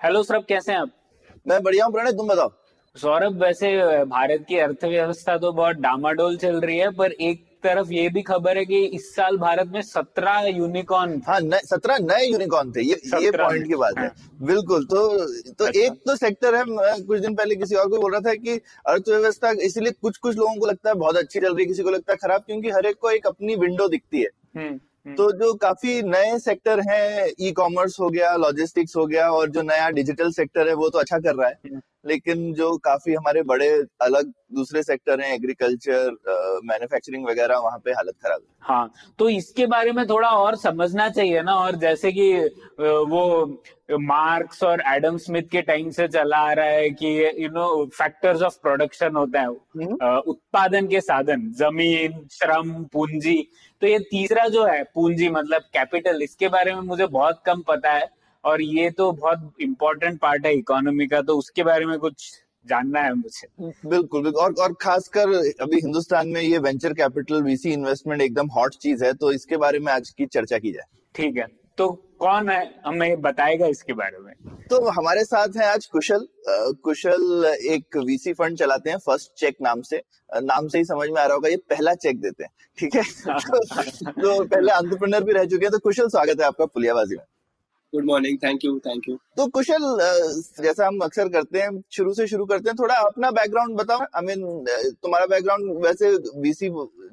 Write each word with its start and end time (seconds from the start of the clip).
Hello 0.00 0.22
Saurabh 0.22 0.44
कैसे 0.48 0.72
हैं 0.72 0.78
आप? 0.78 0.90
मैं 1.46 1.62
बढ़िया 1.62 1.84
हूँ 1.84 1.92
प्रणय 1.92 2.12
तुम 2.12 2.28
बताओ? 2.28 2.50
सौरभ 2.96 3.40
वैसे 3.42 3.68
भारत 4.06 4.44
की 4.48 4.58
अर्थव्यवस्था 4.58 5.36
तो 5.38 5.52
बहुत 5.52 5.76
डामाडोल 5.76 6.36
चल 6.36 6.60
रही 6.60 6.76
है 6.78 6.90
पर 6.90 7.12
एक 7.12 7.44
तरफ़ 7.62 7.92
ये 7.92 8.08
भी 8.08 8.22
खबर 8.22 8.58
है 8.58 8.64
कि 8.64 8.84
इस 8.96 9.14
साल 9.14 9.36
भारत 9.38 9.68
में 9.68 9.80
सत्रह 9.82 10.40
यूनिकॉर्न 10.48 11.20
हाँ 11.26 11.38
सत्रह 11.64 11.98
नए 12.02 12.26
यूनिकॉर्न 12.26 12.72
थे 12.72 12.82
ये 12.82 13.00
ये 13.22 13.30
पॉइंट 13.32 13.66
की 13.68 13.74
बात 13.74 13.98
है। 13.98 14.06
हाँ। 14.06 14.46
बिल्कुल 14.46 14.84
तो 14.84 15.06
तो 15.18 15.64
अच्छा। 15.64 15.80
एक 15.80 16.00
तो 16.06 16.16
सेक्टर 16.16 16.54
है 16.54 16.64
कुछ 17.02 17.20
दिन 17.20 17.34
पहले 17.34 17.56
किसी 17.56 17.74
और 17.74 17.88
को 17.88 18.00
बोल 18.00 18.12
रहा 18.12 18.20
था 18.20 18.34
कि 18.36 18.60
अर्थव्यवस्था 18.86 19.50
इसलिए 19.66 19.92
कुछ 19.92 20.16
कुछ 20.18 20.36
लोगों 20.36 20.54
को 20.54 20.66
लगता 20.66 20.90
है 20.90 20.94
बहुत 20.96 21.16
अच्छी 21.16 21.40
चल 21.40 21.46
रही 21.46 21.64
है 21.64 21.68
किसी 21.68 21.82
को 21.82 21.90
लगता 21.90 22.12
है 22.12 22.16
खराब 22.22 22.42
क्योंकि 22.42 22.70
हर 22.70 22.86
एक 22.86 22.98
को 23.00 23.10
एक 23.10 23.26
अपनी 23.26 23.56
विंडो 23.56 23.88
दिखती 23.88 24.22
है। 24.22 24.28
हम्म, 24.56 24.78
तो 25.06 25.30
जो 25.34 25.52
काफ़ी 25.56 26.00
नए 26.04 26.38
सेक्टर 26.38 26.80
हैं 26.82 27.26
ई 27.40 27.50
कॉमर्स 27.52 27.98
हो 28.00 28.08
गया 28.10 28.34
लॉजिस्टिक्स 28.36 28.96
हो 28.96 29.06
गया 29.06 29.28
और 29.30 29.50
जो 29.50 29.62
नया 29.64 29.88
डिजिटल 29.92 30.30
सेक्टर 30.32 30.68
है 30.68 30.74
वो 30.74 30.88
तो 30.88 30.98
अच्छा 30.98 31.18
कर 31.18 31.34
रहा 31.34 31.48
है 31.48 31.58
हम्म। 31.64 31.80
लेकिन 32.06 32.52
जो 32.54 32.76
काफ़ी 32.78 33.14
हमारे 33.14 33.42
बड़े 33.44 33.68
अलग 34.02 34.32
दूसरे 34.54 34.82
सेक्टर 34.82 35.20
हैं 35.20 35.32
एग्रीकल्चर 35.34 36.10
मैन्युफैक्चरिंग 36.64 37.26
वगैरह 37.26 37.58
वहाँ 37.58 37.78
पे 37.78 37.92
हालत 37.92 38.14
खराब 38.16 38.40
है 38.40 38.54
हाँ 38.64 38.90
तो 39.18 39.28
इसके 39.30 39.66
बारे 39.66 39.92
में 39.92 40.06
थोड़ा 40.06 40.28
और 40.30 40.56
समझना 40.56 41.08
चाहिए 41.08 41.42
ना 41.42 41.54
और 41.56 41.76
जैसे 41.78 42.12
कि 42.12 42.30
वो 43.06 43.24
मार्क्स 43.90 44.62
और 44.64 44.82
एडम 44.88 45.16
स्मिथ 45.18 45.42
के 45.50 45.62
टाइम 45.62 45.90
से 45.90 46.06
चला 46.08 46.36
आ 46.38 46.52
रहा 46.52 46.66
है 46.66 46.88
कि 46.92 47.08
you 47.38 47.48
know 47.50 47.84
factors 47.94 48.42
of 48.42 48.58
production 48.62 49.16
होता 49.16 49.40
है 49.40 49.46
हम्म। 49.46 50.16
उत्पादन 50.26 50.86
के 50.86 51.00
साधन 51.02 51.50
ज़मीन 51.54 52.26
श्रम 52.32 52.72
पूंजी 52.92 53.38
तो 53.82 53.86
ये 53.86 53.98
तीसरा 54.00 54.46
जो 54.48 54.64
है 54.64 54.82
पूंजी 54.94 55.28
मतलब 55.28 55.62
कैपिटल 55.72 56.22
इसके 56.22 56.48
बारे 56.48 56.74
में 56.74 56.80
मुझे 56.82 57.06
बहुत 57.08 57.42
कम 57.46 57.62
पता 57.68 57.92
है 57.92 58.08
और 58.44 58.62
ये 58.62 58.90
तो 58.90 59.10
बहुत 59.12 59.52
इम्पोर्टेंट 59.60 60.18
पार्ट 60.20 60.46
है 60.46 60.54
इकोनॉमी 60.54 61.06
का 61.06 61.20
तो 61.22 61.36
उसके 61.38 61.62
बारे 61.62 61.86
में 61.86 61.98
कुछ 61.98 62.30
जानना 62.66 63.00
है 63.00 63.12
मुझे। 63.14 63.48
बिल्कुल 63.60 64.22
बिल्कुल। 64.22 64.42
और 64.42 64.54
और 64.62 64.72
खासकर 64.80 65.34
अभी 65.62 65.76
हिंदुस्तान 65.76 66.28
में 66.28 66.40
ये 66.40 66.58
वेंचर 66.58 66.92
कैपिटल 66.92 67.42
वीसी 67.42 67.72
इन्वेस्टमेंट 67.72 68.22
एकदम 68.22 68.48
हॉट 68.56 68.74
चीज़ 68.76 69.04
है 69.04 69.12
तो 69.14 69.32
इसके 69.32 69.56
बारे 69.56 69.78
में 69.78 69.92
आज 69.92 70.10
की 70.10 70.26
चर्चा 70.26 70.58
की 70.58 70.72
जाए। 70.72 70.86
ठीक 71.14 71.36
है 71.36 71.46
तो 71.78 71.88
कौन 72.20 72.48
है? 72.48 72.74
हमें 72.86 73.20
बताएगा 73.20 73.66
इसके 73.66 73.92
बारे 73.92 74.18
में। 74.18 74.32
तो 74.70 74.88
हमारे 74.88 75.24
साथ 75.24 75.48
है 75.56 75.66
आज 75.66 75.86
कुशल। 75.86 76.26
कुशल 76.84 77.44
एक 77.70 77.96
वीसी 77.96 78.32
फंड 78.32 78.58
चलाते 78.58 78.90
हैं 78.90 78.98
फ़र्स्ट 78.98 79.32
चेक 79.38 79.56
नाम 79.62 79.82
से। 79.82 80.02
नाम 80.42 80.68
से 80.68 80.78
ही 80.78 80.84
समझ 80.84 81.08
में 81.08 81.20
आ 81.20 81.24
रहा 81.24 81.34
होगा 81.34 81.48
ये 81.48 81.56
पहला 81.56 81.94
चेक 81.94 82.20
देते 82.20 82.44
हैं 82.44 82.50
ठीक 82.78 82.96
है? 82.96 83.02
तो, 83.28 83.58
तो 84.10 84.44
पहले 84.44 84.72
अंतरप्रनर 84.72 85.24
भी 85.24 85.32
रह 85.32 85.44
चुके 85.44 85.64
हैं 85.64 85.72
तो 85.72 85.78
कुशल 85.78 86.08
स्वागत 86.08 86.40
है 86.40 86.46
आपका 86.46 86.66
पुलियाबाजी 86.66 87.16
में। 87.16 87.24
Good 87.92 88.04
morning 88.04 88.38
thank 88.44 88.64
you 88.64 88.78
thank 88.86 89.08
you 89.08 89.16
तो 89.36 89.46
कुशल 89.56 89.84
जैसा 90.62 90.86
हम 90.86 90.98
अक्सर 91.02 91.28
करते 91.28 91.58
हैं 91.58 91.70
शुरू 91.92 92.12
से 92.14 92.26
शुरू 92.26 92.44
करते 92.46 92.68
हैं 92.70 92.76
थोड़ा 92.78 92.94
अपना 93.06 93.30
बैकग्राउंड 93.30 93.76
बताओ। 93.78 94.00
आई 94.16 94.22
मीन 94.26 94.44
तुम्हारा 95.02 95.26
बैकग्राउंड 95.26 95.84
वैसे 95.84 96.10
वीसी 96.40 96.68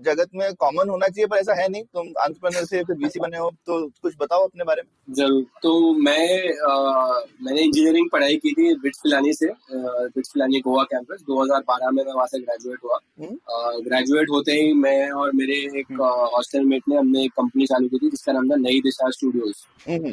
जगत 0.06 0.30
में 0.36 0.54
कॉमन 0.60 0.90
होना 0.90 1.08
चाहिए 1.08 1.28
पर 1.28 1.38
ऐसा 1.38 1.54
है 1.62 1.68
नहीं। 1.70 1.84
तुम 1.84 2.08
एंटरप्रेन्योर 2.08 2.66
से 2.66 2.84
फिर 2.84 2.96
वीसी 3.04 3.20
बने 3.20 3.38
हो 3.38 3.50
तो 3.66 3.80
कुछ 4.02 4.16
बताओ 4.22 4.48
अपने 4.48 4.64
बारे 4.64 4.82
में। 4.82 5.16
ज़रूर। 5.16 5.44
तो 5.64 5.74
मैं 6.04 6.28
अ, 6.50 6.72
मैंने 7.44 7.62
इंजीनियरिंग 7.62 8.10
पढ़ाई 8.14 8.36
की 8.46 8.52
थी 8.54 8.74
बिट्स 8.84 9.00
पिलानी 9.04 9.34
से 9.34 9.48
बिट्स 9.74 10.32
पिलानी 10.34 10.60
गोवा 10.68 10.84
कैंपस 10.94 11.24
2012 11.30 11.92
में 11.92 12.04
मैं 12.04 12.14
वहाँ 12.14 12.28
से 12.28 12.40
ग्रेजुएट 12.40 12.80
हुआ। 12.84 13.00
हम्म। 13.22 13.82
ग्रेजुएट 13.86 14.30
होते 14.30 14.52
ही 14.62 14.74
मैं 14.82 15.10
और 15.12 15.32
मेरे 15.36 15.60
एक 15.80 15.92
हॉस्टल 16.36 16.66
मेट 16.66 16.84
ने 16.90 16.98
हमने 16.98 17.24
एक 17.26 17.32
कंपनी 17.40 17.66
चालू 17.66 17.88
की 17.88 17.98
थी 17.98 18.10
जिसका 18.10 18.34
नाम 18.34 18.50
था 18.50 18.56
नई 18.68 18.80
दिशा 18.82 19.10
स्टूडियोज 19.10 19.64
हम्म, 19.88 20.12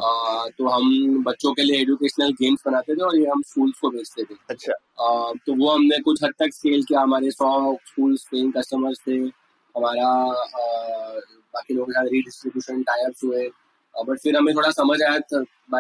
तो 0.58 0.68
हम 0.68 1.22
बच्चों 1.24 1.52
के 1.52 1.62
लिए 1.62 1.80
एजुकेशनल 1.82 2.32
गेम्स 2.32 2.62
बनाते 2.66 2.94
थे 2.94 3.02
और 3.02 3.16
ये 3.18 3.26
हम 3.26 3.42
स्कूल्स 3.42 3.78
को 3.80 3.90
बेचते 3.90 4.24
थे। 4.24 4.34
अच्छा। 4.50 4.72
अ, 4.72 5.32
तो 5.46 5.54
वो 5.54 5.70
हमने 5.70 6.00
कुछ 6.00 6.24
हद 6.24 6.30
तक 6.38 6.54
स्केल 6.54 6.82
किया। 6.82 7.00
हमारे 7.00 7.30
सौ 7.30 7.74
स्कूल 7.86 8.16
पेइंग 8.30 8.52
कस्टमर्स 8.52 8.98
थे 9.08 9.16
हमारा 9.76 10.08
बाकी 11.54 11.74
लोगों 11.74 11.86
के 11.86 11.92
साथ 11.92 12.04
रीडिस्ट्रीब्यूशन 12.04 12.82
टाइप्स 12.82 13.24
हुए। 13.24 13.50
बट 14.08 14.18
फिर 14.18 14.36
हमें 14.36 14.54
थोड़ा 14.54 14.70
समझ 14.70 15.02
आया 15.02 15.18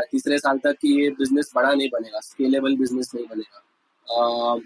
तीसरे 0.02 0.38
साल 0.38 0.58
तक 0.58 0.72
कि 0.72 1.02
ये 1.02 1.10
बिज़नेस 1.10 1.52
बड़ा 1.54 1.72
नहीं 1.74 1.88
बनेगा 1.92 2.20
स्केलेबल 2.20 2.76
बिज़नेस 2.76 3.10
नहीं 3.14 3.26
बनेगा। 3.26 3.64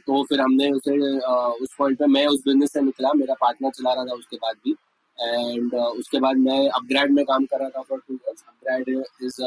तो 0.06 0.22
फिर 0.24 0.40
हमने 0.40 0.70
उसे 0.70 1.18
उस 1.64 1.74
पॉइंट 1.78 1.98
पे 1.98 2.06
मैं 2.06 2.26
उस 2.26 2.40
बिज़नेस 2.40 2.72
से 2.72 2.80
निकला 2.80 3.12
मेरा 3.12 3.34
पार्टनर 3.34 3.70
चला 3.70 3.92
रहा 3.92 4.04
था 4.04 4.14
उसके 4.14 4.36
बाद 4.36 4.56
भी। 4.64 4.74
एंड 5.20 5.74
उसके 5.74 6.20
बाद 6.20 6.36
मैं 6.36 6.68
अपग्रेड 6.68 7.10
में 7.10 7.24
काम 7.24 7.44
कर 7.44 7.58
रहा 7.60 7.68
था 7.68 7.82
for 7.82 7.98
two 8.08 8.14
years 8.14 8.44
upGrad 8.48 9.04
is 9.22 9.42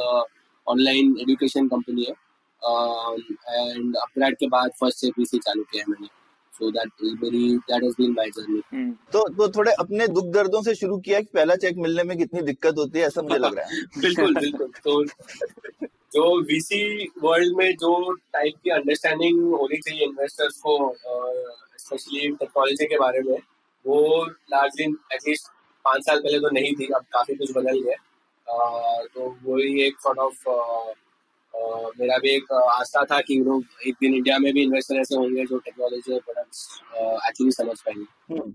online 0.67 1.16
education 1.22 1.67
company 1.67 2.03
है। 2.03 2.13
एंड 2.61 3.95
अपग्रेड 3.95 4.35
के 4.38 4.47
बाद 4.47 4.72
फ़र्स्ट 4.79 4.97
से 4.97 5.11
पीसी 5.11 5.38
चालू 5.38 5.63
किया 5.63 5.83
है 5.83 5.91
मैंने। 5.91 6.07
So 6.53 6.69
that 6.72 7.03
is 7.03 7.13
very 7.16 7.50
that 7.57 7.83
has 7.83 7.95
been 7.97 8.11
my 8.11 8.29
journey 8.29 8.91
तो 9.13 9.28
तो 9.29 9.47
थोड़े 9.47 9.72
अपने 9.79 10.07
दुख 10.07 10.25
दर्दों 10.33 10.61
से 10.61 10.73
शुरू 10.75 10.97
किया 10.97 11.19
कि 11.22 11.29
पहला 11.33 11.55
चेक 11.55 11.78
मिलने 11.78 12.03
में 12.03 12.17
कितनी 12.17 12.41
दिक्कत 12.41 12.78
होती 12.78 13.00
है 13.00 13.05
ऐसा 13.07 13.22
मुझे 13.22 13.38
लग 13.38 13.57
रहा 13.57 13.66
है। 13.66 13.81
बिल्कुल 14.01 14.33
बिल्कुल। 14.35 14.72
तो 14.83 15.03
जो 16.13 16.23
वीसी 16.41 16.81
वर्ल्ड 17.23 17.57
में 17.57 17.72
जो 17.75 17.91
टाइप 18.13 18.53
की 18.63 18.69
अंडरस्टैंडिंग 18.69 19.39
होनी 19.53 19.78
चाहिए 19.78 20.05
इन्वेस्टर्स 20.05 20.57
को 20.66 20.78
स्पेशली 21.78 22.29
टेक्नोलॉजी 22.35 22.85
के 22.85 22.99
बारे 22.99 23.22
में 23.22 23.38
वो 23.85 24.25
लार्जली 24.25 24.85
एटलीस्ट 25.13 25.51
पाँच 25.85 26.05
साल 26.05 26.19
पहले 26.19 26.39
तो 26.39 26.49
नहीं 26.49 26.73
थी 26.75 26.88
अब 26.95 27.05
काफ़ी 27.13 27.35
कुछ 27.35 27.51
बदल 27.57 27.79
गया 27.79 27.95
तो 28.50 29.38
वही 29.44 29.81
एक 29.81 30.00
सॉर्ट 30.00 30.19
ऑफ़ 30.19 30.50
मेरा 32.00 32.18
भी 32.18 32.30
एक 32.30 32.52
आस्था 32.53 33.03
था 33.03 33.22
कि 33.22 33.35
लोग 33.35 33.63
एक 33.88 33.94
दिन 33.94 34.13
इंडिया 34.13 34.38
में 34.40 34.53
भी 34.53 34.62
इन्वेस्टर 34.63 34.96
ऐसे 34.96 35.16
होंगे 35.16 35.46
जो 35.46 35.58
टेक्नोलॉजी 35.58 36.13
और 36.13 36.19
प्रोडक्ट्स 36.19 36.81
एक्चुअली 37.30 37.52
समझ 37.52 37.81
पाएँगे। 37.81 38.34
हम्म, 38.34 38.53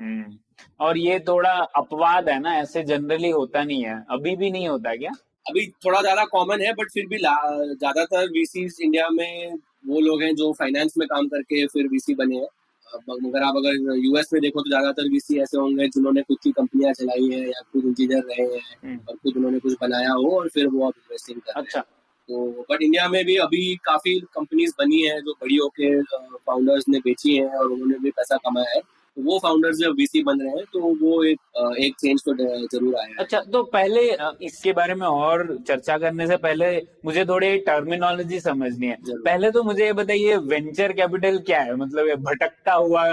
हम्म। 0.00 0.38
और 0.80 0.98
ये 0.98 1.18
थोड़ा 1.18 1.52
अपवाद 1.52 2.28
है 2.28 2.38
ना 2.40 2.56
ऐसे 2.56 2.82
जनरली 2.82 3.30
होता 3.30 3.64
नहीं 3.64 3.84
है। 3.84 4.04
अभी 4.10 4.36
भी 4.36 4.50
नहीं 4.50 4.68
होता 4.68 4.96
क्या? 4.96 5.10
अभी 5.48 5.66
थोड़ा 5.84 6.00
ज़्यादा 6.00 6.24
कॉमन 6.24 6.60
है 6.60 6.72
बट 6.72 6.90
फिर 6.94 7.06
भी 7.06 7.16
ला- 7.16 7.76
ज़्यादातर 7.78 8.26
वीसीज 8.26 8.76
इंडिया 8.82 9.08
में 9.08 9.54
वो 9.86 10.00
लोग 10.00 10.22
हैं 10.22 10.34
जो 10.34 10.52
फाइनेंस 10.52 10.94
में 10.98 11.08
काम 11.08 11.28
करके 11.28 11.66
फिर 11.66 11.86
वीसी 11.86 12.14
बने 12.14 12.36
हैं। 12.36 12.48
अगर 12.94 13.42
आप 13.42 13.56
अगर 13.56 13.96
यूएस 13.96 14.30
में 14.32 14.40
देखो 14.42 14.60
तो 14.60 14.68
ज़्यादातर 14.68 15.08
वीसी 15.08 15.38
ऐसे 15.40 15.58
होंगे 15.58 15.88
जिन्होंने 15.88 16.22
खुद 16.22 16.38
की 16.42 16.50
कंपनियाँ 16.52 16.92
चलाई 16.92 17.28
है 17.30 17.40
या 17.40 17.60
खुद 17.72 17.84
इंजीनियर 17.84 18.22
रहे 18.22 18.46
हैं 18.46 18.60
हम्म। 18.84 18.98
और 19.08 19.16
खुद 19.16 19.36
उन्होंने 19.36 19.58
कुछ 19.58 19.74
बनाया 19.80 20.12
हो 20.12 20.30
और 20.38 20.48
फिर 20.48 20.68
वो 20.68 20.86
अब 20.86 20.92
इन्वेस्टिंग 20.96 21.40
कर 21.40 21.60
अच्छा। 21.60 21.80
तो 22.28 22.66
बट 22.70 22.82
इंडिया 22.82 23.08
में 23.08 23.24
भी 23.24 23.36
अभी 23.38 23.74
काफ़ी 23.84 24.18
कंपनीज़ 24.34 24.72
बनी 24.78 25.00
है 25.02 25.20
जो 25.20 25.32
बड़ी 25.32 25.56
होके 25.56 25.90
फाउंडर्स 26.02 26.88
ने 26.88 26.98
बेची 26.98 27.36
है 27.36 27.48
और 27.48 27.70
उन्होंने 27.70 27.98
भी 27.98 28.10
पैसा 28.10 28.36
कमाया 28.36 28.74
है। 28.74 28.80
वो 29.18 29.38
फाउंडर्स 29.38 29.76
जब 29.76 29.94
वीसी 29.98 30.22
बन 30.22 30.40
रहे 30.40 30.50
हैं 30.50 30.64
तो 30.72 30.80
वो 31.00 31.22
एक 31.24 31.38
एक 31.78 31.94
चेंज 32.00 32.22
तो 32.24 32.34
ज़रूर 32.34 32.94
आया 32.96 33.06
है। 33.06 33.14
अच्छा 33.18 33.40
तो 33.52 33.62
पहले 33.72 34.02
इसके 34.42 34.72
बारे 34.72 34.94
में 34.94 35.06
और 35.06 35.56
चर्चा 35.68 35.96
करने 35.98 36.26
से 36.26 36.36
पहले 36.38 36.70
मुझे 37.04 37.24
थोड़ी 37.24 37.56
टर्मिनोलॉजी 37.66 38.40
समझनी 38.40 38.86
है। 38.86 38.96
पहले 39.08 39.50
तो 39.50 39.62
मुझे 39.62 39.84
ये 39.84 39.92
बताइए 39.94 40.36
वेंचर 40.46 40.92
कैपिटल 40.92 41.38
क्या 41.46 41.60
है? 41.60 41.74
मतलब 41.76 42.08
ये 42.08 42.16
भटकता 42.22 42.72
हुआ 42.74 43.04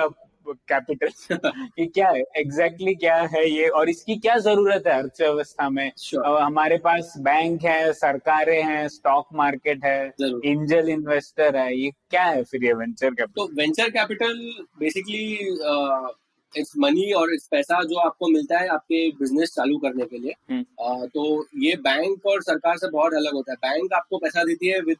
कैपिटल 0.70 1.08
ये 1.80 1.86
क्या 1.86 2.10
है 2.10 2.22
एग्जैक्टली 2.38 2.86
exactly 2.86 3.00
क्या 3.00 3.16
है 3.16 3.50
ये? 3.50 3.68
और 3.68 3.90
इसकी 3.90 4.16
क्या 4.16 4.38
ज़रूरत 4.38 4.84
है 4.88 4.94
अर्थव्यवस्था 4.94 5.70
में? 5.70 5.92
Sure. 6.00 6.26
हमारे 6.26 6.78
पास 6.78 7.14
बैंक 7.20 7.64
है 7.64 7.94
सरकारें 7.94 8.64
हैं 8.64 8.88
स्टॉक 8.88 9.28
मार्केट 9.34 9.86
है 9.86 10.06
एंजल 10.46 10.90
इन्वेस्टर 10.90 11.56
है 11.56 11.78
ये 11.78 11.92
क्या 12.10 12.24
है 12.24 12.44
फिर 12.44 12.64
ये 12.64 12.74
वेंचर 12.74 13.10
कैपिटल 13.10 13.42
तो 13.42 13.48
venture 13.56 13.90
capital 13.90 14.52
basically 14.80 15.34
it's 16.60 16.74
money 16.78 17.12
और 17.12 17.34
इट्स 17.34 17.48
पैसा 17.48 17.84
जो 17.84 17.98
आपको 17.98 18.28
मिलता 18.28 18.58
है 18.58 18.68
आपके 18.68 19.10
बिज़नेस 19.10 19.50
चालू 19.50 19.78
करने 19.78 20.06
के 20.06 20.18
लिए। 20.18 20.34
हम्म। 20.52 20.66
अह, 20.80 21.06
तो 21.06 21.48
ये 21.58 21.76
बैंक 21.76 22.26
और 22.26 22.42
सरकार 22.42 22.78
से 22.78 22.90
बहुत 22.90 23.14
अलग 23.14 23.34
होता 23.34 23.52
है। 23.52 23.56
बैंक 23.56 23.94
आपको 23.94 24.18
पैसा 24.18 24.44
देती 24.44 24.68
है 24.68 24.80
विद 24.80 24.98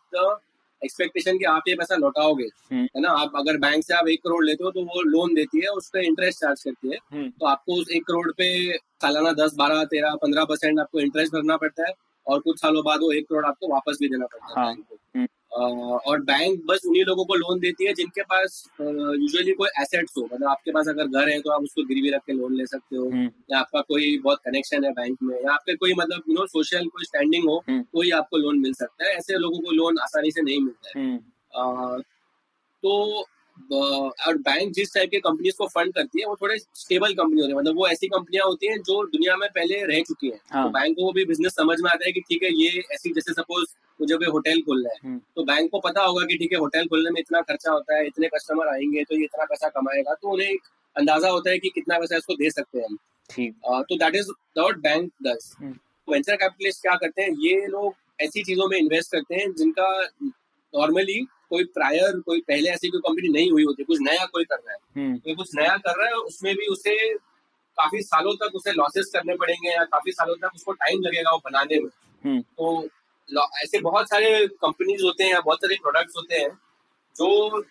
एक्सपेक्टेशन 0.82 1.38
कि 1.38 1.46
आप 1.46 1.68
ये 1.68 1.76
पैसा 1.76 1.96
लौटाओगे 1.96 2.48
हम्म। 2.72 2.84
है 2.96 3.02
ना 3.02 3.10
आप 3.22 3.32
अगर 3.36 3.58
बैंक 3.58 3.84
से 3.84 3.94
आप 3.94 4.08
एक 4.08 4.20
करोड़ 4.24 4.44
लेते 4.46 4.64
हो 4.64 4.72
तो 4.72 4.82
वो 4.86 5.02
लोन 5.04 5.34
देती 5.34 5.62
है 5.62 5.70
उस 5.74 5.90
पर 5.90 6.00
इंटरेस्ट 6.02 6.42
चार्ज 6.42 6.64
करती 6.64 6.92
है 6.92 6.98
हम्म। 7.14 7.30
तो 7.30 7.46
आपको 7.46 7.80
उस 7.82 7.92
एक 7.92 8.04
करोड़ 8.04 8.32
पे 8.32 8.50
सालाना 9.02 9.32
दस 9.36 9.56
बारह 9.58 9.84
तेरह 9.86 10.16
पंद्रह 10.22 10.46
परसेंट 10.46 10.80
आपको 10.80 11.00
इंटरेस्ट 11.00 11.34
भरना 11.34 11.58
पड़ता 11.58 11.88
है 11.88 11.94
और 12.28 12.40
कुछ 12.40 12.60
सालों 12.62 12.84
बाद 12.86 13.00
वो 13.02 13.12
एक 13.12 13.28
करोड़ 13.30 13.46
आपको 13.46 13.68
वापस 13.68 13.98
भी 14.02 14.10
देना 14.10 14.26
पड़ता 14.26 14.46
है 14.46 14.54
हाँ, 14.56 14.66
बैंक 14.66 14.86
को 14.86 14.96
हम्म। 14.96 14.96
अ, 14.96 15.05
और 15.56 16.22
बैंक 16.22 16.64
बस 16.66 16.82
उन्हीं 16.88 17.04
लोगों 17.06 17.26
को 17.26 17.36
लोन 17.36 17.60
देती 17.60 17.86
है 17.86 17.94
जिनके 17.94 18.22
पास 18.24 18.64
यूजुअली 18.82 19.52
कोई 19.54 19.70
एसेट्स 19.82 20.14
हो। 20.18 20.24
मतलब 20.24 20.48
आपके 20.50 20.72
पास 20.72 20.88
अगर 20.88 21.08
घर 21.08 21.30
है 21.30 21.40
तो 21.40 21.52
आप 21.52 21.64
उसको 21.64 21.84
गिरवी 21.86 22.10
रख 22.10 22.22
के 22.22 22.34
लोन 22.34 22.56
ले 22.56 22.66
सकते 22.66 22.96
हो। 22.96 23.06
हम्म, 23.06 23.30
या 23.52 23.60
आपका 23.60 23.82
कोई 23.84 24.18
बहुत 24.20 24.40
कनेक्शन 24.46 24.84
है 24.86 24.92
बैंक 24.94 25.18
में 25.24 25.36
या 25.36 25.54
आपके 25.54 25.76
कोई 25.76 25.94
मतलब 25.94 26.24
यू 26.30 26.36
नो 26.36 26.46
सोशल 26.48 26.88
कोई 26.88 27.06
स्टैंडिंग 27.06 27.50
हो 27.50 27.64
हम्म। 27.70 27.82
तो 27.84 28.02
ही 28.02 28.12
आपको 28.14 28.38
लोन 28.38 28.60
मिल 28.60 28.74
सकता 28.74 29.08
है। 29.08 29.16
ऐसे 29.16 29.38
लोगों 29.38 29.60
को 29.60 29.72
लोन 29.72 29.98
आसानी 30.04 30.32
से 30.32 30.42
नहीं 30.42 30.60
मिलता 30.62 30.90
है। 30.90 31.06
हम्म, 31.06 32.02
तो 32.84 33.26
और 33.72 34.38
बैंक 34.40 34.74
जिस 34.74 34.94
टाइप 34.94 35.10
के 35.10 35.20
कंपनीज़ 35.20 35.56
को 35.58 35.68
फंड 35.68 35.94
करती 35.94 36.22
है 36.22 36.28
वो 36.28 36.36
थोड़े 36.42 36.58
स्टेबल 36.58 37.14
कंपनी 37.14 37.42
होती 37.42 37.52
है 37.52 37.58
मतलब 37.58 37.76
वो 37.76 37.88
ऐसी 37.88 38.08
कंपनियाँ 38.08 38.46
होती 38.46 38.68
हैं 38.68 38.78
जो 38.80 39.04
दुनिया 39.08 39.36
में 39.36 39.48
पहले 39.50 39.82
रह 39.86 40.02
चुकी 40.02 40.30
हैं 40.30 40.40
हाँ। 40.52 40.64
तो 40.64 40.70
बैंक 40.70 40.96
को 40.96 41.12
भी 41.12 41.26
बिज़नेस 41.26 41.54
समझ 41.54 41.80
में 41.82 41.90
आता 41.92 42.06
है 42.06 42.12
कि 42.12 42.22
ठीक 42.22 42.44
है 42.44 42.50
ये 42.54 42.84
ऐसी 42.94 43.14
जैसे 43.14 43.34
सपोज़ 43.34 43.66
मुझे 44.00 44.16
कोई 44.16 44.28
होटल 44.28 44.62
खोलना 44.62 44.90
है 44.90 45.00
हम्म। 45.04 45.20
तो 45.36 45.44
बैंक 45.44 45.70
को 45.72 45.80
पता 45.80 46.04
होगा 46.04 46.26
कि 46.26 46.38
ठीक 46.38 46.54
है 46.54 46.60
होटल 46.60 46.88
खोलने 46.88 47.10
में 47.10 47.20
इतना 47.20 47.42
खर्चा 47.44 47.72
होता 47.72 47.98
है 47.98 48.06
इतने 48.08 48.28
कस्टमर 48.28 48.68
आएँगे 48.68 49.04
तो 49.04 49.16
ये 49.16 49.24
इतना 49.24 49.46
पैसा 49.46 49.70
कमाएगा 49.70 50.14
तो 50.14 50.32
उन्हें 50.32 50.48
एक 50.48 50.62
अंदाज़ा 50.96 51.30
होता 51.30 51.50
है 51.50 51.60
कि 51.60 51.70
कितना 51.70 52.00
पैसा 52.00 52.18
इसको 52.18 52.36
दे 52.36 52.50
सकते 52.52 52.80
हैं 52.80 52.86
हम 52.86 53.84
तो 53.84 53.96
that 53.98 54.16
is 54.16 54.32
what 54.58 54.78
bank 54.80 55.12
hmm. 55.28 55.76
Venture 56.08 56.36
capitalist 56.36 56.82
क्या 56.82 56.96
करते 56.96 57.22
हैं 57.22 57.32
ये 57.42 57.66
लोग 57.68 57.94
ऐसी 58.22 58.44
चीज़ों 58.44 58.68
में 58.70 58.78
इन्वेस्ट 58.78 59.12
करते 59.12 59.36
हैं 59.36 59.52
जिनका 59.54 59.88
नॉर्मली 60.74 61.26
कोई 61.50 61.64
प्रायर 61.74 62.20
कोई 62.20 62.40
पहले 62.42 62.70
ऐसी 62.70 62.90
कोई 62.90 63.00
कंपनी 63.00 63.30
नहीं 63.34 63.52
हुई 63.52 63.64
होती 63.64 63.84
कुछ 63.84 64.00
नया 64.02 64.26
कोई 64.26 64.44
कर 64.44 64.56
रहा 64.58 64.74
है। 64.74 64.78
कोई 65.18 65.36
कुछ 65.36 65.56
नया 65.56 65.76
कर 65.78 66.00
रहा 66.00 66.08
है 66.08 66.16
उसमें 66.24 66.54
भी 66.56 66.68
उसे 66.68 66.96
काफ़ी 67.78 68.02
सालों 68.02 68.34
तक 68.36 68.56
उसे 68.56 68.72
लॉसेस 68.72 69.10
करने 69.14 69.36
पड़ेंगे 69.36 69.70
या 69.70 69.84
काफ़ी 69.86 70.12
सालों 70.12 70.36
तक 70.36 70.56
उसको 70.56 70.74
टाइम 70.74 71.02
लगेगा 71.02 71.32
वो 71.32 71.38
बनाने 71.46 71.80
में। 71.80 71.90
हम्म, 72.24 72.42
तो 72.42 72.90
ऐसे 73.64 73.80
बहुत 73.82 74.10
सारे 74.10 74.46
कंपनीज़ 74.48 75.04
होते 75.04 75.24
हैं 75.24 75.32
या 75.32 75.40
बहुत 75.42 75.58
सारे 75.58 75.76
प्रोडक्ट्स 75.82 76.18
होते 76.18 76.36
हैं 76.36 76.50
जो 77.16 77.64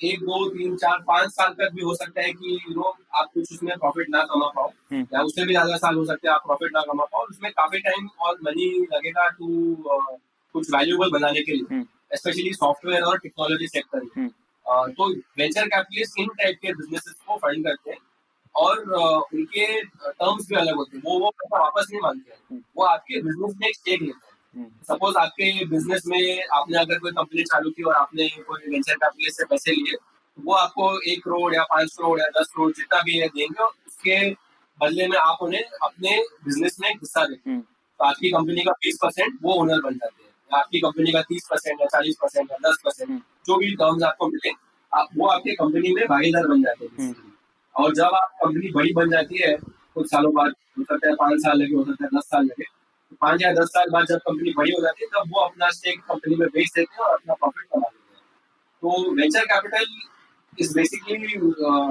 एक 0.00 0.20
दो 0.20 0.48
तीन 0.50 0.76
चार 0.76 0.98
पाँच 1.08 1.30
साल 1.30 1.52
तक 1.52 1.70
भी 1.74 1.82
हो 1.82 1.94
सकता 1.94 2.20
है 2.20 2.32
कि 2.32 2.54
यू 2.54 2.74
नो 2.74 2.94
आप 3.14 3.28
कुछ 3.34 3.52
उसमें 3.52 3.76
प्रॉफिट 3.78 4.08
ना 4.10 4.22
कमा 4.24 4.48
पाओ। 4.56 4.68
हम्म। 4.92 5.06
या 5.14 5.22
उससे 5.22 5.44
भी 5.44 5.52
ज़्यादा 5.52 5.76
साल 5.76 5.96
हो 5.96 6.04
सकते 6.04 6.28
हैं 6.28 6.34
आप 6.34 6.42
प्रॉफिट 6.46 6.70
ना 6.74 6.80
कमा 6.82 7.04
पाओ 7.04 7.26
उसमें 7.26 7.50
काफ़ी 7.52 7.78
टाइम 7.80 8.08
और 8.20 8.38
मनी 8.44 8.68
लगेगा 8.92 9.28
टू 9.28 9.76
कुछ 10.54 10.70
वैल्यूएबल 10.70 11.10
बनाने 11.10 11.42
के 11.42 11.52
लिए। 11.52 11.78
स्पेशली 12.14 12.52
सॉफ्टवेयर 12.52 13.02
और 13.02 13.18
टेक्नोलॉजी 13.18 13.66
सेक्टर 13.68 14.00
में। 14.00 14.10
हम्म। 14.16 14.28
तो 14.92 15.08
वेंचर 15.38 15.66
कैपिटलिस्ट 15.66 16.18
इन 16.18 16.28
टाइप 16.40 16.58
के 16.62 16.72
बिजनेसेस 16.72 17.14
को 17.26 17.36
फंड 17.36 17.64
करते 17.64 17.90
हैं 17.90 17.98
और 18.54 18.78
उनके 19.34 19.66
टर्म्स 19.82 20.46
भी 20.48 20.56
अलग 20.56 20.76
होते 20.76 20.96
हैं। 20.96 21.02
वो 21.06 21.18
वो 21.18 21.30
पैसा 21.30 21.62
वापस 21.62 21.86
नहीं 21.90 22.00
मांगते 22.02 22.32
हैं। 22.32 22.40
हम्म। 22.50 22.62
वो 22.76 22.84
आपके 22.84 23.20
बिज़नेस 23.22 23.54
में 23.60 23.68
एक 23.68 23.76
स्टेक 23.76 24.02
लेते 24.02 24.26
हैं। 24.26 24.30
हम्म, 24.56 24.68
सपोज़ 24.88 25.16
आपके 25.16 25.64
बिज़नेस 25.64 26.02
में 26.06 26.44
आपने 26.52 26.78
अगर 26.78 26.98
कोई 26.98 27.12
कंपनी 27.12 27.42
चालू 27.42 27.70
की 27.70 27.82
और 27.82 27.94
आपने 27.94 28.28
कोई 28.28 28.70
वेंचर 28.70 28.94
कैपिटलिस्ट 28.94 29.38
से 29.38 29.44
पैसे 29.44 29.72
लिए 29.72 29.96
तो 29.96 30.42
वो 30.42 30.54
आपको 30.54 30.88
एक 31.12 31.22
करोड़ 31.24 31.54
या 31.54 31.62
पाँच 31.62 31.94
करोड़ 31.98 32.18
या 32.20 32.26
दस 32.40 32.52
करोड़ 32.56 32.70
जितना 32.72 33.00
भी 33.02 33.18
है 33.18 33.28
देंगे 33.28 33.64
उसके 33.64 34.18
बदले 34.80 35.06
में 35.08 35.16
आप 35.18 35.38
उन्हें 35.42 35.62
अपने 35.82 36.16
बिज़नेस 36.44 36.76
में 36.80 36.88
हिस्सा 36.90 37.24
देते 37.24 37.50
हैं 37.50 37.56
हम्म, 37.56 37.64
तो 37.98 38.04
आपकी 38.04 38.30
कंपनी 38.30 38.64
का 38.64 38.72
बीस 38.72 38.98
परसेंट 39.02 39.38
वो 39.42 39.52
ओनर 39.52 39.80
बन 39.80 39.94
जाते 39.94 40.21
हैं। 40.21 40.21
आपकी 40.52 40.80
कंपनी 40.80 41.12
का 41.12 41.20
तीस 41.24 41.46
परसेंट 41.50 41.80
या 41.80 41.86
चालीस 41.88 42.16
परसेंट 42.22 42.50
या 42.50 42.56
दस 42.62 42.78
परसेंट 42.84 43.08
हम्म। 43.08 43.20
जो 43.46 43.56
भी 43.56 43.74
टर्म्स 43.76 44.02
आपको 44.04 44.26
मिले 44.28 44.50
आप 44.92 45.08
वो 45.16 45.26
आपकी 45.28 45.54
कंपनी 45.56 45.92
में 45.94 46.04
भागीदार 46.06 46.46
बन 46.46 46.62
जाते 46.62 46.84
हैं 46.84 46.92
हम्म। 47.00 47.30
और 47.74 47.94
जब 47.94 48.14
आप 48.14 48.36
कंपनी 48.36 48.70
बड़ी 48.72 48.92
बन 48.94 49.10
जाती 49.10 49.42
है 49.42 49.56
कुछ 49.94 50.06
सालों 50.06 50.32
बाद 50.34 50.52
हो 50.78 50.84
सकता 50.84 51.08
है 51.08 51.14
पाँच 51.16 51.40
साल 51.40 51.58
लगे 51.58 51.74
हो 51.74 51.84
सकता 51.84 52.04
है 52.04 52.10
दस 52.12 52.26
साल 52.26 52.44
लगे 52.44 52.64
तो 52.64 53.16
पाँच 53.20 53.42
या 53.42 53.52
दस 53.52 53.68
साल 53.70 53.90
बाद 53.90 54.06
जब 54.06 54.18
कंपनी 54.22 54.52
बड़ी 54.56 54.72
हो 54.72 54.82
जाती 54.82 55.04
है 55.04 55.08
तब 55.12 55.32
वो 55.32 55.40
अपना 55.42 55.70
स्टेक 55.72 56.00
कंपनी 56.04 56.36
में 56.36 56.48
बेच 56.48 56.70
देते 56.70 56.92
हैं 56.92 57.04
और 57.04 57.14
अपना 57.14 57.34
प्रॉफिट 57.34 57.66
कमा 57.66 57.88
लेते 57.88 58.14
हैं 58.14 58.22
तो 58.82 59.14
वेंचर 59.14 59.44
कैपिटल 59.46 59.86
इज़ 60.58 60.74
बेसिकली 60.74 61.36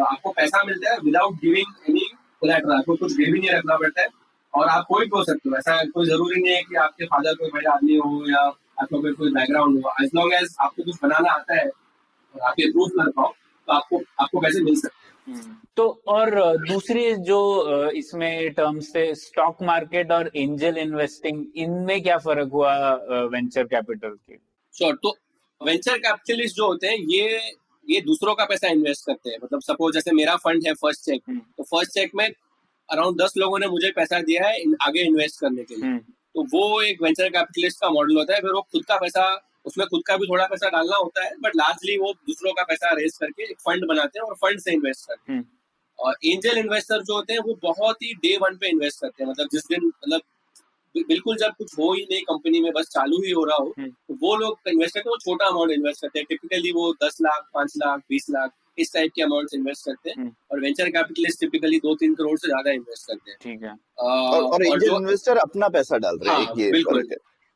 आपको 0.06 0.31
पैसा 0.31 0.64
मिलता 0.64 0.92
है 0.92 0.98
विदाउट 1.02 1.40
गिविंग 1.42 1.90
एनी 1.90 2.10
कोलैटरल 2.42 2.74
आपको 2.74 2.96
कुछ 2.98 3.16
गिरवी 3.16 3.40
नहीं 3.40 3.50
रखना 3.52 3.78
पड़ता 3.78 4.02
है 4.02 4.07
और 4.53 4.68
आप 4.68 4.86
कोई 4.88 5.06
भी 5.06 5.18
हो 5.18 5.24
सकते 5.24 5.50
हो। 5.50 5.56
ऐसा 5.57 5.83
कोई 5.86 6.06
ज़रूरी 6.06 6.42
नहीं 6.42 6.53
है 6.53 6.62
कि 6.63 6.75
आपके 6.77 7.06
फादर 7.06 7.33
कोई 7.36 7.50
बड़े 7.51 7.69
आदमी 7.71 7.95
हो 7.98 8.25
या 8.30 8.42
आपका 8.42 8.98
कोई 8.98 9.12
कोई 9.13 9.31
बैकग्राउंड 9.33 9.83
हो। 9.86 9.92
एज 10.03 10.09
लॉन्ग 10.15 10.33
एज 10.33 10.56
आपको 10.62 10.83
कुछ 10.83 10.95
बनाना 11.03 11.31
आता 11.33 11.56
है 11.56 11.68
और 11.68 12.42
आप 12.42 12.59
ये 12.59 12.71
प्रूव 12.71 12.88
कर 12.98 13.09
पाओ 13.12 13.31
तो 13.68 13.74
आपको 13.74 14.01
आपको 14.21 14.39
पैसे 14.39 14.63
मिल 14.63 14.75
सकते 14.75 15.31
हैं। 15.31 15.36
हम्म। 15.36 15.56
तो 15.77 15.88
और 16.07 16.30
दूसरी 16.68 17.13
जो 17.25 17.39
इसमें 17.95 18.53
टर्म्स 18.53 18.89
थे 18.95 19.13
स्टॉक 19.15 19.62
मार्केट 19.63 20.12
और 20.12 20.31
एंजल 20.36 20.77
इन्वेस्टिंग 20.77 21.45
इनमें 21.56 22.01
क्या 22.04 22.18
फ़र्क 22.19 22.50
हुआ 22.54 22.74
वेंचर 23.27 23.63
कैपिटल 23.65 24.09
के? 24.09 24.38
श्योर 24.74 24.95
तो 25.04 25.15
वेंचर 25.62 25.97
कैपिटलिस्ट 25.97 26.56
जो 26.56 26.68
होते 26.68 26.88
हैं 26.88 26.97
ये 27.09 27.39
ये 27.88 28.01
दूसरों 28.01 28.33
का 28.36 28.45
पैसा 28.45 28.68
इन्वेस्ट 28.69 29.06
करते 29.06 29.30
हैं। 29.30 29.38
मतलब 29.44 29.62
सपोज़ 29.62 29.94
जैसे 29.94 30.12
मेरा 30.13 30.36
फंड 30.38 30.68
है 30.68 30.74
फ़र्स्ट 30.75 31.06
चेक 31.06 31.21
हम्म। 31.27 31.39
तो 31.57 31.63
फ़र्स्ट 31.65 31.92
चेक 31.92 32.12
में 32.15 32.30
अराउंड 32.92 33.22
दस 33.22 33.34
लोगों 33.38 33.60
ने 33.60 33.68
मुझे 33.68 33.92
पैसा 33.92 34.22
दिया 34.22 34.48
है 34.48 34.62
इन- 34.62 34.76
आगे 34.82 35.02
इन्वेस्ट 35.02 35.40
करने 35.40 35.64
के 35.64 35.76
लिए। 35.76 35.86
हम्म, 35.86 35.98
तो 36.36 36.44
वो 36.44 36.82
एक 36.82 37.02
वेंचर 37.02 37.30
कैपिटलिस्ट 37.30 37.78
का 37.82 37.90
मॉडल 37.90 38.18
होता 38.18 38.34
है 38.34 38.42
फिर 38.42 38.52
वो 38.52 38.62
खुद 38.62 38.86
का 38.86 38.98
पैसा 38.98 39.48
उसमें 39.66 39.88
खुद 39.88 40.02
का 40.08 40.18
भी 40.18 40.28
थोड़ा 40.28 40.46
पैसा 40.46 40.70
डालना 40.70 40.98
होता 40.98 41.24
है 41.24 41.32
बट 41.42 41.56
लार्जली 41.56 41.98
वो 41.98 42.14
दूसरों 42.14 42.54
का 42.54 42.64
पैसा 42.64 42.92
रेज 42.92 43.18
करके 43.18 43.44
एक 43.44 43.60
फंड 43.60 43.86
बनाते 43.86 44.20
हैं 44.20 44.26
और 44.26 44.36
फंड 44.36 44.60
से 44.60 44.72
इन्वेस्ट 44.72 45.08
करते 45.08 45.32
हैं। 45.32 45.40
हम्म, 45.40 45.50
और 46.00 46.16
एंजल 46.26 46.58
इन्वेस्टर 46.58 47.04
जो 47.04 47.16
होते 47.16 47.34
हैं 47.34 47.40
वो 47.40 47.60
बहुत 47.64 48.02
ही 48.04 48.14
डे 48.14 48.38
वन 48.38 48.56
पे 48.56 48.70
इन्वेस्ट 48.70 49.02
करते 49.02 49.24
हैं। 49.24 49.32
मतलब 49.32 49.48
जिस 49.52 49.62
दिन 49.62 49.86
मतलब 49.86 50.22
बिल्कुल 51.08 51.38
जब 51.38 51.52
कुछ 51.58 51.74
हो 51.74 51.94
ही 51.94 52.02
नहीं 52.12 52.22
कंपनी 52.22 52.62
में 52.62 52.72
बस 52.74 52.88
चालू 52.88 53.18
ही 53.18 53.32
हो 53.32 53.44
रहा 53.44 53.58
हो 53.58 53.74
हम्म। 53.78 53.90
तो 53.90 54.14
वो 54.14 54.36
लोग 54.36 54.60
इन्वेस्ट 54.68 54.94
करते 54.94 55.10
हैं 55.10 55.12
वो 55.12 55.18
छोटा 55.18 55.46
अमाउंट 55.46 55.72
इन्वेस्ट 55.72 56.02
करते 56.02 56.20
हैं। 56.20 56.26
टिपिकली 56.30 56.72
वो 56.72 56.94
दस 57.04 57.18
लाख 57.22 57.50
पाँच 57.54 57.74
लाख 57.78 58.00
बीस 58.10 58.28
लाख 58.30 58.52
इस 58.77 58.94
टाइप 58.94 59.12
के 59.15 59.21
अमाउंट 59.21 59.53
इन्वेस्ट 59.53 59.85
करते 59.85 60.09
हैं 60.09 60.15
हम्म। 60.18 60.31
और 60.51 60.59
वेंचर 60.59 60.89
कैपिटलिस्ट 60.89 61.39
टिपिकली 61.39 61.79
दो 61.79 61.95
तीन 61.95 62.13
करोड़ 62.13 62.38
से 62.39 62.47
ज़्यादा 62.47 62.71
इन्वेस्ट 62.71 63.07
करते 63.07 63.31
हैं। 63.31 63.38
ठीक 63.41 63.63
है। 63.63 63.75
और, 64.00 64.44
और 64.44 64.65
एंजल 64.65 64.88
जो 64.88 64.97
इन्वेस्टर 64.97 65.38
अपना 65.38 65.69
पैसा 65.69 65.97
डाल 65.97 66.18
रहे 66.18 66.35
हैं 66.35 66.45
हाँ, 66.45 66.56
बिल्कुल। 66.56 67.07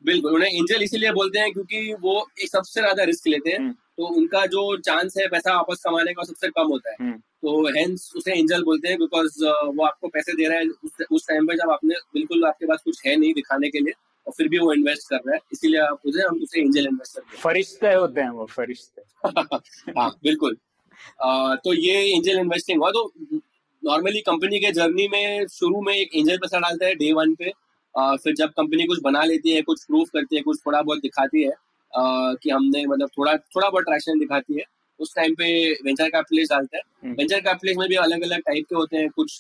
बिल्कुल 0.04 0.34
उन्हें 0.36 0.50
एंजल 0.50 0.84
इसीलिए 0.84 1.12
बोलते 1.12 1.40
हैं 1.40 1.52
क्योंकि 1.54 1.94
वो 2.02 2.20
एक 2.42 2.50
सबसे 2.50 2.82
ज़्यादा 2.82 3.04
रिस्क 3.04 3.28
लेते 3.28 3.50
हैं। 3.50 3.60
हम्म। 3.60 3.72
तो 3.98 4.08
उनका 4.16 4.46
जो 4.46 4.62
चांस 4.78 5.14
है 5.18 5.28
पैसा 5.28 5.56
वापस 5.56 5.82
कमाने 5.86 6.14
का 6.14 6.24
सबसे 6.24 6.48
कम 6.50 6.68
होता 6.68 6.90
है। 6.92 6.96
हम्म, 7.00 7.18
तो 7.18 7.68
हेंस 7.76 8.12
उसे 8.18 8.32
एंजल 8.32 8.64
बोलते 8.64 8.88
हैं 8.88 8.98
बिकॉज़ 9.00 9.44
वो 9.46 9.86
आपको 9.86 10.08
पैसे 10.08 10.34
दे 10.34 10.48
रहा 10.48 10.58
है 10.58 10.66
उस, 11.12 11.28
टाइम 11.28 11.48
पे 11.48 11.56
जब 11.56 11.72
आपने 11.72 11.96
बिल्कुल 12.14 12.46
आपके 12.46 12.66
पास 12.66 12.82
कुछ 12.86 13.02
है 13.06 13.16
नहीं 13.16 13.34
दिखाने 13.34 13.70
के 13.70 13.80
लिए 13.80 13.94
और 14.28 14.34
फिर 14.38 14.48
भी 14.48 14.58
वो 14.58 14.74
इन्वेस्ट 14.74 15.10
कर 15.10 15.18
रहा 15.18 15.36
है 15.36 15.40
इसीलिए 15.54 15.80
आप 15.82 16.00
उसे 16.06 16.22
हम 16.22 16.40
उसे 16.44 16.62
एंजल 16.62 16.88
इन्वेस्टर 16.88 17.38
फरिश्ते 17.38 17.94
होते 17.94 18.22
हैं 18.22 18.30
वो 18.30 18.46
फरिश्ते। 18.46 19.02
हाँ 20.00 20.10
बिल्कुल। 20.24 20.58
तो 21.58 21.74
ये 21.74 22.02
एंजल 22.16 22.40
इन्वेस्टिंग 22.40 22.80
हुआ। 22.80 22.92
तो 22.92 23.12
नॉर्मली 23.84 24.20
कंपनी 24.22 24.60
के 24.60 24.72
जर्नी 24.72 25.08
में 25.08 25.48
शुरू 25.48 25.82
में 25.82 25.94
एक 25.94 26.16
एंजल 26.16 26.38
पैसा 26.38 26.60
डालता 26.60 26.86
है 26.86 26.96
डे 26.96 27.12
वन 27.14 27.34
पे। 27.36 27.52
फिर 27.96 28.34
जब 28.36 28.50
कंपनी 28.52 28.86
कुछ 28.86 29.00
बना 29.04 29.24
लेती 29.24 29.52
है 29.52 29.62
कुछ 29.64 29.84
प्रूफ 29.84 30.10
करती 30.10 30.36
है 30.36 30.42
कुछ 30.42 30.60
थोड़ा 30.66 30.82
बहुत 30.82 31.00
दिखाती 31.00 31.44
है 31.44 31.52
कि 31.94 32.50
हमने 32.50 32.86
मतलब 32.86 33.10
थोड़ा 33.18 33.36
थोड़ा 33.38 33.70
बहुत 33.70 33.84
ट्रैक्शन 33.84 34.20
दिखाती 34.20 34.54
है 34.54 34.64
उस 35.00 35.14
टाइम 35.16 35.34
पे 35.34 35.48
वेंचर 35.84 36.10
कैपिटलिस्ट 36.10 36.52
डालते 36.52 36.78
है। 36.78 37.12
वेंचर 37.12 37.40
कैपिटलिस्ट 37.40 37.80
में 37.80 37.88
भी 37.90 37.96
अलग 37.98 38.24
अलग 38.24 38.40
टाइप 38.42 38.66
के 38.70 38.76
होते 38.76 38.98
हैं। 38.98 39.10
कुछ 39.10 39.40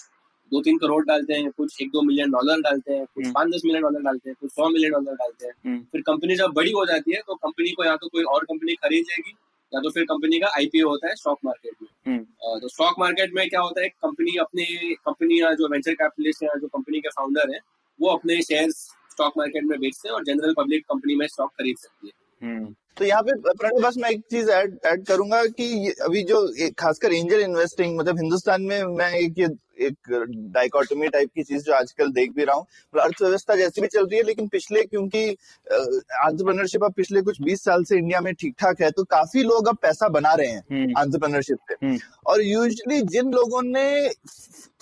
दो 0.51 0.61
तीन 0.61 0.77
करोड़ 0.77 1.03
डालते 1.05 1.33
हैं 1.33 1.49
कुछ 1.51 1.81
एक 1.81 1.89
दो 1.89 2.01
मिलियन 2.01 2.31
डॉलर 2.31 2.61
डालते 2.61 2.93
हैं 2.93 3.05
कुछ। 3.05 3.27
पाँच 3.27 3.47
दस 3.47 3.61
मिलियन 3.65 3.83
डॉलर 3.83 4.01
डालते 4.01 4.29
हैं 4.29 4.35
कुछ 4.41 4.51
सौ 4.51 4.69
मिलियन 4.69 4.91
डॉलर 4.91 5.13
डालते 5.13 5.45
हैं। 5.45 5.53
हम्म, 5.65 5.79
फिर 5.91 6.01
कंपनी 6.01 6.35
जब 6.35 6.51
बड़ी 6.55 6.71
हो 6.71 6.85
जाती 6.85 7.15
है 7.15 7.21
तो 7.27 7.35
कंपनी 7.35 7.69
को 7.69 7.85
या 7.85 7.95
तो 7.95 8.07
कोई 8.07 8.23
और 8.25 8.43
कंपनी 8.43 8.73
खरीद 8.75 9.05
लेगी 9.09 9.33
या 9.75 9.81
तो 9.81 9.89
फिर 9.89 10.03
कंपनी 10.05 10.39
का 10.39 10.47
आईपीओ 10.57 10.89
होता 10.89 11.07
है 11.07 11.15
स्टॉक 11.15 11.39
मार्केट 11.45 11.73
में। 11.81 11.89
हम्म, 12.07 12.59
तो 12.59 12.67
स्टॉक 12.67 12.99
मार्केट 12.99 13.33
में 13.35 13.47
क्या 13.49 13.61
होता 13.61 13.81
है 13.81 13.87
कंपनी 14.03 14.37
अपने 14.39 14.65
कंपनी 14.95 15.41
या 15.41 15.51
जो 15.53 15.69
वेंचर 15.71 15.93
कैपिटलिस्ट 15.93 16.43
है 16.43 16.59
जो 16.61 16.67
कंपनी 16.67 16.99
के 16.99 17.09
फाउंडर 17.11 17.53
है 17.53 17.59
वो 17.99 18.09
अपने 18.09 18.41
शेयर 18.41 18.71
स्टॉक 18.71 19.33
मार्केट 19.37 19.63
में 19.63 19.79
बेचते 19.79 20.07
हैं 20.09 20.15
और 20.15 20.23
जनरल 20.23 20.53
पब्लिक 20.57 20.83
कंपनी 20.83 21.15
में 21.15 21.27
स्टॉक 21.27 21.51
खरीद 21.51 21.77
सकती 21.77 22.07
है। 22.07 22.13
हम्म, 22.41 22.73
तो 22.97 23.05
यहाँ 23.05 23.21
पे 23.23 23.31
प्रणय 23.43 23.81
बस 23.81 23.97
मैं 23.97 24.09
एक 24.09 24.21
चीज़ 24.31 24.49
ऐड 24.51 24.77
ऐड 24.85 25.05
करूँगा 25.05 25.43
कि 25.59 25.93
अभी 26.03 26.23
जो 26.23 26.47
खासकर 26.79 27.13
एंजल 27.13 27.41
इन्वेस्टिंग 27.41 27.97
मतलब 27.99 28.19
हिंदुस्तान 28.19 28.61
में 28.61 28.83
मैं 28.97 29.11
एक 29.15 29.39
ये 29.39 29.47
एक 29.79 30.11
डाइकोटमी 30.53 31.07
टाइप 31.07 31.29
की 31.35 31.43
चीज़ 31.43 31.63
जो 31.63 31.73
आजकल 31.73 32.11
देख 32.11 32.31
भी 32.35 32.43
रहा 32.43 32.55
हूँ। 32.55 32.63
मतलब 32.63 33.03
अर्थव्यवस्था 33.03 33.55
जैसी 33.55 33.81
भी 33.81 33.87
चल 33.87 34.05
रही 34.05 34.17
है 34.17 34.23
लेकिन 34.23 34.47
पिछले 34.47 34.83
क्योंकि 34.83 35.25
आंट्रप्रनरशिप 35.69 36.83
अब 36.83 36.93
पिछले 36.93 37.21
कुछ 37.21 37.41
20 37.41 37.63
साल 37.63 37.83
से 37.83 37.97
इंडिया 37.97 38.21
में 38.21 38.33
ठीक 38.33 38.55
ठाक 38.59 38.81
है 38.81 38.91
तो 38.91 39.03
काफ़ी 39.11 39.43
लोग 39.43 39.67
अब 39.67 39.77
पैसा 39.81 40.07
बना 40.09 40.33
रहे 40.33 40.47
हैं 40.47 40.61
हम्म, 40.71 40.93
आंट्रप्रनरशिप 40.97 41.57
से 41.69 41.85
हम्म, 41.85 41.97
और 42.27 42.41
यूजली 42.43 43.01
जिन 43.07 43.31
लोगों 43.33 43.61
ने 43.63 44.09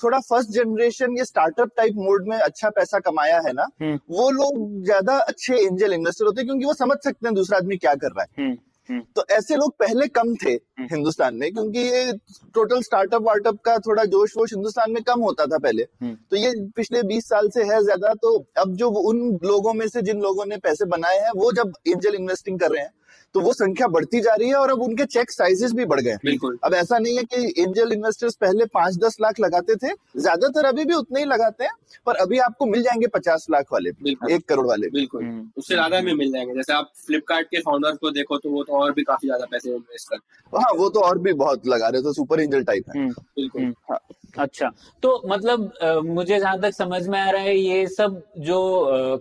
थोड़ा 0.03 0.19
फ़र्स्ट 0.19 0.50
जनरेशन 0.50 1.17
ये 1.17 1.25
स्टार्टअप 1.25 1.71
टाइप 1.77 1.93
मोड 1.97 2.27
में 2.27 2.38
अच्छा 2.38 2.69
पैसा 2.71 3.00
कमाया 3.00 3.39
है 3.47 3.53
ना 3.53 3.67
हम्म, 3.81 4.00
वो 4.09 4.29
लोग 4.31 4.83
ज़्यादा 4.83 5.17
अच्छे 5.17 5.55
एंजल 5.57 5.93
इन्वेस्टर 5.93 6.25
होते 6.25 6.41
हैं 6.41 6.47
क्योंकि 6.47 6.65
वो 6.65 6.73
समझ 6.75 6.97
सकते 7.03 7.27
हैं 7.27 7.33
दूसरा 7.35 7.57
आदमी 7.57 7.77
क्या 7.77 7.93
कर 7.95 8.07
रहा 8.09 8.23
है। 8.23 8.27
हम्म, 8.38 8.51
हम्म। 8.51 8.57
तो 8.89 9.23
ऐसे 9.31 9.55
लोग 9.55 9.73
पहले 9.79 10.07
कम 10.09 10.33
थे 10.35 10.51
हम्म। 10.51 10.87
हिंदुस्तान 10.91 11.35
में 11.35 11.51
क्योंकि 11.53 11.79
ये 11.79 12.13
टोटल 12.55 12.81
स्टार्टअप 12.81 13.21
वार्टअप 13.21 13.59
का 13.65 13.77
थोड़ा 13.77 14.03
जोश 14.05 14.33
वोश 14.37 14.53
हिंदुस्तान 14.53 14.91
में 14.91 15.01
कम 15.03 15.21
होता 15.21 15.45
था 15.45 15.57
पहले 15.57 15.83
हम्म। 16.01 16.15
तो 16.31 16.37
ये 16.37 16.51
पिछले 16.75 17.01
20 17.09 17.27
साल 17.27 17.49
से 17.49 17.63
है 17.63 17.81
ज़्यादा 17.83 18.13
तो 18.13 18.37
अब 18.57 18.75
जो 18.75 18.89
उन 19.03 19.21
लोगों 19.43 19.73
में 19.73 19.87
से 19.87 20.01
जिन 20.01 20.21
लोगों 20.21 20.45
ने 20.45 20.57
पैसे 20.57 20.85
बनाए 20.87 21.19
हैं 21.19 21.31
वो 21.35 21.51
जब 21.51 21.73
एंजल 21.87 22.15
इन्वेस्टिंग 22.15 22.59
कर 22.59 22.71
रहे 22.71 22.83
हैं 22.83 22.91
तो 23.35 23.41
वो 23.41 23.53
संख्या 23.53 23.87
बढ़ती 23.89 24.19
जा 24.21 24.33
रही 24.35 24.49
है 24.49 24.55
और 24.55 24.71
अब 24.71 24.81
उनके 24.81 25.05
चेक 25.07 25.31
साइजेस 25.31 25.71
भी 25.73 25.85
बढ़ 25.85 25.99
गए 26.01 26.15
बिल्कुल। 26.25 26.57
अब 26.63 26.73
ऐसा 26.73 26.97
नहीं 26.97 27.17
है 27.17 27.23
कि 27.25 27.61
एंजल 27.61 27.91
इन्वेस्टर्स 27.93 28.35
पहले 28.41 28.65
पाँच 28.73 28.97
दस 28.97 29.17
लाख 29.21 29.39
लगाते 29.39 29.75
थे 29.77 29.93
ज़्यादातर 30.17 30.65
अभी 30.65 30.85
भी 30.85 30.93
उतने 30.93 31.19
ही 31.19 31.25
लगाते 31.25 31.63
हैं 31.63 31.71
पर 32.07 32.15
अभी 32.17 32.39
आपको 32.39 32.65
मिल 32.65 32.83
जाएँगे 32.83 33.07
पचास 33.07 33.47
लाख 33.51 33.73
वाले 33.73 33.89
एक 34.31 34.45
करोड़ 34.49 34.65
वाले 34.67 34.89
बिल्कुल। 34.89 35.23
हम्म। 35.23 35.49
उससे 35.57 35.73
ज़्यादा 35.73 36.01
में 36.01 36.13
मिल 36.13 36.31
जाएँगे। 36.31 36.53
जैसे 36.53 36.73
आप 36.73 36.91
फ्लिपकार्ट 37.07 37.47
के 37.47 37.59
फाउंडर 37.61 37.95
को 37.95 38.11
देखो 38.11 38.37
तो 38.37 38.49
वो 38.49 38.63
तो 38.63 38.79
और 38.81 38.91
भी 38.91 39.03
काफ़ी 39.03 39.27
ज़्यादा 39.27 39.45
पैसे 39.51 39.69
इन्वेस्ट 39.69 40.09
करते 40.09 40.57
हाँ 40.57 40.73
वो 40.77 40.89
तो 40.89 40.99
और 40.99 41.17
भी 41.19 41.33
बहुत 41.35 41.67
लगा 41.67 41.87
रहे 41.87 42.01
थे 42.01 42.13
सुपर 42.13 42.39
एंजल 42.41 42.63
टाइप 42.63 42.89
है। 42.89 43.01
हम्म, 43.01 43.11
बिल्कुल। 43.11 43.61
हम्म। 43.61 43.95
अच्छा 44.33 44.69
तो 45.03 45.21
मतलब 45.27 46.03
मुझे 46.05 46.39
जहाँ 46.39 46.59
तक 46.61 46.73
समझ 46.73 47.07
में 47.07 47.19
आ 47.19 47.29
रहा 47.29 47.41
है 47.41 47.55
ये 47.57 47.87
सब 47.87 48.21
जो 48.39 48.59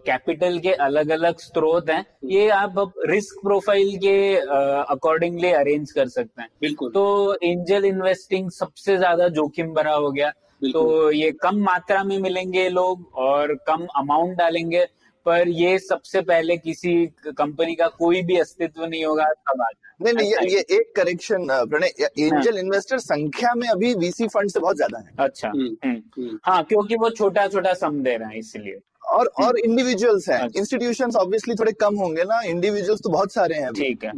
कैपिटल 0.06 0.58
के 0.58 0.72
अलग 0.82 1.10
अलग 1.10 1.38
स्रोत 1.38 1.90
हैं 1.90 2.04
ये 2.26 2.48
आप 2.50 2.78
अब 2.78 2.92
रिस्क 3.06 3.40
प्रोफ़ाइल 3.42 3.96
के 3.98 4.14
अकॉर्डिंगली 4.36 5.50
अरेंज 5.52 5.92
कर 5.92 6.08
सकते 6.08 6.42
हैं। 6.42 6.48
बिल्कुल। 6.60 6.90
तो 6.90 7.36
एंजल 7.42 7.84
इन्वेस्टिंग 7.84 8.50
सबसे 8.50 8.96
ज़्यादा 8.96 9.28
जोखिम 9.30 9.72
भरा 9.74 9.94
हो 9.94 10.10
गया। 10.10 10.30
तो 10.62 11.10
ये 11.10 11.30
कम 11.42 11.56
मात्रा 11.60 12.02
में 12.04 12.18
मिलेंगे 12.18 12.68
लोग 12.68 13.06
और 13.18 13.54
कम 13.66 13.86
अमाउंट 13.96 14.36
डालेंगे। 14.38 14.86
पर 15.26 15.48
ये 15.48 15.78
सबसे 15.78 16.20
पहले 16.20 16.56
किसी 16.56 16.94
कंपनी 17.28 17.74
का 17.74 17.88
कोई 17.88 18.22
भी 18.22 18.36
अस्तित्व 18.38 18.84
नहीं 18.84 19.04
होगा 19.04 19.24
तब 19.24 19.60
आ 19.60 19.64
जाए 19.64 19.80
नहीं 20.02 20.14
नहीं 20.14 20.30
ये, 20.30 20.54
ये 20.54 20.60
एक 20.70 20.92
करेक्शन 20.96 21.46
प्रणय 21.70 21.92
एंजल 22.18 22.58
इन्वेस्टर 22.58 22.98
संख्या 22.98 23.54
में 23.54 23.68
अभी 23.68 23.94
वीसी 23.94 24.26
फंड 24.28 24.50
से 24.50 24.60
बहुत 24.60 24.76
ज़्यादा 24.76 24.98
है। 24.98 25.14
अच्छा। 25.18 25.48
हम्म, 25.48 25.76
हम्म। 25.84 26.02
हम्म, 26.18 26.38
हाँ 26.44 26.62
क्योंकि 26.64 26.96
वो 26.96 27.10
छोटा 27.10 27.46
छोटा 27.48 27.72
सम 27.74 28.02
दे 28.02 28.16
रहे 28.16 28.28
हैं 28.28 28.38
इसलिए। 28.38 28.78
और 29.10 29.26
और 29.26 29.58
इंडिविजुअल्स 29.58 30.28
हैं। 30.28 30.48
इंस्टीट्यूशन 30.56 31.10
ऑब्वियसली 31.16 31.54
थोड़े 31.54 31.72
कम 31.72 31.96
होंगे 31.96 32.24
ना। 32.24 32.40
इंडिविजुअल्स 32.42 33.00
तो 33.02 33.10
बहुत 33.10 33.32
सारे 33.32 33.54
हैं 33.54 33.72
ठीक 33.72 34.04
है। 34.04 34.12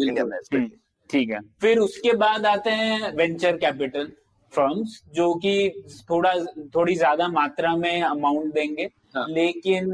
ठीक 1.10 1.30
है। 1.30 1.40
फिर 1.60 1.78
उसके 1.78 2.12
बाद 2.12 2.46
आते 2.46 2.70
हैं 2.70 3.12
वेंचर 3.16 3.56
कैपिटल 3.56 4.12
फर्म्स 4.52 5.00
जो 5.14 5.32
कि 5.34 5.84
थोड़ा 6.10 6.34
थोड़ी 6.74 6.94
ज़्यादा 6.94 7.28
मात्रा 7.28 7.76
में 7.76 8.02
अमाउंट 8.02 8.54
देंगे। 8.54 8.82
हाँ। 8.82 9.03
लेकिन 9.16 9.92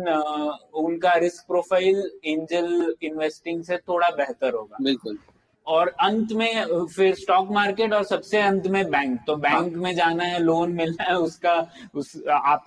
उनका 0.77 1.13
रिस्क 1.17 1.47
प्रोफ़ाइल 1.47 2.11
एंजल 2.25 2.95
इन्वेस्टिंग 3.03 3.63
से 3.65 3.77
थोड़ा 3.79 4.09
बेहतर 4.13 4.55
होगा। 4.55 4.77
बिल्कुल। 4.83 5.19
और 5.67 5.89
अंत 6.01 6.33
में 6.33 6.87
फिर 6.87 7.15
स्टॉक 7.15 7.51
मार्केट 7.53 7.93
और 7.93 8.05
सबसे 8.05 8.41
अंत 8.41 8.67
में 8.67 8.85
बैंक 8.91 9.19
तो 9.27 9.37
बैंक 9.39 9.75
में 9.77 9.95
जाना 9.95 10.25
है 10.25 10.43
लोन 10.43 10.73
मिलना 10.73 11.05
है 11.05 11.17
उसका 11.19 11.55
उस 11.95 12.17
आप 12.29 12.67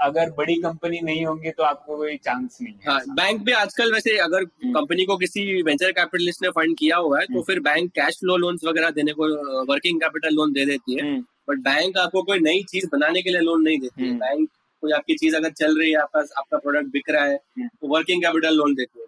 अगर 0.00 0.30
बड़ी 0.30 0.54
कंपनी 0.54 1.00
नहीं 1.00 1.24
होंगी 1.26 1.50
तो 1.50 1.62
आपको 1.62 1.96
कोई 1.96 2.16
चांस 2.16 2.58
नहीं 2.62 2.72
है। 2.74 2.90
हाँ 2.90 3.00
बैंक 3.10 3.42
भी 3.42 3.52
आजकल 3.52 3.92
वैसे 3.92 4.16
अगर 4.18 4.42
हम्म। 4.42 4.72
कंपनी 4.72 5.04
को 5.04 5.16
किसी 5.16 5.62
वेंचर 5.62 5.92
कैपिटलिस्ट 5.92 6.42
ने 6.42 6.48
फंड 6.50 6.76
किया 6.78 6.96
हुआ 6.96 7.18
है 7.20 7.26
तो 7.26 7.32
हम्म। 7.32 7.42
फिर 7.42 7.60
बैंक 7.60 7.90
कैश 7.90 8.18
फ्लो 8.20 8.36
लोन्स 8.36 8.64
वगैरह 8.64 8.90
देने 8.90 9.12
को 9.12 9.28
वर्किंग 9.66 10.00
कैपिटल 10.00 10.34
लोन 10.34 10.52
दे 10.52 10.64
देती 10.66 10.94
है। 10.94 11.02
हम्म, 11.02 11.20
बट 11.48 11.58
बैंक 11.64 11.98
आपको 11.98 12.22
कोई 12.22 12.38
नई 12.40 12.62
चीज़ 12.70 12.86
बनाने 12.92 13.22
के 13.22 13.30
लिए 13.30 13.40
लोन 13.40 13.62
नहीं 13.62 13.78
देती 13.78 14.02
है। 14.02 14.08
हम्म। 14.08 14.18
बैंक 14.18 14.48
कोई 14.82 14.92
आपकी 14.92 15.14
चीज़ 15.14 15.36
अगर 15.36 15.50
चल 15.50 15.78
रही 15.78 15.90
है 15.90 15.96
आपका 15.96 16.20
आपका 16.20 16.58
प्रोडक्ट 16.58 16.86
बिक 16.86 17.10
रहा 17.10 17.24
है 17.24 17.34
हम्म। 17.34 17.66
तो 17.66 17.88
वर्किंग 17.88 18.22
कैपिटल 18.22 18.54
लोन 18.54 18.74
देती 18.74 18.98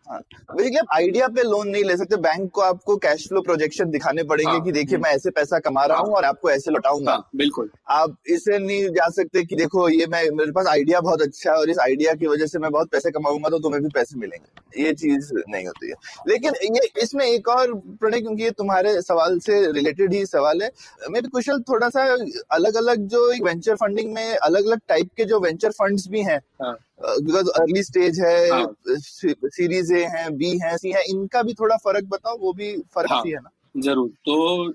है 0.74 0.80
आइडिया 0.94 1.28
पे 1.28 1.42
लोन 1.42 1.68
नहीं 1.68 1.84
ले 1.84 1.96
सकते 1.96 2.16
बैंक 2.16 2.50
को 2.50 2.60
आपको 2.60 2.96
कैश 2.96 3.28
फ्लो 3.28 3.40
प्रोजेक्शन 3.42 3.90
दिखाने 3.90 4.22
पड़ेंगे 4.22 4.50
हाँ, 4.52 4.60
कि 4.60 4.72
देखिए 4.72 4.98
मैं 4.98 5.10
ऐसे 5.10 5.30
पैसा 5.30 5.58
कमा 5.58 5.84
रहा 5.84 5.98
हूँ 5.98 6.14
और 6.14 6.24
आपको 6.24 6.50
ऐसे 6.50 6.70
लौटाऊँगा। 6.70 7.12
हाँ 7.12 7.28
बिल्कुल। 7.36 7.70
आप 7.90 8.16
इसे 8.26 8.58
नहीं 8.58 8.88
जा 8.88 9.08
सकते 9.08 9.44
कि 9.44 9.56
देखो 9.56 9.88
ये 9.88 10.06
मैं 10.06 10.30
मेरे 10.30 10.52
पास 10.52 10.66
आइडिया 10.66 11.00
बहुत 11.00 11.22
अच्छा 11.22 11.52
है 11.52 11.56
और 11.56 11.70
इस 11.70 11.78
आइडिया 11.78 12.14
की 12.14 12.26
वजह 12.26 12.46
से 12.46 12.58
मैं 12.58 12.70
बहुत 12.70 12.90
पैसे 12.90 13.10
कमाऊँगा 13.10 13.48
तो 13.48 13.58
तुम्हें 13.58 13.82
भी 13.82 13.88
पैसे 13.88 14.18
मिलेंगे। 14.18 14.82
ये 14.82 14.92
चीज़ 14.92 15.30
नहीं 15.48 15.66
होती 15.66 15.88
है। 15.88 15.94
लेकिन 16.28 16.52
ये 16.76 16.88
इसमें 17.02 17.24
एक 17.26 17.48
और 17.48 17.74
प्रणय 17.74 18.20
क्योंकि 18.20 18.42
ये 18.42 18.50
तुम्हारे 18.50 19.00
सवाल 19.02 19.38
से 19.38 19.72
रिलेटेड 19.72 20.12
ही 20.12 20.24
सवाल 20.26 20.62
है। 20.62 20.70
मेरे 21.10 21.28
कुशल 21.28 21.60
थोड़ा 21.60 21.88
सा 21.88 22.04
अलग 22.50 22.76
अलग 22.76 23.06
जो 23.06 23.26
वेंचर 23.44 23.74
फंडिंग 23.74 24.12
में 24.14 24.36
अलग 24.36 24.66
अलग 24.66 24.80
टाइप 24.88 25.08
के 25.16 25.24
जो 25.24 25.40
वेंचर 25.40 25.61
फंड्स 25.70 26.06
भी 26.08 26.22
हैं। 26.22 26.38
बिकॉज़ 26.60 27.48
अर्ली 27.50 27.82
स्टेज 27.82 28.20
है। 28.20 28.66
सीरीज़ 29.48 29.92
ए 29.94 30.04
है 30.12 30.28
बी 30.36 30.50
है 30.58 30.76
सी 30.78 30.92
है 30.92 31.02
इनका 31.10 31.42
भी 31.42 31.54
थोड़ा 31.54 31.76
फ़र्क 31.76 32.04
बताओ 32.08 32.38
वो 32.38 32.52
भी 32.52 32.76
फ़र्क 32.94 33.12
हाँ। 33.12 33.22
है 33.26 33.32
ना? 33.34 33.50
ज़रूर। 33.76 34.08
तो 34.26 34.72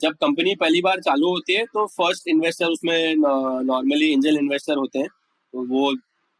जब 0.00 0.14
कंपनी 0.20 0.54
पहली 0.54 0.80
बार 0.82 1.00
चालू 1.00 1.28
होती 1.28 1.54
है 1.54 1.64
तो 1.64 1.86
फ़र्स्ट 1.88 2.28
इन्वेस्टर 2.28 2.66
उसमें 2.66 3.14
नॉर्मली 3.16 4.12
एंजल 4.12 4.38
इन्वेस्टर 4.38 4.76
होते 4.76 4.98
हैं। 4.98 5.08
तो 5.08 5.66
वो 5.68 5.92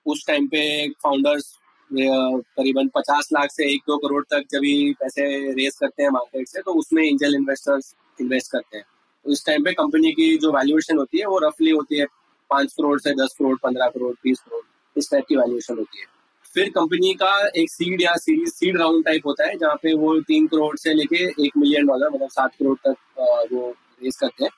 उस 0.07 0.27
टाइम 0.27 0.47
पे 0.47 0.89
फाउंडर्स 1.03 1.53
करीबन 1.91 2.89
पचास 2.89 3.29
लाख 3.33 3.51
से 3.51 3.65
एक 3.75 3.83
दो 3.89 3.97
करोड़ 3.99 4.23
तक 4.25 4.45
जब 4.53 4.61
भी 4.61 4.93
पैसे 5.01 5.25
रेस 5.55 5.77
करते 5.79 6.03
हैं 6.03 6.11
मार्केट 6.11 6.49
से 6.49 6.63
तो 6.63 6.73
उसमें 6.73 7.03
एंजल 7.03 7.35
इन्वेस्टर्स 7.35 7.95
इन्वेस्ट 8.19 8.51
करते 8.53 8.77
हैं। 8.77 8.85
तो 9.25 9.33
इस 9.33 9.45
टाइम 9.47 9.65
पे 9.65 9.73
कंपनी 9.73 10.11
की 10.13 10.37
जो 10.39 10.53
वैल्यूएशन 10.53 10.99
होती 10.99 11.19
है 11.19 11.27
वो 11.27 11.39
रफली 11.39 11.71
होती 11.71 11.99
है 11.99 12.07
पाँच 12.55 12.73
करोड़ 12.73 12.99
से 13.01 13.15
दस 13.15 13.37
करोड़, 13.39 13.57
पंद्रह 13.63 13.89
करोड़ 13.91 14.13
बीस 14.15 14.41
करोड़, 14.41 14.63
इस 14.97 15.11
टाइप 15.11 15.25
की 15.29 15.37
वैल्यूएशन 15.37 15.79
होती 15.79 16.01
है। 16.01 16.13
फिर 16.55 16.69
कंपनी 16.71 17.13
का 17.15 17.37
एक 17.59 17.71
सीड 17.71 18.03
या 18.03 18.15
सीरीज़ 18.17 18.51
सीड 18.51 18.77
राउंड 18.79 19.05
टाइप 19.05 19.27
होता 19.27 19.47
है, 19.47 19.57
जहाँ 19.59 19.77
पे 19.77 19.95
वो 19.95 20.21
तीन 20.23 20.47
करोड़ 20.47 20.77
से 20.79 20.93
लेके 20.95 21.25
एक 21.47 21.57
मिलियन 21.57 21.87
डॉलर 21.87 22.11
मतलब 22.11 22.29
सात 22.31 22.55
करोड़ 22.55 22.77
तक 22.87 23.49
वो 23.53 23.71
रेस 24.03 24.17
करते 24.17 24.45
हैं। 24.45 24.51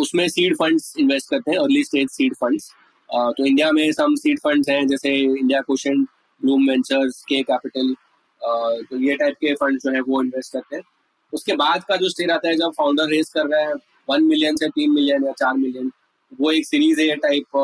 उसमें 0.00 0.28
सीड 0.28 0.56
फंड्स 0.56 0.94
इन्वेस्ट 0.98 1.30
करते 1.30 1.50
हैं 1.50 1.58
अर्ली 1.58 1.84
स्टेज 1.84 2.08
सीड 2.10 2.34
फंड्स 2.36 2.70
तो 3.08 3.44
इंडिया 3.46 3.70
में 3.72 3.92
सम 3.92 4.14
सीड 4.16 4.38
फंड्स 4.40 4.68
हैं, 4.68 4.86
जैसे 4.86 5.14
India 5.16 5.60
Quotient 5.60 6.02
Blume 6.40 6.68
Ventures 6.68 7.22
Kae 7.28 7.42
Capital 7.42 7.94
तो 8.82 8.96
ये 9.00 9.16
टाइप 9.16 9.34
के 9.40 9.54
फंड 9.54 9.78
जो 9.80 9.90
है 9.92 10.00
वो 10.02 10.22
इन्वेस्ट 10.22 10.52
करते 10.52 10.76
हैं। 10.76 10.82
उसके 11.32 11.56
बाद 11.56 11.84
का 11.88 11.96
जो 11.96 12.08
स्टेज 12.08 12.30
आता 12.30 12.48
है, 12.48 12.56
जब 12.56 12.72
फाउंडर 12.78 13.08
रेस 13.08 13.32
कर 13.34 13.46
रहा 13.46 13.60
है 13.60 13.74
वन 14.08 14.24
मिलियन 14.24 14.56
से 14.56 14.68
तीन 14.70 14.90
मिलियन 14.92 15.26
या 15.26 15.32
चार 15.34 15.56
मिलियन 15.56 15.90
वो 16.40 16.50
एक 16.50 16.66
सीरीज़ 16.66 17.00
ए 17.00 17.14
टाइप 17.22 17.56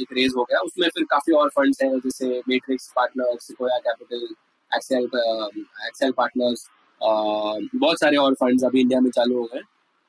एक 0.00 0.12
रेज 0.12 0.32
हो 0.36 0.42
गया। 0.44 0.58
उसमें 0.60 0.88
फिर 0.88 1.04
काफ़ी 1.10 1.32
और 1.34 1.48
फंड्स 1.56 1.82
हैं, 1.82 1.98
जैसे 1.98 2.26
Matrix 2.48 2.92
Partners 2.96 3.46
Sequoia 3.46 3.78
Capital 3.78 4.26
Accel 4.70 5.04
Accel 5.86 6.12
Partners 6.12 6.66
बहुत 7.00 8.00
सारे 8.00 8.16
और 8.16 8.34
फंड्स 8.34 8.64
अभी 8.64 8.80
इंडिया 8.80 9.00
में 9.00 9.10
चालू 9.10 9.38
हो 9.38 9.44
गए। 9.54 9.60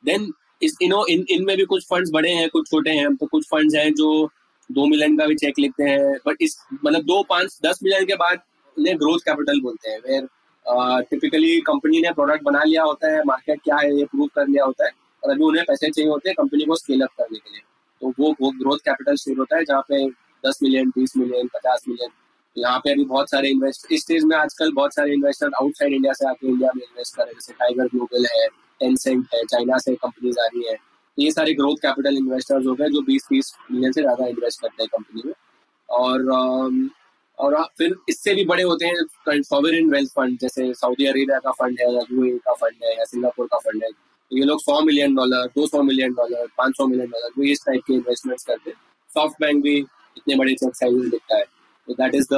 देन 0.04 0.32
इस 0.64 0.78
इनो 0.82 1.06
इन, 1.06 1.26
इनमें 1.30 1.56
भी 1.58 1.66
कुछ 1.66 1.86
फंड्स 1.86 2.12
बड़े 2.14 2.32
हैं, 2.32 2.50
कुछ 2.50 2.70
छोटे 2.70 2.92
हैं। 2.92 3.16
तो 3.16 3.26
कुछ 3.26 3.46
फंड्स 3.48 3.76
हैं 3.76 3.94
जो 3.94 4.30
दो 4.70 4.86
मिलियन 4.88 5.18
का 5.18 5.26
भी 5.28 5.36
चेक 5.36 5.60
लिखते 5.60 5.84
हैं। 5.84 6.14
बट 6.28 6.42
इस 6.42 6.58
मतलब 6.86 7.04
दो 7.04 7.22
पाँच, 7.30 7.60
दस 7.66 7.80
मिलियन 7.84 8.06
के 8.06 8.16
बाद 8.16 8.40
उन्हें 8.78 8.98
ग्रोथ 9.00 9.20
कैपिटल 9.26 9.60
बोलते 9.62 9.90
हैं। 9.90 10.00
वेर 10.00 10.28
टिपिकली 11.10 11.60
कंपनी 11.62 12.02
ने 12.02 12.12
प्रोडक्ट 12.14 12.44
बना 12.44 12.64
लिया 12.64 12.84
होता 12.84 13.12
है 13.14 13.24
मार्केट 13.24 13.62
क्या 13.64 13.76
है, 13.78 13.96
ये 13.98 14.06
प्रूव 14.06 14.28
कर 14.36 14.48
लिया 14.48 14.66
होता 14.66 14.86
है। 14.86 14.92
और 15.24 15.32
अभी 15.32 15.44
उन्हें 15.44 15.66
पैसे 15.68 15.90
चाहिए 15.90 16.10
होते 16.10 16.30
हैं 16.30 16.36
कंपनी 16.38 16.66
को 16.66 16.76
स्केल 16.76 17.02
अप 17.02 17.10
करने 17.18 17.38
के 17.38 17.52
लिए। 17.52 17.62
तो 18.02 18.14
वो 18.20 18.36
वो 18.42 18.52
ग्रोथ 18.60 18.78
कैपिटल 18.86 19.16
स्टेज 19.16 19.38
होता 19.40 19.58
है 19.58 19.64
जहाँ 19.66 19.82
पे 19.90 20.06
दस 20.44 20.60
मिलियन 20.64 20.90
बीस 20.90 21.18
मिलियन 21.18 21.48
पचास 21.56 21.84
मिलियन 21.90 22.10
यहाँ 22.56 22.80
पे 22.80 22.92
अभी 22.92 23.06
बहुत 23.06 23.30
सारे 23.30 23.50
इन्वेस्ट 23.50 23.92
इस 23.92 24.02
स्टेज 24.02 24.24
में 24.24 24.36
आजकल 24.38 24.72
बहुत 24.74 24.94
सारे 24.96 25.14
इन्वेस्टर 25.14 25.52
आउटसाइड 25.62 25.94
इंडिया 25.94 26.14
से 26.14 26.28
आके 26.30 26.48
इंडिया 26.48 26.70
में 26.76 26.84
इन्वेस्ट 26.84 27.16
कर 27.16 27.24
रहे 27.24 27.32
हैं। 27.32 27.40
जैसे 27.40 27.54
टाइगर 27.54 27.88
ग्लोबल 27.94 28.26
है 28.34 28.48
टेंसेंट 28.82 29.26
है 29.34 29.44
चाइना 29.46 29.78
से 29.78 29.96
कंपनीज़ 29.96 30.40
आ 30.40 30.46
रही 30.46 30.68
है। 30.68 30.78
ये 31.18 31.32
सारे 31.32 31.54
ग्रोथ 31.54 31.76
कैपिटल 31.82 32.18
इन्वेस्टर्स 32.18 32.66
हो 32.68 32.74
गए 32.74 32.90
जो 32.90 33.02
बीस, 33.02 33.26
तीस 33.30 33.54
मिलियन 33.72 33.92
से 33.92 34.02
ज़्यादा 34.02 34.28
इन्वेस्ट 34.28 34.62
करते 34.62 34.84
हैं 34.84 34.90
कंपनी 34.96 35.22
में। 35.26 35.34
और 35.90 36.90
और 37.38 37.56
फिर 37.78 37.96
इससे 38.10 38.34
भी 38.36 38.46
बड़े 38.46 38.64
होते 38.64 38.86
हैं 38.86 39.42
सॉवरिन 39.44 39.90
वेल्थ 39.92 40.12
फंड 40.16 40.38
जैसे 40.40 40.74
सऊदी 40.74 41.06
अरेबिया 41.06 41.40
का 41.40 41.52
फंड 41.52 41.80
है, 41.82 41.94
या 41.94 42.02
यूए 42.12 42.38
का 42.38 42.54
फंड 42.54 42.84
है, 42.84 42.98
या 42.98 43.06
सिंगापुर 43.06 43.48
का 43.48 43.58
फंड 43.60 43.84
है। 43.84 43.90
तो 44.36 44.40
ये 44.40 44.46
लोग 44.46 44.60
सौ 44.62 44.80
मिलियन 44.82 45.14
डॉलर 45.16 45.46
दो 45.56 45.66
सौ 45.68 45.82
मिलियन 45.84 46.14
डॉलर 46.14 46.48
पाँच 46.58 46.74
सौ 46.78 46.88
मिलियन 46.88 47.10
डॉलर 47.10 47.30
वो 47.38 47.44
इस 47.52 47.62
टाइप 47.66 47.82
के 47.88 47.94
इन्वेस्टमेंट्स 47.94 48.44
करते 48.46 48.70
हैं। 48.70 48.78
सॉफ्ट 49.10 49.36
बैंक 49.42 49.62
भी 49.64 49.76
इतने 49.78 50.36
बड़े 50.36 50.54
चेक 50.56 50.76
साइज़ 50.76 51.10
दिखता 51.12 51.38
है। 51.38 51.44
तो 51.44 51.94
that 51.94 52.16
is 52.16 52.28
the 52.34 52.36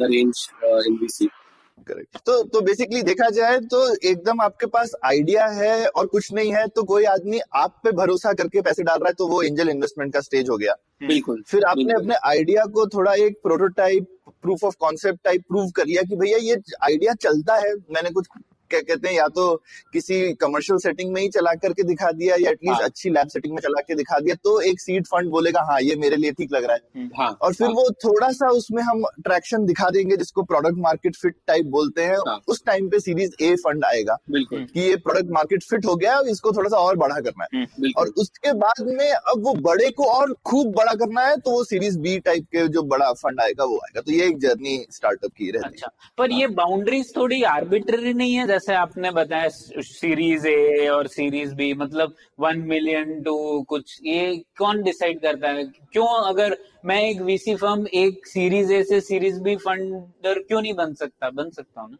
the 0.00 0.08
range 0.12 0.48
in 0.86 0.98
VC 1.02 1.28
correct 1.86 2.18
तो 2.26 2.42
तो 2.44 2.60
बेसिकली 2.60 3.02
देखा 3.02 3.28
जाए 3.30 3.58
तो 3.70 3.78
एकदम 4.08 4.40
आपके 4.40 4.66
पास 4.74 4.92
आइडिया 5.04 5.46
है 5.52 5.86
और 5.86 6.06
कुछ 6.06 6.32
नहीं 6.32 6.52
है 6.54 6.66
तो 6.68 6.82
कोई 6.84 7.04
आदमी 7.12 7.40
आप 7.56 7.80
पे 7.84 7.92
भरोसा 7.96 8.32
करके 8.32 8.60
पैसे 8.62 8.82
डाल 8.82 8.98
रहा 8.98 9.08
है 9.08 9.14
तो 9.18 9.26
वो 9.28 9.42
एंजल 9.42 9.68
इन्वेस्टमेंट 9.68 10.12
का 10.14 10.20
स्टेज 10.20 10.50
हो 10.50 10.56
गया। 10.56 10.74
बिल्कुल। 11.06 11.42
फिर 11.46 11.64
आपने 11.64 11.84
बिल्कुल। 11.84 12.02
अपने 12.02 12.16
आइडिया 12.28 12.64
को 12.74 12.86
थोड़ा 12.88 13.14
एक 13.24 13.40
prototype 13.42 14.06
proof 14.42 14.64
of 14.64 14.76
concept 14.80 15.24
type 15.24 15.42
prove 15.48 15.70
कर 15.76 15.86
लिया 15.86 16.02
कि 16.02 16.16
भैया 16.16 16.38
ये 16.42 16.56
आइडिया 16.82 17.14
चलता 17.22 17.56
है 17.56 17.74
मैंने 17.90 18.10
कुछ 18.10 18.26
क्या 18.72 18.80
कहते 18.82 19.08
हैं 19.08 19.14
या 19.14 19.26
तो 19.36 19.44
किसी 19.92 20.20
कमर्शियल 20.40 20.78
सेटिंग 20.80 21.12
में 21.12 21.20
ही 21.22 21.28
चला 21.30 21.54
करके 21.62 21.82
दिखा 21.84 22.10
दिया 22.12 22.36
या 22.40 22.50
एटलीस्ट 22.50 22.80
हाँ। 22.80 22.88
अच्छी 22.88 23.10
लैब 23.10 23.28
सेटिंग 23.28 23.54
में 23.54 23.60
चला 23.62 23.80
के 23.80 23.94
दिखा 23.94 24.18
दिया 24.18 24.34
तो 24.44 24.60
एक 24.70 24.80
सीड 24.80 25.06
फंड 25.06 25.30
बोलेगा 25.30 25.60
हाँ 25.70 25.80
ये 25.80 25.96
मेरे 25.96 26.16
लिए 26.16 26.32
ठीक 26.32 26.52
लग 26.52 26.64
रहा 26.64 26.74
है। 26.74 27.06
हाँ 27.18 27.30
और 27.42 27.54
फिर 27.54 27.66
हाँ, 27.66 27.74
वो 27.74 27.88
थोड़ा 28.04 28.30
सा 28.32 28.48
उसमें 28.52 28.82
हम 28.82 29.02
ट्रैक्शन 29.20 29.64
दिखा 29.66 29.88
देंगे 29.90 30.16
जिसको 30.16 30.42
प्रोडक्ट 30.44 30.78
मार्केट 30.80 31.16
फिट 31.16 31.34
टाइप 31.46 31.66
बोलते 31.72 32.04
हैं 32.04 32.16
हाँ। 32.28 32.38
उस 32.48 32.62
टाइम 32.66 32.88
पे 32.88 33.00
सीरीज़ 33.00 33.42
ए 33.42 33.54
फंड 33.64 33.84
आएगा 33.84 34.16
बिल्कुल। 34.30 34.64
कि 34.64 34.80
ये 34.80 34.96
प्रोडक्ट 35.04 35.30
मार्केट 35.32 35.62
फिट 35.62 35.86
हो 35.86 35.94
गया 35.96 36.18
इसको 36.30 36.52
थोड़ा 36.52 36.68
सा 36.68 36.76
और 36.78 36.96
बड़ा 36.98 37.18
करना 37.20 37.46
है। 37.54 37.90
और 37.98 38.08
उसके 38.18 38.52
बाद 38.58 38.84
में 38.88 39.10
अब 39.10 39.42
वो 39.44 39.54
बड़े 39.62 39.90
को 39.90 40.04
और 40.10 40.34
खूब 40.44 40.72
बड़ा 40.76 40.94
करना 40.94 41.26
है 41.26 41.36
तो 41.36 41.50
वो 41.50 41.64
सीरीज़ 41.64 41.98
बी 41.98 42.18
टाइप 42.20 42.44
के 42.52 42.66
जो 42.68 42.82
बड़ा 42.92 43.12
फंड 43.14 43.40
आएगा 43.40 43.64
वो 43.64 43.76
आएगा। 43.76 44.00
तो 44.00 44.12
ये 44.12 44.26
एक 44.26 44.38
जर्नी 44.40 44.76
स्टार्टअप 44.92 45.30
की 45.38 45.50
रहती 45.50 45.64
है। 45.64 45.70
अच्छा 45.72 45.90
पर 46.18 46.32
ये 46.32 46.46
बाउंड्रीज 46.54 47.12
थोड़ी 47.16 47.42
आर्बिट्ररी 47.50 48.12
नहीं 48.14 48.34
है 48.34 48.46
जैसे 48.62 48.74
आपने 48.74 49.10
बताया 49.10 49.48
सीरीज़ 49.82 50.46
ए 50.48 50.86
और 50.88 51.06
सीरीज़ 51.06 51.54
बी 51.54 51.72
मतलब 51.74 52.14
वन 52.40 52.58
मिलियन 52.58 53.22
टू 53.22 53.34
कुछ 53.62 53.98
ये 54.04 54.36
कौन 54.58 54.82
डिसाइड 54.82 55.20
करता 55.20 55.48
है? 55.48 55.64
क्यों 55.92 56.06
अगर 56.28 56.56
मैं 56.84 57.00
एक 57.02 57.20
वीसी 57.20 57.54
फर्म 57.56 57.86
एक 57.94 58.26
सीरीज़ 58.26 58.72
ए 58.72 58.82
से 58.84 59.00
सीरीज़ 59.00 59.40
बी 59.40 59.56
फंडर 59.56 60.38
क्यों 60.42 60.62
नहीं 60.62 60.74
बन 60.74 60.94
सकता? 60.94 61.30
बन 61.30 61.50
सकता 61.50 61.80
हूँ 61.80 61.98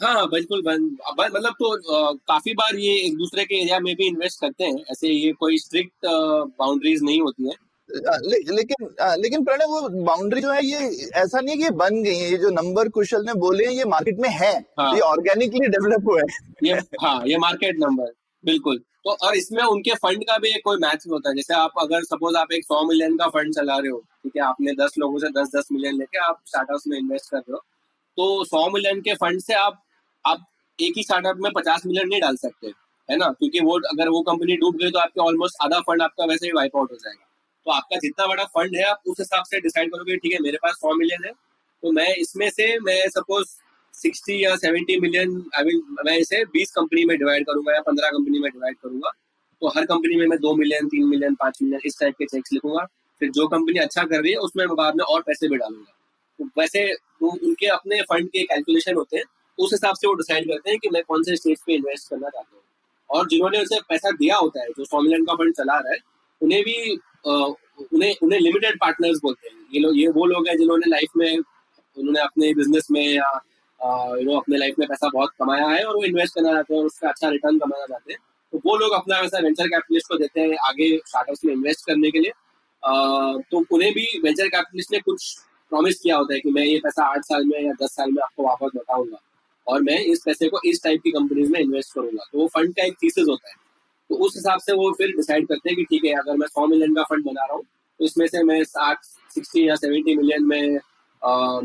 हाँ 0.00 0.14
हाँ, 0.14 0.28
बिल्कुल 0.30 0.62
बन- 0.62 1.34
मतलब 1.34 1.52
तो 1.52 1.72
अ, 1.96 2.12
काफ़ी 2.28 2.54
बार 2.54 2.76
ये 2.76 2.94
एक 3.06 3.16
दूसरे 3.18 3.44
के 3.44 3.60
एरिया 3.60 3.78
में 3.80 3.94
भी 3.96 4.06
इन्वेस्ट 4.06 4.40
करते 4.40 4.64
हैं। 4.64 4.84
ऐसे 4.90 5.08
ये 5.08 5.32
कोई 5.32 5.58
स्ट्रिक्ट 5.58 6.06
बाउंड्रीज 6.06 7.02
नहीं 7.02 7.20
होती 7.20 7.44
है। 7.44 7.50
आ, 7.50 7.73
ले, 7.94 8.38
लेकिन 8.54 8.88
लेकिन 9.22 9.44
प्रणय 9.44 9.64
वो 9.64 9.88
बाउंड्री 10.04 10.40
जो 10.40 10.50
है 10.52 10.64
ये 10.66 10.78
ऐसा 11.16 11.40
नहीं 11.40 11.50
है 11.50 11.56
कि 11.56 11.62
ये 11.64 11.70
बन 11.76 12.02
गई 12.02 12.16
है 12.16 12.30
ये 12.30 12.36
जो 12.38 12.50
नंबर 12.52 12.88
कुशल 12.96 13.24
ने 13.26 13.34
बोले 13.40 13.68
ये 13.72 13.84
मार्केट 13.90 14.18
में 14.20 14.28
है 14.30 14.52
हाँ। 14.78 14.92
ये 14.94 15.00
ऑर्गेनिकली 15.02 15.68
डेवलप 15.68 16.08
हुआ 16.08 16.20
है। 16.20 16.26
ये 16.64 16.74
हाँ 17.02 17.22
ये 17.26 17.38
मार्केट 17.38 17.76
नंबर 17.80 18.12
बिल्कुल। 18.44 18.78
तो 19.04 19.16
और 19.26 19.36
इसमें 19.36 19.62
उनके 19.64 19.94
फंड 20.02 20.22
का 20.24 20.36
भी 20.38 20.48
एक 20.48 20.60
कोई 20.64 20.76
मैच 20.82 21.04
होता। 21.10 21.28
है 21.28 21.36
जैसे 21.36 21.54
आप 21.54 21.72
अगर 21.80 22.04
सपोज़ 22.04 22.36
आप 22.36 22.52
एक 22.52 22.64
सौ 22.64 22.82
मिलियन 22.88 23.16
का 23.16 23.26
फंड 23.28 23.54
चला 23.54 23.76
रहे 23.76 23.90
हो 23.90 23.98
ठीक 23.98 24.36
है 24.36 24.42
आपने 24.42 24.72
दस 24.74 24.94
लोगों 24.98 25.18
से 25.18 25.28
दस 25.32 25.50
दस 25.56 25.68
मिलियन 25.72 25.98
लेके 25.98 26.18
आप 26.26 26.40
स्टार्टअप 26.46 26.80
में 26.88 26.98
इन्वेस्ट 26.98 27.30
कर 27.30 27.38
रहे 27.38 27.52
हो 27.52 27.58
तो 28.18 28.44
सौ 28.44 28.68
मिलियन 28.70 29.00
के 29.00 29.14
फंड 29.16 29.40
से 29.40 29.54
आप 29.56 29.82
आप 30.24 30.46
एक 30.78 30.92
ही 30.96 31.02
स्टार्टअप 31.02 31.36
में 31.40 31.50
पचास 31.56 31.82
मिलियन 31.86 32.08
नहीं 32.08 32.20
डाल 32.20 32.36
सकते 32.36 32.72
है 33.08 33.16
ना? 33.16 33.28
क्योंकि 33.28 33.60
वो 33.60 33.78
अगर 33.88 34.08
वो 34.08 34.20
कंपनी 34.22 34.56
डूब 34.56 34.76
गई 34.76 34.90
तो 34.90 34.98
आपके 34.98 35.20
ऑलमोस्ट 35.20 35.56
आधा 35.62 35.80
फंड 35.88 36.02
आपका 36.02 36.24
वैसे 36.24 36.46
ही 36.46 36.52
वाइप 36.52 36.76
आउट 36.76 36.92
हो 36.92 36.96
जाएगा। 36.96 37.26
तो 37.66 37.72
आपका 37.72 37.96
जितना 37.98 38.26
बड़ा 38.26 38.44
फंड 38.46 38.76
है, 38.76 38.82
आप 38.84 39.02
उस 39.06 39.16
हिसाब 39.20 39.44
से 39.44 39.60
डिसाइड 39.60 39.90
करोगे, 39.90 40.16
ठीक 40.16 40.32
है, 40.32 40.38
मेरे 40.40 40.58
पास 40.62 40.74
सौ 40.74 40.94
मिलियन 40.94 41.24
है। 41.24 41.32
तो 41.82 41.92
मैं 41.92 42.14
इसमें 42.16 42.48
से, 42.50 42.78
मैं 42.80 43.08
सपोज़ 43.10 43.46
सिक्सटी 43.94 44.42
या 44.44 44.54
सेवेंटी 44.56 44.98
मिलियन 45.00 45.42
आई 45.56 45.64
विल 45.64 45.82
मैं 46.06 46.16
इसे 46.18 46.44
बीस 46.52 46.70
कंपनी 46.70 47.04
में 47.04 47.16
डिवाइड 47.18 47.44
करूँगा 47.46 47.74
या 47.74 47.80
पंद्रह 47.82 48.08
कंपनी 48.08 48.38
में 48.38 48.50
डिवाइड 48.52 48.76
करूँगा 48.76 49.10
तो 49.62 49.68
हर 49.68 49.84
कंपनी 49.86 50.16
में 50.16 50.26
मैं 50.26 50.38
दो 50.38 50.54
मिलियन 50.54 50.88
तीन 50.88 51.06
मिलियन 51.08 51.34
पाँच 51.34 51.58
मिलियन 51.62 51.80
इस 51.86 51.98
टाइप 52.00 52.14
के 52.18 52.24
चेक्स 52.26 52.52
लिखूँगा। 52.52 52.84
फिर 53.20 53.30
जो 53.30 53.46
कंपनी 53.48 53.78
अच्छा 53.78 54.02
कर 54.02 54.22
रही 54.22 54.32
है, 54.32 54.38
उसमें 54.38 54.64
मैं 54.66 54.76
बाद 54.76 54.96
में 54.96 55.04
और 55.04 55.22
पैसे 55.22 55.48
भी 55.48 55.56
डालूँगा। 55.56 55.92
तो 56.38 56.44
वैसे 56.58 56.84
वो 57.22 57.30
उनके 57.30 57.66
अपने 57.68 58.00
फंड 58.02 58.28
के 58.28 58.42
कैलकुलेशन 58.42 58.94
होते 58.94 59.16
हैं, 59.16 59.24
उस 59.58 59.72
हिसाब 59.72 59.94
से 59.96 60.06
वो 60.06 60.14
डिसाइड 60.14 60.48
करते 60.48 60.70
हैं 60.70 60.78
कि 60.78 60.88
मैं 60.90 61.02
कौन 61.08 61.22
से 61.22 61.36
स्टेज 61.36 61.62
पे 61.66 61.74
इन्वेस्ट 61.74 62.10
करना 62.10 62.28
चाहता 62.28 62.50
हूँ। 62.54 62.62
और 63.10 63.28
जिन्होंने 63.28 63.60
उसे 63.62 63.80
पैसा 63.88 64.10
दिया 64.12 64.36
होता 64.36 64.60
है, 64.60 64.68
जो 64.68 64.84
सौ 64.84 65.00
मिलियन 65.00 65.24
का 65.24 65.34
फंड 65.34 65.54
चला 65.54 65.78
रहा 65.78 65.92
है, 65.92 65.98
उन्हें 66.40 66.62
भी 66.62 66.98
उन्हें 67.24 68.14
उन्हें 68.22 68.40
लिमिटेड 68.40 68.78
पार्टनर्स 68.80 69.18
बोलते 69.22 69.48
हैं। 69.48 69.56
ये 69.74 69.80
लोग 69.80 69.98
ये 69.98 70.08
वो 70.10 70.26
लोग 70.26 70.48
हैं 70.48 70.56
जिन्होंने 70.58 70.90
लाइफ 70.90 71.16
में, 71.16 71.38
उन्होंने 71.96 72.20
अपने 72.20 72.52
बिज़नेस 72.54 72.88
में 72.90 73.02
या 73.04 73.30
यू 73.80 74.24
नो 74.24 74.36
अपने 74.36 74.56
लाइफ 74.58 74.78
में 74.78 74.86
पैसा 74.88 75.08
बहुत 75.14 75.30
कमाया 75.40 75.66
है 75.68 75.82
और 75.84 75.96
वो 75.96 76.04
इन्वेस्ट 76.04 76.34
करना 76.34 76.52
चाहते 76.52 76.74
हैं 76.74 76.80
और 76.80 76.86
उसका 76.86 77.08
अच्छा 77.08 77.28
रिटर्न 77.28 77.58
कमाना 77.58 77.86
चाहते 77.86 78.12
हैं। 78.12 78.20
तो 78.52 78.60
वो 78.66 78.76
लोग 78.76 78.92
अपना 78.92 79.20
वैसा 79.20 79.38
वेंचर 79.38 79.68
कैपिटलिस्ट 79.68 80.08
को 80.08 80.18
देते 80.18 80.40
हैं 80.40 80.56
आगे 80.68 80.96
स्टार्टअप्स 80.98 81.44
में 81.44 81.52
इन्वेस्ट 81.52 81.86
करने 81.86 82.10
के 82.10 82.18
लिए। 82.18 82.32
तो 83.50 83.64
उन्हें 83.74 83.92
भी 83.94 84.06
वेंचर 84.22 84.48
कैपिटलिस्ट 84.48 84.92
ने 84.92 84.98
कुछ 85.00 85.34
प्रॉमिस 85.72 86.00
किया 86.00 86.16
होता 86.16 86.34
है 86.34 86.40
कि 86.40 86.50
मैं 86.50 86.64
ये 86.64 86.78
पैसा 86.78 87.04
आठ 87.04 87.24
साल 87.24 87.44
में 87.46 87.60
या 87.64 87.72
दस 87.82 87.94
साल 87.96 88.10
में 88.10 88.22
आपको 88.22 88.42
वापस 88.42 88.76
बताऊँगा 88.76 89.18
और 89.66 89.82
मैं 89.82 89.98
इस 90.04 90.22
पैसे 90.24 90.48
को 90.48 90.60
इस 90.66 90.82
टाइप 90.84 91.00
की 91.04 91.10
कंपनीज़ 91.10 91.50
में 91.52 91.60
इन्वेस्ट 91.60 91.94
करूँगा। 91.94 92.24
तो 92.32 92.38
वो 92.38 92.46
फंड 92.54 92.74
का 92.76 92.84
एक 92.84 92.94
थीसिस 93.02 93.28
होता 93.28 93.48
है। 93.48 93.54
तो 94.14 94.24
उस 94.24 94.34
हिसाब 94.36 94.58
से 94.60 94.72
वो 94.76 94.90
फिर 94.98 95.08
डिसाइड 95.16 95.46
करते 95.48 95.70
हैं 95.70 95.76
कि 95.76 95.84
ठीक 95.84 96.04
है 96.04 96.12
अगर 96.14 96.36
मैं 96.38 96.46
सौ 96.46 96.66
मिलियन 96.66 96.94
का 96.94 97.02
फंड 97.02 97.24
बना 97.24 97.44
रहा 97.44 97.54
हूँ 97.54 97.62
तो 98.00 98.04
इसमें 98.04 98.26
से 98.26 98.42
मैं 98.44 98.62
साठ 98.64 99.04
सिक्सटी 99.34 99.68
या 99.68 99.74
सेवेंटी 99.76 100.14
मिलियन 100.16 100.44
में 100.46 100.78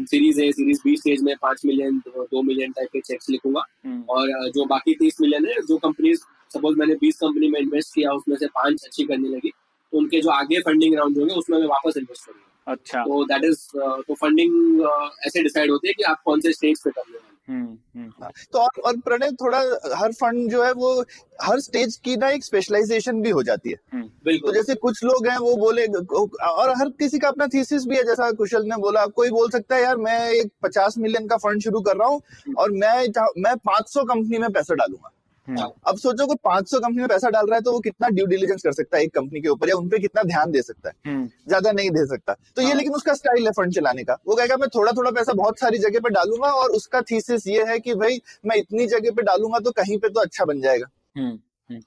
series 0.05 0.41
A 0.41 0.51
series 0.51 0.79
B 0.85 0.95
stage 0.97 1.21
में 1.23 1.35
पाँच 1.41 1.61
मिलियन 1.65 1.97
दो 2.07 2.41
मिलियन 2.41 2.71
टाइप 2.71 2.89
के 2.93 2.99
चेक्स 3.01 3.29
लिखूँगा। 3.29 3.61
हम्म, 3.85 4.01
और 4.09 4.49
जो 4.49 4.65
बाकी 4.65 4.93
तीस 4.99 5.21
मिलियन 5.21 5.45
है 5.45 5.61
जो 5.67 5.77
कंपनीज़ 5.77 6.21
सपोज़ 6.53 6.77
मैंने 6.79 6.93
बीस 7.01 7.17
कंपनी 7.17 7.49
में 7.51 7.59
इन्वेस्ट 7.59 7.93
किया 7.95 8.11
उसमें 8.13 8.35
से 8.37 8.47
पाँच 8.55 8.85
अच्छी 8.85 9.03
करने 9.05 9.29
लगी 9.29 9.49
तो 9.49 9.97
उनके 9.97 10.21
जो 10.21 10.29
आगे 10.31 10.59
फंडिंग 10.61 10.95
राउंड 10.95 11.17
होंगे 11.17 11.35
उसमें 11.35 11.57
मैं 11.57 11.67
वापस 11.67 11.97
इन्वेस्ट 11.97 12.25
करूँगा। 12.25 12.47
अच्छा। 12.67 13.01
तो 13.01 13.23
दैट 13.25 13.43
इज़ 13.43 13.65
तो 14.07 14.13
फंडिंग 14.13 14.83
ऐसे 15.27 15.43
डिसाइड 15.43 15.71
होती 15.71 15.87
है 15.87 15.93
कि 15.93 16.03
आप 16.03 16.21
कौन 16.25 16.41
से 16.41 16.53
स्टेज 16.53 16.83
पे 16.83 16.89
करने 16.89 17.13
वाले 17.13 17.17
हैं। 17.17 17.27
हम्म, 17.49 17.77
हम्म, 17.95 18.27
तो 18.53 18.59
और, 18.59 18.81
और 18.85 18.97
प्रणय 18.97 19.31
थोड़ा 19.31 19.59
हर 19.97 20.11
फंड 20.11 20.49
जो 20.51 20.63
है 20.63 20.71
वो 20.73 21.03
हर 21.41 21.59
स्टेज 21.59 21.95
की 21.95 22.15
ना 22.17 22.29
एक 22.29 22.43
स्पेशलाइजेशन 22.43 23.21
भी 23.21 23.29
हो 23.29 23.43
जाती 23.43 23.69
है। 23.69 23.75
हम्म, 23.93 24.03
तो 24.03 24.25
बिल्कुल 24.25 24.53
जैसे 24.53 24.75
कुछ 24.75 25.03
लोग 25.03 25.27
हैं 25.27 25.37
वो 25.37 25.55
बोले 25.55 25.85
और 25.85 26.69
हर 26.69 26.89
किसी 26.89 27.19
का 27.19 27.27
अपना 27.27 27.47
थीसिस 27.47 27.85
भी 27.85 27.95
है 27.95 28.03
जैसा 28.03 28.31
कुशल 28.31 28.65
ने 28.65 28.77
बोला। 28.77 29.05
कोई 29.05 29.29
बोल 29.29 29.49
सकता 29.49 29.75
है 29.75 29.81
यार 29.83 29.97
मैं 29.97 30.19
एक 30.31 30.51
पचास 30.63 30.97
मिलियन 30.97 31.27
का 31.27 31.37
फंड 31.37 31.61
शुरू 31.61 31.81
कर 31.81 31.97
रहा 31.97 32.07
हूँ 32.07 32.21
और 32.57 32.71
मैं 32.71 33.07
मैं 33.37 33.55
पाँच 33.57 33.89
सौ 33.89 34.03
कंपनी 34.03 34.37
में 34.37 34.51
पैसा 34.51 34.75
डालूँगा। 34.75 35.11
अब 35.57 35.97
सोचो 35.97 36.25
कोई 36.27 36.35
500 36.45 36.79
कंपनी 36.79 36.97
में 36.97 37.07
पैसा 37.07 37.29
डाल 37.29 37.45
रहा 37.45 37.55
है 37.55 37.61
तो 37.61 37.71
वो 37.71 37.79
कितना 37.79 38.09
ड्यू 38.09 38.25
डिलीजेंस 38.25 38.61
कर 38.63 38.71
सकता 38.71 38.97
है 38.97 39.03
एक 39.03 39.13
कंपनी 39.13 39.41
के 39.41 39.49
ऊपर 39.49 39.69
या 39.69 39.75
उनपे 39.75 39.99
कितना 39.99 40.23
ध्यान 40.23 40.51
दे 40.51 40.61
सकता 40.61 40.89
है? 40.89 40.95
हम्म, 41.07 41.29
ज़्यादा 41.47 41.71
नहीं 41.71 41.89
दे 41.89 42.05
सकता। 42.05 42.33
तो 42.55 42.61
ये 42.61 42.67
हाँ। 42.67 42.75
लेकिन 42.75 42.93
उसका 42.93 43.13
स्टाइल 43.13 43.45
है 43.45 43.51
फंड 43.51 43.73
चलाने 43.73 44.03
का। 44.03 44.17
वो 44.27 44.35
कहेगा 44.35 44.57
मैं 44.57 44.69
थोड़ा 44.75 44.91
थोड़ा 44.91 45.11
पैसा 45.11 45.33
बहुत 45.33 45.59
सारी 45.59 45.77
जगह 45.77 45.99
पे 45.99 46.09
डालूँगा 46.09 46.49
और 46.53 46.69
उसका 46.71 47.01
थीसिस 47.01 47.47
ये 47.47 47.63
है 47.63 47.79
कि 47.79 47.93
भाई 47.95 48.21
मैं 48.45 48.57
इतनी 48.57 48.87
जगह 48.87 49.11
पे 49.11 49.21
डालूँगा 49.21 49.59
तो 49.59 49.71
कहीं 49.71 49.97
पे 49.97 50.09
तो 50.09 50.19
अच्छा 50.19 50.45
बन 50.45 50.61
जाएगा। 50.61 50.87
हम्म, 51.17 51.37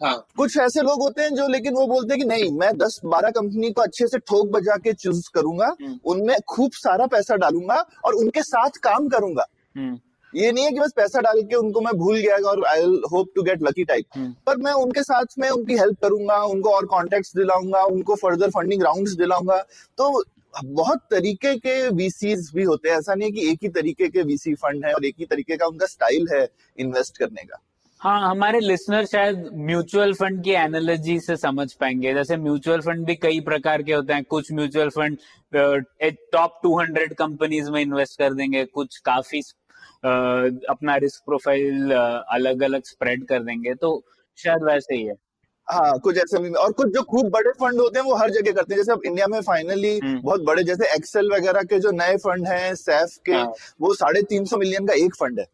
हाँ। 0.03 0.27
कुछ 0.37 0.57
ऐसे 0.59 0.81
लोग 0.81 1.03
होते 1.03 1.23
हैं 1.23 1.35
जो 1.35 1.47
लेकिन 1.49 1.75
वो 1.75 1.87
बोलते 1.87 2.15
हैं 2.15 2.23
कि 2.23 2.29
नहीं 2.29 2.51
मैं 2.59 2.77
दस 2.79 3.01
बारह 3.05 3.31
कंपनी 3.31 3.71
को 3.71 3.83
अच्छे 3.83 4.07
से 4.07 4.19
ठोक 4.19 4.49
बजा 4.51 4.77
के 4.77 4.93
चूज़ 4.93 5.29
करूँगा 5.35 5.75
हम्म। 5.83 5.99
उनमें 6.05 6.37
खूब 6.49 6.73
सारा 6.73 7.07
पैसा 7.07 7.37
डालूँगा 7.37 7.85
और 8.05 8.15
उनके 8.15 8.43
साथ 8.43 8.79
काम 8.83 9.09
करूँगा। 9.09 9.47
हम्म, 9.77 9.99
ये 10.35 10.51
नहीं 10.53 10.65
है 10.65 10.71
कि 10.73 10.81
बस 10.81 10.93
पैसा 10.97 11.21
डाल 11.21 11.41
के 11.43 11.57
उनको 11.57 11.81
मैं 11.81 11.93
भूल 11.95 12.19
गया 12.19 12.37
और 12.51 12.65
I 12.67 12.83
hope 13.13 13.29
to 13.37 13.43
get 13.43 13.63
lucky 13.63 13.85
type. 13.85 14.19
पर 14.47 14.57
मैं 14.59 14.73
उनके 14.75 15.03
साथ 15.03 15.39
में 15.39 15.49
उनकी 15.49 15.79
हेल्प 15.79 15.99
करूँगा 16.03 16.43
उनको 16.45 16.71
और 16.71 16.87
कॉन्टेक्ट 16.87 17.37
दिलाऊँगा 17.37 17.83
उनको 17.87 18.15
फर्दर 18.17 18.51
फंडिंग 18.51 18.83
राउंड्स 18.83 19.13
दिलाऊँगा। 19.15 19.59
तो 19.99 20.23
बहुत 20.65 21.01
तरीके 21.11 21.55
के 21.57 21.89
वीसीज 21.91 22.51
भी 22.55 22.63
होते 22.63 22.89
हैं। 22.89 22.97
ऐसा 22.99 23.15
नहीं 23.15 23.31
है 23.31 23.33
कि 23.33 23.51
एक 23.51 23.59
ही 23.63 23.69
तरीके 23.71 24.09
के 24.09 24.23
वीसी 24.23 24.55
फंड 24.55 24.85
है 24.87 24.93
और 24.95 25.05
एक 25.05 25.15
ही 25.19 25.27
तरीके 25.27 25.57
का 25.57 25.67
उनका 25.67 25.87
स्टाइल 25.87 26.27
है 26.33 26.47
इन्वेस्ट 26.79 27.19
करने 27.19 27.43
का। 27.43 27.63
हाँ 28.01 28.21
हमारे 28.21 28.61
लिसनर 28.61 29.05
शायद 29.07 29.49
म्यूचुअल 29.57 30.13
फंड 30.15 30.43
की 30.45 30.51
एनालॉजी 30.53 31.19
से 31.21 31.37
समझ 31.37 31.73
पाएँगे। 31.73 32.15
जैसे 32.15 32.37
म्यूचुअल 32.37 32.81
फंड 32.81 33.05
भी 33.07 33.15
कई 33.17 33.41
प्रकार 33.41 33.83
के 33.83 33.93
होते 33.93 34.13
हैं। 34.13 34.25
कुछ 34.25 34.53
म्यूचुअल 34.53 34.89
फंड 34.91 35.19
टॉप 36.33 36.61
200 36.63 37.15
कंपनीज़ 37.15 37.71
में 37.71 37.81
इन्वेस्ट 37.81 38.19
कर 38.19 38.35
देंगे 38.35 38.65
कुछ 38.65 38.97
काफ़ी 39.05 39.43
अपना 40.05 40.97
रिस्क 40.97 41.23
प्रोफ़ाइल 41.27 41.93
अलग 41.93 42.63
अलग 42.63 42.83
स्प्रेड 42.85 43.27
कर 43.27 43.43
देंगे 43.43 43.75
तो 43.75 44.03
शायद 44.39 44.63
वैसे 44.65 44.95
ही 44.95 45.03
है। 45.03 45.15
हाँ 45.69 45.99
कुछ 45.99 46.17
ऐसे 46.19 46.39
भी 46.39 46.51
और 46.51 46.73
कुछ 46.73 46.89
जो 46.95 47.03
खूब 47.03 47.29
बड़े 47.31 47.51
फंड 47.61 47.81
होते 47.81 47.99
हैं 47.99 48.07
वो 48.07 48.15
हर 48.17 48.31
जगह 48.31 48.53
करते 48.53 48.75
हैं। 48.75 48.79
जैसे 48.79 48.93
अब 48.93 49.03
इंडिया 49.07 49.27
में 49.27 49.41
फाइनली 49.41 49.99
हम्म। 49.99 50.21
बहुत 50.23 50.41
बड़े 50.41 50.63
जैसे 50.65 50.95
एक्सेल 50.95 51.31
वगैरह 51.33 51.63
के 51.63 51.79
जो 51.79 51.91
नए 51.91 52.17
फंड 52.17 52.49
हैं 52.49 52.75
सैफ 52.75 53.17
के 53.27 53.33
हाँ। 53.33 53.53
वो 53.81 53.95
साढ़े 53.95 54.23
तीन 54.23 54.45
सौ 54.45 54.57
मिलियन 54.57 54.87
का 54.87 54.95
एक 54.95 55.15
फंड 55.15 55.39
है। 55.41 55.47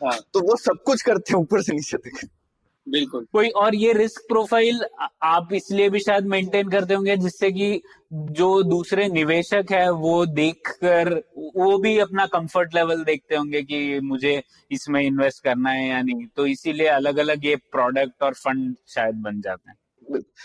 हाँ। 0.00 0.18
तो 0.34 0.40
वो 0.40 0.56
सब 0.56 0.82
कुछ 0.86 1.02
करते 1.02 1.32
हैं 1.32 1.40
ऊपर 1.40 1.62
से 1.62 1.72
नीचे 1.72 1.96
तक। 1.98 2.26
बिल्कुल। 2.86 3.26
कोई 3.32 3.48
और 3.56 3.74
ये 3.74 3.92
रिस्क 3.92 4.22
प्रोफ़ाइल 4.28 4.80
आप 5.24 5.52
इसलिए 5.52 5.88
भी 5.90 5.98
शायद 6.00 6.24
मेंटेन 6.26 6.68
करते 6.68 6.94
होंगे 6.94 7.16
जिससे 7.16 7.50
कि 7.52 7.80
जो 8.32 8.62
दूसरे 8.62 9.06
निवेशक 9.08 9.66
है 9.70 9.90
वो 9.92 10.14
देखकर 10.28 11.12
वो 11.56 11.76
भी 11.78 11.98
अपना 11.98 12.26
कंफर्ट 12.28 12.74
लेवल 12.74 13.04
देखते 13.04 13.36
होंगे 13.36 13.62
कि 13.62 14.00
मुझे 14.04 14.42
इसमें 14.70 15.00
इन्वेस्ट 15.02 15.42
करना 15.44 15.70
है 15.70 15.86
या 15.88 16.02
नहीं। 16.02 16.26
तो 16.36 16.46
इसीलिए 16.46 16.88
अलग 16.88 17.18
अलग 17.18 17.46
ये 17.46 17.56
प्रोडक्ट 17.72 18.22
और 18.22 18.34
फंड 18.34 18.74
शायद 18.88 19.22
बन 19.22 19.40
जाते 19.40 19.70
हैं। 19.70 19.76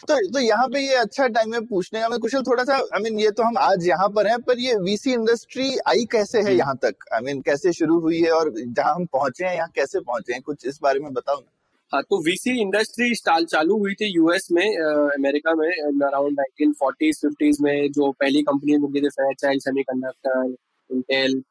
तो 0.07 0.15
तो 0.33 0.39
यहाँ 0.39 0.67
पे 0.67 0.79
ये 0.79 0.95
अच्छा 0.95 1.27
टाइम 1.29 1.53
है 1.53 1.59
पूछने 1.65 2.01
का 2.01 2.09
मैं 2.09 2.19
कुशल 2.19 2.41
थोड़ा 2.43 2.63
सा 2.63 2.75
आई 2.75 3.01
मीन 3.03 3.19
ये 3.19 3.31
तो 3.31 3.43
हम 3.43 3.57
आज 3.59 3.87
यहाँ 3.87 4.09
पर 4.09 4.27
हैं 4.27 4.39
पर 4.41 4.59
ये 4.59 4.75
वीसी 4.81 5.13
इंडस्ट्री 5.13 5.75
आई 5.87 6.05
कैसे 6.11 6.41
है। 6.41 6.55
यहाँ 6.55 6.75
तक? 6.77 6.95
आई 7.13 7.21
मीन 7.21 7.41
कैसे 7.41 7.73
शुरू 7.73 7.99
हुई 7.99 8.21
है 8.21 8.31
और 8.31 8.53
जहाँ 8.57 8.95
हम 8.95 9.05
पहुँचे 9.07 9.45
हैं 9.45 9.55
यहाँ 9.55 9.71
कैसे 9.75 9.99
पहुँचे 10.01 10.33
हैं? 10.33 10.41
कुछ 10.41 10.67
इस 10.67 10.79
बारे 10.83 10.99
में 10.99 11.13
बताओ 11.13 11.35
ना। 11.35 11.51
हाँ 11.93 12.01
तो 12.03 12.17
वीसी 12.23 12.51
इंडस्ट्री 12.61 13.13
चालू 13.15 13.77
हुई 13.79 13.93
थी 13.93 14.05
यूएस 14.05 14.47
में 14.51 14.63
अमेरिका 14.63 15.53
में 15.55 15.67
अराउंड 15.67 16.39
1940s 16.39 17.19
50s 17.25 17.61
में 17.61 17.91
जो 17.91 18.11
पहली 18.11 18.41
कंपनी 18.41 18.77
मुझे 18.77 19.01
थे 19.01 19.09
फेयरचाइल्ड 19.09 19.61
सेमीकंडक्टर 19.61 20.55
इंटेल 20.89 21.41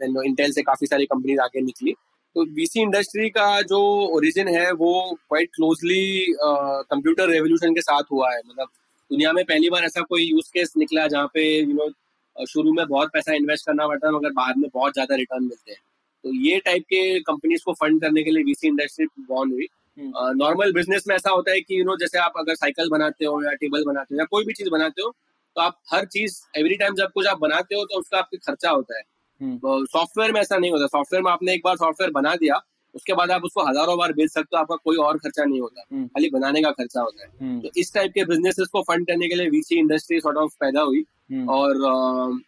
इंटेल 0.00 0.52
से 0.52 0.62
काफ़ी 0.62 0.86
सारी 0.86 1.04
कंपनीज़ 1.06 1.40
आगे 1.40 1.60
निकली। 1.60 1.92
तो 2.36 2.44
वीसी 2.54 2.80
इंडस्ट्री 2.80 3.28
का 3.30 3.60
जो 3.62 3.80
ओरिजिन 4.16 4.48
है 4.48 4.70
वो 4.72 4.92
क्वाइट 5.28 5.48
क्लोजली 5.54 6.34
कंप्यूटर 6.42 7.28
रेवोल्यूशन 7.28 7.74
के 7.74 7.80
साथ 7.80 8.12
हुआ 8.12 8.30
है। 8.32 8.40
मतलब 8.48 8.68
दुनिया 9.10 9.32
में 9.32 9.44
पहली 9.44 9.70
बार 9.70 9.84
ऐसा 9.84 10.00
कोई 10.02 10.24
यूज़ 10.24 10.50
केस 10.54 10.72
निकला 10.76 11.06
जहाँ 11.06 11.26
पे 11.34 11.46
यू 11.60 11.66
you 11.66 11.76
नो 11.76 11.84
know, 11.84 12.46
शुरू 12.48 12.72
में 12.72 12.86
बहुत 12.86 13.10
पैसा 13.12 13.34
इन्वेस्ट 13.34 13.66
करना 13.66 13.86
पड़ता 13.88 14.06
है 14.06 14.12
मगर 14.14 14.32
बाद 14.32 14.58
में 14.58 14.68
बहुत 14.74 14.92
ज़्यादा 14.92 15.16
रिटर्न 15.16 15.44
मिलते 15.44 15.72
हैं। 15.72 15.78
तो 16.24 16.34
ये 16.36 16.58
टाइप 16.64 16.82
के 16.84 17.20
कंपनीज़ 17.22 17.62
को 17.64 17.72
फंड 17.74 18.00
करने 18.00 18.22
के 18.22 18.30
लिए 18.30 18.42
वीसी 18.44 18.68
इंडस्ट्री 18.68 19.06
बॉर्न 19.20 19.52
हुई 19.52 19.66
नॉर्मल 19.98 20.64
हम्म। 20.64 20.74
बिज़नेस 20.74 21.04
में 21.08 21.14
ऐसा 21.14 21.30
होता 21.30 21.52
है 21.52 21.60
कि 21.60 21.78
यू 21.80 21.84
नो 21.84 21.96
जैसे 21.96 22.18
आप 22.18 22.32
अगर 22.36 22.54
साइकिल 22.54 22.88
बनाते 22.88 23.24
हो 23.24 23.42
या 23.44 23.52
टेबल 23.54 23.84
बनाते 23.84 24.14
हो 24.14 24.18
या 24.18 24.24
कोई 24.30 24.44
भी 24.44 24.52
चीज़ 24.52 24.68
बनाते 24.70 25.02
हो 25.02 25.14
तो 25.56 25.60
आप 25.60 25.78
हर 25.92 26.04
चीज़ 26.08 26.40
एवरी 26.56 26.76
टाइम 26.76 26.94
जब 26.94 27.10
कुछ 27.14 27.26
आप 27.26 27.38
बनाते 27.38 27.74
हो 27.74 27.84
तो 27.84 27.98
उसका 27.98 28.18
आपके 28.18 28.36
खर्चा 28.38 28.70
होता 28.70 28.98
है 28.98 29.02
हम्म। 29.40 29.84
सॉफ्टवेयर 29.86 30.32
में 30.32 30.40
ऐसा 30.40 30.56
नहीं 30.56 30.70
होता 30.70 30.86
सॉफ्टवेयर 30.88 31.22
में 31.24 31.30
आपने 31.32 31.54
एक 31.54 31.60
बार 31.64 31.76
सॉफ्टवेयर 31.76 32.10
बना 32.12 32.34
दिया 32.34 32.60
उसके 32.94 33.14
बाद 33.14 33.30
आप 33.30 33.44
उसको 33.44 33.62
हज़ारों 33.62 33.96
बार 33.98 34.12
बेच 34.12 34.30
सकते 34.30 34.56
हो 34.56 34.60
आपका 34.60 34.76
कोई 34.84 34.96
और 34.96 35.18
खर्चा 35.18 35.44
नहीं 35.44 35.60
होता। 35.60 35.84
हम्म। 35.92 36.06
खाली 36.06 36.30
बनाने 36.30 36.62
का 36.62 36.70
खर्चा 36.70 37.00
होता 37.00 37.22
है। 37.22 37.30
हम्म, 37.40 37.60
तो 37.60 37.70
इस 37.76 37.94
टाइप 37.94 38.12
के 38.14 38.24
बिजनेसेस 38.24 38.68
को 38.68 38.82
फंड 38.82 39.06
करने 39.06 39.28
के 39.28 39.34
लिए 39.34 39.48
वीसी 39.50 39.78
इंडस्ट्री 39.78 40.20
सॉर्ट 40.20 40.36
ऑफ़ 40.36 40.52
पैदा 40.60 40.80
हुई। 40.80 41.04
हम्म। 41.30 41.48
और 41.48 41.74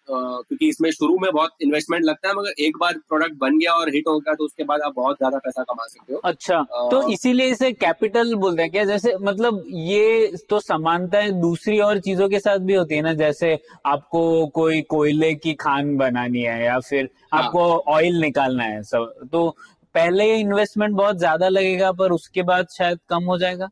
क्योंकि 0.08 0.68
इसमें 0.68 0.90
शुरू 0.90 1.18
में 1.18 1.30
बहुत 1.32 1.50
इन्वेस्टमेंट 1.62 2.04
लगता 2.04 2.28
है 2.28 2.34
मगर 2.34 2.62
एक 2.64 2.76
बार 2.76 2.94
प्रोडक्ट 3.08 3.34
बन 3.40 3.58
गया 3.58 3.72
और 3.72 3.88
हिट 3.88 4.08
हो 4.08 4.18
गया 4.18 4.34
तो 4.34 4.44
उसके 4.44 4.64
बाद 4.64 4.80
आप 4.80 4.94
बहुत 4.96 5.16
ज़्यादा 5.16 5.38
पैसा 5.38 5.62
कमा 5.62 5.86
सकते 5.86 6.12
हो। 6.14 6.20
अच्छा 6.24 6.56
अ, 6.56 6.88
तो 6.90 7.02
इसीलिए 7.08 7.46
इसे 7.46 7.70
कैपिटल 7.74 8.34
बोलते 8.34 8.62
हैं 8.62 8.70
क्या? 8.70 8.84
जैसे 8.84 9.14
मतलब 9.20 9.62
ये 9.68 10.32
तो 10.50 10.60
समानताएँ 10.60 11.30
दूसरी 11.40 11.78
और 11.80 11.98
चीज़ों 12.00 12.28
के 12.28 12.38
साथ 12.40 12.58
भी 12.60 12.74
होती 12.74 12.94
है 12.94 13.02
ना? 13.02 13.12
जैसे 13.14 13.58
आपको 13.86 14.46
कोई 14.54 14.80
कोयले 14.90 15.34
की 15.34 15.54
खान 15.54 15.96
बनानी 15.96 16.42
है 16.42 16.62
या 16.64 16.78
फिर 16.80 17.08
हाँ। 17.32 17.42
आपको 17.42 17.60
ऑयल 17.92 18.20
निकालना 18.20 18.64
है 18.64 18.82
सब। 18.82 19.28
तो 19.32 19.48
पहले 19.94 20.24
इन्वेस्टमेंट 20.36 20.94
बहुत 20.96 21.18
ज़्यादा 21.18 21.48
लगेगा 21.48 21.92
पर 21.92 22.12
उसके 22.12 22.42
बाद 22.42 22.66
शायद 22.70 22.98
कम 23.10 23.24
हो 23.24 23.38
जाएगा। 23.38 23.68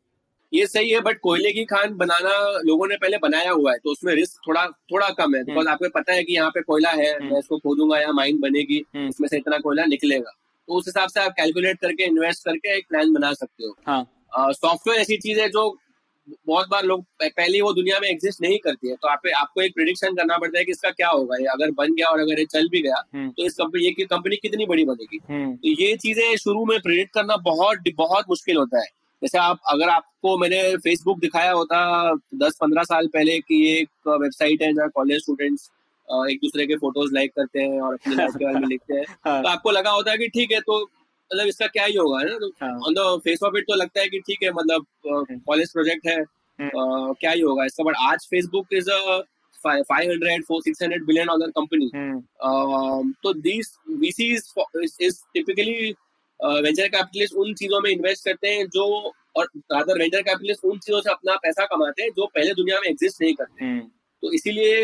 ये 0.51 0.65
सही 0.67 0.89
है 0.89 0.99
बट 1.01 1.19
कोयले 1.19 1.51
की 1.51 1.63
खान 1.65 1.93
बनाना 1.97 2.31
लोगों 2.65 2.87
ने 2.87 2.95
पहले 2.97 3.17
बनाया 3.17 3.51
हुआ 3.51 3.71
है 3.71 3.77
तो 3.77 3.91
उसमें 3.91 4.13
रिस्क 4.15 4.41
थोड़ा 4.47 4.65
थोड़ा 4.91 5.09
कम 5.19 5.35
है। 5.35 5.43
बिकॉज़ 5.43 5.67
आपको 5.67 5.89
पता 5.89 6.13
है 6.13 6.23
कि 6.23 6.33
यहाँ 6.35 6.49
पे 6.49 6.61
कोयला 6.61 6.89
है 6.91 7.13
हम्म। 7.13 7.31
मैं 7.31 7.39
इसको 7.39 7.57
खोदूँगा 7.57 7.99
या 7.99 8.11
माइन 8.13 8.39
बनेगी 8.39 8.83
हम्म। 8.95 9.07
इसमें 9.07 9.27
से 9.27 9.37
इतना 9.37 9.57
कोयला 9.59 9.85
निकलेगा। 9.85 10.31
तो 10.67 10.73
उस 10.73 10.87
हिसाब 10.87 11.09
से 11.09 11.19
आप 11.19 11.31
कैलकुलेट 11.37 11.79
करके 11.81 12.03
इन्वेस्ट 12.03 12.45
करके 12.45 12.77
एक 12.77 12.85
प्लान 12.89 13.13
बना 13.13 13.31
सकते 13.33 13.65
हो। 13.65 13.75
हाँ। 13.87 14.03
सॉफ्टवेयर 14.53 15.01
ऐसी 15.01 15.17
चीज़ 15.19 15.39
है 15.39 15.47
जो 15.49 15.69
बहुत 16.47 16.67
बार 16.69 16.83
लोग 16.85 17.03
पहले 17.21 17.61
वो 17.61 17.71
दुनिया 17.73 17.99
में 17.99 18.07
एग्जिस्ट 18.07 18.41
नहीं 18.41 18.57
करती 18.63 18.89
है। 18.89 18.95
तो 18.95 19.07
आप 19.07 19.21
आपको 19.35 19.61
एक 19.61 19.73
प्रिडिक्शन 19.75 20.15
करना 20.15 20.37
पड़ता 20.37 20.59
है 20.59 20.65
कि 20.65 20.71
इसका 20.71 20.89
क्या 20.89 21.09
होगा? 21.09 21.37
ये 21.37 21.45
अगर 21.45 21.71
बन 21.71 21.93
गया 21.93 22.07
और 22.07 22.19
अगर 22.19 22.39
ये 22.39 22.45
चल 22.45 22.67
भी 22.67 22.81
गया 22.81 23.03
हम्म। 23.13 23.29
तो 23.29 23.45
इस 23.45 23.53
कंपनी 23.53 23.85
ये 23.85 24.05
कंपनी 24.05 24.35
कितनी 24.35 24.65
बड़ी 24.65 24.85
बनेगी? 24.85 25.19
हम्म। 25.29 25.55
तो 25.55 25.81
ये 25.81 25.95
चीज़ें 25.97 26.35
शुरू 26.37 26.65
में 26.65 26.79
प्रिडिक्ट 26.79 27.13
करना 27.13 27.37
बहुत 27.43 27.89
बहुत 27.97 28.25
मुश्किल 28.29 28.57
होता 28.57 28.79
है। 28.79 28.87
जैसे 29.21 29.37
आप 29.37 29.59
अगर 29.69 29.89
आपको 29.89 30.37
मैंने 30.37 30.61
फेसबुक 30.77 31.19
दिखाया 31.19 31.51
होता 31.51 31.81
दस 32.35 32.57
पंद्रह 32.61 32.83
साल 32.83 33.07
पहले 33.07 33.39
कि 33.39 33.65
ये 33.65 33.77
एक 33.79 34.07
वेबसाइट 34.07 34.61
है 34.61 34.73
जहाँ 34.73 34.89
कॉलेज 34.95 35.21
स्टूडेंट्स 35.21 35.69
एक 36.29 36.37
दूसरे 36.37 36.65
के 36.67 36.75
फ़ोटोज़ 36.75 37.13
लाइक 37.13 37.31
करते 37.35 37.59
हैं 37.59 37.81
और 37.81 37.93
अपने 37.93 38.15
लाइफ 38.15 38.35
के 38.35 38.45
बारे 38.45 38.59
में 38.59 38.67
लिखते 38.67 38.93
हैं। 38.93 39.03
हाँ, 39.25 39.41
तो 39.43 39.49
आपको 39.49 39.71
लगा 39.71 39.91
होता 39.91 40.11
है 40.11 40.17
कि 40.17 40.27
ठीक 40.27 40.51
है 40.51 40.59
तो 40.61 40.79
मतलब 41.33 41.47
इसका 41.47 41.67
क्या 41.67 41.85
ही 41.85 41.95
होगा 41.95 42.21
ना? 42.23 42.33
On 42.87 42.93
the 42.93 43.19
face 43.23 43.43
of 43.43 43.57
it 43.57 43.63
तो 43.63 43.75
लगता 43.75 44.01
है 44.01 44.07
कि 44.09 44.19
ठीक 44.19 44.43
है 44.43 44.51
मतलब 44.51 44.85
कॉलेज 45.47 45.71
प्रोजेक्ट 45.73 46.07
है 46.07 46.23
क्या 46.59 47.31
ही 47.31 47.41
होगा 47.41 47.65
इसका? 47.65 47.83
बट 47.83 47.95
आज 48.07 48.27
Facebook 48.31 48.73
is 48.73 48.89
a 48.91 49.21
500 49.65 50.59
600 50.61 51.05
billion 51.07 51.27
dollar 51.27 51.49
company 51.57 51.89
hmm, 51.95 52.17
Um, 52.47 53.11
तो 53.23 53.33
this 53.41 53.67
VCs 54.03 54.43
is 55.01 55.19
typically 55.33 55.91
venture 56.39 56.87
capitalist 56.87 57.35
उन 57.35 57.53
चीज़ों 57.53 57.81
में 57.81 57.89
इन्वेस्ट 57.91 58.25
करते 58.25 58.47
हैं 58.47 58.65
जो 58.67 58.85
और 59.35 59.45
रादर 59.73 59.99
वेंचर 59.99 60.21
कैपिटलिस्ट 60.21 60.65
उन 60.65 60.79
चीज़ों 60.79 61.01
से 61.01 61.11
अपना 61.11 61.35
पैसा 61.35 61.65
कमाते 61.65 62.03
हैं 62.03 62.09
जो 62.17 62.25
पहले 62.35 62.53
दुनिया 62.53 62.79
में 62.79 62.87
एग्जिस्ट 62.89 63.21
नहीं 63.21 63.33
करते। 63.33 63.65
हम्म, 63.65 63.79
तो 64.23 64.31
इसीलिए 64.33 64.79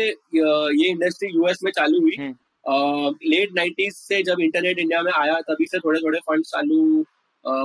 ये 0.82 0.88
इंडस्ट्री 0.90 1.28
यूएस 1.34 1.58
में 1.64 1.70
चालू 1.72 2.00
हुई। 2.00 2.16
हम्म। 2.18 2.34
लेट 2.64 3.54
नाइन्टीज 3.54 3.92
से 3.94 4.22
जब 4.22 4.40
इंटरनेट 4.40 4.78
इंडिया 4.78 5.02
में 5.02 5.12
आया 5.12 5.40
तभी 5.48 5.66
से 5.66 5.78
थोड़े 5.78 6.00
थोड़े 6.00 6.18
फंड 6.18 6.44
चालू 6.44 7.04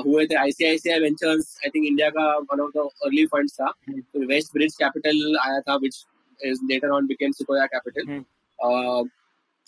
हुए 0.06 0.25
थे। 0.25 0.36
ICICI 0.36 0.99
Ventures 0.99 1.58
I 1.63 1.69
think 1.69 1.86
India 1.88 2.10
का 2.10 2.25
one 2.51 2.62
of 2.62 2.71
the 2.77 2.88
early 3.03 3.25
funds 3.25 3.53
था। 3.53 3.73
वेस्ट 4.27 4.53
ब्रिज 4.53 4.75
कैपिटल 4.75 5.38
आया 5.41 5.60
था 5.60 5.75
which 5.84 6.03
is 6.39 6.60
later 6.71 6.89
on 6.89 7.08
became 7.08 7.32
Sequoia 7.32 7.65
Capital. 7.75 8.23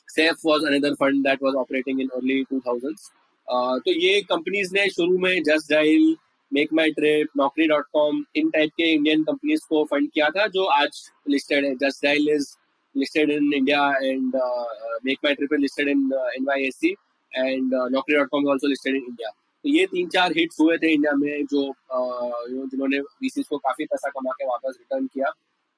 SAIF 0.08 0.48
was 0.48 0.66
another 0.72 0.94
fund 0.96 1.24
that 1.28 1.44
was 1.44 1.56
operating 1.56 2.02
in 2.02 2.10
early 2.16 2.44
2000s 2.54 3.12
Uh, 3.48 3.78
तो 3.80 3.92
ये 3.92 4.22
कंपनीज़ 4.22 4.74
ने 4.74 4.88
शुरू 4.90 5.18
में 5.18 5.44
Justdial 5.72 6.16
MakeMyTrip 6.92 7.28
Naukri 7.38 7.68
dot 7.68 7.86
com 7.94 8.24
इन 8.36 8.50
type 8.50 8.72
के 8.78 8.84
इंडियन 8.94 9.24
कंपनीज़ 9.24 9.62
को 9.70 9.84
फंड 9.92 10.10
किया 10.12 10.30
था 10.30 10.46
जो 10.56 10.64
आज 10.76 11.02
लिस्टेड 11.30 11.66
है। 11.66 11.74
Justdial 12.04 12.30
is 12.30 12.48
listed 12.96 13.30
in 13.30 13.52
India 13.54 13.94
and 14.02 14.36
uh, 14.36 14.40
uh, 14.40 14.98
Make 15.04 15.20
My 15.24 15.34
Trip 15.36 15.54
is 15.54 15.60
listed 15.60 15.88
in 15.88 16.12
uh, 16.14 16.42
NYSE 16.42 16.94
and 17.34 17.74
uh, 17.74 17.88
Naukri.com 17.90 18.44
is 18.44 18.50
also 18.50 18.68
listed 18.68 18.96
in 18.96 19.04
India. 19.08 19.28
तो 19.64 19.70
ये 19.70 19.86
तीन 19.86 20.10
चार 20.10 20.32
हिट्स 20.32 20.60
हुए 20.60 20.78
थे 20.78 20.94
इंडिया 20.94 21.12
में 21.16 21.46
जो 21.46 21.62
uh, 21.68 22.70
जिन्होंने 22.72 23.00
VCs 23.24 23.48
को 23.48 23.58
काफ़ी 23.58 23.86
पैसा 23.86 24.10
कमा 24.10 24.32
के 24.32 24.46
वापस 24.46 24.78
रिटर्न 24.80 25.08
किया। 25.08 25.32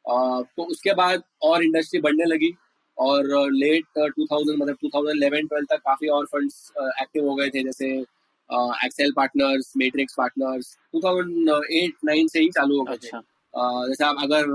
Uh, 0.06 0.44
तो 0.58 0.64
उसके 0.64 0.94
बाद 0.94 1.24
और 1.42 1.64
इंडस्ट्री 1.64 2.02
बढ़ने 2.02 2.26
लगी 2.26 2.54
और 2.98 3.24
लेट 3.52 3.86
uh, 4.00 4.10
2000 4.20 4.58
मतलब 4.58 4.78
2011-12 4.86 5.66
तक 5.70 5.78
काफ़ी 5.78 6.08
और 6.08 6.26
फंड्स 6.26 6.72
एक्टिव 7.02 7.28
हो 7.28 7.36
गए 7.36 7.50
थे 7.50 7.64
जैसे 7.64 8.06
एक्सेल 8.86 9.12
पार्टनर्स 9.16 9.74
मैट्रिक्स 9.78 10.16
पार्टनर्स 10.18 10.78
2008-9 10.96 12.28
से 12.30 12.40
ही 12.40 12.50
चालू 12.50 12.78
हो 12.78 12.84
गए 12.84 12.94
अच्छा। 12.94 13.18
अह, 13.18 13.24
जैसे 13.58 14.04
आप 14.06 14.16
अगर 14.22 14.46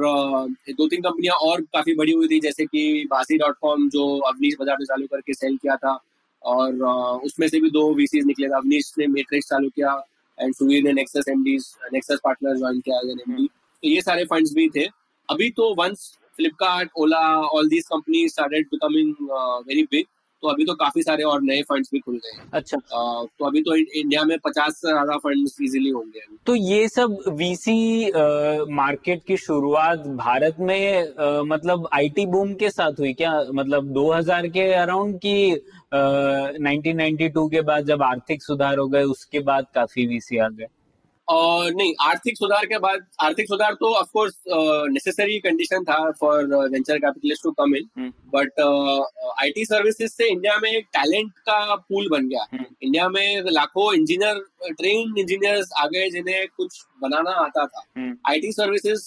दो 0.73 0.87
तीन 0.89 1.01
कंपनियाँ 1.03 1.37
और 1.43 1.61
काफ़ी 1.75 1.95
बड़ी 1.97 2.13
हुई 2.13 2.29
थी 2.29 2.39
जैसे 2.41 2.65
कि 2.67 3.07
बासी 3.11 3.39
डॉट 3.39 3.57
कॉम 3.63 3.89
जो 3.91 4.07
अवनीश 4.21 4.55
बाज़ार 4.59 4.77
में 4.79 4.85
चालू 4.87 5.07
करके 5.07 5.35
सेल 5.35 5.57
किया 5.57 5.77
था 5.77 5.99
और 6.43 6.83
उसमें 7.25 7.47
से 7.49 7.61
भी 7.61 7.71
दो 7.71 7.83
वीसीज 7.95 8.27
निकले 8.27 8.49
थे। 8.49 8.53
अवनीश 8.55 8.93
ने 8.99 9.07
मैट्रिक्स 9.09 9.49
चालू 9.49 9.69
किया 9.71 9.93
एंड 10.39 10.55
सुवीर 10.55 10.83
ने 10.85 10.93
Nexus 10.93 11.29
MDs 11.31 11.67
Nexus 11.93 12.21
partner 12.25 12.57
join 12.59 12.81
किया 12.81 12.99
एमडी 13.11 13.47
तो 13.47 13.89
ये 13.89 14.01
सारे 14.03 14.25
फंड्स 14.25 14.53
भी 14.55 14.69
थे। 14.77 14.87
अभी 15.29 15.51
तो 15.51 15.75
once 15.75 16.11
Flipkart 16.37 16.91
Ola 16.99 17.27
all 17.49 17.69
these 17.69 17.87
company 17.87 18.29
started 18.29 18.67
becoming 18.67 19.15
very 19.69 19.83
big 19.93 20.07
तो 20.43 20.49
अभी 20.49 20.65
तो 20.65 20.75
काफ़ी 20.75 21.03
सारे 21.03 21.23
और 21.23 21.43
नए 21.43 21.63
फंड्स 21.63 21.89
भी 21.93 21.99
खुल 21.99 22.15
गए 22.17 22.37
हैं। 22.39 22.49
अच्छा। 22.53 22.77
अह, 22.79 23.25
तो 23.39 23.47
अभी 23.47 23.61
तो 23.63 23.75
इंडिया 23.77 24.25
में 24.25 24.37
पचास 24.45 24.77
से 24.77 24.89
ज़्यादा 24.89 25.17
फंड्स 25.19 25.57
इजीली 25.63 25.91
होंगे 25.91 26.21
तो 26.47 26.55
ये 26.55 26.89
सब 26.89 27.17
वीसी 27.39 28.11
मार्केट 28.75 29.23
की 29.27 29.37
शुरुआत 29.37 30.07
भारत 30.19 30.57
में 30.61 31.03
अ, 31.03 31.43
मतलब 31.45 31.89
आईटी 31.95 32.27
बूम 32.27 32.55
के 32.55 32.71
साथ 32.71 33.01
हुई 33.01 33.13
क्या? 33.13 33.33
मतलब 33.55 33.93
2000 33.93 34.49
के 34.49 34.73
अराउंड 34.75 35.19
की 35.19 35.51
अ, 35.53 35.99
1992 36.61 37.49
के 37.49 37.61
बाद 37.63 37.87
जब 37.87 38.03
आर्थिक 38.03 38.43
सुधार 38.43 38.79
हो 38.79 38.87
गए 38.89 39.03
उसके 39.17 39.41
बाद 39.43 39.67
काफ़ी 39.75 40.07
वीसी 40.07 40.39
आ 40.39 40.49
गए। 40.51 40.67
नहीं 41.29 41.93
आर्थिक 42.03 42.37
सुधार 42.37 42.65
के 42.67 42.79
बाद 42.79 43.05
आर्थिक 43.23 43.47
सुधार 43.49 43.75
तो 43.75 43.93
ऑफ़ 43.95 44.09
कोर्स 44.13 44.35
नेसेसरी 44.93 45.39
कंडीशन 45.41 45.85
था 45.85 46.11
for 46.21 46.45
venture 46.45 46.99
capitalist 46.99 47.43
to 47.43 47.51
come 47.61 47.75
in. 47.77 48.11
But 48.35 48.61
IT 49.43 49.65
services 49.65 50.11
से 50.13 50.29
इंडिया 50.31 50.57
में 50.63 50.71
एक 50.71 50.87
टैलेंट 50.93 51.31
का 51.41 51.75
पूल 51.77 52.09
बन 52.11 52.29
गया 52.29 52.47
हम्म। 52.53 52.65
इंडिया 52.83 53.09
में 53.09 53.51
लाखों 53.51 53.93
इंजीनियर 53.95 54.41
ट्रेन 54.71 55.15
इंजीनियर्स 55.19 55.71
आ 55.79 55.87
गए 55.87 56.11
जिन्हें 56.11 56.47
कुछ 56.57 56.81
बनाना 57.03 57.31
आता 57.45 57.67
था। 57.67 57.85
आईटी 58.29 58.53
सर्विसेज़ 58.53 59.05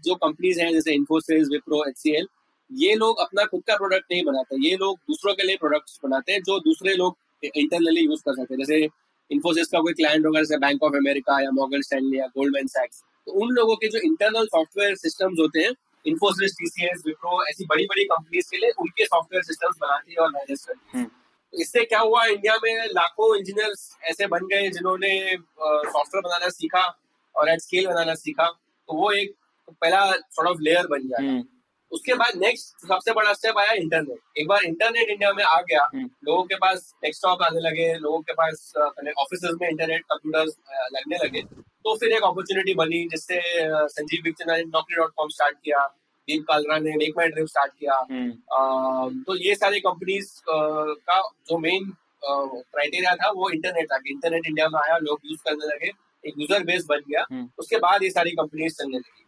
जो 0.00 0.14
कंपनीज़ 0.16 0.60
हैं 0.60 0.72
जैसे 0.72 0.94
इन्फोसिस 0.94 1.48
विप्रो 1.52 1.84
एचसीएल 1.88 2.26
ये 2.70 2.94
लोग 2.94 3.20
अपना 3.20 3.44
खुद 3.44 3.62
का 3.66 3.76
प्रोडक्ट 3.76 4.12
नहीं 4.12 4.22
बनाते 4.24 4.56
ये 4.64 4.76
लोग 4.76 4.98
दूसरों 5.08 5.34
के 5.34 5.46
लिए 5.46 5.56
प्रोडक्ट्स 5.56 5.98
बनाते 6.04 6.32
हैं 6.32 6.42
जो 6.42 6.58
दूसरे 6.60 6.94
लोग 6.94 7.16
इंटरनली 7.44 8.00
यूज़ 8.00 8.20
कर 8.20 8.34
सकते 8.34 8.54
हैं 8.54 8.64
जैसे 8.64 8.86
इन्फोसिस 9.30 9.68
का 9.68 9.80
कोई 9.80 9.92
क्लाइंट 9.92 10.26
होगा 10.26 10.40
जैसे 10.40 10.58
बैंक 10.58 10.82
ऑफ़ 10.82 10.94
अमेरिका 10.96 11.40
या 11.40 11.50
मॉर्गन 11.54 11.82
स्टैनली 11.82 12.18
या 12.18 12.26
गोल्डमैन 12.36 12.66
सैक्स 12.68 13.02
तो 13.26 13.32
उन 13.42 13.54
लोगों 13.54 13.76
के 13.76 13.88
जो 13.88 13.98
इंटरनल 14.04 14.46
सॉफ्टवेयर 14.46 14.94
सिस्टम्स 14.96 15.38
होते 15.40 15.60
हैं 15.60 15.72
इन्फोसिस 16.06 16.52
टीसीएस 16.58 17.02
विप्रो 17.06 17.42
ऐसी 17.48 17.64
बड़ी 17.66 17.86
बड़ी 17.86 18.04
कंपनीज़ 18.04 18.50
के 18.50 18.56
लिए 18.56 18.70
उनके 18.80 19.04
सॉफ्टवेयर 19.06 19.42
सिस्टम्स 19.44 19.76
बनाती 19.80 20.12
है 20.12 20.18
और 20.24 20.30
मैनेज 20.32 20.64
करती 20.64 20.98
है। 20.98 21.06
इससे 21.52 21.84
क्या 21.84 21.98
हुआ 22.00 22.24
इंडिया 22.26 22.54
में 22.64 22.86
लाखों 22.90 23.34
इंजीनियर्स 23.36 23.88
ऐसे 24.10 24.26
बन 24.26 24.46
गए 24.52 24.68
जिन्होंने 24.70 25.10
सॉफ्टवेयर 25.34 26.22
बनाना 26.22 26.48
सीखा 26.50 26.84
और 27.34 27.48
एट 27.48 27.60
स्केल 27.60 27.86
बनाना 27.86 28.14
सीखा। 28.14 28.46
तो 28.46 28.96
वो 28.96 29.10
एक 29.12 29.34
पहला 29.72 30.10
सॉर्ट 30.10 30.48
ऑफ़ 30.48 30.60
लेयर 30.60 30.86
बन 30.86 31.08
गया। 31.08 31.18
हम्म, 31.18 31.42
उसके 31.96 32.14
बाद 32.14 32.36
नेक्स्ट 32.36 32.86
सबसे 32.88 33.12
बड़ा 33.12 33.32
स्टेप 33.32 33.58
आया 33.58 33.72
इंटरनेट 33.74 34.38
एक 34.38 34.48
बार 34.48 34.64
इंटरनेट 34.64 35.08
इंडिया 35.10 35.32
में 35.32 35.42
आ 35.44 35.60
गया 35.60 35.82
हम्म। 35.94 36.08
लोगों 36.24 36.42
के 36.44 36.54
पास 36.56 36.92
डेस्कटॉप 37.04 37.42
आने 37.42 37.60
लगे 37.60 37.92
लोगों 37.98 38.20
के 38.20 38.32
पास 38.32 38.72
ऑफ़िस 38.78 39.44
में 39.60 39.68
इंटरनेट 39.68 40.02
कंप्यूटर्स 40.12 40.56
लगने 40.94 41.16
लगे। 41.24 41.42
तो 41.42 41.94
फिर 41.96 42.12
एक 42.12 42.24
अपॉर्चुनिटी 42.24 42.74
बनी 42.74 43.04
जिससे 43.08 43.40
संजीव 43.90 44.22
बिक्चना 44.24 44.56
ने 44.56 44.64
नौकरी 44.64 44.96
डॉट 44.96 45.12
कॉम 45.16 45.28
स्टार्ट 45.28 45.56
किया 45.64 45.86
दीप 46.28 46.44
कालरा 46.48 46.78
ने 46.78 46.96
मेक 46.96 47.12
माई 47.16 47.28
ट्रिप 47.28 47.46
स्टार्ट 47.46 47.72
किया। 47.72 47.96
हम्म, 48.10 48.30
तो 49.22 49.36
ये 49.38 49.54
सारी 49.54 49.80
कंपनीज़ 49.80 50.32
का 50.48 51.20
जो 51.48 51.58
मेन 51.58 51.92
क्राइटेरिया 52.24 53.14
था 53.16 53.30
वो 53.36 53.50
इंटरनेट 53.50 53.86
था 53.92 53.98
इंटरनेट 54.06 54.46
इंडिया 54.46 54.68
में 54.68 54.80
आया 54.80 54.96
लोग 55.02 55.20
यूज़ 55.26 55.40
करने 55.48 55.66
लगे 55.66 55.90
एक 56.24 56.34
यूज़र 56.38 56.64
बेस 56.64 56.84
बन 56.88 57.00
गया। 57.08 57.24
हम्म। 57.30 57.48
उसके 57.58 57.76
बाद 57.78 58.02
ये 58.02 58.10
सारी 58.10 58.30
कंपनीज़ 58.32 58.74
चलने 58.74 58.98
लगी। 58.98 59.24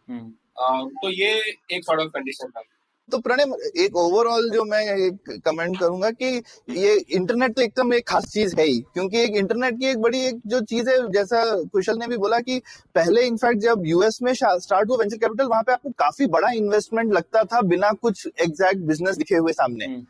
तो 0.61 1.09
ये 1.09 1.31
एक 1.71 1.85
सॉर्ट 1.85 2.01
ऑफ़ 2.01 2.07
कंडीशन 2.07 2.47
था। 2.47 2.61
तो 3.09 3.17
प्रणय 3.17 3.43
एक 3.83 3.95
ओवरऑल 3.97 4.49
जो 4.49 4.63
मैं 4.63 4.81
एक 4.95 5.29
कमेंट 5.45 5.79
करूँगा 5.79 6.09
कि 6.11 6.25
ये 6.69 6.93
इंटरनेट 7.11 7.55
तो 7.55 7.61
एकदम 7.61 7.93
एक 7.93 8.07
खास 8.07 8.25
चीज़ 8.25 8.55
है 8.55 8.65
ही 8.65 8.79
क्योंकि 8.93 9.21
एक 9.21 9.35
इंटरनेट 9.35 9.79
की 9.79 9.85
एक 9.85 9.97
बड़ी 9.97 10.19
एक 10.21 10.41
जो 10.47 10.59
चीज़ 10.61 10.89
है 10.89 10.97
जैसा 11.11 11.43
कुशल 11.73 11.97
ने 11.97 12.07
भी 12.07 12.17
बोला 12.17 12.39
कि 12.39 12.59
पहले 12.95 13.25
इनफैक्ट 13.27 13.59
जब 13.61 13.83
यूएस 13.85 14.19
में 14.21 14.33
स्टार्ट 14.33 14.89
हुआ 14.89 14.97
वेंचर 14.97 15.17
कैपिटल 15.17 15.45
वहाँ 15.45 15.63
पे 15.63 15.71
आपको 15.71 15.89
काफ़ी 15.99 16.27
बड़ा 16.27 16.51
इन्वेस्टमेंट 16.51 17.13
लगता 17.13 17.43
था 17.43 17.61
बिना 17.61 17.91
कुछ 17.91 18.27
एग्जैक्ट 18.27 18.81
बिज़नेस 18.87 19.17
दिखे 19.17 19.35
हुए 19.35 19.53
सामने। 19.53 19.85
हम्म, 19.85 20.05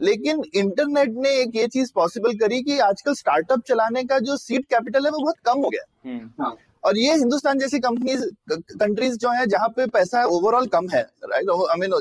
लेकिन 0.00 0.42
इंटरनेट 0.54 1.14
ने 1.16 1.30
एक 1.42 1.56
ये 1.56 1.66
चीज़ 1.68 1.92
पॉसिबल 1.94 2.34
करी 2.38 2.62
कि 2.62 2.78
आजकल 2.78 3.14
स्टार्टअप 3.14 3.62
चलाने 3.68 4.04
का 4.04 4.18
जो 4.18 4.36
सीड 4.36 4.64
कैपिटल 4.64 5.04
है 5.04 5.10
वो 5.10 5.18
बहुत 5.18 5.38
कम 5.44 5.60
हो 5.60 5.68
गया। 5.68 6.10
हम्म, 6.10 6.30
हाँ। 6.40 6.56
और 6.84 6.98
ये 6.98 7.14
हिंदुस्तान 7.14 7.58
जैसी 7.58 7.78
कंपनीज़ 7.78 8.24
कंट्रीज़ 8.52 9.16
जो 9.18 9.30
है 9.30 9.46
जहाँ 9.46 9.68
पे 9.68 9.86
पैसा 9.86 10.24
ओवरऑल 10.36 10.66
कम 10.66 10.88
है 10.88 11.00
राइट 11.24 11.50
आई 11.50 11.78
मीन 11.80 11.94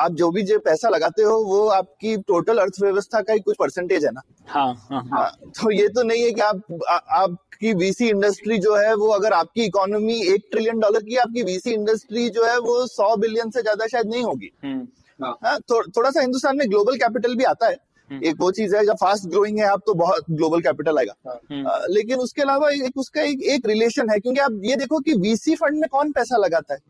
आप 0.00 0.12
जो 0.12 0.30
भी 0.30 0.42
जो 0.42 0.58
पैसा 0.58 0.88
लगाते 0.88 1.22
हो 1.22 1.38
वो 1.44 1.66
आपकी 1.70 2.16
टोटल 2.28 2.58
अर्थव्यवस्था 2.58 3.20
का 3.20 3.32
ही 3.32 3.40
कुछ 3.40 3.56
परसेंटेज 3.58 4.04
है 4.04 4.10
ना? 4.10 4.22
हाँ 4.48 4.66
हाँ 4.90 5.02
हाँ। 5.02 5.20
हाँ, 5.20 5.30
तो 5.60 5.70
ये 5.70 5.88
तो 5.88 6.02
नहीं 6.02 6.22
है 6.22 6.30
कि 6.32 6.40
आप 6.40 6.62
आ, 6.88 6.96
आपकी 6.96 7.72
वीसी 7.74 8.08
इंडस्ट्री 8.08 8.58
जो 8.58 8.74
है 8.76 8.94
वो 8.94 9.08
अगर 9.08 9.32
आपकी 9.32 9.64
इकोनॉमी 9.64 10.20
एक 10.34 10.48
ट्रिलियन 10.52 10.80
डॉलर 10.80 11.02
की 11.02 11.16
आपकी 11.16 11.42
वीसी 11.42 11.72
इंडस्ट्री 11.72 12.28
जो 12.30 12.44
है 12.46 12.58
वो 12.58 12.86
सौ 12.86 13.14
बिलियन 13.16 13.50
से 13.50 13.62
ज़्यादा 13.62 13.86
शायद 13.86 14.06
नहीं 14.06 14.22
होगी। 14.22 14.50
हम्म, 14.64 14.86
हाँ, 15.20 15.58
थो, 15.60 15.82
थोड़ा 15.88 16.10
सा 16.10 16.20
हिंदुस्तान 16.20 16.56
में 16.56 16.68
ग्लोबल 16.70 16.96
कैपिटल 16.96 17.34
भी 17.34 17.44
आता 17.44 17.66
है। 17.66 17.76
एक 18.10 18.34
वो 18.40 18.50
चीज़ 18.50 18.74
है 18.76 18.84
जब 18.86 18.94
फास्ट 18.94 19.28
ग्रोइंग 19.28 19.58
है 19.58 19.66
आप 19.66 19.82
तो 19.86 19.94
बहुत 19.94 20.24
ग्लोबल 20.30 20.60
कैपिटल 20.60 20.98
आएगा। 20.98 21.14
हम्म, 21.26 21.66
आ, 21.68 21.78
लेकिन 21.90 22.18
उसके 22.18 22.42
अलावा 22.42 22.70
एक 22.70 22.98
उसका 22.98 23.22
एक, 23.22 23.42
एक 23.42 23.66
रिलेशन 23.66 24.10
है 24.10 24.18
क्योंकि 24.18 24.40
आप 24.40 24.60
ये 24.64 24.76
देखो 24.76 24.98
कि 25.00 25.14
वीसी 25.18 25.54
फंड 25.54 25.80
में 25.80 25.88
कौन 25.90 26.12
पैसा 26.12 26.36
लगाता 26.36 26.74
है? 26.74 26.80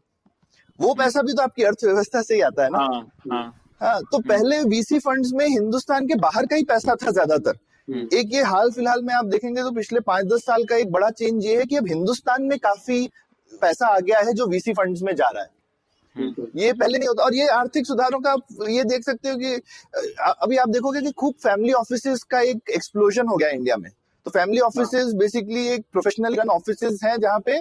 वो 0.79 0.95
पैसा 0.95 1.23
भी 1.23 1.33
तो 1.33 1.43
आपकी 1.43 1.63
अर्थव्यवस्था 1.63 2.23
से 2.23 2.35
ही 2.35 2.41
आता 2.41 2.65
है 2.65 2.71
ना। 2.71 2.79
हाँ 2.79 3.01
हाँ। 3.33 3.45
हाँ 3.81 4.01
तो 4.13 4.19
पहले 4.19 4.63
वीसी 4.65 4.99
फंड्स 4.99 5.31
में 5.35 5.47
हिंदुस्तान 5.47 6.07
के 6.07 6.15
बाहर 6.19 6.47
का 6.47 6.57
ही 6.57 6.65
पैसा 6.65 6.95
था 6.95 7.11
ज़्यादातर। 7.11 7.57
हम्म। 7.89 8.09
एक 8.19 8.35
ये 8.35 8.43
हाल 8.43 8.71
फ़िलहाल 8.71 9.03
में 9.03 9.15
आप 9.15 9.25
देखेंगे 9.27 9.63
तो 9.63 9.71
पिछले 9.71 10.01
पाँच 10.03 10.27
दस 10.27 10.45
साल 10.45 10.65
का 10.65 10.77
एक 10.77 10.93
बड़ा 10.93 11.11
चेंज 11.11 11.45
ये 11.47 11.57
है 11.59 11.65
कि 11.65 11.77
अब 11.77 11.89
हिंदुस्तान 11.89 12.43
में 12.43 12.59
काफ़ी 12.59 13.07
पैसा 13.53 13.87
आ 13.87 13.99
गया 13.99 14.19
है 14.19 14.33
जो 14.33 14.47
वीसी 14.47 14.73
फंड्स 14.73 15.03
में 15.03 15.15
जा 15.17 15.29
रहा 15.29 15.43
है। 15.43 15.49
ये 16.17 16.73
पहले 16.73 16.99
नहीं 16.99 17.09
होता। 17.09 17.25
और 17.25 17.35
ये 17.35 17.47
आर्थिक 17.51 17.87
सुधारों 17.87 18.21
का 18.21 18.33
आप 18.33 18.69
ये 18.69 18.85
देख 18.85 19.05
सकते 19.05 19.29
हो 19.29 19.37
कि 19.37 19.55
अभी 20.43 20.57
आप 20.57 20.69
देखोगे 20.69 21.01
कि 21.01 21.11
खूब 21.13 21.35
फैमिली 21.43 21.73
ऑफ़िस 21.73 22.23
का 22.31 22.41
एक 22.43 22.71
एक्सप्लोजन 22.71 23.29
हो 23.29 23.37
गया 23.37 23.49
इंडिया 23.51 23.77
में। 23.77 23.91
तो 24.27 24.31
फैमिली 24.31 24.61
ऑफिसेज 24.61 25.15
बेसिकली 25.15 25.67
एक 25.69 25.85
प्रोफेशनल 25.93 26.35
रन 26.35 26.49
ऑफ़िस 26.51 27.03
हैं 27.05 27.17
जहाँ 27.21 27.41
पे 27.41 27.59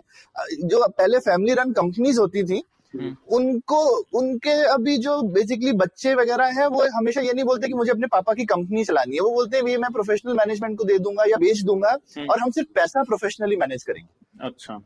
जो 0.66 0.88
पहले 0.90 1.20
फैमिली 1.22 1.54
रन 1.54 1.72
कंपनीज़ 1.72 2.20
होती 2.20 2.44
थी 2.44 2.62
हम्म। 2.94 3.36
उनको 3.36 3.78
उनके 4.20 4.52
अभी 4.68 4.98
जो 4.98 5.22
बेसिकली 5.34 5.72
बच्चे 5.74 6.14
वगैरह 6.16 6.60
हैं 6.60 6.68
वो 6.68 6.84
हमेशा 6.98 7.22
ये 7.22 7.34
नहीं 7.34 7.46
बोलते 7.46 7.68
कि 7.68 7.74
मुझे 7.74 7.92
अपने 7.92 8.08
पापा 8.08 8.34
की 8.34 8.46
कंपनी 8.46 8.84
चलानी 8.84 9.16
है। 9.16 9.22
वो 9.22 9.32
बोलते 9.32 9.58
हैं 9.58 9.78
मैं 9.78 9.92
प्रोफेशनल 9.92 10.34
मैनेजमेंट 10.34 10.78
को 10.78 10.84
दे 10.84 10.98
दूँगा 11.00 11.24
या 11.24 11.38
बेच 11.38 11.62
दूँगा 11.62 11.98
हम्म। 12.18 12.28
और 12.32 12.40
हम 12.40 12.52
सिर्फ़ 12.52 12.70
पैसा 12.76 13.04
प्रोफेशनली 13.04 13.56
मैनेज 13.56 13.84
करेंगे। 13.84 14.48
अच्छा। 14.48 14.80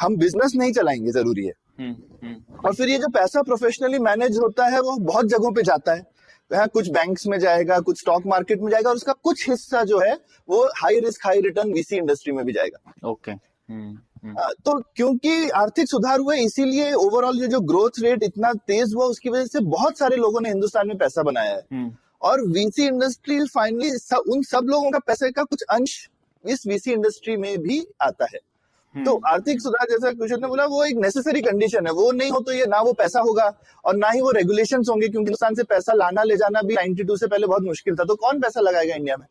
हम 0.00 0.16
बिज़नेस 0.16 0.52
नहीं 0.56 0.72
चलाएँगे 0.72 1.10
ज़रूरी 1.10 1.44
है। 1.46 1.52
हम्म, 1.80 1.94
हम्म, 2.22 2.58
और 2.64 2.74
फिर 2.74 2.88
ये 2.88 2.98
जो 2.98 3.08
पैसा 3.08 3.42
प्रोफेशनली 3.42 3.98
मैनेज 3.98 4.38
होता 4.38 4.66
है 4.66 4.80
वो 4.80 4.96
बहुत 4.96 5.26
जगहों 5.26 5.52
पे 5.52 5.62
जाता 5.62 5.92
है। 5.92 6.12
यहाँ 6.50 6.68
कुछ 6.68 6.88
बैंक्स 6.88 7.26
में 7.26 7.38
जाएगा 7.38 7.78
कुछ 7.80 8.00
स्टॉक 8.00 8.26
मार्केट 8.26 8.60
में 8.60 8.70
जाएगा 8.70 8.90
और 8.90 8.96
उसका 8.96 9.12
कुछ 9.12 9.48
हिस्सा 9.50 9.82
जो 9.84 9.98
है 9.98 10.14
वो 10.48 10.64
high 10.76 11.00
risk 11.00 11.26
high 11.26 11.40
return 11.40 11.72
VC 11.72 11.96
industry 11.96 12.32
में 12.32 12.44
भी 12.44 12.52
जाएगा। 12.52 13.10
ओके 13.10 13.32
हम्म, 13.32 13.98
हम्म, 14.24 14.34
तो 14.64 14.78
क्योंकि 14.96 15.48
आर्थिक 15.48 15.88
सुधार 15.88 16.20
हुए 16.20 16.38
इसीलिए 16.38 16.92
ओवरऑल 16.92 17.40
ये 17.40 17.48
जो 17.48 17.60
ग्रोथ 17.60 18.00
रेट 18.00 18.22
इतना 18.22 18.52
तेज 18.52 18.94
हुआ 18.94 19.06
उसकी 19.06 19.30
वजह 19.30 19.46
से 19.46 19.60
बहुत 19.60 19.98
सारे 19.98 20.16
लोगों 20.16 20.40
ने 20.40 20.48
हिंदुस्तान 20.48 20.88
में 20.88 20.98
पैसा 20.98 21.22
बनाया 21.22 21.50
है। 21.50 21.62
हम्म, 21.72 21.92
और 22.22 22.40
वीसी 22.40 22.86
इंडस्ट्री 22.86 23.44
फाइनली 23.44 23.90
उन 24.30 24.42
सब 24.42 24.66
लोगों 24.66 24.90
का 24.90 24.98
पैसे 24.98 25.30
का 25.30 25.42
कुछ 25.42 25.62
अंश 25.62 26.08
इस 26.44 26.66
वीसी 26.66 26.92
इंडस्ट्री 26.92 27.36
में 27.36 27.58
भी 27.58 27.86
आता 28.02 28.24
है। 28.24 28.38
हम्म, 28.38 28.53
तो 28.94 29.20
आर्थिक 29.26 29.60
सुधार 29.60 29.86
जैसा 29.90 30.12
कुशल 30.12 30.40
ने 30.40 30.48
बोला 30.48 30.64
वो 30.64 30.84
एक 30.84 30.96
नेसेसरी 30.96 31.40
कंडीशन 31.40 31.86
है। 31.86 31.92
वो 31.92 32.12
नहीं 32.12 32.30
हो 32.30 32.40
तो 32.40 32.52
ये 32.52 32.66
ना 32.66 32.80
वो 32.80 32.92
पैसा 32.92 33.20
होगा 33.20 33.52
और 33.84 33.96
ना 33.96 34.10
ही 34.10 34.20
वो 34.20 34.30
रेगुलेशन 34.30 34.82
होंगे 34.90 35.08
क्योंकि 35.08 35.24
हिंदुस्तान 35.24 35.54
से 35.54 35.62
पैसा 35.62 35.92
लाना 35.92 36.22
ले 36.22 36.36
जाना 36.36 36.62
भी 36.62 36.74
92 36.74 37.16
से 37.16 37.26
पहले 37.26 37.46
बहुत 37.46 37.62
मुश्किल 37.62 37.96
था। 37.96 38.04
तो 38.04 38.14
कौन 38.14 38.40
पैसा 38.40 38.60
लगाएगा 38.60 38.94
इंडिया 38.94 39.16
में? 39.16 39.26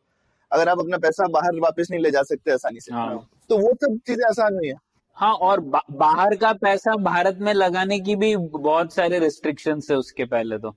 अगर 0.51 0.69
आप 0.69 0.79
अपना 0.79 0.97
पैसा 0.97 1.27
बाहर 1.27 1.59
वापस 1.59 1.87
नहीं 1.91 2.01
ले 2.01 2.11
जा 2.11 2.23
सकते 2.23 2.51
आसानी 2.51 2.79
से। 2.79 2.93
हाँ। 2.93 3.29
तो 3.49 3.57
वो 3.57 3.73
सब 3.73 3.97
चीज़ें 4.07 4.25
आसान 4.25 4.53
नहीं 4.53 4.69
है। 4.69 4.75
हाँ 5.17 5.33
और 5.33 5.59
बा, 5.59 5.81
बाहर 5.91 6.35
का 6.35 6.53
पैसा 6.53 6.95
भारत 6.95 7.37
में 7.41 7.53
लगाने 7.53 7.99
की 7.99 8.15
भी 8.15 8.35
बहुत 8.37 8.93
सारे 8.93 9.19
रिस्ट्रिक्शंस 9.19 9.91
है 9.91 9.97
उसके 9.97 10.25
पहले 10.25 10.57
तो। 10.57 10.75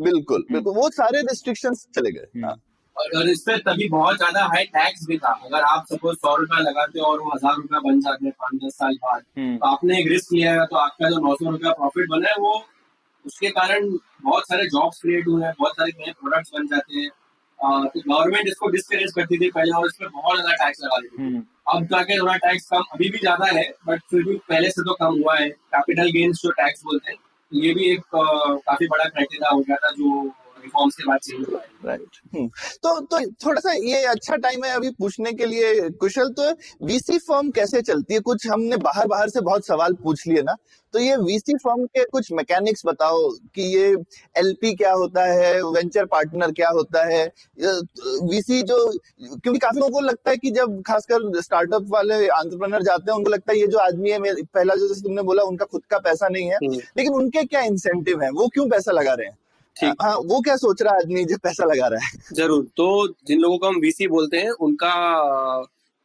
बिल्कुल 0.00 0.44
बिल्कुल। 0.52 0.74
वो 0.74 0.90
सारे 0.90 1.20
रिस्ट्रिक्शन 1.20 1.74
चले 1.74 2.10
गए। 2.12 2.20
हम्म, 2.20 2.44
हाँ। 2.46 2.56
और 2.96 3.28
इस 3.30 3.40
पे 3.42 3.56
तभी 3.60 3.88
बहुत 3.88 4.16
ज़्यादा 4.16 4.44
हाई 4.46 4.64
टैक्स 4.72 5.06
भी 5.08 5.16
था। 5.18 5.32
अगर 5.44 5.62
आप 5.64 5.84
सपोज़ 5.90 6.16
सौ 6.16 6.34
रुपया 6.36 6.58
लगाते 6.60 7.00
हो 7.00 7.06
और 7.06 7.20
वो 7.20 7.30
हज़ार 7.30 7.54
रुपया 7.56 7.78
बन 7.80 8.00
जाते 8.00 8.26
हैं 8.26 8.32
पाँच 8.40 8.64
दस 8.64 8.74
साल 8.74 8.94
बाद 8.96 9.22
हम्म, 9.38 9.56
तो 9.56 9.66
आपने 9.66 10.00
एक 10.00 10.08
रिस्क 10.08 10.32
लिया 10.32 10.52
है 10.52 10.66
तो 10.66 10.76
आपका 10.78 11.10
जो 11.10 11.20
नौ 11.20 11.34
सौ 11.34 11.50
रुपया 11.50 11.72
प्रॉफिट 11.74 12.08
बना 12.10 12.28
है 12.28 12.34
वो 12.40 12.52
उसके 13.24 13.48
कारण 13.52 13.88
बहुत 14.24 14.48
सारे 14.48 14.66
जॉब्स 14.68 15.00
क्रिएट 15.00 15.26
हुए 15.28 15.44
हैं 15.44 15.52
बहुत 15.58 15.72
सारे 15.72 15.92
नए 15.98 16.12
प्रोडक्ट्स 16.12 16.50
बन 16.54 16.66
जाते 16.66 16.98
हैं। 16.98 17.08
तो 17.58 18.00
गवर्नमेंट 18.02 18.48
इसको 18.48 18.68
डिस्करेज 18.70 19.12
करती 19.14 19.38
थी 19.38 19.50
पहले 19.50 19.72
और 19.78 19.86
इस 19.86 19.96
पर 20.00 20.08
बहुत 20.10 20.36
ज़्यादा 20.36 20.52
टैक्स 20.56 20.82
लगा 20.84 20.98
देती 20.98 21.16
थी। 21.16 21.22
हम्म, 21.22 21.42
अब 21.68 21.84
जाके 21.86 22.18
थोड़ा 22.18 22.36
टैक्स 22.44 22.68
कम 22.68 22.84
अभी 22.92 23.08
भी 23.10 23.18
ज़्यादा 23.18 23.46
है 23.48 23.64
बट 23.86 24.00
फिर 24.10 24.22
भी 24.24 24.36
पहले 24.48 24.70
से 24.70 24.82
तो 24.82 24.94
कम 25.00 25.20
हुआ 25.20 25.36
है। 25.38 25.48
कैपिटल 25.48 26.10
गेन्स 26.12 26.40
जो 26.42 26.50
टैक्स 26.52 26.84
बोलते 26.84 27.12
हैं 27.12 27.18
ये 27.52 27.72
भी 27.74 27.90
एक 27.92 28.02
काफ़ी 28.14 28.86
बड़ा 28.86 29.04
क्राइटेरिया 29.04 29.50
हो 29.50 29.60
गया 29.60 29.76
था 29.76 29.90
जो 29.92 30.22
रिफॉर्म्स 30.62 30.94
के 30.94 31.08
बाद 31.08 31.18
चेंज 31.20 31.46
हुआ 31.48 31.60
राइट 31.86 32.48
तो 32.82 32.98
तो 33.00 33.20
थोड़ा 33.44 33.60
सा 33.60 33.72
ये 33.74 34.04
अच्छा 34.06 34.36
टाइम 34.38 34.64
है 34.64 34.70
अभी 34.70 34.90
पूछने 34.98 35.32
के 35.32 35.46
लिए 35.46 35.88
कुशल। 36.00 36.28
तो 36.30 36.50
वीसी 36.86 37.18
फर्म 37.18 37.50
कैसे 37.50 37.82
चलती 37.82 38.14
है? 38.14 38.20
कुछ 38.20 38.46
हमने 38.48 38.76
बाहर 38.78 39.06
बाहर 39.06 39.28
से 39.28 39.40
बहुत 39.40 39.66
सवाल 39.66 39.94
पूछ 40.02 40.26
लिए 40.26 40.42
ना। 40.42 40.54
तो 40.94 40.98
ये 40.98 41.16
वीसी 41.16 41.54
फर्म 41.56 41.84
के 41.86 42.04
कुछ 42.04 42.30
मैकेनिक्स 42.32 42.82
बताओ 42.86 43.28
कि 43.54 43.62
ये 43.76 43.88
एलपी 44.36 44.74
क्या 44.74 44.92
होता 44.92 45.24
है 45.24 45.62
वेंचर 45.64 46.04
पार्टनर 46.06 46.52
क्या 46.52 46.68
होता 46.70 47.04
है? 47.06 47.24
वीसी 48.24 48.62
जो 48.62 48.78
क्योंकि 49.18 49.58
काफ़ी 49.58 49.80
लोगों 49.80 49.92
को 49.92 50.00
लगता 50.00 50.30
है 50.30 50.36
कि 50.36 50.50
जब 50.50 50.80
खासकर 50.86 51.40
स्टार्टअप 51.40 51.86
वाले 51.90 52.14
एंटरप्रेन्योर 52.16 52.82
जाते 52.82 53.10
हैं 53.10 53.18
उनको 53.18 53.30
लगता 53.30 53.52
है 53.52 53.58
ये 53.58 53.66
जो 53.66 53.78
आदमी 53.78 54.10
है 54.10 54.18
पहला 54.44 54.74
जो 54.74 54.88
जैसे 54.88 55.02
तुमने 55.02 55.22
बोला 55.22 55.42
उनका 55.42 55.64
खुद 55.64 55.82
का 55.90 55.98
पैसा 56.00 56.28
नहीं 56.28 56.48
है। 56.48 56.56
हम्म। 56.56 56.80
लेकिन 56.96 57.12
उनके 57.12 57.44
क्या 57.44 57.60
इंसेंटिव 57.64 58.22
है? 58.22 58.30
वो 58.30 58.48
क्यों 58.48 58.68
पैसा 58.68 58.92
लगा 58.92 59.12
रहे 59.12 59.26
हैं। 59.26 59.36
हाँ 59.76 60.14
वो 60.26 60.40
क्या 60.40 60.56
सोच 60.56 60.82
रहा 60.82 60.94
है 60.94 61.00
आदमी 61.00 61.24
जो 61.24 61.36
पैसा 61.42 61.64
लगा 61.64 61.86
रहा 61.88 62.06
है? 62.06 62.18
ज़रूर। 62.34 62.64
तो 62.76 62.86
जिन 63.26 63.38
लोगों 63.40 63.58
को 63.58 63.66
हम 63.66 63.76
वीसी 63.80 64.06
बोलते 64.08 64.38
हैं 64.38 64.50
उनका 64.62 64.94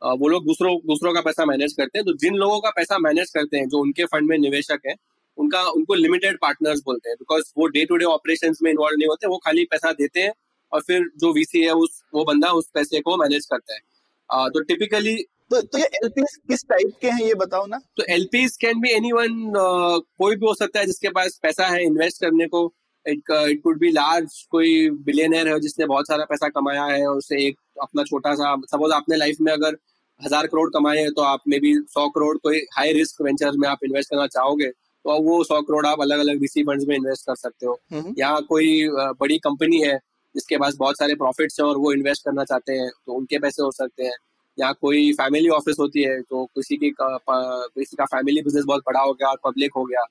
वो 0.01 0.27
लोग 0.27 0.45
दूसरों 0.45 0.75
दूसरों 0.87 1.13
का 1.13 1.21
पैसा 1.21 1.45
मैनेज 1.45 1.73
करते 1.73 1.99
हैं। 1.99 2.05
तो 2.05 2.13
जिन 2.17 2.35
लोगों 2.35 2.59
का 2.59 2.69
पैसा 2.71 2.97
मैनेज 2.99 3.29
करते 3.31 3.57
हैं 3.57 3.67
जो 3.69 3.79
उनके 3.79 4.05
फंड 4.05 4.29
में 4.29 4.37
निवेशक 4.39 4.79
है 4.87 4.95
उनका 5.37 5.61
उनको 5.69 5.93
लिमिटेड 5.93 6.37
पार्टनर्स 6.41 6.81
बोलते 6.85 7.09
हैं। 7.09 7.15
बिकॉज़ 7.19 7.51
वो 7.57 7.67
डे 7.67 7.85
टू 7.85 7.95
डे 7.97 8.05
ऑपरेशन 8.07 8.53
में 8.63 8.71
इन्वॉल्व 8.71 8.97
नहीं 8.97 9.07
होते 9.09 9.27
वो 9.27 9.37
खाली 9.45 9.63
पैसा 9.71 9.91
देते 9.93 10.19
हैं 10.19 10.31
और 10.71 10.81
फिर 10.81 11.09
जो 11.19 11.31
वीसी 11.33 11.63
है 11.63 11.73
उस 11.75 12.01
वो 12.15 12.23
बंदा 12.25 12.51
उस 12.53 12.69
पैसे 12.73 12.99
को 13.01 13.17
मैनेज 13.17 13.45
करता 13.45 13.73
है। 13.73 14.49
तो 14.49 14.61
टिपिकली 14.63 15.15
तो 15.51 15.61
तो 15.61 15.77
ये 15.77 15.85
एलपी 15.95 16.21
किस 16.49 16.63
टाइप 16.69 16.93
के 17.01 17.09
हैं 17.09 17.25
ये 17.25 17.33
बताओ 17.35 17.65
ना। 17.65 17.79
तो 17.97 18.03
एलपीज 18.09 18.55
कैन 18.57 18.79
बी 18.81 18.89
एनी 18.91 19.11
कोई 19.15 20.35
भी 20.35 20.45
हो 20.45 20.53
सकता 20.53 20.79
है 20.79 20.85
जिसके 20.85 21.09
पास 21.09 21.39
पैसा 21.43 21.67
है 21.67 21.83
इन्वेस्ट 21.83 22.21
करने 22.21 22.47
को। 22.47 22.67
It 23.07 23.31
it 23.31 23.61
could 23.63 23.79
be 23.79 23.91
large 23.91 24.41
कोई 24.51 24.89
बिलियनर 25.05 25.47
है 25.47 25.59
जिसने 25.59 25.85
बहुत 25.85 26.07
सारा 26.07 26.25
पैसा 26.25 26.49
कमाया 26.49 26.83
है 26.85 27.05
और 27.07 27.17
उसे 27.17 27.45
एक 27.47 27.57
अपना 27.81 28.03
छोटा 28.03 28.33
सा 28.35 28.55
सपोज़ 28.71 28.93
आपने 28.93 29.17
लाइफ 29.17 29.37
में 29.41 29.51
अगर 29.53 29.77
हज़ार 30.21 30.47
करोड़ 30.47 30.69
कमाए 30.69 30.97
हैं 30.97 31.11
तो 31.13 31.21
आप 31.23 31.41
मे 31.47 31.59
बी 31.59 31.73
सौ 31.89 32.07
करोड़ 32.09 32.35
कोई 32.37 32.59
हाई 32.75 32.91
रिस्क 32.93 33.21
वेंचर 33.21 33.57
में 33.57 33.67
आप 33.69 33.79
इन्वेस्ट 33.85 34.09
करना 34.09 34.27
चाहोगे 34.27 34.67
तो 34.67 35.17
वो 35.23 35.43
सौ 35.43 35.61
करोड़ 35.61 35.85
आप 35.87 36.01
अलग 36.01 36.19
अलग 36.19 36.39
वीसी 36.41 36.63
फंड्स 36.63 36.85
में 36.87 36.95
इन्वेस्ट 36.95 37.25
कर 37.27 37.35
सकते 37.35 37.65
हो। 37.65 37.77
यहाँ 38.17 38.41
कोई 38.43 38.87
बड़ी 39.19 39.37
कंपनी 39.39 39.81
है 39.81 39.97
जिसके 40.35 40.57
पास 40.57 40.75
बहुत 40.75 40.97
सारे 40.97 41.15
प्रॉफिट्स 41.15 41.59
हैं 41.59 41.67
और 41.67 41.77
वो 41.77 41.91
इन्वेस्ट 41.93 42.25
करना 42.25 42.43
चाहते 42.43 42.73
हैं 42.73 42.89
तो 43.05 43.13
उनके 43.13 43.39
पैसे 43.39 43.63
हो 43.63 43.71
सकते 43.71 44.03
हैं। 44.03 44.15
या 44.57 44.71
कोई 44.71 45.11
फैमिली 45.13 45.49
ऑफ़िस 45.51 45.75
होती 45.79 46.03
है 46.03 46.21
तो 46.21 46.45
किसी 46.45 46.77
की 46.77 46.93
किसी 46.99 47.95
का 47.95 48.05
फैमिली 48.05 48.41
बिज़नेस 48.41 48.65
बहुत 48.67 48.83
बड़ा 48.87 48.99
हो 48.99 49.13
गया 49.13 49.29
और 49.29 49.39
पब्लिक 49.43 49.71
हो 49.77 49.83
गया 49.85 50.03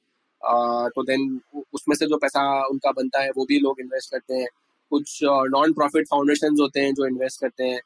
तो 0.89 1.03
देन 1.03 1.41
उसमें 1.75 1.97
से 1.97 2.07
जो 2.07 2.17
पैसा 2.17 2.67
उनका 2.67 2.91
बनता 2.93 3.21
है 3.21 3.31
वो 3.37 3.45
भी 3.45 3.59
लोग 3.59 3.81
इन्वेस्ट 3.81 4.11
करते 4.11 4.35
हैं। 4.35 4.49
कुछ 4.91 5.21
नॉन 5.25 5.73
प्रॉफिट 5.73 6.07
फाउंडेशन 6.11 6.57
होते 6.61 6.81
हैं 6.81 6.95
जो 6.95 7.07
इन्वेस्ट 7.07 7.41
करते 7.41 7.65
हैं। 7.65 7.81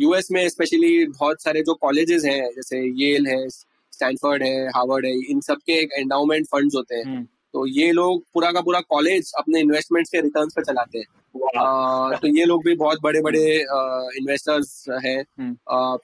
यूएस 0.00 0.28
में 0.32 0.48
स्पेशली 0.48 1.06
बहुत 1.06 1.42
सारे 1.42 1.60
जो 1.60 1.74
कॉलेजेस 1.74 2.24
हैं 2.24 2.50
जैसे 2.56 2.78
येल 3.02 3.26
है 3.26 3.48
स्टैनफोर्ड 3.48 4.42
है 4.42 4.68
हार्वर्ड 4.68 5.06
है 5.06 5.12
इन 5.30 5.40
सब 5.40 5.56
के 5.56 5.72
एक 5.72 5.92
एंडाउमेंट 5.98 6.46
फंड्स 6.46 6.74
होते 6.74 6.94
हैं। 6.94 7.04
हम्म, 7.04 7.24
तो 7.52 7.66
ये 7.66 7.92
लोग 7.92 8.24
पूरा 8.34 8.52
का 8.52 8.60
पूरा 8.60 8.80
कॉलेज 8.80 9.32
अपने 9.38 9.60
इन्वेस्टमेंट्स 9.60 10.10
के 10.10 10.20
रिटर्न्स 10.20 10.52
पे 10.52 10.62
चलाते 10.62 10.98
हैं। 10.98 11.06
uh, 11.36 12.20
तो 12.20 12.28
ये 12.28 12.44
लोग 12.44 12.64
भी 12.64 12.74
बहुत 12.74 12.98
बड़े 13.02 13.20
बड़े 13.20 13.56
इन्वेस्टर्स 14.18 14.86
हैं। 15.04 15.24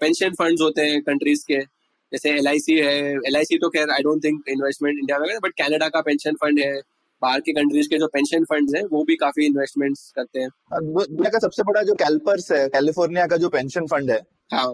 पेंशन 0.01 0.27
हम्म। 0.27 0.35
फंड्स 0.35 0.63
होते 0.63 0.83
हैं 0.83 1.03
कंट्रीज़ 1.03 1.45
के। 1.49 1.82
जैसे 2.13 2.31
एलआईसी 2.31 2.79
है 2.79 2.97
एलआईसी 3.29 3.59
तो 3.59 3.69
खैर 3.69 3.91
I 3.91 4.03
don't 4.03 4.25
think 4.25 4.49
investment 4.49 4.99
India 4.99 5.19
में 5.19 5.39
बट 5.43 5.53
कैनेडा 5.53 5.89
का 5.89 6.01
पेंशन 6.01 6.35
फंड 6.35 6.59
है, 6.61 6.73
बाहर 7.23 7.41
के 7.41 7.53
कंट्रीज़ 7.53 7.89
के 7.89 7.99
जो 7.99 8.07
पेंशन 8.07 8.45
फंड 8.45 8.77
है, 8.77 8.83
वो 8.85 9.05
भी 9.05 9.17
काफ़ी 9.17 9.47
इन्वेस्टमेंट 9.47 9.97
करते 10.17 10.41
हैं। 10.41 10.49
दुनिया 10.83 11.31
का 11.31 11.39
सबसे 11.39 11.63
बड़ा 11.63 11.83
जो 11.83 11.95
कैल्पर्स 11.95 12.51
है 12.53 12.67
कैलिफ़ोर्निया 12.69 13.27
का 13.27 13.37
जो 13.37 13.49
पेंशन 13.49 13.87
फंड 13.87 14.11
है 14.11 14.21
हाँ 14.53 14.67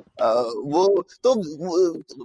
वो 0.67 0.87
तो 1.25 1.35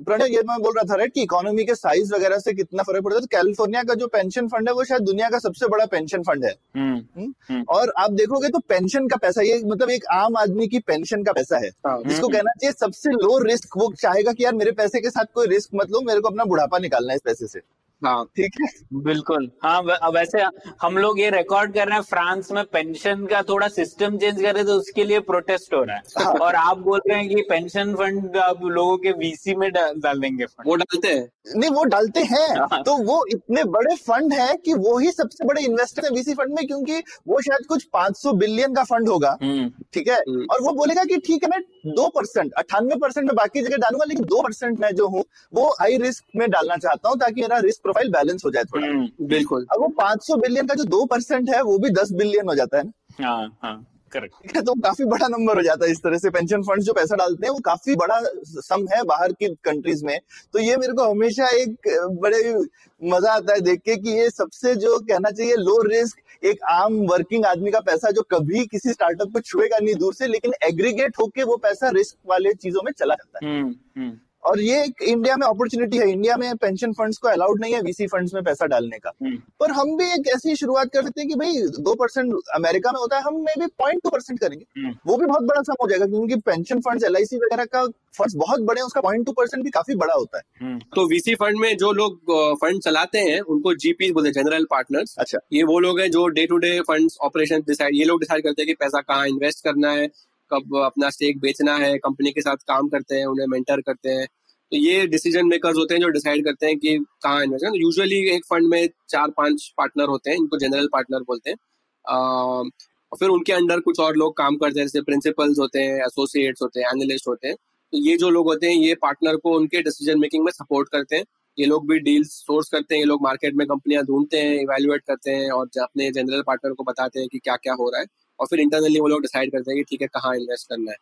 प्रणय 0.03 0.33
ये 0.35 0.41
मैं 0.47 0.57
बोल 0.61 0.73
रहा 0.75 0.83
था 0.83 0.95
राइट 0.97 1.13
कि 1.13 1.21
इकोनॉमी 1.21 1.63
के 1.63 1.75
साइज़ 1.75 2.13
वगैरह 2.13 2.39
से 2.39 2.53
कितना 2.53 2.83
फ़र्क 2.83 3.03
पड़ता 3.03 3.15
है? 3.15 3.21
तो 3.21 3.27
कैलिफ़ोर्निया 3.31 3.83
का 3.83 3.93
जो 3.93 4.07
पेंशन 4.07 4.47
फंड 4.47 4.69
है 4.69 4.73
वो 4.75 4.83
शायद 4.83 5.01
दुनिया 5.03 5.29
का 5.29 5.39
सबसे 5.39 5.67
बड़ा 5.67 5.85
पेंशन 5.85 6.23
फंड 6.23 6.45
है। 6.45 6.53
हम्म 6.75 7.63
और 7.69 7.93
आप 7.97 8.11
देखोगे 8.13 8.49
तो 8.49 8.59
पेंशन 8.69 9.07
का 9.07 9.17
पैसा 9.17 9.41
ये 9.41 9.61
मतलब 9.65 9.89
एक 9.89 10.05
आम 10.13 10.37
आदमी 10.37 10.67
की 10.67 10.79
पेंशन 10.87 11.23
का 11.23 11.33
पैसा 11.33 11.57
है। 11.57 11.69
हाँ। 11.87 12.01
जिसको 12.03 12.27
कहना 12.27 12.51
चाहिए 12.51 12.73
सबसे 12.79 13.11
लो 13.11 13.37
रिस्क 13.43 13.77
वो 13.77 13.91
चाहेगा 14.01 14.31
कि 14.33 14.43
यार 14.43 14.53
मेरे 14.55 14.71
पैसे 14.73 15.01
के 15.01 15.09
साथ 15.09 15.33
कोई 15.35 15.47
रिस्क 15.47 15.69
मत 15.75 15.91
लो 15.91 16.01
मेरे 16.01 16.19
को 16.19 16.29
अपना 16.29 16.45
बुढ़ापा 16.45 16.77
निकालना 16.79 17.11
है 17.11 17.15
इस 17.15 17.21
पैसे 17.25 17.47
से। 17.47 17.59
हाँ 18.05 18.23
ठीक 18.35 18.53
है। 18.61 18.67
बिल्कुल। 19.03 19.49
हाँ 19.63 19.81
वैसे 20.13 20.41
हम 20.81 20.97
लोग 20.97 21.19
ये 21.19 21.29
रिकॉर्ड 21.29 21.73
कर 21.73 21.87
रहे 21.87 21.95
हैं 21.95 22.03
फ्रांस 22.03 22.51
में 22.51 22.63
पेंशन 22.73 23.25
का 23.25 23.41
थोड़ा 23.49 23.67
सिस्टम 23.69 24.17
चेंज 24.17 24.41
कर 24.41 24.53
रहे 24.55 24.63
तो 24.63 24.73
उसके 24.75 25.03
लिए 25.03 25.19
प्रोटेस्ट 25.29 25.73
हो 25.73 25.83
रहा 25.83 25.95
है। 25.95 26.01
हाँ। 26.17 26.33
और 26.35 26.55
आप 26.55 26.77
बोल 26.79 27.01
रहे 27.07 27.17
हैं 27.19 27.27
कि 27.29 27.41
पेंशन 27.49 27.93
फंड 27.95 28.37
अब 28.37 28.65
लोगों 28.69 28.97
के 28.97 29.11
वीसी 29.19 29.55
में 29.55 29.71
डाल 29.71 29.93
डाल 30.03 30.19
देंगे 30.19 30.45
फंड 30.45 30.67
वो 30.67 30.75
डालते 30.75 31.07
हैं। 31.07 31.27
नहीं 31.55 31.69
वो 31.71 31.83
डालते 31.85 32.19
हैं। 32.23 32.47
हाँ। 32.59 32.81
तो 32.83 32.95
वो 33.03 33.23
इतने 33.33 33.63
बड़े 33.71 33.95
फंड 33.97 34.33
है 34.33 34.53
कि 34.65 34.73
वो 34.75 34.97
ही 34.97 35.11
सबसे 35.11 35.45
बड़े 35.45 35.61
इन्वेस्टर 35.61 36.05
है 36.05 36.11
वीसी 36.11 36.33
फंड 36.33 36.53
में 36.55 36.65
क्योंकि 36.67 37.01
वो 37.27 37.41
शायद 37.41 37.65
कुछ 37.69 37.87
500 37.95 38.33
बिलियन 38.35 38.73
का 38.73 38.83
फंड 38.83 39.09
होगा। 39.09 39.37
हम्म। 39.41 39.69
ठीक 39.93 40.07
है? 40.07 40.15
हम्म। 40.19 40.45
और 40.51 40.61
वो 40.61 40.71
बोलेगा 40.73 41.03
कि 41.03 41.17
ठीक 41.27 41.43
है 41.43 41.49
मैं 41.49 41.61
दो 41.95 42.07
परसेंट 42.15 42.51
अट्ठानवे 42.57 42.95
परसेंट 42.97 43.25
में 43.27 43.35
बाकी 43.35 43.61
जगह 43.61 43.77
डालूँगा 43.77 44.05
लेकिन 44.05 44.25
दो 44.25 44.41
परसेंट 44.41 44.79
मैं 44.79 44.91
जो 44.95 45.07
हूँ 45.07 45.23
वो 45.53 45.67
हाई 45.79 45.97
रिस्क 45.97 46.23
में 46.35 46.49
डालना 46.49 46.75
चाहता 46.77 47.09
हूँ 47.09 47.17
ताकि 47.19 47.41
मेरा 47.41 47.57
रिस्क 47.59 47.81
प्रोफ़ाइल 47.93 48.11
बैलेंस 48.11 48.45
हो 48.45 48.51
जाए 48.51 48.63
थोड़ा। 48.63 48.87
हम्म, 48.87 49.07
बिल्कुल। 49.27 49.65
अब 49.71 49.81
वो 49.81 49.87
500 49.97 50.37
बिलियन 50.37 50.67
का 50.67 50.73
जो 50.73 50.83
दो 50.89 51.05
परसेंट 51.05 51.49
है 51.49 51.61
वो 51.63 51.77
भी 51.77 51.89
दस 51.93 52.11
बिलियन 52.13 52.47
हो 52.47 52.55
जाता 52.55 52.77
है 52.77 52.83
ना। 52.83 53.23
हाँ 53.23 53.57
हाँ 53.63 53.75
करेक्ट 54.11 54.35
ठीक 54.41 54.55
है 54.55 54.61
तो 54.61 54.73
काफ़ी 54.81 55.05
बड़ा 55.05 55.27
नंबर 55.27 55.57
हो 55.57 55.61
जाता 55.63 55.85
है 55.85 55.91
इस 55.91 55.99
तरह 55.99 56.17
से। 56.17 56.29
पेंशन 56.29 56.61
फंड 56.63 56.81
जो 56.83 56.93
पैसा 56.93 57.15
डालते 57.15 57.45
हैं 57.45 57.53
वो 57.53 57.59
काफ़ी 57.59 57.95
बड़ा 57.95 58.19
सम 58.45 58.85
है 58.91 59.03
बाहर 59.03 59.31
की 59.31 59.47
कंट्रीज़ 59.63 60.03
में। 60.05 60.17
तो 60.53 60.59
ये 60.59 60.75
मेरे 60.77 60.93
को 60.93 61.09
हमेशा 61.11 61.47
एक 61.57 61.89
बड़े 62.21 62.53
मज़ा 63.01 63.31
आता 63.31 63.53
है 63.53 63.61
देख 63.61 63.79
के 63.79 63.95
कि 63.95 64.09
ये 64.19 64.29
सबसे 64.29 64.75
जो 64.75 64.97
कहना 64.99 65.31
चाहिए 65.31 65.55
लो 65.55 65.81
रिस्क 65.81 66.45
एक 66.45 66.63
आम 66.71 66.99
वर्किंग 67.07 67.45
आदमी 67.45 67.71
का 67.71 67.79
पैसा 67.79 68.11
जो 68.11 68.21
कभी 68.31 68.65
किसी 68.65 68.93
स्टार्टअप 68.93 69.31
को 69.33 69.39
छुएगा 69.39 69.77
नहीं 69.77 69.95
दूर 69.95 70.13
से 70.13 70.27
लेकिन 70.27 70.53
एग्रीगेट 70.63 71.19
होके 71.19 71.43
वो 71.43 71.57
पैसा 71.57 71.89
रिस्क 71.89 72.17
वाले 72.29 72.53
चीज़ों 72.53 72.81
में 72.83 72.91
चला 72.91 73.15
जाता 73.15 73.45
है। 73.45 73.51
हम्म 73.51 73.75
हम्म। 73.97 74.11
और 74.45 74.59
ये 74.61 74.83
एक 74.83 75.01
इंडिया 75.03 75.35
में 75.37 75.45
अपॉर्चुनिटी 75.47 75.97
है। 75.97 76.09
इंडिया 76.11 76.35
में 76.37 76.55
पेंशन 76.57 76.93
फंड्स 76.93 77.17
को 77.17 77.27
अलाउड 77.27 77.61
नहीं 77.61 77.73
है 77.73 77.81
वीसी 77.81 78.07
फंड्स 78.07 78.33
में 78.33 78.43
पैसा 78.43 78.65
डालने 78.65 78.97
का। 78.97 79.11
हम्म। 79.23 79.35
पर 79.59 79.71
हम 79.71 79.95
भी 79.97 80.05
एक 80.13 80.27
ऐसी 80.35 80.55
शुरुआत 80.55 80.91
कर 80.93 81.03
सकते 81.03 81.21
हैं 81.21 81.29
कि 81.29 81.35
भाई 81.35 81.61
दो 81.79 81.93
परसेंट 81.95 82.33
अमेरिका 82.55 82.91
में 82.91 82.99
होता 82.99 83.17
है 83.17 83.23
हम 83.23 83.35
मे 83.43 83.59
भी 83.59 83.67
पॉइंट 83.79 84.01
टू 84.03 84.09
परसेंट 84.09 84.39
करेंगे। 84.39 84.65
हम्म। 84.77 84.93
वो 85.07 85.17
भी 85.17 85.25
बहुत 85.25 85.43
बड़ा 85.43 85.61
सम 85.61 85.75
हो 85.81 85.87
जाएगा 85.89 86.05
क्योंकि 86.05 86.35
पेंशन 86.45 86.79
फंड्स 86.79 87.03
एलआईसी 87.05 87.37
वगैरह 87.37 87.65
का 87.65 87.85
फंड 88.17 88.37
बहुत 88.37 88.61
बड़े 88.61 88.79
हैं 88.79 88.85
उसका 88.85 89.01
पॉइंट 89.01 89.25
टू 89.25 89.31
परसेंट 89.31 89.63
भी 89.63 89.69
काफ़ी 89.69 89.95
बड़ा 89.95 90.13
होता 90.13 90.37
है। 90.37 90.43
हम्म। 90.61 90.79
तो 90.95 91.07
वीसी 91.09 91.35
फंड 91.35 91.59
में 91.59 91.75
जो 91.77 91.91
लोग 91.91 92.31
फंड 92.61 92.81
चलाते 92.81 93.19
हैं 93.21 93.39
उनको 93.41 93.73
जीपी 93.75 94.11
बोलते 94.11 94.29
हैं 94.29 94.43
जनरल 94.43 94.65
पार्टनर्स 94.71 95.15
अच्छा। 95.19 95.39
ये 95.53 95.63
वो 95.63 95.79
लोग 95.79 95.99
हैं 95.99 96.09
जो 96.11 96.27
day 96.29 96.45
to 96.45 96.57
day 96.57 96.79
fund 96.81 97.09
operation 97.21 97.63
decide 97.67 97.95
ये 97.95 98.03
लोग 98.03 98.19
डिसाइड 98.19 98.43
करते 98.43 98.61
हैं 98.61 98.67
कि 98.67 98.73
पैसा 98.79 99.01
कहाँ 99.01 99.27
इन्वेस्ट 99.27 99.63
करना 99.63 99.91
है 99.91 100.07
कब 100.53 100.77
अपना 100.85 101.09
स्टेक 101.09 101.39
बेचना 101.39 101.75
है 101.77 101.97
कंपनी 101.97 102.31
के 102.31 102.41
साथ 102.41 102.57
काम 102.67 102.87
करते 102.89 103.15
हैं, 103.15 103.25
उन्हें 103.25 103.47
मेंटर 103.47 103.81
करते 103.81 104.09
हैं। 104.09 104.27
तो 104.71 104.77
ये 104.77 105.05
डिसीज़न 105.07 105.47
मेकर्स 105.47 105.77
होते 105.77 105.93
हैं 105.93 106.01
जो 106.01 106.07
डिसाइड 106.09 106.45
करते 106.45 106.65
हैं 106.65 106.77
कि 106.77 106.97
कहाँ 107.23 107.43
इन्वेस्ट 107.43 107.65
करना 107.65 107.77
यूजुअली 107.77 108.19
एक 108.35 108.45
फंड 108.45 108.67
में 108.69 108.87
चार 109.09 109.29
पाँच 109.37 109.67
पार्टनर 109.77 110.07
होते 110.07 110.29
हैं, 110.29 110.37
इनको 110.37 110.57
जनरल 110.57 110.87
पार्टनर 110.93 111.23
बोलते 111.27 111.49
हैं। 111.49 111.57
और 112.05 113.17
फिर 113.19 113.29
उनके 113.29 113.53
अंडर 113.53 113.79
कुछ 113.79 113.99
और 113.99 114.15
लोग 114.15 114.35
काम 114.37 114.55
करते 114.57 114.79
हैं, 114.79 114.85
जैसे 114.87 115.01
प्रिंसिपल्स 115.01 115.59
होते 115.59 115.79
हैं 115.79 115.99
एसोसिएट्स 116.05 116.61
होते 116.61 116.79
हैं 116.79 116.87
एनालिस्ट 116.87 117.27
होते 117.27 117.47
हैं। 117.47 117.55
तो 117.93 117.97
ये 117.97 118.17
जो 118.17 118.29
लोग 118.29 118.47
होते 118.47 118.67
हैं, 118.67 118.75
ये 118.75 118.95
पार्टनर 118.95 119.35
को 119.35 119.55
उनके 119.57 119.81
डिसीज़न 119.81 120.19
मेकिंग 120.19 120.43
में 120.45 120.51
सपोर्ट 120.51 120.89
करते 120.89 121.15
हैं। 121.15 121.25
ये 121.57 121.65
लोग 121.65 121.87
भी 121.89 121.99
डील्स 121.99 122.29
सोर्स 122.47 122.69
करते 122.69 122.95
हैं, 122.95 122.99
ये 123.01 123.05
लोग 123.05 123.23
मार्केट 123.23 123.55
में 123.55 123.67
कंपनियाँ 123.67 124.03
ढूंढते 124.03 124.37
हैं 124.37 124.55
इवेल्युएट 124.61 125.01
करते 125.07 125.31
हैं 125.31 125.51
और 125.51 125.69
अपने 125.81 126.11
जनरल 126.11 126.41
पार्टनर 126.41 126.73
को 126.73 126.83
बताते 126.83 127.19
हैं 127.19 127.29
कि 127.31 127.39
क्या 127.39 127.55
क्या 127.55 127.73
हो 127.73 127.89
रहा 127.89 128.01
है। 128.01 128.07
और 128.39 128.47
फिर 128.47 128.59
इंटरनली 128.59 128.99
वो 128.99 129.07
लोग 129.07 129.21
डिसाइड 129.21 129.51
करते 129.51 129.71
हैं 129.71 129.77
कि 129.77 129.83
ठीक 129.89 130.01
है, 130.01 130.07
कहाँ 130.09 130.35
इन्वेस्ट 130.35 130.69
करना 130.69 130.91
है। 130.91 130.97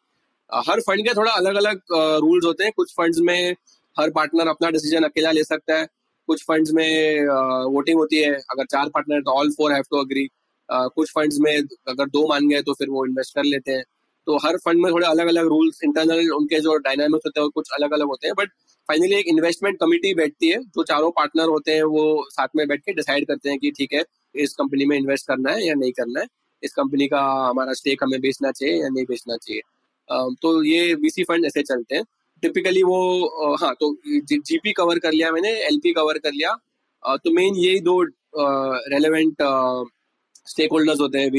हर 0.50 0.80
फंड 0.82 1.08
के 1.08 1.14
थोड़ा 1.14 1.32
अलग 1.32 1.56
अलग 1.56 1.82
रूल्स 2.22 2.46
होते 2.46 2.64
हैं। 2.64 2.72
कुछ 2.76 2.94
फंड्स 2.94 3.20
में 3.22 3.56
हर 3.96 4.10
पार्टनर 4.12 4.48
अपना 4.48 4.70
डिसीज़न 4.72 5.04
अकेला 5.04 5.32
ले 5.32 5.44
सकता 5.44 5.78
है। 5.78 5.88
कुछ 6.30 6.44
फंड्स 6.44 6.72
में 6.74 7.26
वोटिंग 7.74 7.98
होती 8.00 8.18
है। 8.18 8.32
अगर 8.52 8.66
चार 8.66 8.90
पार्टनर 8.90 9.22
तो 9.22 9.32
all 9.32 9.52
four 9.52 9.72
have 9.74 9.84
to 9.92 9.98
agree 10.00 10.28
कुछ 10.70 11.12
फंड्स 11.12 11.38
में 11.42 11.56
अगर 11.90 12.06
दो 12.08 12.28
मान 12.28 12.48
गए 12.50 12.62
तो 12.62 12.74
फिर 12.74 12.90
वो 12.90 13.06
इन्वेस्ट 13.06 13.36
कर 13.36 13.44
लेते 13.44 13.72
हैं। 13.72 13.84
तो 14.28 14.38
हर 14.38 14.58
फंड 14.58 14.82
में 14.82 14.92
थोड़े 14.92 15.08
अलग 15.08 15.28
अलग 15.28 15.48
रूल्स 15.48 15.80
इंटरनल 15.84 16.30
उनके 16.32 16.60
जो 16.60 16.76
डायनामिक्स 16.80 17.26
होते 17.26 17.42
हैं 17.42 17.50
कुछ 17.50 17.70
अलग 17.74 17.94
अलग 17.94 18.08
होते 18.08 18.28
हैं। 18.28 18.34
बट 18.38 18.50
फाइनली 18.90 19.16
एक 19.16 19.28
इन्वेस्टमेंट 19.28 19.80
कमिटी 19.80 20.14
बैठती 20.16 20.50
है। 20.50 20.58
जो 20.60 20.84
चारों 20.84 21.10
पार्टनर 21.12 21.48
होते 21.50 21.72
हैं, 21.72 21.84
वो 21.84 22.26
साथ 22.30 22.48
में 22.56 22.68
बैठ 22.68 22.82
के 22.86 22.94
डिसाइड 22.94 23.28
करते 23.28 23.50
हैं 23.50 23.58
कि 23.60 23.72
ठीक 23.72 23.94
है, 23.94 24.04
इस 24.36 24.54
कंपनी 24.54 24.86
में 24.86 24.98
इन्वेस्ट 24.98 25.28
करना 25.28 25.52
है 25.52 25.66
या 25.68 25.74
नहीं 25.76 25.92
करना 25.92 26.20
है। 26.20 26.28
इस 26.64 26.74
कंपनी 26.74 27.08
का 27.08 27.22
हमारा 27.50 27.74
स्टेक 27.74 28.04
हमें 28.04 28.20
बेचना 28.22 28.52
चाहिए 28.52 28.82
या 28.82 28.90
नहीं 28.90 29.06
बेचना 29.06 29.38
चाहिए। 29.38 29.62
तो 30.42 30.64
ये 30.64 30.94
वीसी 30.96 31.24
फंड 31.24 31.46
ऐसे 31.46 31.62
चलते 31.64 31.96
हैं। 31.96 32.04
टिपिकली 32.44 32.84
वो 32.84 33.56
हाँ 33.62 33.74
तो 33.80 33.96
जीपी 34.06 34.72
कवर 34.74 35.00
कर 35.00 35.12
लिया 35.12 35.32
मैंने 35.32 35.50
एलपी 35.66 35.94
कवर 35.94 36.18
कर 36.18 36.32
लिया। 36.32 36.54
तो 37.18 37.32
मेन 37.34 37.56
यही 37.58 37.80
दो 37.82 38.02
रेलेवेंट 38.90 39.36
स्टेक 40.48 40.72
होल्डर्स 40.72 41.00
होते 41.00 41.20
हैं 41.20 41.30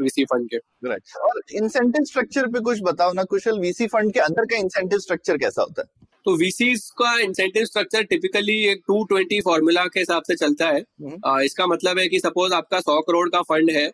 वीसी 0.00 0.24
फंड 0.24 0.48
के। 0.50 0.56
राइट 0.88 1.16
और 1.22 1.40
इंसेंटिव 1.52 2.04
स्ट्रक्चर 2.04 2.46
पे 2.46 2.60
कुछ 2.60 2.80
बताओ 2.82 3.12
ना 3.12 3.24
कुशल 3.30 3.58
वीसी 3.60 3.86
फंड 3.86 4.12
के 4.12 4.20
अंदर 4.20 4.44
का 4.44 4.56
इंसेंटिव 4.56 4.98
स्ट्रक्चर 4.98 5.38
कैसा 5.38 5.62
होता 5.62 5.82
है? 5.82 5.88
तो 6.26 6.34
वीसी 6.36 6.74
का 6.98 7.18
इंसेंटिव 7.20 7.64
स्ट्रक्चर 7.64 8.02
टिपिकली 8.04 8.56
एक 8.66 8.82
टू 8.86 9.02
ट्वेंटी 9.04 9.40
फॉर्मूला 9.40 9.84
के 9.86 10.00
हिसाब 10.00 10.22
से 10.22 10.34
चलता 10.36 10.66
है। 10.66 10.78
हम्म। 10.78 11.40
इसका 11.40 11.66
मतलब 11.66 11.98
है 11.98 12.06
कि 12.08 12.20
सपोज़ 12.20 12.52
आपका 12.54 12.80
सौ 12.80 13.00
करोड़ 13.00 13.28
का 13.28 13.42
फंड 13.42 13.70
है 13.70 13.86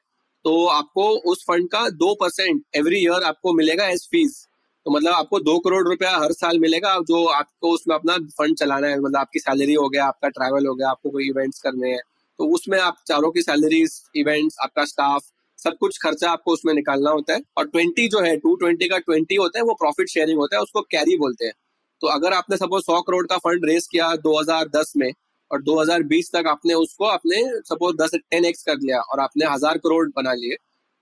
तो 0.45 0.67
आपको 0.67 1.09
उस 1.31 1.45
फंड 1.45 1.69
का 1.69 1.89
दो 1.89 2.15
परसेंट 2.15 2.63
एवरी 2.77 2.99
ईयर 2.99 3.23
आपको 3.23 3.53
मिलेगा 3.53 3.87
एज 3.87 4.09
फ़ीस 4.11 4.47
तो 4.87 4.91
मतलब 4.91 5.13
आपको 5.13 5.41
दो 5.41 5.59
करोड़ 5.59 5.89
रुपया 5.89 6.11
हर 6.17 6.33
साल 6.33 6.59
मिलेगा 6.59 6.99
जो 6.99 7.25
आपको 7.27 7.71
उसमें 7.71 7.95
अपना 7.97 8.17
फंड 8.19 8.57
चलाना 8.57 8.87
है। 8.87 9.01
मतलब 9.01 9.17
आपकी 9.17 9.39
सैलरी 9.39 9.75
हो 9.75 9.89
गया, 9.89 10.05
आपका 10.05 10.29
ट्रैवल 10.29 10.67
हो 10.67 10.75
गया, 10.75 10.89
आपको 10.91 11.11
कोई 11.11 11.29
इवेंट्स 11.29 11.61
करने 11.61 11.91
हैं। 11.91 12.01
तो 12.39 12.55
उसमें 12.55 12.79
आप 12.79 12.97
चारों 13.09 13.31
की 13.31 13.43
सैलरीज 13.43 14.03
इवेंट्स 14.17 14.57
आपका 14.63 14.85
स्टाफ 14.85 15.23
सब 15.59 15.77
कुछ 15.81 15.99
खर्चा 16.03 16.31
आपको 16.31 16.53
उसमें 16.53 16.75
निकालना 16.75 17.11
होता 17.11 17.35
है। 17.35 17.43
और 17.57 17.67
ट्वेंटी 17.67 18.09
जो 18.09 18.21
है 18.21 18.37
टू 18.37 18.57
ट्वेंटी 18.57 18.89
का 18.89 18.99
ट्वेंटी 18.99 19.35
होता 19.35 19.59
है, 19.59 19.65
वो 19.65 19.75
प्रॉफिट 19.75 20.09
शेयरिंग 20.09 20.39
होता 20.39 20.57
है, 20.57 20.63
उसको 20.63 20.81
कैरी 20.81 21.17
बोलते 21.17 21.47
हैं। 21.47 21.53
तो 22.01 22.07
अगर 22.07 22.33
आपने 22.33 22.57
सपोज़ 22.57 22.83
सौ 22.83 23.01
करोड़ 23.01 23.27
का 23.27 23.39
फंड 23.39 23.65
रेस 23.65 23.87
किया 23.87 24.17
2010 24.17 24.93
में 24.97 25.13
और 25.51 25.63
2020 25.63 26.31
तक 26.33 26.47
आपने 26.49 26.75
उसको 26.77 27.05
आपने 27.07 27.43
सपोज़ 27.65 27.97
दस 27.97 28.15
टेन 28.15 28.45
एक्स 28.45 28.63
कर 28.63 28.77
लिया 28.77 29.01
और 29.03 29.21
आपने 29.21 29.47
हज़ार 29.47 29.79
करोड़ 29.79 30.07
बना 30.17 30.33
लिए 30.35 30.57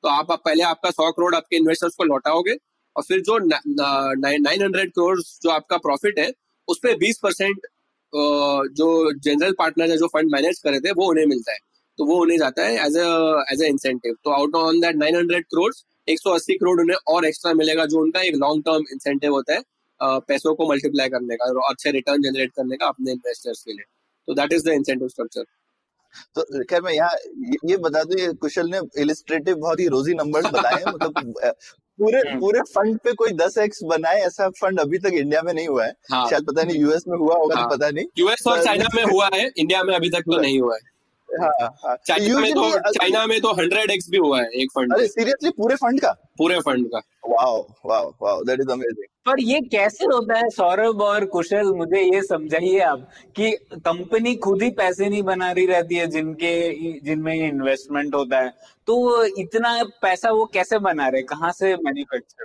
तो 0.04 0.08
आप, 0.08 0.30
पहले 0.32 0.62
आपका 0.64 0.90
सौ 0.90 1.10
करोड़ 1.12 1.34
आपके 1.34 1.56
इन्वेस्टर्स 1.56 1.94
को 1.94 2.04
लौटाओगे 2.04 2.56
और 2.96 3.02
फिर 3.02 3.20
जो 3.22 3.38
नाइन 3.38 4.62
हंड्रेड 4.62 4.90
करोड़ 4.92 5.18
जो 5.20 5.50
आपका 5.50 5.76
प्रॉफिट 5.78 6.18
है 6.18 6.30
उस 6.68 6.78
पर 6.82 6.96
बीस 6.98 7.18
परसेंट 7.22 7.66
जो 8.12 8.88
जनरल 9.14 9.52
पार्टनर 9.58 9.90
है 9.90 9.96
जो 9.98 10.06
फंड 10.08 10.30
मैनेज 10.32 10.58
करे 10.64 10.80
थे 10.80 10.92
वो 10.92 11.08
उन्हें 11.10 11.26
मिलता 11.26 11.52
है। 11.52 11.58
तो 11.98 12.04
वो 12.06 12.20
उन्हें 12.22 12.38
जाता 12.38 12.64
है 12.64 12.86
एज 12.86 12.96
एज 13.52 13.62
ए 13.62 13.68
इंसेंटिव 13.68 14.14
तो 14.24 14.30
out 14.30 14.54
on 14.56 14.80
that 14.80 14.96
nine 14.96 15.16
hundred 15.16 15.44
crore 15.46 15.72
एक 16.08 16.20
सौ 16.20 16.30
अस्सी 16.30 16.54
करोड़ 16.58 16.80
उन्हें 16.80 16.96
और 17.14 17.24
एक्स्ट्रा 17.26 17.52
मिलेगा 17.54 17.84
जो 17.86 18.00
उनका 18.00 18.20
एक 18.22 18.34
लॉन्ग 18.36 18.64
टर्म 18.64 18.84
इंसेंटिव 18.92 19.32
होता 19.32 19.54
है 19.54 19.62
पैसों 20.28 20.54
को 20.54 20.68
मल्टीप्लाई 20.70 21.08
करने 21.08 21.36
का 21.36 21.44
और 21.46 21.60
अच्छे 21.70 21.90
रिटर्न 21.92 22.22
जनरेट 22.22 22.52
करने 22.56 22.76
का 22.76 22.86
अपने 22.88 23.12
इन्वेस्टर्स 23.12 23.62
के 23.62 23.72
लिए। 23.72 23.84
तो 24.28 24.34
that 24.34 24.52
is 24.52 24.64
the 24.64 24.72
incentive 24.72 25.08
structure 25.08 25.44
तो 26.34 26.64
खैर 26.64 26.82
मैं 26.82 26.92
यहाँ 26.92 27.10
ये- 27.64 27.78
बता 27.80 28.02
दूँ 28.04 28.32
कुशल 28.34 28.68
ने 28.70 28.80
इलिस्ट्रेटिव 29.02 29.56
बहुत 29.56 29.80
ही 29.80 29.86
रोजी 29.88 30.14
नंबर 30.14 30.50
बताए 30.50 30.82
मतलब 30.88 31.12
पूरे 31.98 32.18
हम्म। 32.20 32.40
पूरे 32.40 32.60
फंड 32.74 32.98
पे 32.98 33.12
कोई 33.12 33.32
दस 33.32 33.56
एक्स 33.58 33.82
बनाए 33.84 34.20
ऐसा 34.22 34.48
फंड 34.60 34.80
अभी 34.80 34.98
तक 34.98 35.12
इंडिया 35.14 35.42
में 35.42 35.52
नहीं 35.52 35.66
हुआ 35.68 35.84
है। 35.84 35.92
हाँ। 36.12 36.28
शायद 36.30 36.44
पता 36.44 36.62
नहीं 36.62 36.80
यूएस 36.80 37.04
में 37.08 37.16
हुआ 37.18 37.34
होगा 37.34 37.56
हाँ। 37.56 37.64
तो 37.64 37.76
पता 37.76 37.88
नहीं। 37.90 38.04
यूएस 38.18 38.46
और 38.46 38.62
चाइना 38.64 38.88
में 38.94 39.02
हुआ 39.04 39.28
है 39.34 39.46
इंडिया 39.56 39.82
में 39.82 39.94
अभी 39.94 40.10
तक 40.10 40.20
तो 40.20 40.40
नहीं 40.42 40.60
हुआ 40.60 40.74
है 40.74 40.80
हाँ 40.80 40.86
हाँ। 40.86 40.97
चाइना 41.30 42.38
में 42.40 42.52
तो 42.52 42.70
चाइना 42.92 43.26
में 43.26 43.40
तो 43.40 43.52
हंड्रेड 43.52 43.90
एक्स 43.90 44.08
भी 44.10 44.18
हुआ 44.18 44.40
है 44.40 44.48
एक 44.52 44.70
फंड 44.74 44.94
अरे 44.94 45.06
सीरियसली 45.08 45.50
पूरे 45.50 45.76
फंड 45.76 46.00
का? 46.00 46.12
पूरे 46.38 46.58
फंड 46.60 46.86
का। 46.86 46.98
Wow 47.28 47.60
wow 47.86 48.12
wow 48.22 48.42
that 48.42 48.60
is 48.60 48.70
amazing 48.70 49.04
पर 49.26 49.40
ये 49.40 49.60
कैसे 49.60 50.04
होता 50.04 50.38
है 50.38 50.48
सौरभ 50.50 51.02
और 51.02 51.24
कुशल 51.24 51.72
मुझे 51.72 52.00
ये 52.00 52.22
समझाइए 52.22 52.78
आप 52.78 53.08
कि 53.36 53.50
कंपनी 53.74 54.34
खुद 54.36 54.62
ही 54.62 54.70
पैसे 54.70 55.08
नहीं 55.08 55.22
बना 55.22 55.50
रही 55.52 55.66
रहती 55.66 55.94
है 55.94 56.06
जिनके 56.06 56.54
जिनमें 57.00 57.34
इन्वेस्टमेंट 57.34 58.14
होता 58.14 58.40
है। 58.40 58.48
तो 58.86 59.24
इतना 59.24 59.84
पैसा 60.02 60.30
वो 60.30 60.44
कैसे 60.44 60.78
बना 60.78 61.08
रहे 61.08 61.22
कहाँ 61.22 61.52
से 61.52 61.74
मैन्युफैक्चर 61.76 62.44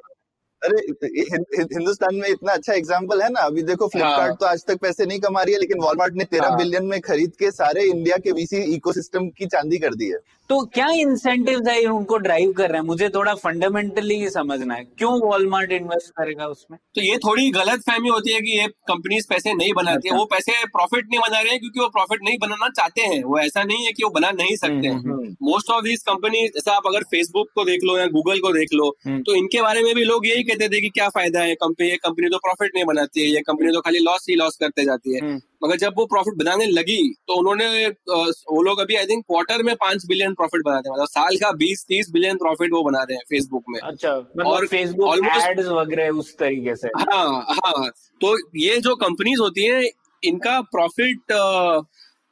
अरे 0.64 0.82
हिंदुस्तान 1.05 2.16
में 2.16 2.28
इतना 2.28 2.51
अच्छा 2.51 2.74
एग्ज़ाम्पल 2.74 3.22
है 3.22 3.30
ना 3.30 3.39
अभी 3.41 3.64
देखो 3.64 3.88
फ्लिपकार्ट 3.88 4.22
हाँ। 4.22 4.36
तो 4.36 4.45
आज 4.45 4.64
तक 4.66 4.78
पैसे 4.82 5.05
नहीं 5.05 5.20
कमा 5.20 5.41
रही 5.41 5.53
है 5.53 5.59
लेकिन 5.59 5.82
वॉलमार्ट 5.82 6.16
ने 6.16 6.24
तेरह 6.26 6.47
हाँ। 6.47 6.57
बिलियन 6.57 6.86
में 6.86 6.99
खरीद 7.01 7.32
के 7.39 7.51
सारे 7.51 7.84
इंडिया 7.86 8.18
के 8.18 8.32
वीसी 8.32 8.61
इकोसिस्टम 8.76 9.28
की 9.30 9.45
चांदी 9.45 9.78
कर 9.78 9.95
दी 9.95 10.09
है 10.09 10.18
तो 10.49 10.65
क्या 10.65 10.87
इंसेंटिव 10.87 11.67
है 11.67 11.85
उनको 11.85 12.17
ड्राइव 12.17 12.51
कर 12.51 12.69
रहे 12.69 12.79
हैं? 12.79 12.85
मुझे 12.85 13.09
थोड़ा 13.09 13.33
फंडामेंटली 13.33 14.29
समझना 14.29 14.73
है। 14.73 14.83
क्यों 14.83 15.11
वॉलमार्ट 15.21 15.71
इन्वेस्ट 15.71 16.09
करेगा 16.09 16.47
उसमें? 16.47 16.79
तो 16.95 17.01
ये 17.01 17.17
थोड़ी 17.17 17.49
गलत 17.51 17.79
फहमी 17.79 18.09
होती 18.09 18.33
है 18.33 18.41
कि 18.41 18.59
ये 18.59 18.67
कंपनीज़ 18.67 19.27
पैसे 19.29 19.53
नहीं 19.53 19.73
बनाती। 19.73 20.07
है 20.07 20.11
अच्छा। 20.11 20.17
वो 20.17 20.25
पैसे 20.25 20.65
प्रॉफिट 20.65 21.05
नहीं 21.05 21.19
बना 21.19 21.39
रहे 21.39 21.51
हैं 21.51 21.59
क्योंकि 21.59 21.79
वो 21.79 21.87
प्रॉफिट 21.87 22.19
नहीं 22.23 22.37
बनाना 22.41 22.69
चाहते 22.69 23.01
हैं। 23.01 23.23
वो 23.23 23.39
ऐसा 23.39 23.63
नहीं 23.63 23.85
है 23.85 23.91
कि 23.91 24.03
वो 24.03 24.09
बना 24.09 24.31
नहीं 24.31 24.55
सकते। 24.55 24.87
हैं 24.87 25.35
मोस्ट 25.43 25.69
ऑफ़ 25.69 25.83
दीज 25.83 26.03
कंपनी 26.03 26.47
जैसा 26.47 26.71
आप 26.71 26.87
अगर 26.87 27.03
फेसबुक 27.03 27.47
को 27.55 27.65
देख 27.65 27.79
लो 27.83 27.97
या 27.97 28.05
गूगल 28.07 28.39
को 28.39 28.53
देख 28.53 28.73
लो 28.73 28.95
हम्म। 29.07 29.21
तो 29.21 29.35
इनके 29.35 29.61
बारे 29.61 29.83
में 29.83 29.93
भी 29.95 30.03
लोग 30.03 30.27
यही 30.27 30.43
कहते 30.43 30.69
थे 30.69 30.81
कि 30.81 30.89
क्या 30.89 31.09
फ़ायदा 31.09 31.39
है? 31.39 31.55
कंपनी 31.55 31.89
ये 31.89 31.95
कंपनी 31.95 32.29
तो 32.29 32.37
प्रॉफिट 32.37 32.71
नहीं 32.75 32.85
बनाती 32.85 33.21
है। 33.21 33.27
ये 33.27 33.41
कंपनी 33.41 33.71
तो 33.71 33.81
खाली 33.81 33.99
लॉस 33.99 34.25
ही 34.29 34.35
लॉस 34.35 34.57
करते 34.57 34.83
जाती 34.83 35.13
है। 35.15 35.21
हम्म। 35.21 35.39
मगर 35.64 35.78
जब 35.78 35.93
वो 35.97 36.05
प्रॉफिट 36.07 36.34
बनाने 36.38 36.66
लगी 36.68 37.01
तो 37.28 37.34
उन्होंने 37.39 37.88
वो 37.88 38.61
लोग 38.64 38.80
अभी 38.80 38.95
आई 38.95 39.05
थिंक 39.05 39.24
क्वार्टर 39.26 39.64
में 39.64 39.76
पाँच 39.78 40.05
बिलियन 40.07 40.34
प्रॉफिट 40.34 40.61
बनाते 40.66 40.89
हैं 40.89 40.95
मतलब 40.95 41.07
साल 41.09 41.38
का 41.38 41.51
बीस 41.57 41.86
तीस 41.88 42.09
बिलियन 42.14 42.38
प्रॉफिट 42.38 42.74
वो 42.74 42.84
बना 42.84 43.03
रहे 43.03 43.16
हैं 43.16 43.24
फेसबुक 43.30 43.64
में। 43.70 43.80
अच्छा 43.82 44.16
मतलब 44.18 44.47
और 44.47 44.68
फेसबुक 44.68 45.26
एड्स 45.41 45.68
वगैरह 45.68 46.20
उस 46.20 46.36
तरीके 46.38 46.76
से। 46.76 46.88
हाँ 46.99 47.57
हाँ 47.57 47.89
तो 48.22 48.38
ये 48.59 48.80
जो 48.80 48.95
कंपनीज़ 48.97 49.39
होती 49.39 49.66
है 49.66 49.84
इनका 50.24 50.59
प्रॉफिट 50.72 51.32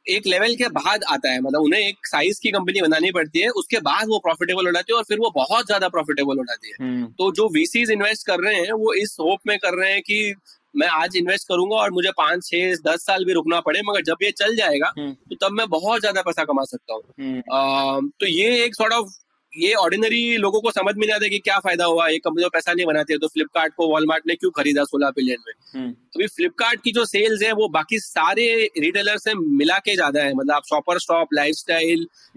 एक 0.06 0.26
लेवल 0.26 0.54
के 0.56 0.68
बाद 0.70 1.04
आता 1.12 1.30
है 1.30 1.40
मतलब 1.40 1.62
उन्हें 1.62 1.80
एक 1.80 2.06
साइज़ 2.06 2.38
की 2.42 2.50
कंपनी 2.50 2.80
बनानी 2.82 3.10
पड़ती 3.12 3.40
है 3.40 3.48
उसके 3.58 3.78
बाद 3.82 4.08
वो 4.08 4.18
प्रॉफिटेबल 4.20 4.66
हो 4.66 4.72
जाती 4.72 4.92
है 4.92 4.96
और 4.96 5.04
फिर 5.08 5.18
वो 5.18 5.30
बहुत 5.34 5.66
ज़्यादा 5.66 5.88
प्रॉफिटेबल 5.88 6.38
हो 6.38 6.44
जाती 6.44 6.70
है। 6.70 6.74
हम्म। 6.80 7.06
तो 7.18 7.30
जो 7.32 7.46
वीसीज 7.54 7.90
इन्वेस्ट 7.90 8.26
कर 8.26 8.40
रहे 8.40 8.54
हैं 8.56 8.72
वो 8.80 8.92
इस 9.02 9.16
होप 9.20 9.40
में 9.46 9.56
कर 9.58 9.78
रहे 9.78 9.92
हैं 9.92 10.00
कि 10.02 10.34
मैं 10.74 10.88
आज 10.94 11.16
इन्वेस्ट 11.16 11.48
करूँगा 11.48 11.76
और 11.76 11.90
मुझे 11.90 12.10
पाँच 12.18 12.44
छह 12.44 12.74
दस 12.84 13.04
साल 13.06 13.24
भी 13.24 13.32
रुकना 13.32 13.60
पड़े 13.60 13.80
मगर 13.82 14.02
जब 14.02 14.22
ये 14.22 14.30
चल 14.32 14.56
जाएगा 14.56 14.92
हम्म। 14.98 15.12
तो 15.12 15.36
तब 15.36 15.52
मैं 15.52 15.68
बहुत 15.68 16.00
ज़्यादा 16.00 16.22
पैसा 16.22 16.44
कमा 16.44 16.64
सकता 16.64 16.94
हूँ 16.94 17.02
हम्म। 17.20 18.08
तो 18.20 18.26
ये 18.26 18.64
एक 18.64 18.74
सॉर्ट 18.74 18.92
ऑफ़ 18.92 19.10
ये 19.54 19.72
ऑर्डिनरी 19.74 20.36
लोगों 20.38 20.60
को 20.60 20.70
समझ 20.70 20.94
में 20.96 21.06
नहीं 21.06 21.14
आता 21.14 21.28
कि 21.28 21.38
क्या 21.38 21.58
फ़ायदा 21.58 21.84
हुआ? 21.84 22.06
ये 22.08 22.18
कंपनी 22.18 22.48
पैसा 22.52 22.72
नहीं 22.72 22.86
बनाती 22.86 23.12
है 23.12 23.18
तो 23.18 23.28
फ्लिपकार्ट 23.28 23.72
को 23.76 23.88
वॉलमार्ट 23.88 24.26
ने 24.26 24.34
क्यों 24.34 24.50
खरीदा 24.52 24.84
सोलह 24.84 25.10
बिलियन 25.16 25.38
में? 25.46 25.52
हम्म। 25.74 25.90
अभी 25.90 26.26
फ्लिपकार्ट 26.26 26.82
की 26.84 26.92
जो 26.92 27.04
सेल्स 27.04 27.42
है 27.42 27.52
वो 27.52 27.68
बाकी 27.70 27.98
सारे 27.98 28.46
रिटेलर 28.78 29.18
से 29.18 29.34
मिला 29.34 29.78
के 29.78 29.94
ज़्यादा 29.94 30.22
है। 30.22 30.32
मतलब 30.34 30.54
आप 30.54 30.62
शॉपर 30.66 30.98
स्टॉप 30.98 31.34
लाइफ 31.34 31.54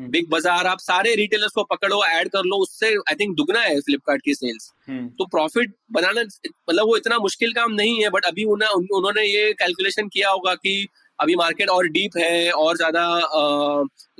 बिग 0.10 0.30
बाज़ार 0.30 0.68
आप 0.68 0.80
सारे 0.80 1.16
रिटेलर्स 1.16 1.52
को 1.52 1.64
पकड़ो 1.66 2.04
एड 2.08 2.30
कर 2.30 2.44
लो 2.46 2.58
उससे 2.58 2.94
आई 2.94 3.16
थिंक 3.16 3.36
दुगना 3.38 3.60
है 3.60 3.80
फ्लिपकार्ट 3.82 4.22
की 4.22 4.36
सेल्स 4.36 4.72
हम्म। 4.90 5.08
तो 5.10 5.26
प्रॉफिट 5.28 5.74
बनाना 5.92 6.22
मतलब 6.22 6.86
वो 6.86 6.98
इतना 6.98 7.18
मुश्किल 7.20 7.54
काम 7.54 7.74
नहीं 7.74 8.02
है 8.04 8.10
बट 8.10 8.26
अभी 8.26 8.44
उन्होंने 8.46 9.24
ये 9.24 9.52
कैलकुलेशन 9.56 10.08
किया 10.08 10.30
होगा 10.30 10.56
कि 10.56 10.88
अभी 11.20 11.36
मार्केट 11.36 11.70
और 11.70 11.88
डीप 11.90 12.18
है 12.18 12.52
और 12.54 12.78
ज़्यादा 12.78 13.04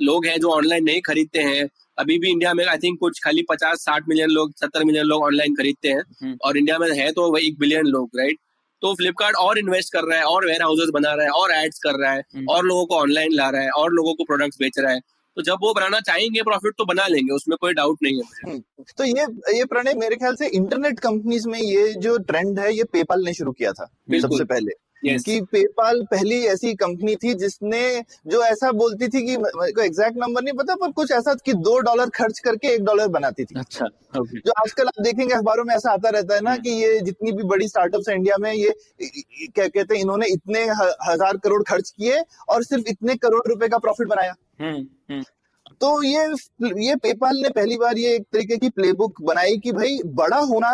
लोग 0.00 0.26
हैं 0.26 0.38
जो 0.40 0.50
ऑनलाइन 0.50 0.84
नहीं 0.84 1.00
खरीदते 1.06 1.40
हैं। 1.42 1.68
अभी 1.98 2.18
भी 2.18 2.30
इंडिया 2.30 2.52
में 2.54 2.64
आई 2.66 2.78
थिंक 2.78 2.98
कुछ 3.00 3.20
खाली 3.24 3.42
पचास 3.48 3.80
साठ 3.80 4.08
मिलियन 4.08 4.30
लोग 4.30 4.52
सत्तर 4.54 4.84
मिलियन 4.84 5.04
लोग 5.06 5.22
ऑनलाइन 5.24 5.54
खरीदते 5.54 5.88
हैं 5.88 6.02
हम्म। 6.22 6.36
और 6.40 6.58
इंडिया 6.58 6.78
में 6.78 6.90
है 6.92 7.10
तो 7.12 7.30
वही 7.32 7.46
एक 7.46 7.58
बिलियन 7.58 7.86
लोग 7.88 8.18
राइट 8.18 8.38
तो 8.82 8.94
फ्लिपकार्ट 8.94 9.36
और 9.38 9.58
इन्वेस्ट 9.58 9.92
कर 9.92 10.04
रहा 10.04 10.18
है 10.18 10.24
और 10.26 10.46
वेयर 10.46 10.62
हाउसेस 10.62 10.90
बना 10.94 11.12
रहा 11.12 11.24
है 11.24 11.30
और 11.32 11.52
एड्स 11.54 11.78
कर 11.78 12.00
रहा 12.00 12.12
है 12.12 12.22
हम्म। 12.28 12.46
और 12.48 12.64
लोगों 12.64 12.86
को 12.86 12.96
ऑनलाइन 12.96 13.32
ला 13.32 13.48
रहा 13.50 13.62
है 13.62 13.70
और 13.72 13.92
लोगों 13.92 14.14
को 14.14 14.24
प्रोडक्ट्स 14.24 14.58
बेच 14.60 14.78
रहा 14.78 14.92
है 14.92 15.00
तो 15.36 15.42
जब 15.42 15.58
वो 15.62 15.72
बनाना 15.74 16.00
चाहेंगे 16.00 16.42
प्रॉफिट 16.42 16.74
तो 16.78 16.84
बना 16.84 17.06
लेंगे 17.06 17.32
उसमें 17.32 17.56
कोई 17.60 17.72
डाउट 17.74 17.98
नहीं 18.02 18.20
है 18.20 18.50
हम्म। 18.50 18.84
तो 18.98 19.04
ये 19.04 19.26
ये 19.56 19.64
प्रणय 19.66 19.94
मेरे 19.96 20.16
ख्याल 20.16 20.34
से 20.34 20.48
इंटरनेट 20.56 21.00
कंपनीज़ 21.00 21.48
में 21.48 21.58
ये 21.58 21.92
जो 22.00 22.16
ट्रेंड 22.24 22.58
है 22.58 22.74
ये 22.74 22.84
पेपाल 22.92 23.24
ने 23.24 23.34
शुरू 23.34 23.52
किया 23.52 23.72
था 23.72 23.86
सबसे 24.18 24.44
पहले 24.44 24.72
yes. 25.06 25.24
कि 25.24 25.40
पेपाल 25.52 26.02
पहली 26.10 26.40
ऐसी 26.46 26.74
कंपनी 26.74 27.14
थी 27.16 27.34
जिसने 27.34 27.82
जो 28.26 28.42
ऐसा 28.44 28.70
बोलती 28.72 29.08
थी 29.08 29.22
कि 29.26 29.36
को 29.38 29.82
एग्जैक्ट 29.82 30.16
नंबर 30.18 30.42
नहीं 30.42 30.54
पता 30.54 30.74
पर 30.74 30.92
कुछ 30.92 31.12
ऐसा 31.12 31.34
कि 31.44 31.52
दो 31.68 31.78
डॉलर 31.80 32.10
खर्च 32.14 32.38
करके 32.38 32.74
एक 32.74 32.84
डॉलर 32.84 33.08
बनाती 33.08 33.44
थी 33.44 33.58
अच्छा 33.58 33.86
okay. 34.18 34.40
जो 34.46 34.52
आजकल 34.58 34.86
आप 34.86 35.02
देखेंगे 35.02 35.34
अखबारों 35.34 35.64
में 35.64 35.74
ऐसा 35.74 35.92
आता 35.92 36.08
रहता 36.08 36.34
है 36.34 36.40
ना 36.40 36.54
hmm. 36.54 36.62
कि 36.64 36.70
ये 36.70 37.00
जितनी 37.00 37.32
भी 37.32 37.42
बड़ी 37.44 37.68
स्टार्टअप्स 37.68 38.08
है 38.08 38.14
इंडिया 38.14 38.36
में 38.40 38.52
ये 38.52 38.74
क्या 39.02 39.68
कहते 39.68 39.94
हैं 39.94 40.00
इन्होंने 40.00 40.26
इतने 40.30 40.64
हज़ार 41.10 41.36
करोड़ 41.36 41.62
खर्च 41.62 41.90
किए 41.90 42.22
और 42.48 42.64
सिर्फ़ 42.64 42.88
इतने 42.88 43.14
करोड़ 43.16 43.46
रुपए 43.48 43.68
का 43.68 43.78
प्रॉफिट 43.78 44.08
बनाया 44.08 44.34
hmm. 44.62 44.84
Hmm. 45.10 45.24
तो 45.80 46.02
ये 46.02 46.20
ये 46.84 46.94
पेपाल 46.96 47.36
ने 47.36 47.48
पहली 47.50 47.76
बार 47.76 47.98
ये 47.98 48.14
एक 48.14 48.22
तरीके 48.32 48.56
की 48.56 48.68
प्लेबुक 48.70 49.20
बनाई 49.22 49.56
कि 49.58 49.72
भाई 49.72 49.98
बड़ा 50.16 50.38
होना 50.50 50.68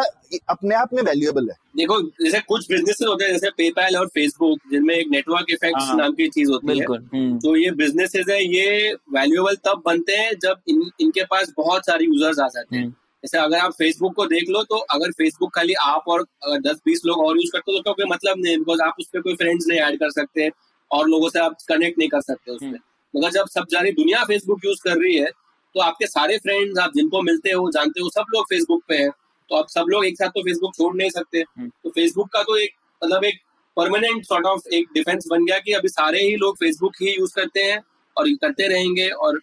अपने 0.51 0.75
आप 0.75 0.93
में 0.95 1.03
वैल्यूएबल 1.03 1.49
है। 1.51 1.57
देखो 1.77 2.01
जैसे 2.25 2.41
कुछ 2.49 2.69
बिज़नेस 2.71 2.99
होते 3.09 3.25
हैं 3.25 3.33
जैसे 3.33 3.51
पेपैल 3.57 3.97
और 3.97 4.07
फेसबुक 4.15 4.59
जिनमें 4.71 4.95
एक 4.95 5.09
नेटवर्क 5.11 5.51
इफ़ेक्ट 5.51 5.79
हाँ, 5.79 5.97
नाम 5.97 6.13
की 6.13 6.29
चीज़ 6.29 6.51
होती 6.51 6.79
है। 6.79 6.85
हम्म। 6.87 7.39
तो 7.39 7.57
ये 7.57 7.71
बिजनेसेस 7.77 8.27
है 8.31 8.43
ये 8.45 8.93
वैल्यूएबल 9.15 9.57
तब 9.65 9.83
बनते 9.87 10.17
हैं 10.17 10.33
जब 10.43 10.61
इन, 10.69 10.91
इनके 11.01 11.25
पास 11.25 11.53
बहुत 11.57 11.87
सारे 11.87 12.05
यूज़र्स 12.05 12.39
आ 12.39 12.49
जाते 12.49 12.77
हैं। 12.77 12.83
हम्म। 12.83 12.95
जैसे 13.25 13.39
अगर 13.39 13.57
आप 13.59 13.73
फेसबुक 13.73 14.15
को 14.15 14.27
देख 14.27 14.49
लो 14.51 14.63
तो 14.65 14.77
अगर 14.95 15.11
फेसबुक 15.19 15.55
खाली 15.55 15.75
आप 15.83 16.09
और 16.09 16.25
दस 16.61 16.81
बीस 16.87 17.03
लोग 17.07 17.25
और 17.27 17.37
यूज़ 17.37 17.51
करते 17.53 17.73
हो 17.73 17.79
तो 17.81 17.93
कोई 17.93 18.11
मतलब 18.11 18.39
नहीं 18.39 18.57
बिकॉज़ 18.59 18.81
आप 18.83 18.95
उस 19.01 19.07
पर 19.07 19.21
कोई 19.21 19.35
फ्रेंड्स 19.35 19.67
नहीं 19.69 19.81
ऐड 19.81 19.99
कर 19.99 20.11
सकते 20.11 20.49
और 20.91 21.09
लोगों 21.09 21.29
से 21.29 21.39
आप 21.41 21.57
कनेक्ट 21.69 21.99
नहीं 21.99 22.09
कर 22.09 22.21
सकते 22.21 22.53
उसमें 22.53 22.79
मगर 23.15 23.31
जब 23.31 23.49
सब 23.51 23.67
सारी 23.73 23.91
दुनिया 23.93 24.25
फेसबुक 24.25 24.65
यूज़ 24.65 24.83
कर 24.85 24.99
रही 24.99 25.17
है 25.17 25.31
तो 25.75 25.81
आपके 25.81 26.07
सारे 26.07 26.37
फ्रेंड्स 26.39 26.79
आप 26.79 26.93
जिनको 26.97 27.23
मिलते 27.23 27.51
हो 27.51 27.71
जानते 27.71 28.01
हो 28.01 28.09
सब 28.11 28.33
लोग 28.35 28.45
फेसबुक 28.45 28.83
पे 28.89 28.97
हैं। 28.97 29.11
तो 29.51 29.57
आप 29.57 29.69
सब 29.69 29.87
लोग 29.89 30.05
एक 30.07 30.17
साथ 30.17 30.29
तो 30.29 30.43
फेसबुक 30.43 30.75
छोड़ 30.75 30.95
नहीं 30.97 31.11
सकते। 31.11 31.39
हम्म। 31.39 31.69
तो 31.85 31.91
फेसबुक 31.91 32.29
का 32.33 32.43
तो 32.43 32.57
एक 32.57 32.75
मतलब 33.03 33.25
एक 33.25 33.39
परमानेंट 33.77 34.25
सॉर्ट 34.25 34.47
ऑफ़ 34.47 34.69
एक 34.75 34.89
डिफेंस 34.95 35.27
बन 35.31 35.45
गया 35.45 35.59
कि 35.59 35.73
अभी 35.73 35.89
सारे 35.89 36.21
ही 36.21 36.37
लोग 36.37 36.57
फेसबुक 36.57 36.93
ही 37.03 37.15
यूज़ 37.15 37.33
करते 37.37 37.63
हैं 37.63 37.79
और 38.17 38.29
करते 38.43 38.67
रहेंगे 38.69 39.09
और 39.09 39.39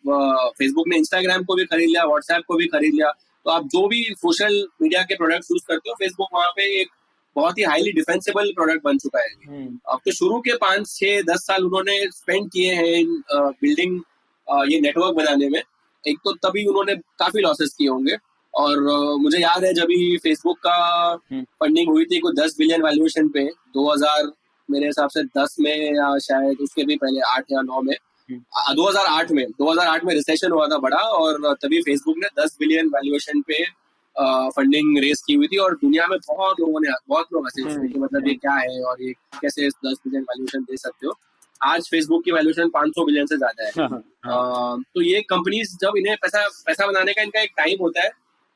फेसबुक 0.58 0.88
ने 0.88 0.98
इंस्टाग्राम 0.98 1.44
को 1.44 1.56
भी 1.56 1.66
खरीद 1.66 1.90
लिया 1.90 2.04
व्हाट्सएप 2.06 2.44
को 2.48 2.56
भी 2.56 2.68
खरीद 2.68 2.94
लिया। 2.94 3.12
तो 3.46 3.52
आप 3.52 3.66
जो 3.66 3.88
भी 3.88 4.04
सोशल 4.18 4.64
मीडिया 4.82 5.02
के 5.02 5.16
प्रोडक्ट 5.16 5.52
यूज़ 5.52 5.64
करते 5.68 5.90
हो 5.90 5.96
फेसबुक 6.00 6.28
वहाँ 6.34 6.50
पे 6.50 6.64
एक 6.82 6.90
बहुत 7.40 7.58
ही 7.58 7.64
हाईली 7.64 7.92
डिफेंसिबल 7.94 8.52
प्रोडक्ट 8.54 8.84
बन 8.84 8.98
चुका 8.98 9.20
है 9.20 9.34
हम्म। 9.48 9.80
अब 9.88 10.00
तो 10.06 10.12
शुरू 10.14 10.40
के 10.42 10.56
पाँच 10.60 10.88
छह 10.90 11.22
दस 11.26 11.46
साल 11.48 11.66
उन्होंने 11.66 12.00
स्पेंड 12.12 12.50
किए 12.52 12.74
हैं 12.76 12.96
इन 12.96 13.22
बिल्डिंग 13.62 14.00
ये 14.68 14.80
नेटवर्क 14.82 15.16
बनाने 15.16 15.50
में 15.50 15.62
एक 16.04 16.18
तो 16.26 16.34
तभी 16.42 16.66
उन्होंने 16.66 16.96
काफ़ी 17.20 17.42
लॉसेस 17.42 17.74
किए 17.78 17.88
होंगे 17.90 18.18
और 18.54 18.80
मुझे 19.22 19.40
याद 19.40 19.64
है 19.64 19.74
जब 19.74 19.88
फेसबुक 20.20 20.58
का 20.60 21.16
फंडिंग 21.16 21.88
हम्म। 21.88 21.92
हुई 21.92 22.06
थी 22.06 22.20
कुछ 22.20 22.36
दस 22.36 22.56
बिलियन 22.58 22.84
वैल्यूएशन 22.84 23.28
पे 23.30 23.48
2000 23.76 24.32
मेरे 24.70 24.86
हिसाब 24.86 25.10
से 25.10 25.24
दस 25.34 25.56
में 25.60 25.96
या 25.96 26.18
शायद 26.22 26.62
उसके 26.62 26.84
भी 26.86 26.96
पहले 26.98 27.20
आठ 27.28 27.52
या 27.52 27.62
नौ 27.64 27.82
में 27.82 27.96
2008 28.30 29.30
हम्म। 29.30 29.36
में 29.36 29.46
2008 29.62 30.04
में 30.06 30.14
रिसेशन 30.14 30.52
हुआ 30.52 30.68
था 30.68 30.78
बड़ा 30.80 31.02
और 31.18 31.54
तभी 31.56 31.82
फेसबुक 31.82 32.18
ने 32.18 32.28
10 32.38 32.58
बिलियन 32.60 32.90
वैल्यूएशन 32.90 33.42
पे 33.42 33.64
फंडिंग 34.52 34.98
रेस 35.00 35.24
की 35.28 35.34
हुई 35.34 35.48
थी 35.48 35.58
और 35.58 35.76
दुनिया 35.78 36.08
में 36.08 36.18
बहुत 36.20 36.60
लोगों 36.60 36.80
ने 36.82 36.94
बहुत 37.08 37.34
लोग 37.34 37.46
हंसे 37.46 37.62
हम्म। 37.64 37.88
कि 37.88 38.00
मतलब 38.00 38.28
ये 38.28 38.34
क्या 38.36 38.54
है 38.54 38.82
और 38.84 39.02
ये 39.02 39.12
कैसे 39.36 39.68
दस 39.68 39.98
बिलियन 39.98 40.24
वैल्यूएशन 40.24 40.64
दे 40.64 40.78
सकते 40.78 41.08
हो 41.08 41.14
आज 41.62 41.88
फेसबुक 41.92 42.24
की 42.26 42.32
वैल्यूएशन 42.32 42.70
500 42.76 43.06
बिलियन 43.06 43.26
से 43.26 43.38
ज़्यादा 43.38 43.66
है 43.66 43.72
हाँ, 43.82 44.02
हाँ। 44.26 44.82
तो 44.86 45.02
ये 45.02 45.22
कंपनीज़ 45.30 45.76
जब 45.78 45.98
इन्हें 45.98 46.16
पैसा 46.18 46.48
पैसा 46.66 46.88
बनाने 46.88 47.14
का 47.14 47.22
इनका 47.22 47.42
एक 47.42 47.52
टाइम 47.58 47.82
होता 47.82 48.04
है 48.04 48.12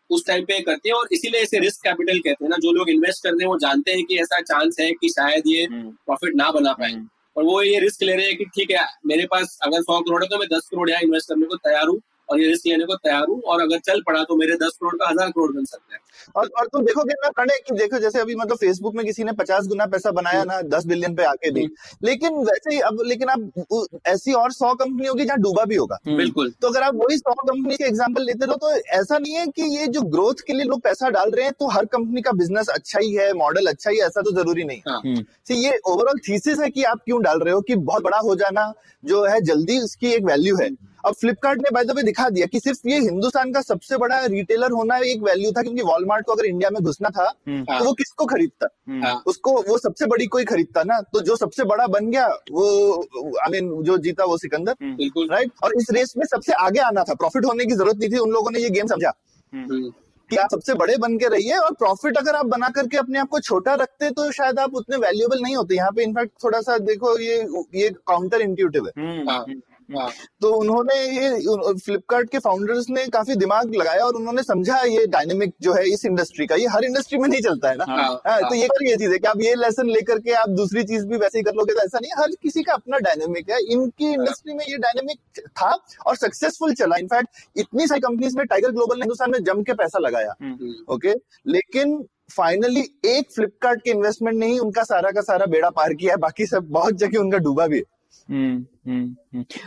उस 0.10 0.26
टाइम 0.28 0.46
पे 0.46 0.60
करते 0.62 0.90
हैं 0.90 0.96
और 0.96 1.08
इसीलिए 1.12 1.42
इसे 1.42 1.60
रिस्क 1.60 1.84
कैपिटल 1.84 2.20
कहते 2.20 2.46
हैं 2.46 2.50
ना 2.50 2.58
जो 2.58 2.72
लोग 2.72 2.90
इन्वेस्ट 2.90 3.24
करते 3.24 3.44
हैं 3.44 3.50
वो 3.50 3.58
जानते 3.60 3.92
हैं 3.92 4.04
कि 4.06 4.18
ऐसा 4.20 4.40
चांस 4.44 4.78
है 4.80 4.92
कि 4.94 5.10
शायद 5.10 5.44
ये 5.48 5.68
प्रॉफिट 5.70 6.30
हम्म। 6.30 6.38
ना 6.38 6.52
बना 6.52 6.74
पाए 6.74 6.92
हम्म। 6.92 7.08
और 7.36 7.44
वो 7.44 7.62
ये 7.64 7.80
रिस्क 7.80 8.04
ले 8.04 8.16
रहे 8.16 8.26
हैं 8.26 8.38
कि 8.38 8.46
ठीक 8.56 8.72
है 8.72 8.86
मेरे 9.06 9.26
पास 9.28 9.58
अगर 9.64 9.82
सौ 9.82 10.00
करोड़ 10.02 10.24
है 10.24 10.30
तो 10.30 10.38
मैं 10.38 10.48
दस 10.50 10.68
करोड़ 10.72 10.90
यहाँ 10.90 11.02
इन्वेस्ट 11.02 11.30
करने 11.30 11.46
को 11.46 11.56
तैयार 11.60 11.88
हूँ 11.88 12.00
और 12.30 12.40
ये 12.40 12.48
रिस्क 12.48 12.68
लेने 12.68 12.86
को 12.86 12.96
तैयार 12.98 13.26
हूँ 13.30 13.42
और 13.44 13.62
अगर 13.62 13.80
चल 13.82 14.02
पड़ा 14.02 14.24
तो 14.24 14.36
मेरे 14.36 14.56
दस 14.56 14.78
करोड़ 14.82 14.96
का 14.96 15.10
हज़ार 15.10 15.30
करोड़ 15.30 15.52
बन 15.52 15.66
सकता 15.66 15.96
है। 15.96 16.00
और 16.36 16.48
और 16.60 16.68
तुम 16.68 16.86
देखोगे 16.86 17.14
ना 17.16 17.30
प्रणय 17.32 17.60
कि 17.68 17.76
देखो 17.76 18.00
जैसे 18.00 18.20
अभी 18.20 18.36
मतलब 18.36 18.58
फेसबुक 18.58 18.96
में 18.96 19.06
किसी 19.06 19.24
ने 19.24 19.32
पचास 19.34 19.68
गुना 19.68 19.86
पैसा 19.86 20.12
बनाया 20.12 20.44
ना 20.44 20.62
दस 20.70 20.86
बिलियन 20.86 21.16
पे 21.16 21.24
आके 21.24 21.52
भी। 21.52 21.68
लेकिन 22.04 22.38
वैसे 22.46 22.74
ही 22.76 22.80
अब 22.82 23.02
लेकिन 23.06 23.28
अब 23.28 24.00
ऐसी 24.08 24.34
और 24.34 24.52
सौ 24.52 24.74
कंपनी 24.76 25.08
होगी 25.08 25.26
जहाँ 25.26 25.38
डूबा 25.40 25.66
भी 25.66 25.76
होगा। 25.76 25.98
हम्म। 26.06 26.18
बिल्कुल। 26.18 26.54
तो 26.62 26.68
अगर 26.68 26.84
आप 26.84 26.96
वही 26.96 27.18
सौ 27.18 27.34
कंपनी 27.34 27.76
के 27.76 27.86
एग्ज़ाम्पल 27.86 28.26
लेते 28.26 28.46
रहो 28.46 28.56
तो 28.58 28.72
ऐसा 28.72 29.18
नहीं 29.18 29.34
है 29.34 29.46
कि 29.48 29.64
ये 29.78 29.88
जो 29.88 30.02
ग्रोथ 30.10 30.46
के 30.48 30.54
लिए 30.54 30.66
लोग 30.66 30.82
पैसा 30.82 31.10
डाल 31.10 31.32
रहे 31.32 31.46
हैं 31.46 31.54
तो 31.60 31.70
हर 31.70 31.86
कंपनी 31.88 32.22
का 32.22 32.32
बिज़नेस 32.34 32.70
अच्छा 32.70 33.00
ही 33.00 33.14
है 33.14 33.32
मॉडल 33.34 33.68
अच्छा 33.68 33.90
ही 33.90 33.98
है 33.98 34.06
ऐसा 34.06 34.22
तो 34.22 34.32
ज़रूरी 34.32 34.64
नहीं। 34.64 34.78
है। 34.78 34.94
हाँ। 34.94 35.56
ये 35.56 35.78
ओवरऑल 35.88 36.20
थीसिस 36.20 36.60
है 36.60 36.70
कि 36.70 36.84
आप 36.84 37.00
क्यों 37.06 37.22
डाल 37.22 37.40
रहे 37.40 37.54
हो 37.54 37.62
कि 37.62 37.76
बहुत 37.78 38.04
बड़ा 38.04 38.18
हो 38.20 38.36
जाना 38.36 38.72
जो 39.04 39.24
है 39.26 39.40
जल्दी 39.42 39.80
उसकी 39.80 40.12
एक 40.12 40.24
वैल्यू 40.26 40.56
है। 40.58 40.70
अब 41.04 41.14
फ्लिपकार्ट 41.14 41.62
ने 41.62 41.70
बाय 41.74 41.84
द 41.84 41.92
वे 41.92 42.04
दिखा 42.04 42.28
दिया 42.30 42.46
कि 42.48 42.60
सिर्फ़ 42.60 42.88
ये 42.88 43.00
हिंदुस्तान 43.00 43.52
का 43.54 43.62
सबसे 43.62 43.98
बड़ा 43.98 44.20
रिटेलर 44.26 44.72
होना 44.72 44.98
एक 45.06 45.22
वैल्यू 45.24 45.52
था 45.52 45.62
क्योंकि 45.62 45.82
वॉलमार्ट 45.84 46.26
को 46.26 46.34
अगर 46.34 46.46
इंडिया 46.46 46.70
में 46.70 46.82
घुसना 46.82 47.10
था 47.10 47.26
हम्म, 47.48 47.64
तो 47.64 47.86
वो 47.86 47.94
किसको 47.94 48.26
खरीदता? 48.26 48.68
हम्म, 48.90 49.04
हाँ। 49.06 49.24
उसको 49.28 49.52
वो 49.70 49.78
सबसे 49.78 50.06
बड़ी 50.08 50.28
कोई 50.28 50.46
खरीदता 50.46 50.84
ना 50.84 51.00
तो 51.04 51.22
जो 51.22 51.36
सबसे 51.36 51.64
बड़ा 51.66 51.88
बन 51.88 52.10
गया 52.12 52.28
वो 52.52 53.02
आई 53.44 53.52
मीन 53.52 53.84
जो 53.84 53.98
जीता 54.00 54.26
वो 54.26 54.38
सिकंदर 54.38 54.76
बिल्कुल। 54.84 55.28
राइट 55.32 55.52
और 55.64 55.74
इस 55.78 55.92
रेस 55.92 56.14
में 56.18 56.26
सबसे 56.28 56.54
आगे 56.60 56.80
आना 56.82 57.04
था। 57.04 57.14
प्रॉफिट 57.16 57.46
होने 57.46 57.66
की 57.66 57.74
ज़रूरत 57.74 57.98
नहीं 57.98 58.10
थी 58.12 58.18
उन 58.20 58.32
लोगों 58.32 58.52
ने 58.52 58.60
ये 58.60 58.70
गेम 58.70 58.88
समझा। 58.88 59.12
हम्म, 59.54 59.90
कि 60.30 60.38
आप 60.38 60.52
सबसे 60.52 60.74
बड़े 60.76 60.96
बन 60.98 61.18
के 61.18 61.28
रहिए 61.30 61.58
और 61.58 61.74
प्रॉफिट 61.76 62.18
अगर 62.18 62.36
आप 62.36 62.46
बना 62.48 62.70
करके 62.76 62.98
अपने 62.98 63.20
आप 63.20 63.28
को 63.30 63.40
छोटा 63.42 63.74
रखते 63.76 64.10
तो 64.12 64.32
शायद 64.32 64.60
आप 64.60 64.76
उतने 64.76 64.98
वैल्यूएबल 64.98 65.42
नहीं 65.42 65.56
होते। 65.56 65.76
यहाँ 65.76 65.92
पे 65.96 66.04
इनफैक्ट 66.04 66.32
थोड़ा 66.44 66.62
सा 66.62 66.78
देखो 66.86 67.18
ये 67.20 67.36
ये 67.76 67.90
काउंटर 68.08 68.42
इंट्यूटिव 68.42 68.88
है। 68.88 68.92
हम्म, 68.98 69.62
हाँ। 69.84 70.00
हम्म, 70.00 70.00
हाँ 70.00 70.12
तो 70.42 70.52
उन्होंने 70.54 70.96
ये 70.96 71.74
फ्लिपकार्ट 71.80 72.30
के 72.30 72.40
फाउंडर्स 72.40 72.86
ने 72.90 73.06
काफ़ी 73.08 73.36
दिमाग 73.36 73.76
लगाया 73.76 74.04
और 74.04 74.14
उन्होंने 74.14 74.44
समझा 74.44 74.82
ये 74.82 75.06
डायनेमिक 75.08 75.54
जो 75.62 75.74
है 75.74 75.88
इस 75.90 76.06
इंडस्ट्री 76.06 76.48
का 76.48 76.56
ये 76.56 76.68
हर 76.68 76.84
इंडस्ट्री 76.84 77.18
में 77.18 77.28
नहीं 77.30 77.42
चलता 77.42 77.70
है 77.70 77.76
ना? 77.76 77.86
हाँ। 77.88 77.98
हाँ, 77.98 78.40
तो 78.40 78.46
हाँ। 78.46 78.56
ये 78.56 78.68
ये 78.84 78.96
चीज़ 78.96 79.12
है 79.12 79.18
कि 79.18 79.28
आप 79.28 79.42
ये 79.42 79.56
लेसन 79.56 79.90
लेकर 79.90 80.20
के 80.20 80.32
आप 80.32 80.50
दूसरी 80.50 80.84
चीज़ 80.84 81.06
भी 81.06 81.18
वैसे 81.18 81.38
ही 81.38 81.44
कर 81.44 81.54
लोगे 81.54 81.74
तो 81.74 81.80
ऐसा 81.80 82.00
नहीं 82.00 82.12
है। 82.12 82.22
हर 82.22 82.36
किसी 82.42 82.64
का 82.64 82.74
अपना 82.74 82.98
डायनेमिक 82.98 83.50
है। 83.50 83.60
इनकी 83.66 84.12
इंडस्ट्री 84.14 84.54
में 84.54 84.66
ये 84.70 84.78
डायनेमिक 84.78 85.42
था 85.50 85.78
और 86.08 86.16
सक्सेसफुल 86.16 86.74
चला। 86.74 86.96
इनफैक्ट 86.96 87.30
इतनी 87.58 87.88
सारी 87.88 88.02
कंपनीज़ 88.02 88.38
में 88.38 88.46
टाइगर 88.48 88.72
ग्लोबल 88.72 88.96
ने 88.96 89.02
हिंदुस्तान 89.02 89.32
में 89.32 89.44
जम 89.44 89.64
के 89.64 89.74
पैसा 89.74 90.00
लगाया। 90.00 90.36
हम्म, 90.42 90.94
ओके 90.94 91.14
लेकिन 91.48 92.06
फाइनली 92.32 92.82
एक 93.06 93.32
फ्लिपकार्ट 93.36 93.82
के 93.84 93.92
इन्वेस्टमेंट 93.92 94.38
ने 94.38 94.48
ही 94.48 94.60
उनका 94.60 94.84
सारा 94.84 95.12
का 95.12 95.22
सारा 95.22 95.46
बेड़ा 95.46 95.70
पार 95.70 95.94
किया 95.94 96.14
है। 96.14 96.18
बाकी 96.18 96.46
सब 96.46 96.70
बहुत 96.70 96.94
जगह 96.94 97.20
उनका 97.20 97.38
डूबा 97.38 97.68
भी 97.68 97.78
है। 97.78 97.84
हम्म, 97.84 97.84
हम्म, 97.84 97.94
हम्म। 97.94 98.03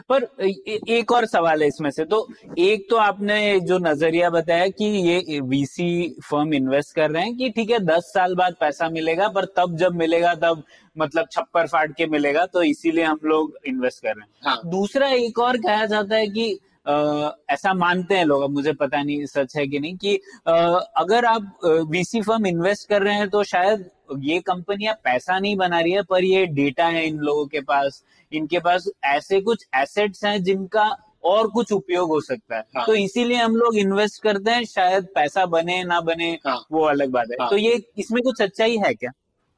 पर 0.09 0.27
ए- 0.41 0.81
एक 0.89 1.13
और 1.13 1.27
सवाल 1.27 1.63
है 1.63 1.69
इसमें 1.69 1.91
से। 1.91 2.05
तो 2.05 2.29
एक 2.59 2.87
तो 2.91 2.97
आपने 2.97 3.61
जो 3.61 3.79
नज़रिया 3.79 4.31
बताया 4.31 4.69
कि 4.69 4.85
ये 4.85 5.41
वीसी 5.41 6.17
फर्म 6.31 6.55
इन्वेस्ट 6.55 6.95
कर 6.95 7.11
रहे 7.11 7.23
हैं 7.23 7.37
कि 7.37 7.51
ठीक 7.51 7.71
है 7.71 7.79
दस 7.79 8.03
साल 8.15 8.35
बाद 8.35 8.55
पैसा 8.61 8.89
मिलेगा 8.89 9.29
पर 9.29 9.45
तब 9.45 9.77
जब 9.77 9.95
मिलेगा 9.95 10.35
तब 10.35 10.63
मतलब 10.99 11.27
छप्पर 11.33 11.67
फाड़ 11.67 11.93
के 11.93 12.07
मिलेगा 12.07 12.47
तो 12.47 12.63
इसीलिए 12.63 13.05
हम 13.05 13.19
लोग 13.25 13.59
इन्वेस्ट 13.67 14.03
कर 14.03 14.09
रहे 14.09 14.21
हैं। 14.21 14.29
हाँ। 14.47 14.61
दूसरा 14.71 15.09
एक 15.09 15.39
और 15.39 15.57
कहा 15.57 15.87
जाता 15.87 16.17
है 16.17 16.27
कि 16.27 16.59
अ, 16.87 17.37
ऐसा 17.51 17.75
मानते 17.75 18.15
हैं 18.15 18.25
लोग 18.25 18.43
अब 18.43 18.51
मुझे 18.51 18.73
पता 18.73 19.03
नहीं 19.03 19.27
सच 19.27 19.57
है 19.57 19.67
कि 19.67 19.79
नहीं 19.81 19.97
कि 19.97 20.17
अ, 20.47 20.53
अगर 20.97 21.25
आप 21.25 21.59
वीसी 21.65 22.21
फर्म 22.23 22.47
इन्वेस्ट 22.47 22.89
कर 22.89 23.03
रहे 23.03 23.15
हैं 23.15 23.29
तो 23.29 23.43
शायद 23.43 23.91
ये 24.19 24.39
कंपनियाँ 24.41 24.95
पैसा 25.05 25.39
नहीं 25.39 25.57
बना 25.57 25.81
रही 25.81 25.93
है 25.93 26.03
पर 26.03 26.25
ये 26.25 26.45
डेटा 26.47 26.87
है 26.87 27.07
इन 27.07 27.19
लोगों 27.19 27.47
के 27.47 27.61
पास। 27.61 28.03
इनके 28.33 28.59
पास 28.59 28.89
ऐसे 29.05 29.41
कुछ 29.41 29.65
एसेट्स 29.77 30.25
हैं 30.25 30.43
जिनका 30.43 30.85
और 31.25 31.49
कुछ 31.49 31.73
उपयोग 31.73 32.09
हो 32.09 32.21
सकता 32.21 32.57
है। 32.57 32.63
हाँ। 32.77 32.85
तो 32.87 32.95
इसीलिए 32.95 33.37
हम 33.37 33.57
लोग 33.57 33.77
इन्वेस्ट 33.77 34.23
करते 34.23 34.51
हैं 34.51 34.65
शायद 34.65 35.07
पैसा 35.15 35.47
बने 35.47 35.83
ना 35.85 36.01
बने 36.01 36.31
हाँ। 36.47 36.67
वो 36.73 36.85
अलग 36.85 37.11
बात 37.11 37.31
है। 37.31 37.37
हाँ। 37.41 37.49
तो 37.51 37.57
ये 37.57 37.83
इसमें 37.99 38.23
कुछ 38.23 38.39
सच्चाई 38.39 38.77
है 38.77 38.95
क्या? 38.95 39.11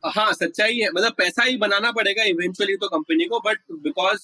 हाँ 0.02 0.32
सच्चाई 0.32 0.78
है। 0.78 0.90
मतलब 0.90 1.12
पैसा 1.12 1.42
ही 1.42 1.56
बनाना 1.56 1.90
पड़ेगा 1.92 2.24
इवेंचुअली 2.24 2.76
तो 2.76 2.88
कंपनी 2.88 3.24
को 3.24 3.40
बट 3.40 3.58
बिकॉज़ 3.82 4.20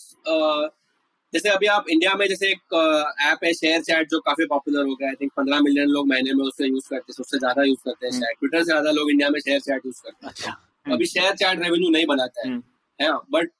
जैसे 1.35 1.49
अभी 1.49 1.67
आप 1.67 1.89
इंडिया 1.91 2.15
में 2.15 2.27
जैसे 2.29 2.49
एक 2.49 2.75
ऐप 3.23 3.45
है 3.45 3.53
शेयर 3.55 3.81
चैट 3.83 4.09
जो 4.11 4.19
काफ़ी 4.27 4.45
पॉपुलर 4.47 4.87
हो 4.87 4.95
गया 4.95 5.09
आई 5.09 5.15
थिंक 5.21 5.31
पंद्रह 5.37 5.61
मिलियन 5.61 5.89
लोग 5.89 6.09
महीने 6.09 6.33
में 6.33 6.45
उससे 6.45 6.67
यूज़ 6.67 6.89
करते 6.91 7.13
हैं 7.13 7.21
उससे 7.21 7.39
ज़्यादा 7.39 7.63
यूज़ 7.63 7.79
करते 7.85 8.07
हैं 8.07 8.13
हम्म। 8.13 8.21
शायद 8.21 8.37
ट्विटर 8.41 8.59
से 8.59 8.65
ज़्यादा 8.65 8.91
लोग 8.91 9.11
इंडिया 9.11 9.31
में 9.31 9.39
शेयर 9.41 9.61
चैट 9.61 9.87
यूज़ 9.87 10.01
करते 10.03 10.27
हैं। 10.27 10.31
अच्छा। 10.31 10.93
अभी 10.95 11.07
शेयर 11.07 11.35
चैट 11.35 11.63
रेवेन्यू 11.63 11.91
नहीं 11.91 12.07
बनाता 12.07 12.41
है। 12.41 12.49
हम्म। 12.49 12.63
है 13.01 13.09
ना? 13.09 13.21
बट 13.31 13.51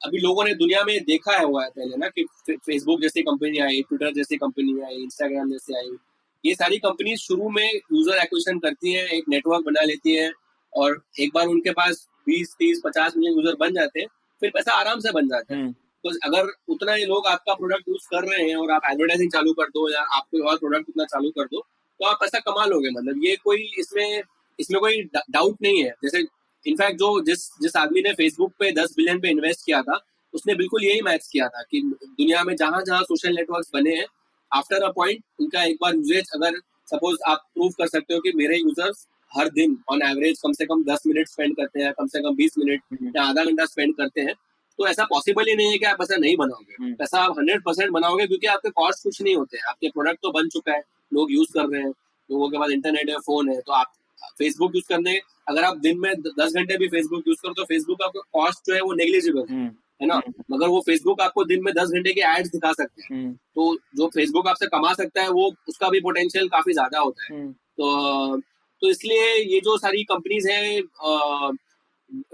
अभी 0.00 0.18
लोगों 0.18 0.44
ने 0.44 0.54
दुनिया 0.54 0.82
में 0.84 0.98
देखा 1.04 1.36
है 1.36 1.44
हुआ 1.44 1.62
है 1.64 1.70
पहले 1.70 1.96
ना 1.96 2.08
कि 2.08 2.24
फेसबुक 2.48 3.00
जैसी 3.00 3.22
कंपनी 3.22 3.58
आई 3.60 3.82
ट्विटर 3.82 4.12
जैसी 4.14 4.36
कंपनी 4.36 4.80
आई 4.80 5.02
इंस्टाग्राम 5.02 5.50
जैसी 5.50 5.76
आई। 5.76 5.96
ये 6.44 6.54
सारी 6.54 6.78
कंपनी 6.80 7.16
शुरू 7.18 7.48
में 7.50 7.66
यूज़र 7.66 8.18
एक्विजिशन 8.18 8.58
करती 8.58 8.92
है 8.92 9.06
एक 9.18 9.28
नेटवर्क 9.28 9.64
बना 9.66 9.84
लेती 9.84 10.16
है 10.16 10.30
और 10.72 11.00
एक 11.20 11.30
बार 11.34 11.46
उनके 11.46 11.70
पास 11.72 12.06
बीस 12.26 12.54
तीस 12.58 12.80
पचास 12.84 13.16
मिलियन 13.16 13.38
यूज़र 13.38 13.56
बन 13.60 13.74
जाते 13.74 14.00
हैं 14.00 14.06
फिर 14.42 14.50
पैसा 14.50 14.72
आराम 14.74 15.00
से 15.00 15.12
बन 15.12 15.28
जाता 15.28 15.54
है। 15.54 15.62
हम्म, 16.04 16.14
तो 16.14 16.28
अगर 16.28 16.52
उतना 16.68 16.92
ही 16.92 17.04
लोग 17.04 17.26
आपका 17.26 17.54
प्रोडक्ट 17.54 17.88
यूज़ 17.88 18.06
कर 18.10 18.28
रहे 18.28 18.48
हैं 18.48 18.56
और 18.56 18.70
आप 18.70 18.82
एडवर्टाइजिंग 18.90 19.30
चालू 19.32 19.52
कर 19.52 19.68
दो 19.68 19.88
या 19.92 20.00
आप 20.16 20.26
कोई 20.30 20.40
और 20.40 20.56
प्रोडक्ट 20.58 20.88
उतना 20.88 21.04
चालू 21.04 21.30
कर 21.30 21.44
दो 21.44 21.60
तो 22.00 22.06
आप 22.06 22.16
पैसा 22.20 22.38
कमा 22.40 22.64
लोगे। 22.64 22.90
मतलब 22.90 23.24
ये 23.24 23.36
कोई 23.44 23.68
इसमें 23.78 24.22
इसमें 24.58 24.80
कोई 24.80 25.02
डाउट 25.30 25.56
नहीं 25.62 25.82
है। 25.84 25.90
जैसे 26.04 26.18
इनफैक्ट 26.66 26.98
जो 26.98 27.08
जिस 27.20 27.48
जिस 27.62 27.76
आदमी 27.76 28.00
ने 28.02 28.12
फेसबुक 28.14 28.52
पे 28.58 28.70
10 28.72 28.94
बिलियन 28.96 29.20
पे 29.20 29.30
इन्वेस्ट 29.30 29.64
किया 29.66 29.80
था 29.82 29.98
उसने 30.34 30.54
बिल्कुल 30.54 30.84
यही 30.84 31.00
मैच 31.02 31.28
किया 31.32 31.48
था 31.48 31.62
कि 31.62 31.80
दुनिया 31.96 32.42
में 32.44 32.54
जहाँ 32.56 32.82
जहाँ 32.86 33.02
सोशल 33.02 33.34
नेटवर्क 33.36 33.66
बने 33.74 33.94
हैं 33.96 34.06
आफ्टर 34.52 34.82
अ 34.82 34.90
पॉइंट 34.90 35.22
उनका 35.40 35.64
एक 35.64 35.76
बार 35.82 35.94
यूजेज 35.94 36.30
अगर 36.34 36.58
सपोज़ 36.88 37.18
आप 37.28 37.44
प्रूव 37.54 37.70
कर 37.78 37.86
सकते 37.88 38.14
हो 38.14 38.20
कि 38.20 38.32
मेरे 38.36 38.56
यूज़र्स 38.58 39.06
हर 39.32 39.48
दिन 39.50 39.76
ऑन 39.90 40.02
एवरेज 40.02 40.40
कम 40.42 40.52
से 40.52 40.66
कम 40.66 40.82
10 40.84 41.06
मिनट 41.06 41.28
स्पेंड 41.28 41.56
करते 41.56 41.82
हैं 41.82 41.92
कम 41.92 42.06
से 42.06 42.20
कम 42.22 42.34
20 42.36 42.58
मिनट 42.58 42.82
हम्म, 42.92 43.12
या 43.16 43.22
आधा 43.22 43.44
घंटा 43.44 43.64
स्पेंड 43.64 43.94
करते 43.96 44.20
हैं 44.20 44.34
तो 44.78 44.86
ऐसा 44.88 45.04
पॉसिबल 45.04 45.48
ही 45.48 45.54
नहीं 45.54 45.70
है 45.70 45.78
कि 45.78 45.84
आप 45.86 46.02
ऐसा 46.02 46.16
नहीं 46.16 46.36
बनाओगे। 46.36 46.74
हम्म। 46.80 46.94
पैसा 46.94 47.20
आप 47.20 47.38
हंड्रेड 47.38 47.62
परसेंट 47.62 47.90
बनाओगे 47.92 48.26
क्योंकि 48.26 48.46
आपके 48.46 48.70
कॉस्ट 48.72 49.02
कुछ 49.04 49.20
नहीं 49.22 49.34
होते। 49.36 49.56
हैं 49.56 49.64
आपके 49.68 49.88
प्रोडक्ट 49.88 50.18
तो 50.22 50.30
बन 50.32 50.48
चुका 50.48 50.72
है 50.72 50.82
लोग 51.12 51.32
यूज़ 51.32 51.52
कर 51.54 51.68
रहे 51.68 51.82
हैं 51.82 51.90
लोगों 52.30 52.48
के 52.50 52.58
पास 52.58 52.70
इंटरनेट 52.70 53.10
है 53.10 53.16
फ़ोन 53.20 53.48
है 53.48 53.60
तो 53.60 53.72
आप 53.72 53.92
फेसबुक 54.38 54.74
यूज़ 54.74 54.84
करने 54.88 55.18
अगर 55.48 55.64
आप 55.64 55.76
दिन 55.78 55.98
में 56.00 56.12
दस 56.38 56.52
घंटे 56.52 56.76
भी 56.78 56.88
फेसबुक 56.88 57.28
यूज़ 57.28 57.38
करो 57.42 57.52
तो 57.54 57.64
फेसबुक 57.64 57.98
का 58.02 58.20
कॉस्ट 58.32 58.66
जो 58.66 58.74
है 58.74 58.80
वो 58.80 58.92
नेग्लिजिबल 58.94 59.40
है 59.40 59.56
हम्म, 59.56 59.70
है 60.00 60.06
ना? 60.06 60.20
मगर 60.50 60.68
वो 60.68 60.80
फेसबुक 60.86 61.20
आपको 61.20 61.44
दिन 61.44 61.62
में 61.64 61.72
दस 61.74 61.90
घंटे 61.90 62.12
के 62.12 62.20
एड्स 62.28 62.50
दिखा 62.50 62.72
सकते 62.72 63.02
हैं। 63.02 63.08
हम्म, 63.12 63.32
तो 63.32 63.74
जो 63.96 64.06
फेसबुक 64.14 64.48
आपसे 64.48 64.66
कमा 64.66 64.92
सकता 64.94 65.22
है 65.22 65.28
वो 65.30 65.50
उसका 65.68 65.88
भी 65.88 66.00
पोटेंशियल 66.00 66.48
काफ़ी 66.48 66.72
ज़्यादा 66.72 67.00
होता 67.00 67.24
है। 67.24 67.38
हम्म, 67.38 67.52
तो 67.52 68.40
तो 68.82 68.88
इसलिए 68.90 69.34
ये 69.44 69.60
जो 69.60 69.76
सारी 69.78 70.02
कंपनीज़ 70.04 70.48
हैं 70.50 71.52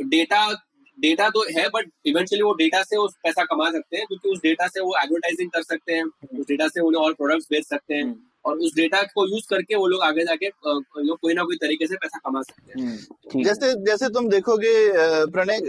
डेटा 0.07 0.47
डेटा 1.01 1.29
तो 1.29 1.45
है 1.57 1.69
बट 1.75 1.91
इवेंचुअली 2.07 2.43
वो 2.43 2.53
डेटा 2.55 2.83
से 2.83 2.97
उस 2.99 3.15
पैसा 3.25 3.45
कमा 3.45 3.71
सकते 3.71 3.97
हैं 3.97 4.07
क्योंकि 4.07 4.29
उस 4.29 4.39
डेटा 4.43 4.67
से 4.69 4.81
वो 4.81 4.97
एडवर्टाइजिंग 5.03 5.51
कर 5.51 5.63
सकते 5.65 5.93
हैं 5.93 6.05
उस 6.05 6.47
डेटा 6.49 6.69
से 6.69 6.81
उन्हें 6.81 7.03
और 7.03 7.13
प्रोडक्ट्स 7.15 7.47
बेच 7.51 7.65
सकते 7.67 7.95
हैं 7.95 8.03
हम्म, 8.03 8.15
और 8.45 8.59
उस 8.59 8.75
डेटा 8.77 9.03
को 9.05 9.27
यूज़ 9.29 9.47
करके 9.51 9.77
वो 9.77 9.87
लोग 9.87 10.03
आगे 10.03 10.25
जाके 10.25 10.47
लोग 10.47 11.19
कोई 11.19 11.35
ना 11.35 11.43
कोई 11.45 11.57
तरीके 11.57 11.87
से 11.87 11.97
पैसा 11.97 12.19
कमा 12.27 12.43
सकते 12.43 12.81
हैं। 12.81 12.87
हम्म। 12.87 13.43
जैसे 13.45 13.73
जैसे 13.87 14.09
तुम 14.11 14.29
देखोगे 14.29 14.73
प्रणय 15.33 15.61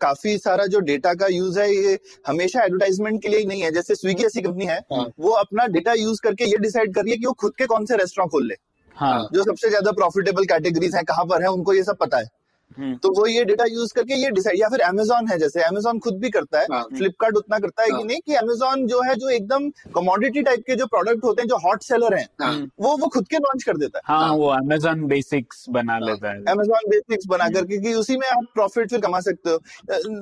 काफ़ी 0.00 0.36
सारा 0.38 0.66
जो 0.66 0.80
डेटा 0.88 1.14
का 1.14 1.26
यूज़ 1.32 1.58
है 1.60 1.70
ये 1.74 1.98
हमेशा 2.26 2.64
एडवर्टाइजमेंट 2.64 3.22
के 3.22 3.28
लिए 3.28 3.38
ही 3.38 3.46
नहीं 3.46 3.62
है। 3.62 3.70
जैसे 3.72 3.94
स्विगी 3.94 4.24
ऐसी 4.24 4.42
कंपनी 4.42 4.66
है 4.66 4.78
हाँ। 4.92 5.10
वो 5.18 5.30
अपना 5.36 5.66
डेटा 5.76 5.92
यूज़ 5.94 6.20
करके 6.22 6.44
ये 6.44 6.58
डिसाइड 6.60 6.94
कर 6.94 7.02
रही 7.02 7.12
है 7.12 7.18
कि 7.18 7.26
वो 7.26 7.32
खुद 7.40 7.52
के 7.58 7.66
कौन 7.66 7.86
से 7.86 7.96
रेस्टोरेंट 7.96 8.30
खोल 8.30 8.46
ले। 8.48 8.54
हाँ। 8.96 9.28
जो 9.32 9.42
सबसे 9.44 9.68
ज़्यादा 9.68 9.92
प्रॉफिटेबल 9.92 10.44
कैटेगरीज 10.46 10.94
हैं 10.94 11.04
कहाँ 11.04 11.24
पर 11.24 11.42
है 11.42 11.48
उनको 11.50 11.72
ये 11.74 11.82
सब 11.84 11.96
पता 12.00 12.18
है। 12.18 12.28
तो 12.72 13.20
वो 13.20 13.26
ये 13.26 13.44
डेटा 13.44 13.64
यूज़ 13.64 13.94
करके 13.94 14.14
ये 14.14 14.30
डिसाइड 14.30 14.60
या 14.60 14.68
फिर 14.68 14.80
अमेजोन 14.80 15.28
है 15.28 15.38
जैसे 15.38 15.62
अमेजोन 15.62 15.98
खुद 15.98 16.14
भी 16.14 16.30
करता 16.30 16.60
है 16.60 16.66
हाँ। 16.72 16.82
फ्लिपकार्ट 16.96 17.36
उतना 17.36 17.58
करता 17.58 17.82
है 17.82 17.90
हाँ। 17.90 18.00
कि 18.00 18.04
नहीं 18.04 18.20
कि 18.26 18.34
अमेजोन 18.34 18.86
जो 18.86 19.02
है 19.02 19.14
जो 19.14 19.28
एकदम 19.28 19.68
कमोडिटी 19.94 20.42
टाइप 20.42 20.60
के 20.60 20.76
जो 20.76 20.86
प्रोडक्ट 20.86 21.24
होते 21.24 21.42
हैं 21.42 21.48
जो 21.48 21.56
हॉट 21.56 21.82
सेलर 21.82 22.14
हैं 22.14 22.26
हाँ। 22.42 22.68
वो 22.80 22.96
वो 22.96 23.06
खुद 23.06 23.28
के 23.28 23.36
लॉन्च 23.36 23.62
कर 23.62 23.76
देता 23.76 23.98
है। 23.98 24.02
हाँ 24.06 24.32
वो 24.32 24.46
अमेजोन 24.46 25.06
बेसिक्स 25.06 25.64
बना 25.70 25.98
लेता 25.98 26.30
है। 26.30 26.36
अमेजोन 26.36 26.90
बेसिक्स 26.90 27.26
बना 27.26 27.48
करके 27.48 27.78
कि 27.78 27.94
उसी 27.94 28.16
में 28.16 28.28
आप 28.28 28.44
प्रॉफिट 28.54 28.90
फिर 28.90 29.00
कमा 29.00 29.20
सकते 29.20 29.50
हो। 29.50 29.60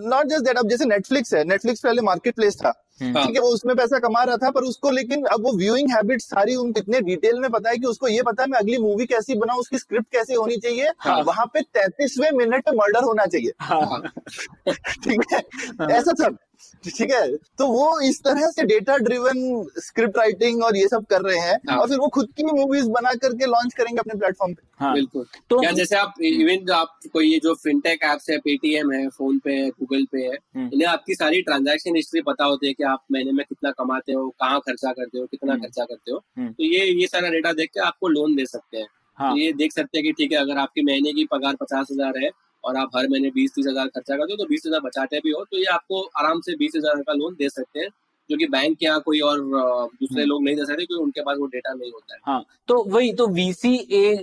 नॉट 0.08 0.26
जस्ट 0.26 0.44
दैट 0.44 0.56
अब 0.56 0.68
जैसे 0.68 0.84
नेटफ्लिक्स 0.84 1.34
है 1.34 1.44
नेटफ्लिक्स 1.44 1.80
पहले 1.80 2.02
मार्केट 2.02 2.34
प्लेस 2.34 2.56
था। 2.56 2.68
हम्म, 2.68 2.72
हाँ। 2.72 2.93
ठीक 3.00 3.36
है 3.36 3.40
वो 3.40 3.48
उसमें 3.48 3.76
पैसा 3.76 3.98
कमा 3.98 4.22
रहा 4.22 4.36
था 4.36 4.50
पर 4.50 4.60
उसको 4.60 4.90
लेकिन 4.90 5.24
अब 5.24 5.42
वो 5.42 5.52
व्यूइंग 5.52 5.90
हैबिट 5.90 6.20
सारी 6.20 6.54
उन 6.54 6.74
इतने 6.76 7.00
डिटेल 7.00 7.38
में 7.40 7.50
पता 7.50 7.70
है 7.70 7.76
कि 7.76 7.86
उसको 7.86 8.08
ये 8.08 8.22
पता 8.22 8.42
है 8.42 8.48
मैं 8.48 8.58
अगली 8.58 8.78
मूवी 8.78 9.06
कैसी 9.06 9.34
बनाऊ 9.34 9.58
उसकी 9.58 9.78
स्क्रिप्ट 9.78 10.12
कैसी 10.12 10.34
होनी 10.34 10.56
चाहिए। 10.56 10.88
हाँ। 10.98 11.22
वहाँ 11.22 11.46
पे 11.46 11.60
तैतीसवें 11.60 12.30
मिनट 12.30 12.64
पे 12.64 12.76
मर्डर 12.76 13.04
होना 13.04 13.26
चाहिए। 13.26 13.52
हाँ, 13.60 14.02
ठीक 14.68 15.20
है। 15.32 15.38
ऐसा 15.96 16.12
सब। 16.24 16.36
ठीक 16.84 17.10
है 17.10 17.36
तो 17.58 17.66
वो 17.68 18.00
इस 18.04 18.20
तरह 18.22 18.50
से 18.50 18.64
डेटा 18.66 18.96
ड्रिवन 18.98 19.38
स्क्रिप्ट 19.78 20.18
राइटिंग 20.18 20.62
और 20.62 20.76
ये 20.76 20.88
सब 20.88 21.04
कर 21.06 21.22
रहे 21.22 21.38
हैं 21.38 21.58
हाँ। 21.70 21.78
और 21.78 21.88
फिर 21.88 21.98
वो 21.98 22.08
खुद 22.10 22.28
की 22.36 22.44
मूवीज़ 22.46 22.88
बना 22.90 23.12
करके 23.16 23.46
लॉन्च 23.46 23.74
करेंगे 23.74 23.98
अपने 23.98 24.14
प्लेटफॉर्म 24.14 24.54
पे 24.54 24.62
हाँ, 24.76 24.92
बिल्कुल 24.94 25.26
तो 25.50 25.62
या 25.64 25.70
जैसे 25.72 25.96
आप 25.96 26.14
इवन 26.22 26.72
आप 26.74 26.98
कोई 27.12 27.28
ये 27.28 27.38
जो 27.38 27.54
फिनटेक 27.56 28.04
एप्स 28.04 28.30
है 28.30 28.38
पेटीएम 28.40 28.92
है 28.92 29.08
फ़ोन 29.10 29.38
पे 29.38 29.52
है 29.54 29.68
गूगल 29.70 30.04
पे 30.12 30.20
है 30.20 30.34
हम्म। 30.34 30.68
इन्हें 30.68 30.88
आपकी 30.88 31.14
सारी 31.14 31.42
ट्रांजेक्शन 31.42 31.96
हिस्ट्री 31.96 32.22
पता 32.24 32.44
होती 32.44 32.66
है 32.66 32.72
कि 32.72 32.84
आप 32.86 33.04
महीने 33.12 33.32
में 33.32 33.44
कितना 33.44 33.70
कमाते 33.74 34.12
हो 34.12 34.28
कहाँ 34.40 34.60
खर्चा 34.60 34.92
करते 34.92 35.18
हो 35.18 35.26
कितना 35.26 35.52
हम्म। 35.52 35.62
खर्चा 35.62 35.84
करते 35.84 36.12
हो 36.12 36.22
हम्म। 36.38 36.48
तो 36.50 36.64
ये 36.64 36.84
ये 36.92 37.06
सारा 37.06 37.28
डेटा 37.30 37.52
देख 37.54 37.70
के 37.70 37.80
आपको 37.82 38.08
लोन 38.10 38.36
दे 38.36 38.46
सकते 38.46 38.78
हैं 38.78 38.86
हाँ 39.18 39.30
तो 39.30 39.36
ये 39.36 39.52
देख 39.54 39.72
सकते 39.72 39.98
हैं 39.98 40.04
कि 40.04 40.12
ठीक 40.14 40.32
है 40.32 40.38
अगर 40.38 40.58
आपकी 40.58 40.82
महीने 40.82 41.12
की 41.12 41.24
पगार 41.26 41.54
पचास 41.56 41.88
हज़ार 41.90 42.18
है 42.18 42.30
और 42.64 42.76
आप 42.76 42.96
हर 42.96 43.08
महीने 43.08 43.30
बीस 43.32 43.54
तीस 43.54 43.66
हज़ार 43.68 43.88
खर्चा 43.88 44.16
करते 44.16 44.32
हो 44.32 44.36
तो 44.36 44.48
बीस 44.48 44.62
हज़ार 44.66 44.80
बचाते 44.80 45.18
भी 45.18 45.30
हो 45.30 45.44
तो 45.44 45.58
ये 45.58 45.64
आपको 45.72 46.02
आराम 46.18 46.40
से 46.40 46.56
बीस 46.56 46.72
हज़ार 46.76 47.02
का 47.02 47.12
लोन 47.14 47.34
दे 47.34 47.48
सकते 47.50 47.80
हैं 47.80 47.88
जो 48.30 48.36
कि 48.36 48.46
बैंक 48.46 48.82
यहाँ 48.82 49.00
कोई 49.00 49.18
और 49.20 49.40
दूसरे 49.40 50.14
हम्म। 50.14 50.28
लोग 50.28 50.44
नहीं 50.44 50.56
दे 50.56 50.64
सकते 50.64 50.84
क्योंकि 50.84 51.02
उनके 51.02 51.20
पास 51.20 51.36
वो 51.38 51.46
डेटा 51.46 51.72
नहीं 51.72 51.90
होता 51.92 52.14
है 52.14 52.20
हाँ 52.24 52.44
तो 52.68 52.82
वही 52.86 53.12
तो 53.12 53.26
वीसी 53.30 53.74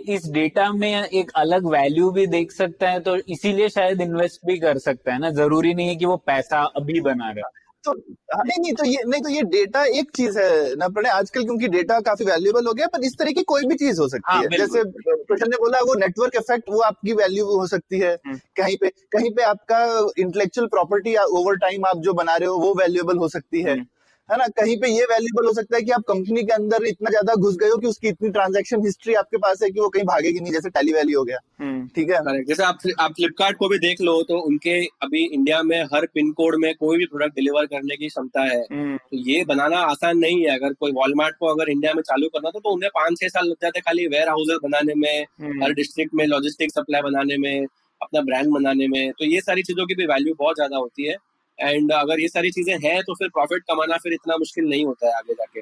इस 0.09 0.29
डेटा 0.31 0.71
में 0.73 0.93
एक 0.93 1.31
अलग 1.35 1.67
वैल्यू 1.67 2.09
भी 2.11 2.25
देख 2.27 2.51
सकता 2.51 2.89
है 2.89 2.99
तो 2.99 3.15
इसीलिए 3.29 3.69
शायद 3.69 4.01
इन्वेस्ट 4.01 4.45
भी 4.45 4.57
कर 4.59 4.77
सकता 4.79 5.13
है 5.13 5.19
ना 5.19 5.29
ज़रूरी 5.33 5.73
नहीं 5.73 5.87
है 5.87 5.95
कि 5.95 6.05
वो 6.05 6.17
पैसा 6.25 6.61
अभी 6.75 7.01
बना 7.01 7.31
रहा 7.31 7.49
तो 7.83 7.93
नहीं 7.93 8.59
नहीं 8.61 8.73
तो 8.73 8.85
ये 8.85 9.03
नहीं 9.05 9.21
तो 9.21 9.29
ये 9.29 9.41
डेटा 9.51 9.83
एक 9.93 10.09
चीज़ 10.15 10.37
है 10.39 10.75
ना 10.75 10.87
प्रणय 10.89 11.09
आजकल 11.11 11.43
क्योंकि 11.43 11.67
डेटा 11.69 11.99
काफ़ी 12.01 12.25
वैल्यूएबल 12.25 12.67
हो 12.67 12.73
गया 12.73 12.87
पर 12.87 13.03
इस 13.05 13.17
तरह 13.19 13.31
की 13.31 13.43
कोई 13.43 13.65
भी 13.65 13.75
चीज़ 13.75 13.99
हो 14.01 14.07
सकती 14.07 14.31
हाँ, 14.31 14.41
है 14.41 14.57
जैसे 14.57 14.83
प्रश्न 14.83 15.49
ने 15.49 15.57
बोला 15.57 15.79
वो 15.81 15.95
नेटवर्क 15.99 16.35
इफ़ेक्ट 16.35 16.69
वो 16.69 16.81
आपकी 16.81 17.13
वैल्यू 17.13 17.45
हो 17.47 17.65
सकती 17.67 17.99
है 17.99 18.13
हम्म। 18.17 18.37
कहीं 18.57 18.77
पे 18.77 18.89
कहीं 19.11 19.31
पे 19.31 19.43
आपका 19.45 19.79
इंटेलेक्चुअल 20.17 20.67
प्रॉपर्टी 20.67 21.15
ओवर 21.33 21.57
टाइम 21.57 21.85
आप 21.85 21.97
जो 21.99 22.13
बना 22.13 22.35
रहे 22.35 22.49
हो 22.49 22.57
वो 22.57 22.73
वैल्यूएबल 22.75 23.17
हो 23.17 23.29
सकती 23.29 23.61
है 23.61 23.71
हम्म। 23.71 23.85
है 24.31 24.37
ना 24.37 24.47
कहीं 24.57 24.75
पे 24.79 24.87
ये 24.89 25.03
वैल्यूएबल 25.05 25.47
हो 25.47 25.53
सकता 25.53 25.75
है 25.75 25.81
कि 25.81 25.91
आप 25.91 26.03
कंपनी 26.07 26.43
के 26.43 26.53
अंदर 26.53 26.85
इतना 26.87 27.09
ज़्यादा 27.09 27.33
घुस 27.35 27.55
गए 27.57 27.69
हो 27.69 27.77
कि 27.77 27.87
उसकी 27.87 28.07
इतनी 28.07 28.29
ट्रांजैक्शन 28.31 28.85
हिस्ट्री 28.85 29.13
आपके 29.13 29.37
पास 29.37 29.63
है 29.63 29.69
कि 29.69 29.79
वो 29.79 29.87
कहीं 29.89 30.03
भागेगी 30.05 30.39
नहीं 30.39 30.53
जैसे 30.53 30.69
टेली 30.69 30.93
वैली 30.93 31.13
हो 31.13 31.23
गया। 31.23 31.37
हम्म, 31.59 31.87
ठीक 31.95 32.09
है? 32.09 32.43
जैसे 32.43 32.63
आप 32.63 32.77
आप 32.99 33.13
फ्लिपकार्ट 33.13 33.57
को 33.57 33.69
भी 33.69 33.77
देख 33.79 34.01
लो 34.01 34.21
तो 34.23 34.39
उनके 34.41 34.77
अभी 35.03 35.23
इंडिया 35.25 35.61
में 35.63 35.81
हर 35.93 36.05
पिन 36.13 36.31
कोड 36.33 36.55
में 36.61 36.73
कोई 36.75 36.97
भी 36.97 37.05
प्रोडक्ट 37.07 37.35
डिलीवर 37.35 37.65
करने 37.67 37.95
की 37.97 38.07
क्षमता 38.07 38.43
है। 38.43 38.61
हम्म, 38.63 38.97
तो 38.97 39.17
ये 39.29 39.43
बनाना 39.45 39.79
आसान 39.87 40.17
नहीं 40.19 40.41
है। 40.41 40.55
अगर 40.55 40.73
कोई 40.75 40.91
वॉलमार्ट 40.93 41.35
को 41.39 41.47
अगर 41.47 41.71
इंडिया 41.71 41.93
में 41.93 42.01
चालू 42.03 42.27
करना 42.27 42.49
था 42.49 42.59
तो 42.59 42.73
उन्हें 42.73 42.89
पाँच 42.95 43.19
छह 43.19 43.27
साल 43.29 43.47
लग 43.47 43.55
जाते 43.61 43.79
खाली 43.81 44.07
वेयर 44.07 44.29
हाउसेज 44.29 44.59
बनाने 44.63 44.93
में 44.97 45.25
हम्म, 45.41 45.63
हर 45.63 45.73
डिस्ट्रिक्ट 45.73 46.13
में 46.13 46.25
लॉजिस्टिक 46.27 46.71
सप्लाई 46.71 47.01
बनाने 47.01 47.37
में 47.37 47.65
अपना 48.01 48.21
ब्रांड 48.21 48.47
बनाने 48.51 48.87
में। 48.87 49.11
तो 49.11 49.25
ये 49.25 49.41
सारी 49.41 49.63
चीज़ों 49.63 49.85
की 49.85 49.95
भी 49.95 50.05
वैल्यू 50.07 50.33
बहुत 50.35 50.55
ज़्यादा 50.55 50.77
होती 50.77 51.05
है। 51.05 51.15
एंड 51.61 51.91
अगर 51.91 52.19
ये 52.19 52.27
सारी 52.27 52.51
चीज़ें 52.51 52.73
हैं 52.83 53.01
तो 53.01 53.13
फिर 53.13 53.29
प्रॉफिट 53.29 53.63
कमाना 53.63 53.97
फिर 53.97 54.13
इतना 54.13 54.37
मुश्किल 54.37 54.69
नहीं 54.69 54.85
होता 54.85 55.07
है 55.07 55.13
आगे 55.13 55.33
जाके। 55.33 55.61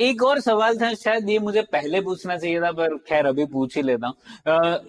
एक 0.00 0.22
और 0.22 0.38
सवाल 0.40 0.78
था 0.78 0.92
शायद 0.94 1.28
ये 1.30 1.38
मुझे 1.38 1.62
पहले 1.62 2.00
पूछना 2.00 2.36
चाहिए 2.36 2.60
था 2.60 2.70
पर 2.72 2.96
खैर 3.08 3.26
अभी 3.26 3.44
पूछ 3.46 3.76
ही 3.76 3.82
लेता 3.82 4.06
हूँ। 4.06 4.14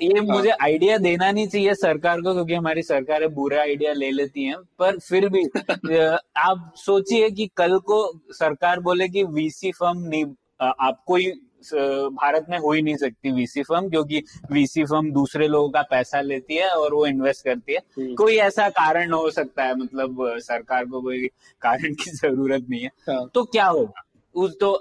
ये 0.04 0.22
मुझे 0.22 0.50
आइडिया 0.52 0.98
देना 0.98 1.32
नहीं 1.32 1.48
चाहिए 1.48 1.74
सरकार 1.74 2.22
को 2.22 2.34
क्योंकि 2.34 2.54
हमारी 2.54 2.84
सरकारें 2.84 3.28
बुरा 3.34 3.60
आइडिया 3.62 3.94
ले 3.94 4.12
लेती 4.12 4.44
हैं। 4.44 4.58
पर 4.80 5.00
फिर 5.00 5.28
भी 5.30 5.44
आप 6.38 6.72
सोचिए 6.78 7.30
कि 7.30 7.50
कल 7.58 7.78
को 7.86 8.02
सरकार 8.34 8.80
बोले 8.80 9.08
कि 9.10 9.24
वीसी 9.24 9.72
फर्म 9.72 10.00
नहीं 10.06 10.26
आपको 10.62 11.16
ही 11.16 11.32
भारत 11.62 12.46
में 12.50 12.58
हो 12.58 12.72
ही 12.72 12.82
नहीं 12.82 12.96
सकती 12.96 13.32
वीसी 13.32 13.64
फर्म 13.64 13.90
क्योंकि 13.90 14.24
वीसी 14.52 14.84
फर्म 14.84 15.12
दूसरे 15.12 15.48
लोगों 15.48 15.70
का 15.70 15.82
पैसा 15.82 16.22
लेती 16.22 16.56
है 16.56 16.70
और 16.70 16.94
वो 16.94 17.06
इन्वेस्ट 17.06 17.44
करती 17.46 17.74
है। 17.74 17.80
हम्म। 17.98 18.14
कोई 18.16 18.36
ऐसा 18.40 18.68
कारण 18.70 19.12
हो 19.14 19.30
सकता 19.32 19.64
है 19.64 19.76
मतलब 19.76 20.18
सरकार 20.40 20.86
को 20.86 21.02
कोई 21.02 21.28
कारण 21.62 21.94
की 21.94 22.12
ज़रूरत 22.12 22.66
नहीं 22.70 22.82
है। 22.82 22.92
हाँ। 23.10 23.30
तो 23.34 23.44
क्या 23.46 23.66
होगा? 23.66 24.04
उस 24.36 24.60
तो 24.60 24.78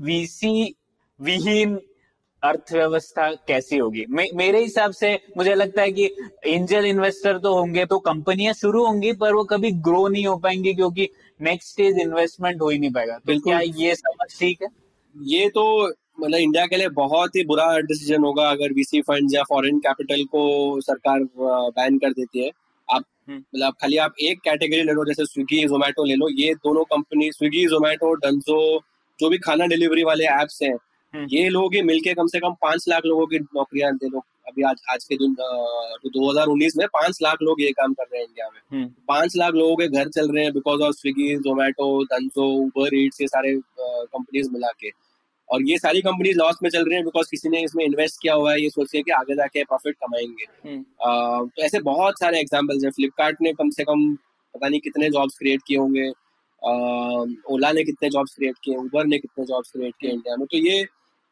वीसी 0.00 0.74
विहीन 1.20 1.78
अर्थव्यवस्था 2.42 3.30
कैसी 3.48 3.76
होगी? 3.78 4.04
मे, 4.08 4.28
मेरे 4.34 4.60
हिसाब 4.62 4.92
से 4.92 5.14
मुझे 5.36 5.54
लगता 5.54 5.82
है 5.82 5.92
कि 5.92 6.10
एंजल 6.46 6.84
इन्वेस्टर 6.84 7.38
तो 7.38 7.54
होंगे 7.54 7.84
तो 7.86 7.98
कंपनियाँ 7.98 8.52
शुरू 8.54 8.84
होंगी 8.86 9.12
पर 9.12 9.34
वो 9.34 9.44
कभी 9.44 9.70
ग्रो 9.82 10.06
नहीं 10.08 10.26
हो 10.26 10.36
पाएँगी 10.36 10.74
क्योंकि 10.74 11.08
नेक्स्ट 11.40 11.70
स्टेज 11.70 11.98
इन्वेस्टमेंट 11.98 12.60
हो 12.60 12.68
ही 12.68 12.78
नहीं 12.78 12.90
पाएगा। 12.92 13.18
तो 13.18 13.38
क्या 13.40 13.60
ये 13.60 13.94
समझ 13.94 14.28
ठीक 14.38 14.62
है? 14.62 14.68
ये 15.16 15.48
तो 15.48 15.64
मतलब 16.18 16.38
इंडिया 16.38 16.66
के 16.66 16.76
लिए 16.76 16.88
बहुत 16.96 17.36
ही 17.36 17.44
बुरा 17.44 17.66
डिसीज़न 17.82 18.24
होगा 18.24 18.48
अगर 18.50 18.72
वीसी 18.72 19.00
फंड 19.02 19.34
या 19.34 19.42
फॉरेन 19.48 19.78
कैपिटल 19.78 20.24
को 20.32 20.80
सरकार 20.80 21.24
बैन 21.38 21.98
कर 21.98 22.12
देती 22.12 22.44
है। 22.44 22.50
आप 22.88 23.04
हम्म। 23.28 23.38
मतलब 23.38 23.74
खाली 23.80 23.96
आप 23.98 24.14
एक 24.22 24.40
कैटेगरी 24.44 24.82
ले 24.82 24.92
लो 24.92 25.04
जैसे 25.04 25.24
स्विगी 25.24 25.64
जोमेटो 25.68 26.04
ले 26.04 26.14
लो 26.14 26.28
ये 26.32 26.54
दोनों 26.64 26.84
कंपनी 26.86 27.30
स्विगी 27.32 27.66
जोमेटो 27.68 28.12
डंजो 28.24 28.60
जो 29.18 29.28
भी 29.30 29.38
खाना 29.38 29.66
डिलीवरी 29.66 30.02
वाले 30.04 30.24
एप्स 30.32 30.62
हैं 30.62 30.74
हम्म। 30.74 31.26
ये 31.30 31.48
लोग 31.48 31.74
ही 31.74 31.82
मिलके 31.82 32.14
कम 32.14 32.26
से 32.26 32.40
कम 32.40 32.54
पाँच 32.62 32.84
लाख 32.88 33.02
लोगों 33.06 33.26
की 33.26 33.38
नौकरियाँ 33.38 33.92
दे 33.94 34.08
लो। 34.08 34.24
अभी 34.48 34.62
आज 34.68 34.80
आज 34.92 35.04
के 35.04 35.16
दिन 35.16 35.34
दो 35.34 36.30
हज़ार 36.30 36.46
उन्नीस 36.48 36.76
में 36.76 36.86
पाँच 36.94 37.18
लाख 37.22 37.42
लोग 37.42 37.60
ये 37.62 37.70
काम 37.72 37.92
कर 37.92 38.04
रहे 38.04 38.20
हैं 38.20 38.26
इंडिया 38.26 38.48
में। 38.48 38.60
हम्म, 38.72 38.88
पाँच 39.08 39.36
लाख 39.36 39.54
लोगों 39.54 39.76
के 39.76 39.88
घर 39.88 40.08
चल 40.08 40.30
रहे 40.32 40.44
हैं 40.44 40.52
because 40.52 40.82
of 40.82 40.94
Swiggy 40.94 41.34
Zomato 41.46 41.86
Dunzo 42.04 42.48
Uber 42.56 42.94
Eats 42.96 43.20
ये 43.20 43.26
सारे 43.28 43.54
कंपनीज़ 43.78 44.50
मिला 44.52 44.68
के। 44.80 44.88
और 45.48 45.62
ये 45.62 45.76
सारी 45.78 46.00
कंपनीज़ 46.00 46.38
लॉस 46.38 46.58
में 46.62 46.68
चल 46.70 46.84
रही 46.84 46.96
है 46.96 47.02
बिकॉज़ 47.04 47.26
किसी 47.30 47.48
ने 47.48 47.62
इसमें 47.64 47.84
इन्वेस्ट 47.84 48.16
किया 48.22 48.34
हुआ 48.34 48.52
है 48.52 48.60
ये 48.62 48.70
सोच 48.70 48.90
के 48.92 49.02
कि 49.02 49.10
आगे 49.10 49.34
जाके 49.34 49.64
प्रॉफिट 49.64 49.96
कमाएँगे। 49.96 50.46
हम्म, 50.68 50.82
तो 51.46 51.62
ऐसे 51.62 51.80
बहुत 51.82 52.18
सारे 52.20 52.40
एग्जाम्पल्स 52.40 52.84
हैं। 52.84 52.90
फ्लिपकार्ट 52.90 53.36
ने 53.42 53.52
कम 53.52 53.70
से 53.70 53.84
कम 53.84 54.14
पता 54.54 54.68
नहीं 54.68 54.80
कितने 54.80 55.10
जॉब्स 55.10 55.38
क्रिएट 55.38 55.60
किए 55.66 55.78
होंगे। 55.78 56.08
ओला 57.54 57.72
ने 57.72 57.84
कितने 57.84 58.08
जॉब्स 58.10 58.34
क्रिएट 58.34 58.54
किए 58.64 58.76
उबर 58.76 59.06
ने 59.06 59.18
कितने 59.18 59.44
जॉब्स 59.44 59.70
क्रिएट 59.70 59.94
किए 60.00 60.10
इंडिया 60.10 60.36
में। 60.36 60.46
तो 60.46 60.58
ये 60.58 60.86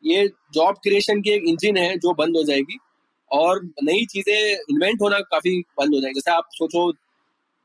ये 0.05 0.27
जॉब 0.55 0.77
क्रिएशन 0.83 1.21
की 1.23 1.31
एक 1.31 1.43
इंजन 1.47 1.77
है 1.77 1.97
जो 1.97 2.15
बंद 2.15 2.37
हो 2.37 2.43
जाएगी। 2.43 2.79
और 3.31 3.65
नई 3.83 4.05
चीज़ें 4.07 4.35
इन्वेंट 4.71 5.03
होना 5.03 5.19
काफ़ी 5.21 5.59
बंद 5.79 5.95
हो 5.95 6.01
जाएगी। 6.01 6.15
जैसे 6.15 6.31
आप 6.31 6.49
सोचो 6.53 6.91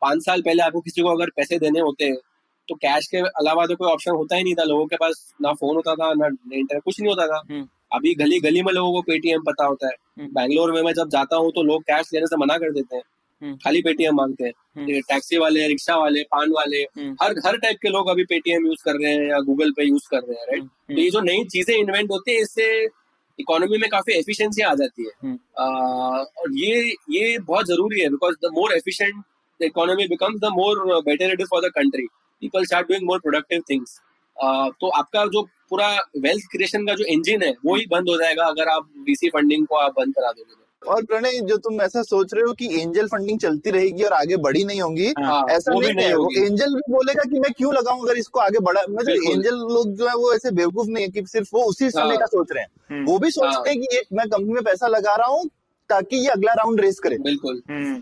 पाँच 0.01 0.23
साल 0.25 0.41
पहले 0.41 0.63
आपको 0.63 0.81
किसी 0.81 1.01
को 1.01 1.09
अगर 1.09 1.29
पैसे 1.35 1.57
देने 1.59 1.79
होते 1.79 2.05
तो 2.70 2.76
कैश 2.78 3.07
के 3.07 3.18
अलावा 3.18 3.65
तो 3.65 3.76
कोई 3.76 3.89
ऑप्शन 3.89 4.11
होता 4.13 4.36
ही 4.36 4.43
नहीं 4.43 4.53
था 4.55 4.63
लोगों 4.63 4.86
के 4.86 4.95
पास 4.95 5.34
ना 5.41 5.53
फ़ोन 5.53 5.76
होता 5.76 5.95
था 5.95 6.13
ना 6.13 6.28
इंटरनेट 6.28 6.82
कुछ 6.84 6.99
नहीं 6.99 7.09
होता 7.09 7.28
था 7.28 7.41
हम्म। 7.49 7.68
अभी 7.93 8.13
गली 8.15 8.39
गली 8.39 8.61
में 8.61 8.72
लोगों 8.74 8.91
को 8.93 9.01
पेटीएम 9.01 9.41
पता 9.41 9.65
होता 9.65 9.88
है 9.88 9.93
हम्म। 10.20 10.28
बैंगलोर 10.34 10.72
में 10.72 10.82
मैं 10.82 10.93
जब 10.93 11.09
जाता 11.09 11.36
हूँ 11.36 11.51
तो 11.51 11.63
लोग 11.63 11.84
कैश 11.84 12.09
लेने 12.13 12.28
से 12.28 12.38
मना 12.38 12.57
कर 12.57 12.72
देते 12.72 12.95
हैं 12.95 13.03
हम्म। 13.41 13.55
खाली 13.55 13.82
पेटीएम 13.82 14.15
मांगते 14.15 14.45
हैं 14.45 15.01
टैक्सी 15.01 15.38
वाले 15.38 15.68
रिक्शा 15.68 15.95
वाले 15.95 16.24
पान 16.32 16.51
वाले। 16.51 16.82
हर 17.22 17.36
हर 17.45 17.57
टाइप 17.57 17.78
के 17.82 17.89
लोग 17.89 18.09
अभी 18.09 18.24
पेटीएम 18.26 18.65
यूज़ 18.68 18.84
कर 18.86 18.95
रहे 18.95 19.13
हैं 19.13 19.30
या 19.30 19.39
गूगल 19.41 19.72
पे 19.72 19.86
यूज़ 19.86 20.07
कर 20.11 20.20
रहे 20.20 20.38
हैं 20.38 20.45
राइट 20.47 20.63
तो 20.63 21.01
ये 21.01 21.09
जो 21.09 21.22
नई 21.22 21.43
चीज़ें 21.51 21.76
इन्वेंट 21.76 22.11
होती 22.11 22.32
है 22.32 22.41
इससे 22.41 22.68
इकोनॉमी 23.39 23.78
में 23.78 23.89
काफ़ी 23.89 24.13
एफिशिएंसी 24.13 24.61
आ 24.61 24.74
जाती 24.76 25.03
है। 25.03 25.34
आ, 25.59 25.65
और 25.65 26.53
ये 26.55 26.93
ये 27.11 27.38
बहुत 27.39 27.65
ज़रूरी 27.65 27.99
है 28.01 28.09
because 28.09 28.36
the 28.45 28.51
more 28.53 28.74
efficient 28.74 29.24
the 29.59 29.63
economy 29.63 30.07
becomes 30.07 30.39
the 30.41 30.51
more 30.53 30.86
better 31.03 31.32
it 31.34 31.41
is 31.41 31.47
for 31.47 31.61
the 31.61 31.72
country 31.74 32.07
people 32.41 32.65
start 32.65 32.88
doing 32.88 33.07
more 33.07 33.19
productive 33.19 33.63
things 33.69 33.99
तो 34.81 34.88
आपका 34.89 35.25
जो 35.25 35.41
पूरा 35.69 35.88
वेल्थ 36.19 36.45
क्रिएशन 36.51 36.85
का 36.88 36.93
जो 36.93 37.05
इंजन 37.05 37.41
है 37.43 37.53
वो 37.65 37.75
ही 37.75 37.85
बंद 37.85 38.09
हो 38.09 38.17
जाएगा 38.17 38.43
अगर 38.45 38.67
आप 38.67 38.89
वीसी 39.07 39.29
फंडिंग 39.29 39.65
को 39.67 39.75
आप 39.75 39.91
बंद 39.91 40.13
करा 40.15 40.31
दोगे 40.31 40.53
तो। 40.53 40.91
और 40.91 41.03
प्रणय 41.05 41.39
जो 41.41 41.57
तुम 41.57 41.81
ऐसा 41.81 42.01
सोच 42.03 42.33
रहे 42.33 42.43
हो 42.43 42.53
कि 42.53 42.67
एंजल 42.81 43.07
फंडिंग 43.07 43.39
चलती 43.39 43.69
रहेगी 43.69 44.03
और 44.03 44.13
आगे 44.13 44.38
बढ़ी 44.38 44.63
नहीं 44.63 44.81
होंगी 44.81 45.07
हाँ, 45.19 45.45
ऐसा 45.49 45.73
नहीं 45.73 45.93
नहीं 45.93 46.05
है। 46.05 46.13
होगी। 46.13 46.45
एंजल 46.45 46.73
भी 46.75 46.91
बोलेगा 46.91 47.23
कि 47.23 47.39
मैं 47.39 47.51
क्यों 47.57 47.73
लगाऊँ 47.73 48.03
अगर 48.03 48.17
इसको 48.17 48.39
आगे 48.39 48.59
बढ़ा 48.59 48.81
मतलब 48.89 49.31
एंजल 49.31 49.55
लोग 49.73 49.95
जो 49.95 50.07
है 50.07 50.13
वो 50.15 50.33
ऐसे 50.33 50.51
बेवकूफ़ 50.51 50.88
नहीं 50.88 51.03
है 51.03 51.09
कि 51.11 51.25
सिर्फ़ 51.27 51.49
वो 51.53 51.63
उसी 51.63 51.89
समय 51.89 52.07
हाँ। 52.07 52.17
का 52.17 52.25
सोच 52.25 52.47
रहे 52.51 52.63
हैं। 52.63 52.69
हम्म, 52.89 53.05
वो 53.05 53.17
भी 53.19 53.31
सोचते 53.31 53.69
हैं। 53.69 53.79
कि 53.79 53.97
एक 53.97 54.07
मैं 54.13 54.27
कंपनी 54.29 54.53
में 54.53 54.63
पैसा 54.63 54.88
लगा 54.88 55.15
रहा 55.15 55.27
हूँ 55.27 55.49
ताकि 55.89 56.17
ये 56.17 56.27
अगला 56.27 56.53
राउंड 56.53 56.81
रेस 56.81 56.99
करे। 56.99 57.17
बिल्कुल। 57.17 57.61
हम्म, 57.69 57.93
हाँ, 57.93 58.01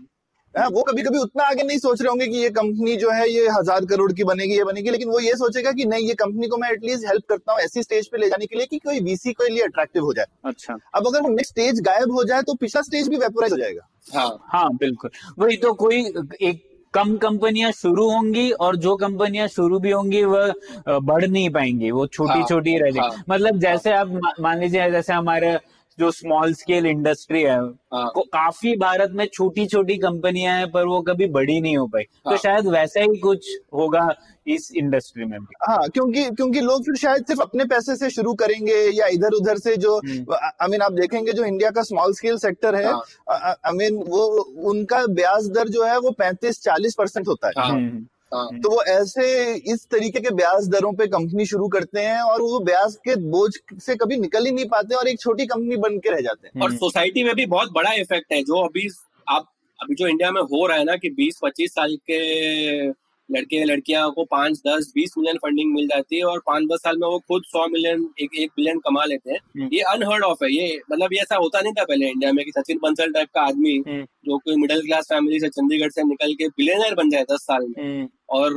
वो 0.56 0.82
कभी 0.84 1.02
कभी 1.04 1.18
उतना 1.18 1.44
आगे 1.44 1.64
नहीं 1.64 1.78
सोच 1.78 2.02
रहे 2.02 2.10
होंगे 2.10 2.28
कि 2.28 2.38
ये 2.38 2.50
कंपनी 2.50 2.96
जो 2.98 3.10
है 3.12 3.30
ये 3.30 3.48
हज़ार 3.50 3.86
करोड़ 3.86 4.12
की 4.12 4.24
बनेगी 4.24 4.58
ये 4.58 4.64
बनेगी 4.64 4.90
लेकिन 4.90 5.10
वो 5.10 5.20
ये 5.20 5.36
सोचेगा 5.36 5.72
कि 5.72 5.86
नहीं 5.86 6.08
ये 6.08 6.14
कंपनी 6.16 6.48
को 6.48 6.58
मैं 6.58 6.70
एटलीस्ट 6.72 7.08
हेल्प 7.08 7.24
करता 7.30 7.52
हूँ 7.52 7.62
ऐसी 7.62 7.84
स्टेज 7.84 8.08
पे 8.08 8.18
ले 8.18 8.30
जाने 8.30 8.46
के 8.46 8.58
लिए 8.58 8.66
कि 8.66 8.78
कोई 8.78 9.00
वीसी 9.00 9.34
के 9.34 9.50
लिए 9.50 9.64
अट्रैक्टिव 9.64 10.04
हो 10.04 10.14
जाए। 10.14 10.26
अच्छा। 10.46 10.78
अब 10.96 11.08
अगर 11.08 11.22
वो 11.22 11.30
नेक्स्ट 11.30 11.52
स्टेज 11.52 11.82
गायब 11.82 12.12
हो 12.12 12.24
जाए 12.24 12.42
तो 12.42 12.54
पिछला 12.56 12.82
स्टेज 12.82 13.08
भी 13.08 13.18
वेपोराइज 13.18 13.54
हो 13.54 13.58
जाएगा। 13.58 13.88
हाँ। 14.14 14.38
हाँ 14.50 14.70
बिल्कुल। 14.76 15.12
वही 15.40 15.58
तो 15.58 15.74
कोई 15.76 16.02
एक 16.42 16.64
कम 16.94 17.16
कंपनियाँ 17.18 17.72
शुरू 17.74 18.10
होंगी 18.10 18.50
और 18.52 18.76
जो 18.78 18.96
कंपनियाँ 18.96 19.48
शुरू 19.48 19.80
भी 19.80 19.92
होंगी 19.92 20.24
वह 20.26 20.54
बढ़ 20.88 21.26
नहीं 21.26 21.50
पाएँगी 21.50 21.92
वो 21.92 22.06
छोटी 22.08 22.40
हाँ, 22.40 22.48
छोटी 22.48 22.78
रह 22.78 22.92
जाएगी। 22.92 23.16
हाँ, 23.16 23.24
मतलब 23.30 23.60
जैसे 23.60 23.94
आप 23.94 24.20
मान 24.40 24.60
लीजिए 24.60 24.90
जैसे 24.92 25.14
हमारे 25.14 25.58
जो 26.00 26.12
स्मॉल 26.12 26.54
स्केल 26.54 26.86
इंडस्ट्री 26.86 27.42
है 27.42 27.58
हाँ। 27.94 28.12
काफ़ी 28.18 28.76
भारत 28.78 29.12
में 29.16 29.26
छोटी 29.34 29.66
छोटी 29.68 29.98
कंपनियाँ 29.98 30.58
हैं 30.58 30.72
पर 30.72 30.86
वो 30.86 31.02
कभी 31.02 31.28
बड़ी 31.28 31.60
नहीं 31.62 31.76
हो 31.78 31.86
पाई। 31.88 32.04
तो 32.04 32.30
हाँ। 32.30 32.38
शायद 32.38 32.68
वैसा 32.68 33.02
ही 33.02 33.18
कुछ 33.20 33.48
होगा 33.74 34.08
इस 34.48 34.70
इंडस्ट्री 34.76 35.26
में 35.26 35.40
भी। 35.40 35.54
हाँ 35.68 35.88
क्योंकि 35.90 36.24
क्योंकि 36.32 36.62
लोग 36.62 36.82
फिर 36.86 36.96
शायद 36.96 37.26
सिर्फ़ 37.26 37.42
अपने 37.42 37.66
पैसे 37.66 37.96
से 37.96 38.10
शुरू 38.10 38.34
करेंगे 38.34 38.76
या 38.92 39.08
इधर 39.08 39.34
उधर 39.34 39.58
से 39.58 39.76
जो 39.78 39.96
हम्म। 39.98 40.34
आई 40.34 40.68
मीन 40.70 40.82
आप 40.82 40.92
देखेंगे 40.92 41.34
जो 41.34 41.46
इंडिया 41.46 41.70
का 41.70 41.84
स्मॉल 41.84 42.14
स्केल 42.14 42.38
सेक्टर 42.38 42.76
है 42.76 42.86
हाँ। 42.86 43.56
आई 43.66 43.74
मीन 43.74 43.96
वो 44.08 44.26
उनका 44.72 45.06
ब्याज 45.12 45.50
दर 45.50 45.70
जो 45.70 45.86
है 45.86 45.98
वो 46.00 46.12
पैंतीस 46.12 46.62
चालीस 46.64 46.96
परसेंट 46.98 47.28
होता 47.28 47.48
है। 47.48 47.54
हाँ। 47.58 47.70
हम्म, 47.70 47.88
हाँ 47.88 48.08
तो 48.32 48.70
वो 48.70 48.82
ऐसे 48.84 49.54
इस 49.54 49.86
तरीके 49.92 50.20
के 50.20 50.30
ब्याज 50.30 50.68
दरों 50.68 50.92
पे 50.94 51.08
कंपनी 51.08 51.46
शुरू 51.46 51.68
करते 51.68 52.00
हैं 52.00 52.22
और 52.22 52.42
वो 52.42 52.60
ब्याज 52.60 52.96
के 52.96 53.16
बोझ 53.16 53.52
से 53.82 53.96
कभी 53.96 54.18
निकल 54.18 54.46
ही 54.46 54.52
नहीं 54.52 54.66
पाते 54.66 54.96
और 54.96 55.08
एक 55.08 55.20
छोटी 55.20 55.46
कंपनी 55.46 55.78
बन 55.78 55.98
के 55.98 56.10
रह 56.10 56.22
जाते 56.22 56.48
हैं। 56.48 56.62
और 56.62 56.76
सोसाइटी 56.76 57.24
में 57.24 57.34
भी 57.36 57.46
बहुत 57.46 57.72
बड़ा 57.72 57.94
इफ़ेक्ट 57.94 58.34
है 58.34 58.42
जो 58.44 58.66
अभी 58.66 58.88
आप 59.30 59.52
अभी 59.80 59.96
जो 59.96 60.08
इंडिया 60.08 60.32
में 60.32 60.42
हो 60.42 60.66
रहा 60.68 60.78
है 60.78 60.84
ना 60.84 60.96
कि 60.96 61.10
20-25 61.10 61.74
साल 61.74 61.96
के 62.12 62.90
लड़के 63.30 63.64
लड़कियाँ 63.64 64.10
को 64.12 64.24
पाँच 64.24 64.62
दस 64.68 64.92
बीस 64.96 65.14
मिलियन 65.18 65.38
फंडिंग 65.38 65.74
मिल 65.74 65.88
जाती 65.88 66.18
है 66.18 66.24
और 66.24 66.40
पाँच 66.48 66.64
दस 66.72 66.80
साल 66.80 66.98
में 66.98 67.08
वो 67.08 67.20
खुद 67.28 67.44
सौ 67.46 67.66
मिलियन 67.68 68.08
एक 68.22 68.36
एक 68.40 68.52
बिलियन 68.56 68.80
कमा 68.80 69.06
लेते 69.06 69.32
हैं। 69.32 69.38
हम्म। 69.38 69.70
ये 69.74 69.82
अनहर्ड 69.94 70.24
ऑफ़ 70.24 70.44
है। 70.44 70.52
ये 70.54 70.80
मतलब 70.92 71.14
ये 71.14 71.20
ऐसा 71.22 71.36
होता 71.36 71.62
नहीं 71.62 71.74
था 71.74 71.84
पहले 71.84 72.10
इंडिया 72.10 72.32
में 72.34 72.44
कि 72.46 72.52
सचिन 72.52 72.80
बंसल 72.84 73.12
टाइप 73.12 73.30
का 73.36 73.42
आदमी 73.42 73.76
हम्म। 73.88 74.02
जो 74.26 74.38
कोई 74.38 74.56
मिडिल 74.56 74.82
क्लास 74.82 75.08
फैमिली 75.10 75.40
से 75.40 75.50
चंडीगढ़ 75.50 75.90
से 75.90 76.04
निकल 76.04 76.34
के 76.34 76.48
बिलियनर 76.50 76.96
बन 76.96 77.10
जाए 77.10 77.24
दस 77.32 77.42
साल 77.42 77.68
में 77.68 77.84
हम्म, 77.84 78.08
और 78.30 78.54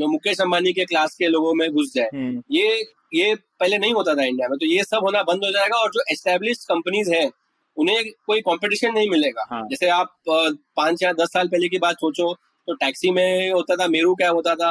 जो 0.00 0.08
मुकेश 0.08 0.40
अंबानी 0.40 0.72
के 0.72 0.84
क्लास 0.84 1.14
के 1.18 1.28
लोगों 1.28 1.54
में 1.54 1.70
घुस 1.70 1.92
जाए। 1.94 2.40
ये 2.52 2.82
ये 3.14 3.34
पहले 3.60 3.78
नहीं 3.78 3.92
होता 3.94 4.14
था 4.14 4.24
इंडिया 4.24 4.48
में। 4.48 4.56
तो 4.58 4.66
ये 4.66 4.82
सब 4.84 5.04
होना 5.04 5.22
बंद 5.22 5.44
हो 5.44 5.50
जाएगा 5.50 5.76
और 5.76 5.90
जो 5.90 6.00
एस्टेब्लिश 6.12 6.64
कंपनीज़ 6.64 7.12
है 7.14 7.30
उन्हें 7.76 8.04
कोई 8.26 8.40
कंपटीशन 8.40 8.92
नहीं 8.92 9.08
मिलेगा। 9.10 9.46
हाँ। 9.50 9.62
जैसे 9.70 9.88
आप 9.90 10.14
पाँच 10.28 11.02
या 11.02 11.12
दस 11.12 11.32
साल 11.32 11.48
पहले 11.48 11.68
की 11.68 11.78
बात 11.78 11.94
सोचो 11.94 12.32
तो 12.68 12.74
टैक्सी 12.76 13.10
में 13.10 13.50
होता 13.50 13.76
था 13.76 13.86
मेरू 13.88 14.14
कैब 14.14 14.34
होता 14.34 14.54
था 14.54 14.70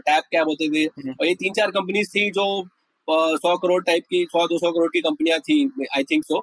टैप 0.00 0.24
कैब 0.30 0.48
होते 0.48 0.68
थे 0.68 0.84
हम्म। 0.84 1.10
और 1.10 1.26
ये 1.26 1.34
तीन 1.34 1.52
चार 1.52 1.70
कंपनीज़ 1.72 2.08
थी 2.10 2.30
जो 2.30 2.46
सौ 3.08 3.56
करोड़ 3.58 3.82
टाइप 3.84 4.04
की 4.04 4.24
सौ 4.26 4.46
दो 4.46 4.58
सौ 4.58 4.70
करोड़ 4.72 4.88
की 4.90 5.00
कंपनियाँ 5.00 5.38
थी 5.40 5.58
आई 5.88 6.04
थिंक 6.04 6.24
सो। 6.24 6.38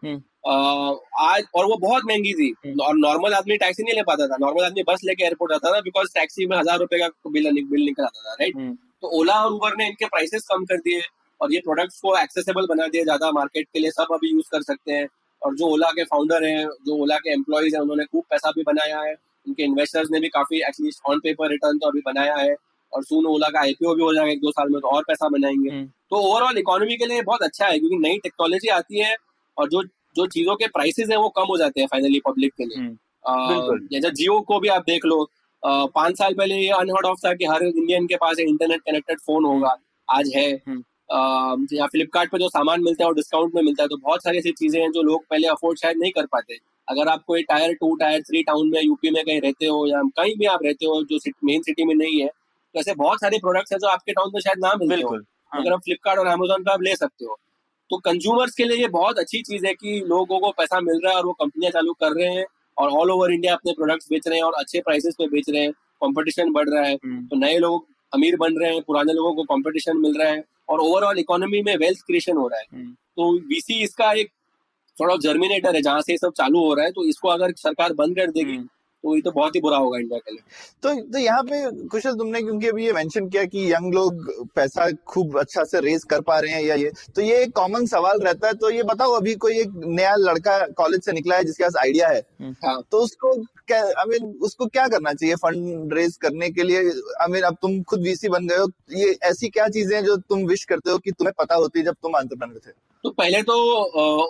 आज 1.23 1.43
और 1.55 1.65
वो 1.65 1.77
बहुत 1.77 2.03
महँगी 2.05 2.33
थी 2.33 2.47
हम्म। 2.59 2.83
और 2.83 2.95
नॉर्मल 2.97 3.33
आदमी 3.33 3.57
टैक्सी 3.57 3.83
नहीं 3.83 3.95
ले 3.95 4.03
पाता 4.03 4.27
था 4.27 4.37
नॉर्मल 4.41 4.63
आदमी 4.63 4.83
बस 4.87 5.01
लेके 5.03 5.23
एयरपोर्ट 5.23 5.53
आता 5.53 5.73
था 5.73 5.81
बिकॉज़ 5.81 6.13
टैक्सी 6.13 6.45
में 6.45 6.57
हज़ार 6.57 6.79
रुपए 6.79 6.99
का 6.99 7.07
बिल 7.29 7.51
बिल 7.65 7.83
निकल 7.83 8.03
आता 8.03 8.21
था 8.21 8.33
राइट 8.33 8.55
हम्म। 8.55 8.75
तो 9.01 9.19
ओला 9.19 9.33
और 9.43 9.51
उबर 9.51 9.75
ने 9.77 9.87
इनके 9.87 10.05
प्राइसेस 10.07 10.47
कम 10.51 10.65
कर 10.65 10.77
दिए 10.79 11.01
और 11.41 11.53
ये 11.53 11.59
प्रोडक्ट्स 11.59 11.99
को 12.01 12.15
एक्सेसिबल 12.17 12.67
बना 12.67 12.87
दिया 12.87 13.03
ज़्यादा 13.03 13.31
मार्केट 13.33 13.67
के 13.73 13.79
लिए 13.79 13.91
सब 13.91 14.13
अभी 14.13 14.31
यूज़ 14.31 14.49
कर 14.51 14.61
सकते 14.63 14.91
हैं 14.91 15.07
और 15.41 15.55
जो 15.55 15.67
ओला 15.67 15.91
के 15.91 16.03
फाउंडर 16.05 16.43
हैं 16.43 16.65
जो 16.85 17.01
ओला 17.03 17.17
के 17.17 17.33
एम्प्लॉयज़ 17.33 17.75
हैं 17.75 17.81
उन्होंने 17.81 18.05
खूब 18.05 18.23
पैसा 18.29 18.51
भी 18.51 18.63
बनाया 18.63 18.99
है 19.01 19.15
उनके 19.47 19.63
इन्वेस्टर्स 19.63 20.11
ने 20.11 20.19
भी 20.19 20.27
काफ़ी 20.29 20.61
एटलीस्ट 20.61 21.09
ऑन 21.09 21.19
पेपर 21.19 21.49
रिटर्न 21.49 21.77
तो 21.77 21.87
अभी 21.87 22.01
बनाया 22.05 22.35
है 22.35 22.55
और 22.93 23.03
सून 23.03 23.25
ओला 23.25 23.47
का 23.49 23.59
आईपीओ 23.59 23.93
भी 23.95 24.03
हो 24.03 24.13
जाएगा 24.13 24.31
एक 24.31 24.39
दो 24.39 24.51
साल 24.51 24.69
में 24.69 24.79
तो 24.81 24.87
और 24.87 25.03
पैसा 25.03 25.29
बनाएँगे। 25.29 25.69
हम्म। 25.69 25.85
तो 25.85 26.15
ओवरऑल 26.15 26.57
इकोनॉमी 26.57 26.95
के 26.97 27.05
लिए 27.05 27.21
बहुत 27.21 27.43
अच्छा 27.43 27.65
है 27.65 27.79
क्योंकि 27.79 27.97
नई 27.97 28.17
टेक्नोलॉजी 28.17 28.67
आती 28.67 28.99
है 28.99 29.15
और 29.57 29.69
जो 29.69 29.83
जो 30.15 30.25
चीज़ों 30.27 30.55
के 30.55 30.67
प्राइसेस 30.67 31.09
हैं 31.09 31.17
वो 31.17 31.29
कम 31.29 31.43
हो 31.43 31.57
जाते 31.57 31.81
हैं 31.81 31.87
फाइनली 31.87 32.19
पब्लिक 32.19 32.53
के 32.53 32.65
लिए। 32.65 32.77
हम्म, 32.77 33.87
जैसे 33.91 34.11
जियो 34.11 34.39
को 34.41 34.59
भी 34.59 34.67
आप 34.67 34.83
देख 34.87 35.05
लो 35.05 35.27
पाँच 35.63 36.17
साल 36.17 36.33
पहले 36.33 36.55
ये 36.55 36.69
अनहर्ड 36.69 37.05
ऑफ़ 37.05 37.19
था 37.25 37.33
कि 37.33 37.45
हर 37.45 37.63
इंडियन 37.63 38.07
के 38.07 38.15
पास 38.15 38.39
इंटरनेट 38.39 38.81
कनेक्टेड 38.81 39.19
फ़ोन 39.19 39.45
होगा 39.45 39.75
आज 40.07 40.31
है। 40.35 40.49
हम्म। 40.67 41.67
या 41.73 41.85
फ्लिपकार्ट 41.85 42.31
पे 42.31 42.37
जो 42.37 42.49
सामान 42.49 42.83
मिलता 42.83 43.03
है 43.03 43.07
वो 43.07 43.13
डिस्काउंट 43.13 43.55
में 43.55 43.61
मिलता 43.63 43.83
है 43.83 43.89
तो 43.89 43.97
बहुत 43.97 44.23
सारी 44.23 44.37
ऐसी 44.37 44.51
चीज़ें 44.51 44.81
हैं 44.81 44.91
जो 44.91 45.01
लोग 45.01 45.25
पहले 45.29 45.47
अफोर्ड 45.47 45.79
शायद 45.79 45.97
नहीं 45.97 46.11
कर 46.11 46.25
पाते। 46.25 46.57
अगर 46.87 47.07
आप 47.07 47.23
कोई 47.27 47.43
tier 47.43 47.73
two 47.73 47.95
tier 47.95 48.21
three 48.21 48.43
town 48.43 48.69
में 48.69 48.81
यूपी 48.83 49.09
में 49.11 49.23
कहीं 49.25 49.41
रहते 49.41 49.65
हो 49.65 49.85
या 49.87 50.01
कहीं 50.17 50.35
भी 50.35 50.45
आप 50.45 50.63
रहते 50.63 50.85
हो 50.85 51.03
जो 51.03 51.31
मेन 51.43 51.61
सिटी 51.61 51.85
में 51.85 51.93
नहीं 51.95 52.21
है 52.21 52.27
तो 52.27 52.79
ऐसे 52.79 52.93
बहुत 52.93 53.21
सारे 53.21 53.37
प्रोडक्ट्स 53.37 53.71
हैं 53.71 53.79
जो 53.79 53.87
आपके 53.87 54.11
टाउन 54.11 54.31
में 54.33 54.41
शायद 54.41 54.59
ना 54.59 54.73
मिलते 54.75 55.01
हो। 55.01 55.15
हाँ। 55.15 55.61
अगर 55.61 55.73
आप 55.73 55.79
फ्लिपकार्ट 55.79 56.19
और 56.19 56.27
अमेजोन 56.27 56.63
पे 56.63 56.71
आप 56.71 56.81
ले 56.81 56.95
सकते 56.95 57.25
हो। 57.25 57.37
तो 57.89 57.97
कंज्यूमर्स 57.97 58.55
के 58.55 58.63
लिए 58.63 58.77
ये 58.77 58.87
बहुत 58.87 59.19
अच्छी 59.19 59.41
चीज़ 59.41 59.65
है 59.65 59.73
कि 59.73 59.99
लोगों 60.07 60.39
को 60.39 60.51
पैसा 60.51 60.79
मिल 60.81 60.99
रहा 61.03 61.11
है 61.11 61.17
और 61.17 61.25
वो 61.25 61.33
कंपनियाँ 61.33 61.71
चालू 61.71 61.93
कर 61.93 62.11
रहे 62.11 62.27
हैं 62.27 62.45
और 62.77 62.89
ऑल 62.89 63.11
ओवर 63.11 63.31
इंडिया 63.31 63.53
अपने 63.53 63.71
प्रोडक्ट्स 63.71 64.09
बेच 64.09 64.27
रहे 64.27 64.37
हैं 64.37 64.43
और 64.43 64.53
अच्छे 64.53 64.79
प्राइसेस 64.79 65.15
पे 65.17 65.27
बेच 65.27 65.49
रहे 65.49 65.61
हैं। 65.61 65.71
कंपटीशन 65.71 66.51
बढ़ 66.51 66.69
रहा 66.69 66.83
है। 66.83 66.93
हम्म, 66.95 67.25
तो 67.27 67.35
नए 67.35 67.57
लोग 67.57 67.85
अमीर 68.13 68.35
बन 68.35 68.57
रहे 68.57 68.73
हैं 68.73 68.81
पुराने 68.81 69.13
लोगों 69.13 69.33
को 69.35 69.43
कंपटीशन 69.43 69.97
मिल 69.97 70.17
रहा 70.17 70.31
है 70.31 70.43
और 70.69 70.79
ओवरऑल 70.79 71.19
इकोनॉमी 71.19 71.61
में 71.61 71.75
वेल्थ 71.77 71.99
क्रिएशन 71.99 72.37
हो 72.37 72.47
रहा 72.47 72.59
है। 72.59 72.65
हम्म, 72.73 72.91
तो 72.91 73.31
वीसी 73.47 73.81
इसका 73.83 74.11
एक 74.11 74.31
थोड़ा 74.97 75.15
जर्मिनेटर 75.21 75.75
है 75.75 75.81
जहाँ 75.81 76.01
से 76.01 76.17
सब 76.17 76.33
चालू 76.37 76.65
हो 76.65 76.73
रहा 76.73 76.85
है 76.85 76.91
तो 76.91 77.07
इसको 77.09 77.29
अगर 77.29 77.53
सरकार 77.57 77.93
बंद 77.95 78.15
कर 78.17 78.31
देगी 78.31 78.55
हम्म, 78.55 78.67
तो 79.03 79.15
ये 79.15 79.21
तो 79.21 79.31
बहुत 79.31 79.55
ही 79.55 79.59
बुरा 79.61 79.77
होगा 79.77 79.97
इंडिया 79.99 80.19
के 80.19 80.31
लिए। 80.31 80.41
तो 80.83 80.93
तो 81.11 81.19
यहाँ 81.19 81.41
पे 81.43 81.87
कुशल 81.87 82.13
तुमने 82.17 82.41
क्योंकि 82.41 82.67
अभी 82.67 82.85
ये 82.85 82.91
मेंशन 82.93 83.27
किया 83.29 83.43
कि 83.45 83.65
यंग 83.71 83.93
लोग 83.93 84.47
पैसा 84.55 84.89
खूब 85.07 85.37
अच्छा 85.39 85.63
से 85.63 85.79
रेज 85.81 86.03
कर 86.09 86.21
पा 86.21 86.37
रहे 86.39 86.51
हैं 86.51 86.61
या 86.63 86.75
ये 86.75 86.91
तो 87.15 87.21
ये 87.21 87.41
एक 87.43 87.51
कॉमन 87.55 87.85
सवाल 87.85 88.19
रहता 88.19 88.47
है। 88.47 88.53
तो 88.53 88.69
ये 88.69 88.83
बताओ 88.83 89.11
अभी 89.13 89.33
कोई 89.37 89.59
एक 89.61 89.71
नया 89.97 90.15
लड़का 90.19 90.57
कॉलेज 90.77 91.03
से 91.05 91.11
निकला 91.11 91.35
है 91.35 91.43
जिसके 91.43 91.63
पास 91.63 91.75
आइडिया 91.81 92.09
है 92.09 92.21
हाँ। 92.65 92.81
तो 92.91 93.01
उसको 93.03 93.33
क्या 93.67 93.81
आई 93.81 94.09
मीन 94.09 94.33
उसको 94.43 94.65
क्या 94.67 94.87
करना 94.87 95.13
चाहिए 95.13 95.35
फंड 95.43 95.93
रेज 95.93 96.17
करने 96.21 96.49
के 96.49 96.63
लिए? 96.63 96.79
आई 97.21 97.31
मीन 97.31 97.43
अब 97.43 97.57
तुम 97.61 97.81
खुद 97.83 98.03
वीसी 98.03 98.29
बन 98.29 98.47
गए 98.47 98.57
हो 98.57 98.69
ये 98.97 99.17
ऐसी 99.23 99.49
क्या 99.49 99.67
चीज़ें 99.69 99.95
हैं 99.95 100.03
जो 100.05 100.17
तुम 100.19 100.47
विश 100.47 100.63
करते 100.65 100.91
हो 100.91 100.97
कि 100.97 101.11
तुम्हें 101.11 101.33
पता 101.39 101.55
होती 101.55 101.83
जब 101.83 101.95
तुम 102.01 102.17
एंटरप्रेन्योर 102.17 102.61
थे? 102.67 102.71
तो 103.03 103.09
पहले 103.11 103.41
तो 103.43 103.53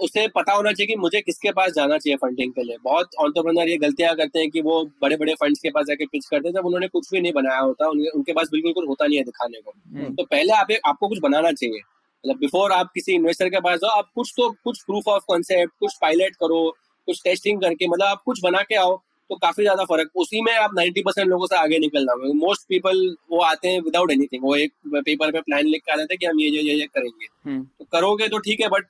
उसे 0.03 0.27
पता 0.27 0.53
होना 0.53 0.71
चाहिए 0.71 0.87
कि 0.87 0.95
मुझे 0.95 1.19
किसके 1.21 1.51
पास 1.51 1.71
जाना 1.71 1.97
चाहिए 1.97 2.15
फंडिंग 2.17 2.51
के 2.53 2.63
लिए। 2.63 2.77
बहुत 2.83 3.15
ऑन्टरप्रनर 3.19 3.69
ये 3.69 3.77
गलतियाँ 3.77 4.15
करते 4.15 4.39
हैं 4.39 4.49
कि 4.49 4.61
वो 4.61 4.83
बड़े 5.01 5.17
बड़े 5.17 5.33
फंड्स 5.33 5.59
के 5.59 5.69
पास 5.69 5.85
जाके 5.85 6.05
पिच 6.05 6.25
करते 6.25 6.47
हैं 6.47 6.53
जब 6.55 6.65
उन्होंने 6.65 6.87
कुछ 6.87 7.09
भी 7.11 7.21
नहीं 7.21 7.33
बनाया 7.33 7.59
होता 7.59 7.89
उनके, 7.89 8.09
उनके 8.09 8.33
पास 8.33 8.49
बिल्कुल 8.51 8.73
कुछ 8.73 8.87
होता 8.87 9.05
नहीं 9.07 9.17
है 9.17 9.23
दिखाने 9.23 9.61
को। 9.61 9.71
हम्म, 9.71 10.13
तो 10.15 10.23
पहले 10.23 10.53
आप 10.53 10.67
आपको 10.85 11.07
कुछ 11.07 11.19
बनाना 11.19 11.51
चाहिए। 11.51 11.79
मतलब 12.23 12.39
बिफोर 12.39 12.71
आप 12.71 12.91
किसी 12.93 13.13
इन्वेस्टर 13.13 13.49
के 13.49 13.59
पास 13.59 13.79
जाओ 13.79 13.97
आप 13.97 14.09
कुछ 14.15 14.33
तो 14.37 14.49
कुछ 14.63 14.81
प्रूफ 14.81 15.07
ऑफ़ 15.07 15.23
कॉन्सेप्ट 15.27 15.73
कुछ 15.79 15.97
पायलट 16.01 16.35
करो 16.35 16.69
कुछ 17.07 17.21
टेस्टिंग 17.23 17.61
करके 17.61 17.87
मतलब 17.87 18.05
आप 18.05 18.21
कुछ 18.25 18.39
बना 18.43 18.61
के 18.61 18.75
आओ। 18.75 19.01
तो 19.29 19.35
काफ़ी 19.37 19.63
ज़्यादा 19.63 19.83
फ़र्क 19.85 20.09
उसी 20.15 20.41
में 20.41 20.51
आप 20.53 20.71
90 20.75 21.01
परसेंट 21.01 21.27
लोगों 21.27 21.47
से 21.47 21.55
आगे 21.55 21.77
निकल 21.79 22.05
जाओगे। 22.05 22.31
मोस्ट 22.35 22.67
पीपल 22.69 22.97
वो 23.31 23.39
आते 23.43 23.67
हैं 23.67 23.81
विदाउट 23.81 24.11
एनीथिंग 24.11 24.43
वो 24.43 24.55
एक 24.55 24.73
पेपर 24.95 25.31
पे 25.31 25.41
प्लान 25.41 25.65
लिख 25.65 25.81
के 25.85 25.91
आ 25.91 25.95
जाते 25.95 26.13
हैं 26.13 26.19
कि 26.19 26.25
हम 26.25 26.39
ये 26.39 26.49
ये 26.49 26.61
ये 26.61 26.73
ये 26.73 26.85
करेंगे। 26.87 27.27
हम्म, 27.45 27.63
तो 27.63 27.85
करोगे 27.91 28.27
तो 28.27 28.37
ठीक 28.39 28.61
है 28.61 28.67
बट 28.69 28.85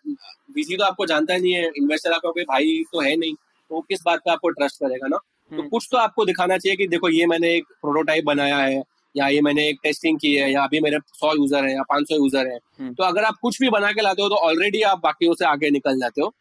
वीसी 0.55 0.77
तो 0.77 0.83
आपको 0.83 1.05
जानता 1.05 1.37
नहीं 1.37 1.53
है 1.53 1.71
इन्वेस्टर 1.77 2.11
आपका 2.11 2.31
कोई 2.31 2.43
भाई 2.45 2.83
तो 2.93 3.01
है 3.01 3.15
नहीं। 3.15 3.33
तो 3.33 3.81
किस 3.81 4.01
बात 4.05 4.19
पे 4.19 4.31
आपको 4.31 4.49
ट्रस्ट 4.51 4.79
करेगा 4.79 5.07
ना? 5.07 5.17
तो 5.17 5.55
हम्म, 5.55 5.67
कुछ 5.69 5.87
तो 5.91 5.97
आपको 5.97 6.25
दिखाना 6.25 6.57
चाहिए 6.57 6.75
कि 6.77 6.87
देखो 6.87 7.09
ये 7.09 7.25
मैंने 7.27 7.55
एक 7.55 7.65
प्रोटोटाइप 7.81 8.25
बनाया 8.25 8.57
है 8.57 8.81
या 9.15 9.27
ये 9.27 9.41
मैंने 9.41 9.67
एक 9.69 9.79
टेस्टिंग 9.83 10.17
की 10.19 10.33
है 10.33 10.51
या 10.51 10.63
अभी 10.63 10.79
मेरे 10.79 10.97
सौ 11.15 11.33
यूज़र 11.35 11.65
है 11.65 11.73
या 11.73 11.81
पाँच 11.89 12.07
सौ 12.09 12.15
यूज़र 12.15 12.47
है। 12.47 12.57
हम्म। 12.79 12.93
तो 12.93 13.03
अगर 13.03 13.23
आप 13.23 13.35
कुछ 13.41 13.59
भी 13.61 13.69
बना 13.69 13.91
के 13.91 14.01
लाते 14.01 14.21
हो 14.21 14.29
तो 14.29 14.35
ऑलरेडी 14.47 14.81
आप 14.83 14.99
बाकियों 15.03 15.33
से 15.33 15.45
आगे 15.45 15.69
निकल 15.71 15.99
जाते 15.99 16.21
हो। 16.21 16.33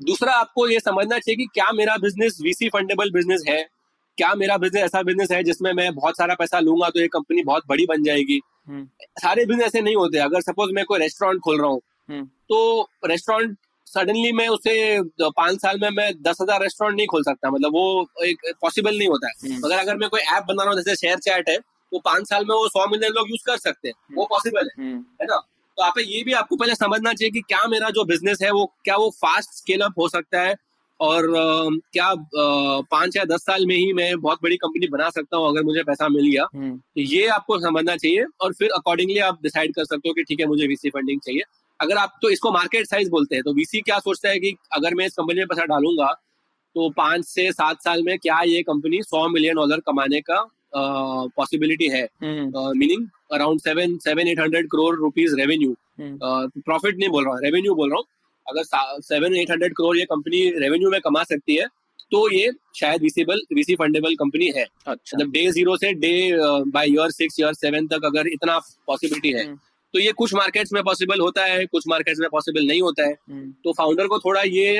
दूसरा 0.00 0.32
आपको 0.34 0.68
ये 0.68 0.80
समझना 0.80 1.18
चाहिए 1.18 1.36
कि 1.36 1.46
क्या 1.54 1.70
मेरा 1.72 1.96
बिज़नेस 1.98 2.38
वीसी 2.42 2.68
फंडेबल 2.68 3.10
बिज़नेस 3.10 3.44
है? 3.48 3.62
क्या 4.18 4.34
मेरा 4.34 4.56
बिज़नेस 4.58 4.84
ऐसा 4.84 5.02
बिज़नेस 5.02 5.30
है 5.30 5.42
जिसमें 5.44 5.72
मैं 5.72 5.94
बहुत 5.94 6.16
सारा 6.16 6.34
पैसा 6.34 6.58
लूँगा 6.60 6.88
तो 6.90 7.00
ये 7.00 7.08
कंपनी 7.08 7.42
बहुत 7.42 7.62
बड़ी 7.68 7.86
बन 7.86 8.02
जाएगी? 8.04 8.40
हम्म, 8.68 8.84
सारे 9.18 9.44
बिज़नेस 9.46 9.66
ऐसे 9.66 9.80
नहीं 9.80 9.96
होते। 9.96 10.18
अगर 10.20 10.40
सपोज़ 10.42 10.72
मैं 10.74 10.84
कोई 10.84 10.98
रेस्टोरेंट 10.98 11.40
खोल 11.40 11.60
रहा 11.60 11.70
हूँ 11.70 11.80
हम्म, 12.08 12.24
तो 12.24 12.88
रेस्टोरेंट 13.06 13.56
सडनली 13.86 14.32
मैं 14.32 14.46
उसे 14.48 14.74
पाँच 15.22 15.60
साल 15.62 15.78
में 15.82 15.88
मैं 15.90 16.10
दस 16.22 16.38
हज़ार 16.40 16.62
रेस्टोरेंट 16.62 16.96
नहीं 16.96 17.06
खोल 17.06 17.22
सकता। 17.24 17.50
मतलब 17.50 17.72
वो 17.72 18.08
एक 18.24 18.52
पॉसिबल 18.62 18.98
नहीं 18.98 19.08
होता। 19.08 19.28
है 19.28 19.32
हम्म। 19.44 19.66
मगर 19.66 19.78
अगर 19.78 19.96
मैं 19.96 20.08
कोई 20.08 20.20
ऐप 20.20 20.44
बना 20.48 20.62
रहा 20.62 20.72
हूँ 20.72 20.82
जैसे 20.82 20.96
शेयर 20.96 21.18
चैट 21.20 21.48
है 21.48 21.56
तो 21.58 21.98
पाँच 22.00 22.28
साल 22.28 22.44
में 22.44 22.54
वो 22.54 22.68
सौ 22.68 22.86
मिलियन 22.86 23.12
लोग 23.12 23.30
यूज़ 23.30 23.42
कर 23.46 23.56
सकते 23.58 23.88
हैं। 23.88 24.14
वो 24.16 24.24
पॉसिबल 24.26 24.68
है। 24.68 24.86
है 24.86 25.26
ना? 25.26 25.40
तो 25.80 25.84
आप 25.84 25.98
ये 25.98 26.22
भी 26.24 26.32
आपको 26.32 26.56
पहले 26.56 26.74
समझना 26.74 27.12
चाहिए 27.12 27.30
कि 27.30 27.40
क्या 27.40 27.66
मेरा 27.68 27.88
जो 27.90 28.04
बिज़नेस 28.04 28.38
है 28.42 28.50
वो 28.52 28.64
क्या 28.84 28.96
वो 28.96 29.08
फास्ट 29.20 29.50
स्केल 29.52 29.80
अप 29.80 29.94
हो 29.98 30.08
सकता 30.08 30.40
है? 30.40 30.54
और 31.00 31.26
क्या 31.92 32.08
पाँच 32.90 33.16
या 33.16 33.24
दस 33.24 33.40
साल 33.40 33.64
में 33.66 33.74
ही 33.76 33.92
मैं 33.92 34.20
बहुत 34.20 34.38
बड़ी 34.42 34.56
कंपनी 34.56 34.88
बना 34.88 35.08
सकता 35.10 35.36
हूँ 35.36 35.48
अगर 35.48 35.62
मुझे 35.64 35.82
पैसा 35.82 36.08
मिल 36.08 36.26
गया? 36.26 36.46
हम्म, 36.54 36.76
तो 36.76 37.00
ये 37.02 37.26
आपको 37.28 37.58
समझना 37.60 37.96
चाहिए 37.96 38.24
और 38.40 38.52
फिर 38.52 38.70
अकॉर्डिंगली 38.76 39.18
आप 39.28 39.38
डिसाइड 39.42 39.74
कर 39.74 39.84
सकते 39.84 40.08
हो 40.08 40.14
कि 40.14 40.22
ठीक 40.22 40.40
है 40.40 40.46
मुझे 40.46 40.66
वीसी 40.66 40.90
फंडिंग 40.90 41.20
चाहिए। 41.20 41.42
अगर 41.80 41.96
आप 41.96 42.18
तो 42.22 42.30
इसको 42.30 42.52
मार्केट 42.52 42.86
साइज़ 42.86 43.10
बोलते 43.10 43.34
हैं 43.34 43.44
तो 43.44 43.54
वीसी 43.54 43.80
क्या 43.80 43.98
सोचता 43.98 44.28
है 44.28 44.38
कि 44.38 44.54
अगर 44.72 44.94
मैं 44.94 45.06
इस 45.06 45.14
कंपनी 45.14 45.38
में 45.38 45.46
पैसा 45.46 45.64
डालूँगा 45.66 46.12
तो 46.76 46.90
पाँच 46.96 47.24
से 47.26 47.50
सात 47.52 47.82
साल 47.84 48.02
में 48.02 48.18
क्या 48.18 48.40
ये 48.46 48.62
कंपनी 48.62 49.02
सौ 49.02 49.28
मिलियन 49.28 49.56
डॉलर 49.56 49.80
कमाने 49.86 50.20
का 50.20 50.42
पॉसिबिलिटी 50.72 51.88
है। 51.88 52.02
Meaning 52.22 53.06
around 53.32 53.60
seven 53.60 53.96
seven 53.98 54.28
eight 54.28 54.40
hundred 54.40 54.66
crore 54.70 54.94
rupees 54.96 55.34
revenue 55.36 55.74
profit 56.00 56.98
नहीं 56.98 57.08
बोल 57.08 57.24
रहा 57.24 57.34
हूँ 57.34 57.40
रेवेन्यू 57.44 57.74
बोल 57.74 57.90
रहा 57.90 57.98
हूँ। 57.98 58.06
अगर 58.46 59.00
सेवन 59.02 59.36
एट 59.36 59.50
हंड्रेड 59.50 59.74
करोड़ 59.76 59.96
ये 59.98 60.04
कंपनी 60.06 60.48
रेवेन्यू 60.60 60.90
में 60.90 61.00
कमा 61.00 61.22
सकती 61.24 61.56
है 61.56 61.66
तो 62.12 62.28
ये 62.32 62.50
शायद 62.76 63.02
विसीबल 63.02 63.40
वीसी 63.54 63.74
फंडेबल 63.76 64.14
कंपनी 64.16 64.46
है। 64.56 64.62
अच्छा। 64.62 65.16
मतलब 65.16 65.30
डे 65.32 65.50
ज़ीरो 65.52 65.76
से 65.76 65.92
day 65.94 66.12
by 66.68 66.88
year 66.88 67.10
six 67.12 67.40
year 67.40 67.52
seven 67.54 67.86
तक 67.88 68.04
अगर 68.06 68.28
इतना 68.28 68.58
पॉसिबिलिटी 68.86 69.32
है 69.32 69.44
हम्म, 69.44 69.56
तो 69.94 69.98
ये 69.98 70.12
कुछ 70.12 70.34
मार्केट्स 70.34 70.72
में 70.72 70.82
पॉसिबल 70.84 71.20
होता 71.20 71.44
है 71.44 71.66
कुछ 71.66 71.84
मार्केट्स 71.88 72.20
में 72.20 72.28
पॉसिबल 72.32 72.66
नहीं 72.66 72.82
होता 72.82 73.06
है। 73.06 73.12
हम्म, 73.12 73.50
तो 73.64 73.72
फाउंडर 73.72 74.06
को 74.06 74.18
थोड़ा 74.18 74.42
ये 74.42 74.78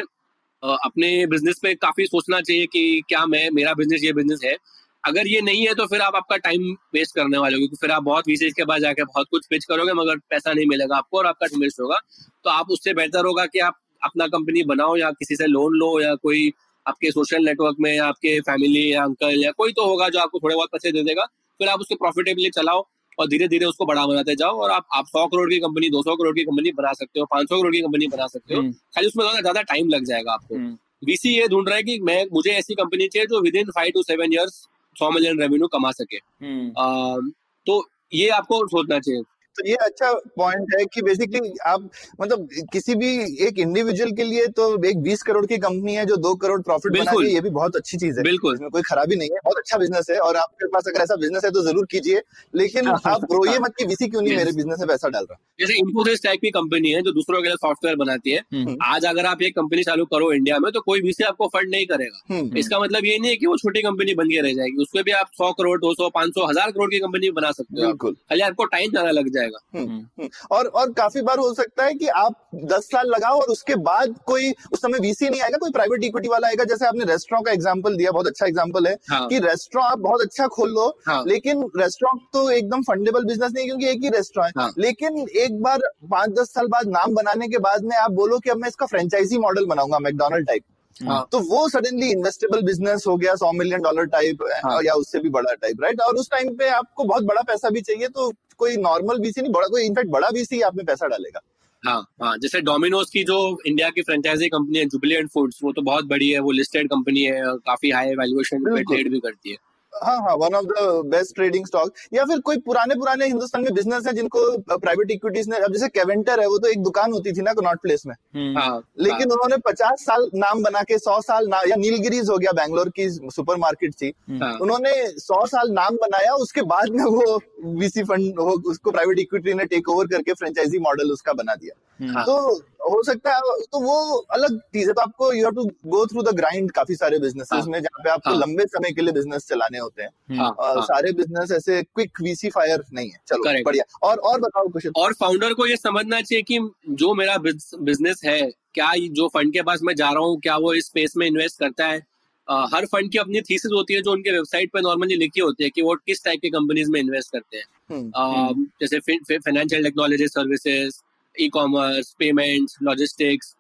अपने 0.63 1.27
बिज़नेस 1.27 1.59
पे 1.63 1.75
काफ़ी 1.77 2.07
सोचना 2.07 2.41
चाहिए 2.41 2.67
कि 2.73 3.03
क्या 3.09 3.25
मैं 3.27 3.49
मेरा 3.53 3.75
बिज़नेस 3.75 4.05
ये 4.05 4.13
बिज़नेस 4.13 4.41
है। 4.45 4.57
अगर 5.05 5.27
ये 5.27 5.41
नहीं 5.41 5.67
है 5.67 5.75
तो 5.75 5.87
फिर 5.87 6.01
आप 6.01 6.17
आपका 6.17 6.37
टाइम 6.39 6.71
वेस्ट 6.95 7.15
करने 7.15 7.39
वाले 7.39 7.55
हो 7.55 7.59
क्योंकि 7.59 7.77
फिर 7.81 7.91
आप 7.91 8.03
बहुत 8.03 8.29
वीसीज 8.29 8.53
के 8.53 8.65
बाद 8.65 8.81
जाके 8.81 9.05
बहुत 9.05 9.27
कुछ 9.31 9.47
पिच 9.51 9.65
करोगे 9.65 9.93
मगर 9.93 10.17
पैसा 10.31 10.53
नहीं 10.53 10.67
मिलेगा 10.67 10.97
आपको 10.97 11.19
और 11.19 11.27
आपका 11.27 11.47
टाइम 11.47 11.61
वेस्ट 11.61 11.81
होगा। 11.81 11.99
तो 12.45 12.51
आप 12.51 12.71
उससे 12.71 12.95
बेहतर 12.95 13.27
होगा 13.27 13.47
कि 13.47 13.59
आप 13.61 13.79
अपना 14.03 14.27
कंपनी 14.29 14.63
बनाओ 14.65 14.97
या 14.97 15.11
किसी 15.13 15.37
से 15.37 15.47
लोन 15.47 15.75
लो 15.75 15.89
या 16.01 16.15
कोई 16.17 16.51
आपके 16.87 17.11
सोशल 17.11 17.45
नेटवर्क 17.45 17.77
में 17.81 17.95
या 17.95 18.07
आपके 18.07 18.39
फैमिली 18.41 18.93
या 18.93 19.03
अंकल 19.05 19.43
या 19.45 19.51
कोई 19.53 19.73
तो 19.73 19.87
होगा 19.87 20.09
जो 20.09 20.21
आपको 20.21 20.39
थोड़े 20.39 20.55
बहुत 20.55 20.69
पैसे 20.73 20.93
दे 20.93 21.03
देगा। 21.03 21.25
फिर 21.61 21.69
आप 21.69 21.81
उसको 21.81 21.95
प्रॉफिटेबली 21.97 22.51
चलाओ 22.51 22.87
और 23.19 23.29
धीरे 23.29 23.49
धीरे 23.49 23.67
उसको 23.67 23.87
बड़ा 23.87 24.07
बनाते 24.07 24.35
जाओ 24.35 24.61
और 24.61 24.71
आप 24.71 24.87
आप 24.95 25.07
सौ 25.07 25.27
करोड़ 25.27 25.49
की 25.51 25.59
कंपनी 25.61 25.91
दो 25.91 26.03
सौ 26.03 26.15
करोड़ 26.17 26.35
की 26.37 26.45
कंपनी 26.45 26.73
बना 26.75 26.93
सकते 26.93 27.21
हो 27.21 27.27
पाँच 27.31 27.49
सौ 27.49 27.59
करोड़ 27.59 27.75
की 27.75 27.81
कंपनी 27.81 28.07
बना 28.09 28.27
सकते 28.27 28.55
हो। 28.55 28.61
हम्म, 28.61 28.73
खाली 28.73 29.07
उसमें 29.07 29.25
ज़्यादा 29.25 29.41
ज़्यादा 29.41 29.63
टाइम 29.65 29.89
लग 29.89 30.05
जाएगा 30.05 30.33
आपको। 30.33 30.55
हम्म, 30.55 30.77
वीसी 31.05 31.35
ये 31.35 31.47
ढूंढ 31.49 31.69
रहा 31.69 31.77
है 31.77 31.83
कि 31.83 31.99
मैं 32.03 32.25
मुझे 32.33 32.51
ऐसी 32.53 32.75
कंपनी 32.75 33.09
चाहिए 33.09 33.27
जो 33.27 33.41
within 33.57 33.71
five 33.71 33.91
to 33.95 34.03
seven 34.03 34.33
years 34.33 34.67
सौ 34.99 35.11
मिलियन 35.11 35.41
रेवेन्यू 35.41 35.69
कमा 35.69 35.91
सके। 35.91 36.17
हम्म, 36.17 37.31
तो 37.67 37.91
ये 38.15 38.29
आपको 38.29 38.67
सोचना 38.67 38.99
चाहिए। 38.99 39.23
तो 39.57 39.67
ये 39.69 39.75
अच्छा 39.77 40.13
पॉइंट 40.37 40.75
है 40.75 40.85
कि 40.87 41.03
बेसिकली 41.03 41.53
आप 41.67 41.89
मतलब 42.21 42.49
किसी 42.73 42.95
भी 42.95 43.09
एक 43.47 43.59
इंडिविजुअल 43.59 44.11
के 44.13 44.25
लिए 44.25 44.47
तो 44.57 44.67
एक 44.89 45.01
बीस 45.03 45.23
करोड़ 45.23 45.45
की 45.47 45.57
कंपनी 45.59 45.95
है 45.95 46.05
जो 46.07 46.17
दो 46.19 46.35
करोड़ 46.43 46.61
प्रॉफिट 46.63 46.93
बना 46.93 47.11
रही 47.11 47.27
है 47.27 47.33
ये 47.35 47.41
भी 47.41 47.51
बहुत 47.51 47.77
अच्छी 47.77 47.97
चीज़ 47.97 48.19
है। 48.19 48.23
बिल्कुल। 48.25 48.55
इसमें 48.55 48.71
कोई 48.71 48.83
खराबी 48.83 49.17
नहीं 49.17 49.29
है 49.31 49.39
बहुत 49.45 49.59
अच्छा 49.59 49.79
बिज़नेस 49.79 50.07
है 50.11 50.19
और 50.19 50.37
आपके 50.37 50.67
पास 50.67 50.89
अगर 50.89 51.03
ऐसा 51.03 51.17
बिज़नेस 51.17 51.45
है 51.45 51.51
तो 51.51 51.63
ज़रूर 51.63 51.87
कीजिए 51.91 52.21
लेकिन 52.55 52.89
आप 53.07 53.27
रोइए 53.33 53.59
मत 53.59 53.75
की 53.79 53.85
वीसी 53.85 54.09
क्यों 54.09 54.23
नहीं 54.23 54.37
मेरे 54.37 54.53
बिज़नेस 54.53 54.79
में 54.79 54.87
पैसा 54.89 55.09
डाल 55.09 55.27
रहा। 55.31 55.39
जैसे 55.61 55.79
इन्फोसिस 55.79 56.23
टाइप 56.25 56.41
की 56.41 56.51
कंपनी 56.51 56.91
है 56.93 57.03
जो 57.03 57.13
दूसरों 57.13 57.43
के 57.43 57.49
लिए 57.49 57.57
सॉफ्टवेयर 57.59 57.97
बनाती 57.97 58.31
है। 58.31 58.43
हम्म। 58.55 58.77
आज 58.85 59.05
अगर 59.07 59.27
आप 59.27 59.43
एक 59.43 59.57
कंपनी 59.57 59.83
चालू 59.83 60.05
करो 60.07 60.33
इंडिया 60.33 60.59
में 60.59 60.71
तो 60.73 60.81
कोई 60.81 61.01
वीसी 61.01 61.25
आपको 61.25 61.49
फंड 61.49 61.71
नहीं 61.71 61.87
करेगा। 61.87 62.35
हम्म, 62.35 62.57
इसका 62.59 62.79
मतलब 62.81 63.05
ये 63.05 63.19
नहीं 63.19 63.31
है 63.31 63.37
कि 63.37 63.47
वो 63.47 63.57
छोटी 63.57 63.83
कंपनी 63.83 64.15
बन 64.15 64.29
के 64.29 64.41
रह 64.41 64.55
जाएगी। 64.55 64.83
उसमें 64.83 65.03
भी 65.05 65.13
आप 65.13 65.31
सौ 65.39 65.53
करोड़ 65.53 65.79
दो 65.81 65.95
सौ 65.95 66.09
पाँच 66.15 66.35
सौ 66.35 66.47
हज़ार 66.47 66.71
करोड़ 66.71 66.91
की 66.91 66.99
कंपनी 67.01 67.31
बना 67.33 67.51
सकते 67.53 67.81
हो 67.81 67.87
बिल्कुल। 67.87 68.15
खाली 68.15 68.41
आपको 68.43 68.65
टाइम 68.69 68.91
ज़्यादा 68.91 69.11
लग 69.13 69.29
जाएगा। 69.41 69.59
हम्म, 69.75 70.29
और 70.51 70.67
और 70.67 70.93
काफ़ी 70.95 71.23
बार 71.23 71.39
हो 71.39 71.53
सकता 71.55 71.85
है 71.85 71.95
कि 71.95 72.09
आप 72.19 72.35
दस 72.67 72.89
साल 72.93 73.09
लगाओ 73.09 73.41
और 73.41 73.51
उसके 73.51 73.75
बाद 73.83 74.15
कोई 74.27 74.51
उस 74.73 74.83
समय 74.83 74.99
वीसी 75.01 75.29
नहीं 75.29 75.41
आएगा 75.43 75.59
कोई 75.59 75.71
प्राइवेट 75.73 76.05
इक्विटी 76.05 76.29
वाला 76.29 76.49
आएगा। 76.49 76.65
जैसे 76.67 76.87
आपने 76.87 77.05
रेस्टोरेंट 77.05 77.47
का 77.47 77.53
एग्जांपल 77.53 77.97
दिया 77.97 78.11
बहुत 78.11 78.27
अच्छा 78.27 78.47
एग्जांपल 78.47 78.87
है 78.87 78.97
हाँ। 79.11 79.27
कि 79.29 79.39
रेस्टोरेंट 79.41 79.87
आप 79.87 79.99
बहुत 80.01 80.23
अच्छा 80.23 80.47
खोल 80.49 80.71
लो 80.71 80.89
हाँ। 81.07 81.23
लेकिन 81.27 81.63
रेस्टोरेंट 81.77 82.23
तो 82.33 82.49
एकदम 82.51 82.83
फंडेबल 82.83 83.25
बिज़नेस 83.25 83.53
नहीं 83.53 83.65
है, 83.65 83.69
क्योंकि 83.69 83.89
एक 83.89 84.03
ही 84.03 84.09
रेस्टोरेंट 84.11 84.59
है। 84.59 84.63
हाँ। 84.63 84.73
लेकिन 84.79 85.27
एक 85.37 85.61
बार 85.63 85.79
पाँच 86.11 86.31
दस 86.31 86.53
साल 86.55 86.67
बाद 86.69 86.89
नाम 86.89 87.15
बनाने 87.15 87.49
के 87.49 87.59
बाद 87.61 87.85
में 87.85 87.97
आप 87.99 88.11
बोलो 88.13 88.39
कि 88.39 88.51
अब 88.51 88.57
मैं 88.57 88.69
इसका 88.69 88.87
फ्रेंचाइजी 88.87 89.39
मॉडल 89.39 89.67
बनाऊँगा 89.67 89.99
मैकडोनल्ड 89.99 90.47
टाइप 90.47 90.65
हाँ। 91.01 91.27
तो 91.33 91.39
वो 91.41 91.69
सडनली 91.69 92.11
इन्वेस्टेबल 92.11 92.63
बिज़नेस 92.63 93.05
हो 93.07 93.17
गया 93.17 93.35
सौ 93.35 93.51
मिलियन 93.53 93.83
डॉलर 93.83 94.07
टाइप 94.07 94.43
हाँ। 94.65 94.81
या 94.85 94.95
उससे 94.95 95.21
भी 95.21 95.29
बड़ा 95.31 95.53
टाइप 95.53 95.83
राइट 95.83 96.01
और 96.01 96.17
उस 96.17 96.31
टाइम 96.31 96.55
पे 96.57 96.69
आपको 96.69 97.05
बहुत 97.05 97.25
बड़ा 97.25 97.43
पैसा 97.43 97.71
भी 97.71 97.81
चाहिए 97.81 98.09
तो 98.09 98.31
कोई 98.61 98.77
नॉर्मल 98.77 99.19
बीसी 99.19 99.41
नहीं 99.41 99.53
बड़ा 99.53 99.69
कोई 99.69 99.83
इनफैक्ट 99.83 100.11
बड़ा 100.11 100.31
बीसी 100.31 100.61
आप 100.61 100.77
में 100.77 100.85
पैसा 100.87 101.07
डालेगा 101.07 101.41
हाँ 101.83 102.01
हाँ 102.23 102.37
जैसे 102.39 102.61
डोमिनोज 102.61 103.11
की 103.11 103.23
जो 103.25 103.37
इंडिया 103.67 103.89
की 103.91 104.03
फ्रेंचाइजी 104.03 104.49
कंपनी 104.49 104.79
है 104.79 104.85
जुबिलियन 104.87 105.27
फूड्स 105.27 105.59
वो 105.63 105.73
तो 105.73 105.83
बहुत 105.83 106.05
बड़ी 106.05 106.29
है 106.31 106.41
वो 106.41 106.51
लिस्टेड 106.51 106.89
कंपनी 106.89 107.23
है 107.23 107.43
काफ़ी 107.67 107.91
हाई 107.91 108.15
वैल्यूएशन 108.15 108.65
पे। 108.65 108.83
ट्रेड 108.83 109.11
भी 109.11 109.21
करती 109.21 109.51
है 109.51 109.57
हाँ 109.93 110.17
हाँ 110.19 110.35
one 110.37 110.55
of 110.55 110.65
the 110.65 111.03
best 111.07 111.35
trading 111.35 111.67
stock 111.67 111.93
या 112.13 112.25
फिर 112.25 112.41
कोई 112.41 112.57
पुराने 112.67 112.95
पुराने 112.95 113.27
हिंदुस्तान 113.27 113.63
में 113.63 113.73
बिज़नेस 113.75 114.07
है 114.07 114.13
जिनको 114.15 114.41
प्राइवेट 114.69 115.11
इक्विटीज 115.11 115.49
ने 115.49 115.57
अब 115.59 115.73
जैसे 115.73 115.89
केवेंटर 115.91 116.41
है 116.41 116.47
वो 116.49 116.59
तो 116.59 116.69
एक 116.69 116.83
दुकान 116.83 117.13
होती 117.13 117.33
थी 117.33 117.43
ना 117.43 117.53
नॉट 117.63 117.81
प्लेस 117.83 118.07
में। 118.07 118.15
हम्म, 118.15 118.59
हाँ 118.59 118.83
लेकिन 118.99 119.21
हाँ. 119.21 119.35
उन्होंने 119.35 119.57
पचास 119.67 120.05
साल 120.05 120.29
नाम 120.35 120.63
बना 120.63 120.83
के 120.83 120.99
सौ 120.99 121.21
साल 121.21 121.49
ना, 121.49 121.61
या 121.69 121.77
नीलगिरीज 121.77 122.31
हो 122.31 122.39
गया 122.39 122.53
बैंगलोर 122.53 122.89
की 122.97 123.09
सुपर 123.11 123.57
मार्केट 123.59 123.95
थी 124.03 124.13
हाँ। 124.43 124.53
उन्होंने 124.59 124.93
सौ 125.19 125.45
साल 125.47 125.71
नाम 125.73 125.97
बनाया 125.97 126.35
उसके 126.39 126.63
बाद 126.65 126.91
में 126.91 127.05
वो 127.07 127.41
वीसी 127.81 128.05
फंड 128.05 128.39
उसको 128.39 128.91
प्राइवेट 128.91 129.19
इक्विटी 129.19 129.55
ने 129.55 129.65
टेक 129.67 129.89
ओवर 129.89 130.07
करके 130.07 130.33
फ्रेंचाइजी 130.35 130.79
मॉडल 130.81 131.11
उसका 131.13 131.33
बना 131.33 131.55
दिया। 131.55 131.75
हम्म, 132.01 132.23
तो 132.23 132.61
हो 132.81 133.03
सकता 133.03 133.35
है 133.35 133.41
तो 133.73 133.81
वो 133.81 134.17
अलग 134.31 134.59
चीज़ 134.61 134.89
है 134.89 134.93
तो 134.95 135.01
आपको 135.01 135.33
you 135.33 135.45
have 135.45 135.55
to 135.55 135.65
go 135.87 136.07
through 136.07 136.23
the 136.23 136.29
grind 136.29 136.71
काफ़ी 136.71 136.95
सारे 136.95 137.19
बिजनेसेस 137.19 137.59
हाँ, 137.59 137.67
में 137.67 137.81
जहाँ 137.81 138.03
पे 138.05 138.11
आपको 138.11 138.31
हाँ। 138.31 138.39
लंबे 138.39 138.65
समय 138.65 138.93
के 138.93 139.03
लिए 139.03 139.13
बिज़नेस 139.13 139.47
चलाने 139.47 139.79
होते 139.79 140.03
हैं। 140.03 140.37
हाँ 140.37 140.51
और 140.51 140.79
हाँ। 140.79 140.85
सारे 140.87 141.13
बिज़नेस 141.13 141.53
ऐसे 141.53 141.83
क्विक 141.83 142.21
वीसी 142.23 142.51
फायर 142.51 142.85
नहीं 142.93 143.11
है। 143.11 143.19
चलो 143.29 143.63
बढ़िया। 143.65 143.85
और 144.03 144.17
और 144.19 144.41
बताओ 144.41 144.69
कुछ। 144.69 144.87
और 144.97 145.13
फाउंडर 145.13 145.53
को 145.55 145.67
ये 145.67 145.77
समझना 145.77 146.21
चाहिए 146.21 146.43
कि 146.43 146.59
जो 146.91 147.15
मेरा 147.15 147.37
बिज़नेस 147.39 148.21
है 148.25 148.41
क्या 148.75 148.93
जो 149.11 149.29
फंड 149.29 149.53
के 149.53 149.63
पास 149.63 149.81
मैं 149.83 149.95
जा 149.95 150.11
रहा 150.11 150.25
हूँ 150.25 150.41
क्या 150.41 150.57
वो 150.57 150.75
इस 150.75 150.87
स्पेस 150.87 151.15
में 151.17 151.27
इन्वेस्ट 151.27 151.59
करता 151.59 151.87
है? 151.87 152.03
अ, 152.49 152.67
हर 152.75 152.87
फंड 152.87 153.11
की 153.13 153.19
अपनी 153.19 153.41
थीसिस 153.41 153.71
होती 153.75 153.95
है 153.95 154.03
जो 154.03 154.13
उनके 154.13 154.31
वेबसाइट 154.31 154.71
पे 154.73 154.81
नॉर्मली 154.81 155.15
लिखी 155.15 155.41
होती 155.41 155.65
है 155.65 155.71
कि 155.71 155.83
वो 155.83 155.95
किस 156.07 156.25
टाइप 156.25 156.41
की 156.43 156.51
कंपनीज़ 156.51 156.91
में 156.91 157.01
इन्वेस्ट 157.01 157.33
करते 157.33 157.57
हैं। 157.57 157.65
अ, 158.11 158.53
जैसे 158.83 158.99
financial 159.01 159.85
technology 159.85 160.29
services 160.29 161.01
e 161.35 161.49
commerce 161.49 162.15
payments 162.19 162.77
logistics 162.83 163.55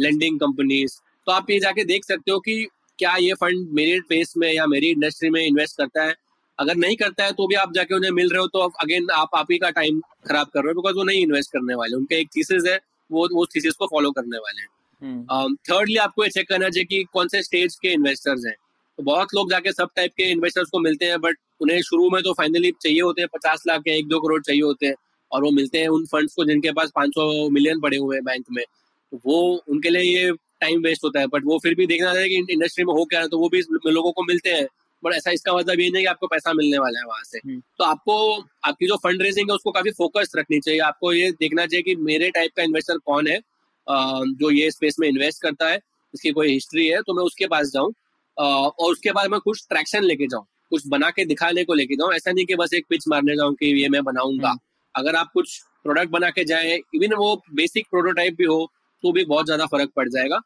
lending 0.00 0.38
companies 0.40 0.98
तो 1.26 1.32
आप 1.32 1.50
ये 1.50 1.58
जाके 1.60 1.84
देख 1.84 2.04
सकते 2.04 2.30
हो 2.30 2.38
कि 2.40 2.66
क्या 2.98 3.14
ये 3.16 3.34
फंड 3.34 3.68
मेरे 3.72 3.98
स्पेस 3.98 4.34
में 4.36 4.52
या 4.52 4.66
मेरी 4.66 4.88
इंडस्ट्री 4.88 5.30
में 5.30 5.40
इन्वेस्ट 5.46 5.76
करता 5.76 6.04
है। 6.04 6.14
अगर 6.58 6.76
नहीं 6.76 6.96
करता 6.96 7.24
है 7.24 7.32
तो 7.32 7.46
भी 7.46 7.54
आप 7.54 7.72
जाके 7.74 7.94
उन्हें 7.94 8.10
मिल 8.10 8.28
रहे 8.28 8.40
हो 8.40 8.46
तो 8.46 8.58
अगेन 8.82 9.06
आप 9.14 9.30
आप 9.34 9.46
ही 9.52 9.58
का 9.58 9.70
टाइम 9.70 10.00
खराब 10.28 10.46
कर 10.46 10.60
रहे 10.60 10.72
हो 10.72 10.80
बिकॉज़ 10.80 10.96
वो 10.96 11.04
नहीं 11.04 11.22
इन्वेस्ट 11.22 11.52
करने 11.52 11.74
वाले। 11.74 11.96
उनका 11.96 12.16
एक 12.16 12.28
थीसिस 12.36 12.66
है 12.66 12.78
वो 13.10 13.28
वो 13.34 13.46
थीसिस 13.46 13.74
को 13.74 13.86
फॉलो 13.86 14.10
करने 14.10 14.38
वाले 14.38 14.60
हैं। 14.60 14.68
हम्म, 15.02 15.54
थर्डली 15.70 15.96
आपको 15.96 16.24
ये 16.24 16.30
चेक 16.30 16.48
करना 16.48 16.68
चाहिए 16.68 16.84
कि 16.86 17.02
कौन 17.12 17.28
से 17.28 17.42
स्टेज 17.42 17.76
के 17.82 17.92
इन्वेस्टर्स 17.92 18.44
हैं। 18.46 18.54
तो 18.98 19.02
बहुत 19.02 19.34
लोग 19.34 19.50
जाके 19.50 19.72
सब 19.72 19.88
टाइप 19.96 20.12
के 20.16 20.30
इन्वेस्टर्स 20.30 20.68
को 20.68 20.78
मिलते 20.78 21.04
हैं 21.04 21.20
बट 21.20 21.36
उन्हें 21.60 21.80
शुरू 21.82 22.10
में 22.10 22.22
तो 22.22 22.32
फाइनली 22.32 22.70
चाहिए 22.82 23.00
होते 23.00 23.22
हैं 23.22 23.28
पचास 23.34 23.62
लाख 23.66 23.82
या 23.88 23.94
एक 23.94 24.08
दो 24.08 24.20
करोड़ 24.20 24.42
चाहिए 24.42 24.62
होते 24.62 24.86
हैं। 24.86 24.94
और 25.32 25.42
वो 25.44 25.50
मिलते 25.52 25.78
हैं 25.78 25.88
उन 25.88 26.04
फंड्स 26.06 26.34
को 26.34 26.44
जिनके 26.44 26.72
पास 26.72 26.90
500 26.96 27.48
मिलियन 27.50 27.80
पड़े 27.80 27.96
हुए 27.96 28.16
हैं 28.16 28.24
बैंक 28.24 28.44
में। 28.50 28.64
तो 29.12 29.20
वो 29.26 29.40
उनके 29.68 29.90
लिए 29.90 30.02
ये 30.02 30.32
टाइम 30.60 30.80
वेस्ट 30.82 31.04
होता 31.04 31.20
है 31.20 31.26
बट 31.26 31.44
वो 31.44 31.58
फिर 31.58 31.74
भी 31.74 31.86
देखना 31.86 32.12
चाहिए 32.14 32.28
कि 32.30 32.52
इंडस्ट्री 32.52 32.84
में 32.84 32.92
हो 32.94 33.04
क्या 33.04 33.20
है 33.20 33.28
तो 33.28 33.38
वो 33.38 33.48
भी 33.48 33.62
लोगों 33.86 34.12
को 34.12 34.22
मिलते 34.24 34.50
हैं। 34.50 34.66
बट 35.02 35.14
ऐसा 35.14 35.30
इसका 35.30 35.52
मतलब 35.56 35.80
ये 35.80 35.88
नहीं 35.90 36.02
कि 36.02 36.06
आपको 36.06 36.26
पैसा 36.26 36.52
मिलने 36.52 36.78
वाला 36.78 37.00
है 37.00 37.06
वहाँ 37.06 37.22
से। 37.24 37.38
हम्म। 37.38 37.60
तो 37.78 37.84
आपको 37.84 38.16
आपकी 38.64 38.86
जो 38.86 38.96
फंड 39.04 39.22
रेजिंग 39.22 39.50
है 39.50 39.54
उसको 39.54 39.70
काफ़ी 39.70 39.90
फोकस 39.92 40.32
रखनी 40.36 40.58
चाहिए। 40.60 40.80
आपको 40.82 41.12
ये 41.12 41.30
देखना 41.32 41.66
चाहिए 41.66 41.82
कि 41.82 41.94
मेरे 42.02 42.30
टाइप 42.30 42.52
का 42.56 42.62
इन्वेस्टर 42.62 42.98
कौन 43.06 43.28
है 43.28 43.38
जो 43.86 44.50
ये 44.50 44.70
स्पेस 44.70 44.96
में 45.00 45.08
इन्वेस्ट 45.08 45.42
करता 45.42 45.68
है 45.68 45.80
इसकी 46.14 46.30
कोई 46.30 46.52
हिस्ट्री 46.52 46.86
है 46.86 47.00
तो 47.02 47.14
मैं 47.14 47.22
उसके 47.22 47.46
पास 47.46 47.70
जाऊँ 47.72 47.92
और 48.36 48.90
उसके 48.92 49.12
बाद 49.12 49.30
मैं 49.30 49.40
कुछ 49.40 49.66
ट्रैक्शन 49.68 50.04
लेके 50.04 50.26
जाऊँ 50.26 50.44
कुछ 50.70 50.86
बना 50.88 51.10
के 51.10 51.24
दिखाने 51.24 51.64
को 51.64 51.74
लेके 51.74 51.94
जाऊँ। 51.94 52.12
ऐसा 52.14 52.32
नहीं 52.32 52.44
कि 52.46 52.54
बस 52.56 52.74
एक 52.74 52.84
पिच 52.88 53.04
मारने 53.08 53.36
जाऊँ 53.36 53.54
कि 53.54 53.66
ये 53.82 53.88
मैं 53.88 54.02
बनाऊँगा। 54.04 54.54
अगर 54.94 55.16
आप 55.16 55.30
कुछ 55.34 55.58
प्रोडक्ट 55.84 56.10
बना 56.10 56.30
के 56.30 56.44
जाए 56.44 56.78
इवन 56.94 57.14
वो 57.16 57.34
बेसिक 57.54 57.86
प्रोटोटाइप 57.90 58.34
भी 58.38 58.44
हो 58.46 58.66
तो 59.04 59.12
भी 59.12 59.24
बहुत 59.26 59.46
ज़्यादा 59.46 59.66
फ़र्क 59.66 59.90
पड़ 59.96 60.08
जाएगा। 60.08 60.40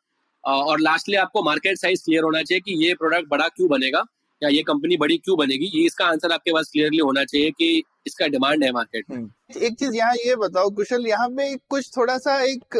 और 0.44 0.80
लास्टली 0.80 1.16
आपको 1.16 1.42
मार्केट 1.42 1.78
साइज़ 1.78 2.02
क्लियर 2.04 2.24
होना 2.24 2.42
चाहिए 2.42 2.60
कि 2.60 2.84
ये 2.84 2.94
प्रोडक्ट 2.94 3.28
बड़ा 3.28 3.48
क्यों 3.48 3.68
बनेगा, 3.70 4.04
या 4.42 4.48
ये 4.48 4.62
कंपनी 4.62 4.96
बड़ी 4.96 5.16
क्यों 5.18 5.36
बनेगी। 5.38 5.70
ये 5.74 5.84
इसका 5.86 6.06
आंसर 6.06 6.32
आपके 6.32 6.52
पास 6.52 6.68
क्लियरली 6.72 6.98
होना 6.98 7.24
चाहिए 7.24 7.50
कि 7.52 7.82
इसका 8.06 8.26
डिमांड 8.28 8.64
है 8.64 8.70
मार्केट 8.72 9.04
में। 9.10 9.26
एक 9.58 9.78
चीज़ 9.78 9.94
यहाँ 9.96 10.14
ये 10.16 10.34
बताओ, 10.36 10.70
कुशल, 10.70 11.06
यहाँ 11.06 11.28
पे 11.30 11.54
कुछ 11.70 11.90
थोड़ा 11.96 12.16
सा 12.18 12.40
एक 12.42 12.76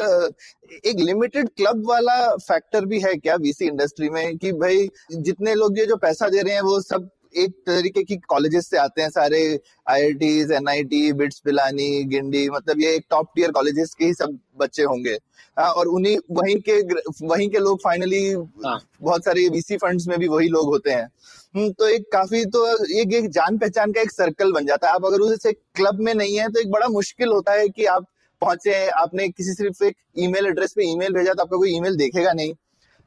एक 0.85 1.01
लिमिटेड 1.01 1.49
क्लब 1.51 1.83
वाला 1.89 2.17
फैक्टर 2.39 2.85
भी 2.87 3.01
है 3.01 3.15
क्या 3.17 3.35
वीसी 3.37 3.67
इंडस्ट्री 3.67 4.09
में? 4.11 4.37
कि 4.39 4.53
भाई, 4.55 4.89
जितने 5.13 5.55
लोग 5.55 5.79
ये 5.79 5.87
जो 5.87 5.97
पैसा 5.99 6.29
दे 6.29 6.43
रहे 6.43 6.55
हैं, 6.55 6.61
वो 6.63 6.81
सब 6.83 7.09
एक 7.37 7.53
तरीके 7.67 8.03
की 8.05 8.17
कॉलेजेस 8.29 8.69
से 8.71 8.77
आते 8.79 9.03
हैं 9.03 9.09
सारे 9.11 9.39
IITs 9.91 10.51
NIT 10.53 11.13
BITS 11.13 11.39
Pilani 11.45 12.03
Guindy 12.05 12.49
मतलब 12.51 12.81
ये 12.81 12.95
एक 12.97 13.05
टॉप 13.11 13.31
टियर 13.37 13.51
कॉलेजेस 13.51 13.95
के 13.95 14.05
ही 14.05 14.15
सब 14.15 14.39
बच्चे 14.59 14.83
होंगे। 14.83 15.19
हाँ, 15.59 15.71
और 15.71 15.87
उन्हीं 15.87 16.17
वहीं 16.31 16.57
के 16.69 16.81
वहीं 17.27 17.49
के 17.51 17.59
लोग 17.59 17.79
फाइनली 17.81 18.31
हाँ। 18.65 18.79
बहुत 19.03 19.25
सारे 19.25 19.49
वीसी 19.49 19.77
फंड्स 19.77 20.07
में 20.09 20.19
भी 20.19 20.29
वही 20.29 20.49
लोग 20.49 20.67
होते 20.67 20.91
हैं। 20.91 21.09
हम्म, 21.55 21.71
तो 21.71 21.89
एक 21.89 22.05
काफ़ी 22.13 22.45
तो 22.47 22.67
एक 23.01 23.13
एक 23.15 23.31
जान 23.31 23.59
पहचान 23.59 23.93
का 23.93 24.01
एक 24.01 24.11
सर्कल 24.11 24.53
बन 24.53 24.67
जाता 24.67 24.89
है। 24.89 24.95
आप 24.95 25.05
अगर 25.05 25.21
उसे 25.23 25.53
क्लब 25.53 26.01
में 26.01 26.15
नहीं 26.15 26.39
है 26.39 26.49
तो 26.49 26.61
एक 26.61 26.71
बड़ा 26.71 26.89
मुश्किल 26.91 27.29
होता 27.29 27.53
है 27.53 27.69
कि 27.69 27.85
आप 27.87 28.07
पहुँचे 28.43 28.87
आपने 28.91 29.29
किसी 29.29 29.53
सिर्फ़ 29.55 29.85
एक 29.85 29.97
ईमेल 30.19 30.47
एड्रेस 30.47 30.73
पे 30.73 30.91
ईमेल 30.91 31.13
भेजा 31.15 31.33
तो 31.33 31.43
आपका 31.43 31.57
कोई 31.57 31.77
ईमेल 31.77 31.97
देखेगा 31.97 32.33
नहीं 32.33 32.53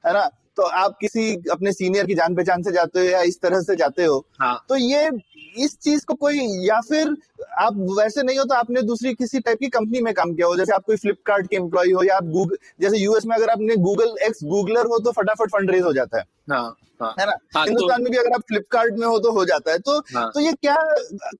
है 0.04 0.14
ना? 0.14 0.30
तो 0.58 0.64
आप 0.64 0.98
किसी 1.02 1.36
अपने 1.52 1.72
सीनियर 1.72 2.06
की 2.06 2.14
जान 2.14 2.36
पहचान 2.36 2.64
से 2.64 2.72
जाते 2.72 3.00
हो 3.00 3.06
या 3.06 3.22
इस 3.22 3.42
तरह 3.42 3.62
से 3.62 3.76
जाते 3.76 4.06
हो 4.06 4.26
हाँ। 4.40 4.66
तो 4.70 4.76
ये 4.76 5.10
इस 5.58 5.78
चीज़ 5.80 6.06
को 6.06 6.14
कोई 6.14 6.40
या 6.68 6.80
फिर 6.82 7.16
आप 7.60 7.76
वैसे 8.00 8.24
नहीं 8.24 8.38
हो 8.38 8.44
तो 8.44 8.56
आपने 8.56 8.82
दूसरी 8.82 9.14
किसी 9.14 9.40
टाइप 9.40 9.60
की 9.60 9.68
कंपनी 9.68 10.02
में 10.02 10.14
काम 10.14 10.34
किया 10.34 10.48
हो 10.48 10.56
जैसे 10.56 10.74
आप 10.74 10.84
कोई 10.86 10.96
फ्लिपकार्ट 10.96 11.48
के 11.48 11.56
एम्प्लॉय 11.56 11.92
हो 11.92 12.04
या 12.04 12.16
आप 12.16 12.26
गूगल 12.26 12.58
जैसे 12.82 12.98
यूएस 12.98 13.26
में 13.26 13.36
अगर 13.36 13.50
आपने 13.50 13.76
गूगल 13.76 14.16
एक्स 14.24 14.44
गूगलर 14.44 14.86
हो 14.86 15.00
तो 15.00 15.12
फटाफट 15.12 15.50
फंड 15.50 15.72
रेज 15.72 15.84
हो 15.84 15.94
जाता 15.94 16.18
है। 16.18 16.24
हाँ 16.52 16.76
हाँ। 17.02 17.14
है 17.20 17.26
ना? 17.26 17.32
हाँ 17.56 17.66
तो 17.66 17.70
हिंदुस्तान 17.70 18.02
में 18.04 18.12
भी 18.12 18.18
अगर 18.18 18.34
आप 18.34 18.42
फ्लिपकार्ट 18.42 18.94
में 18.94 19.06
हो 19.08 19.18
तो 19.20 19.32
हो 19.32 19.44
जाता 19.46 19.72
है। 19.72 19.80
तो 19.80 19.98
हाँ। 20.16 20.30
तो 20.34 20.40
ये 20.40 20.54
क्या 20.54 20.76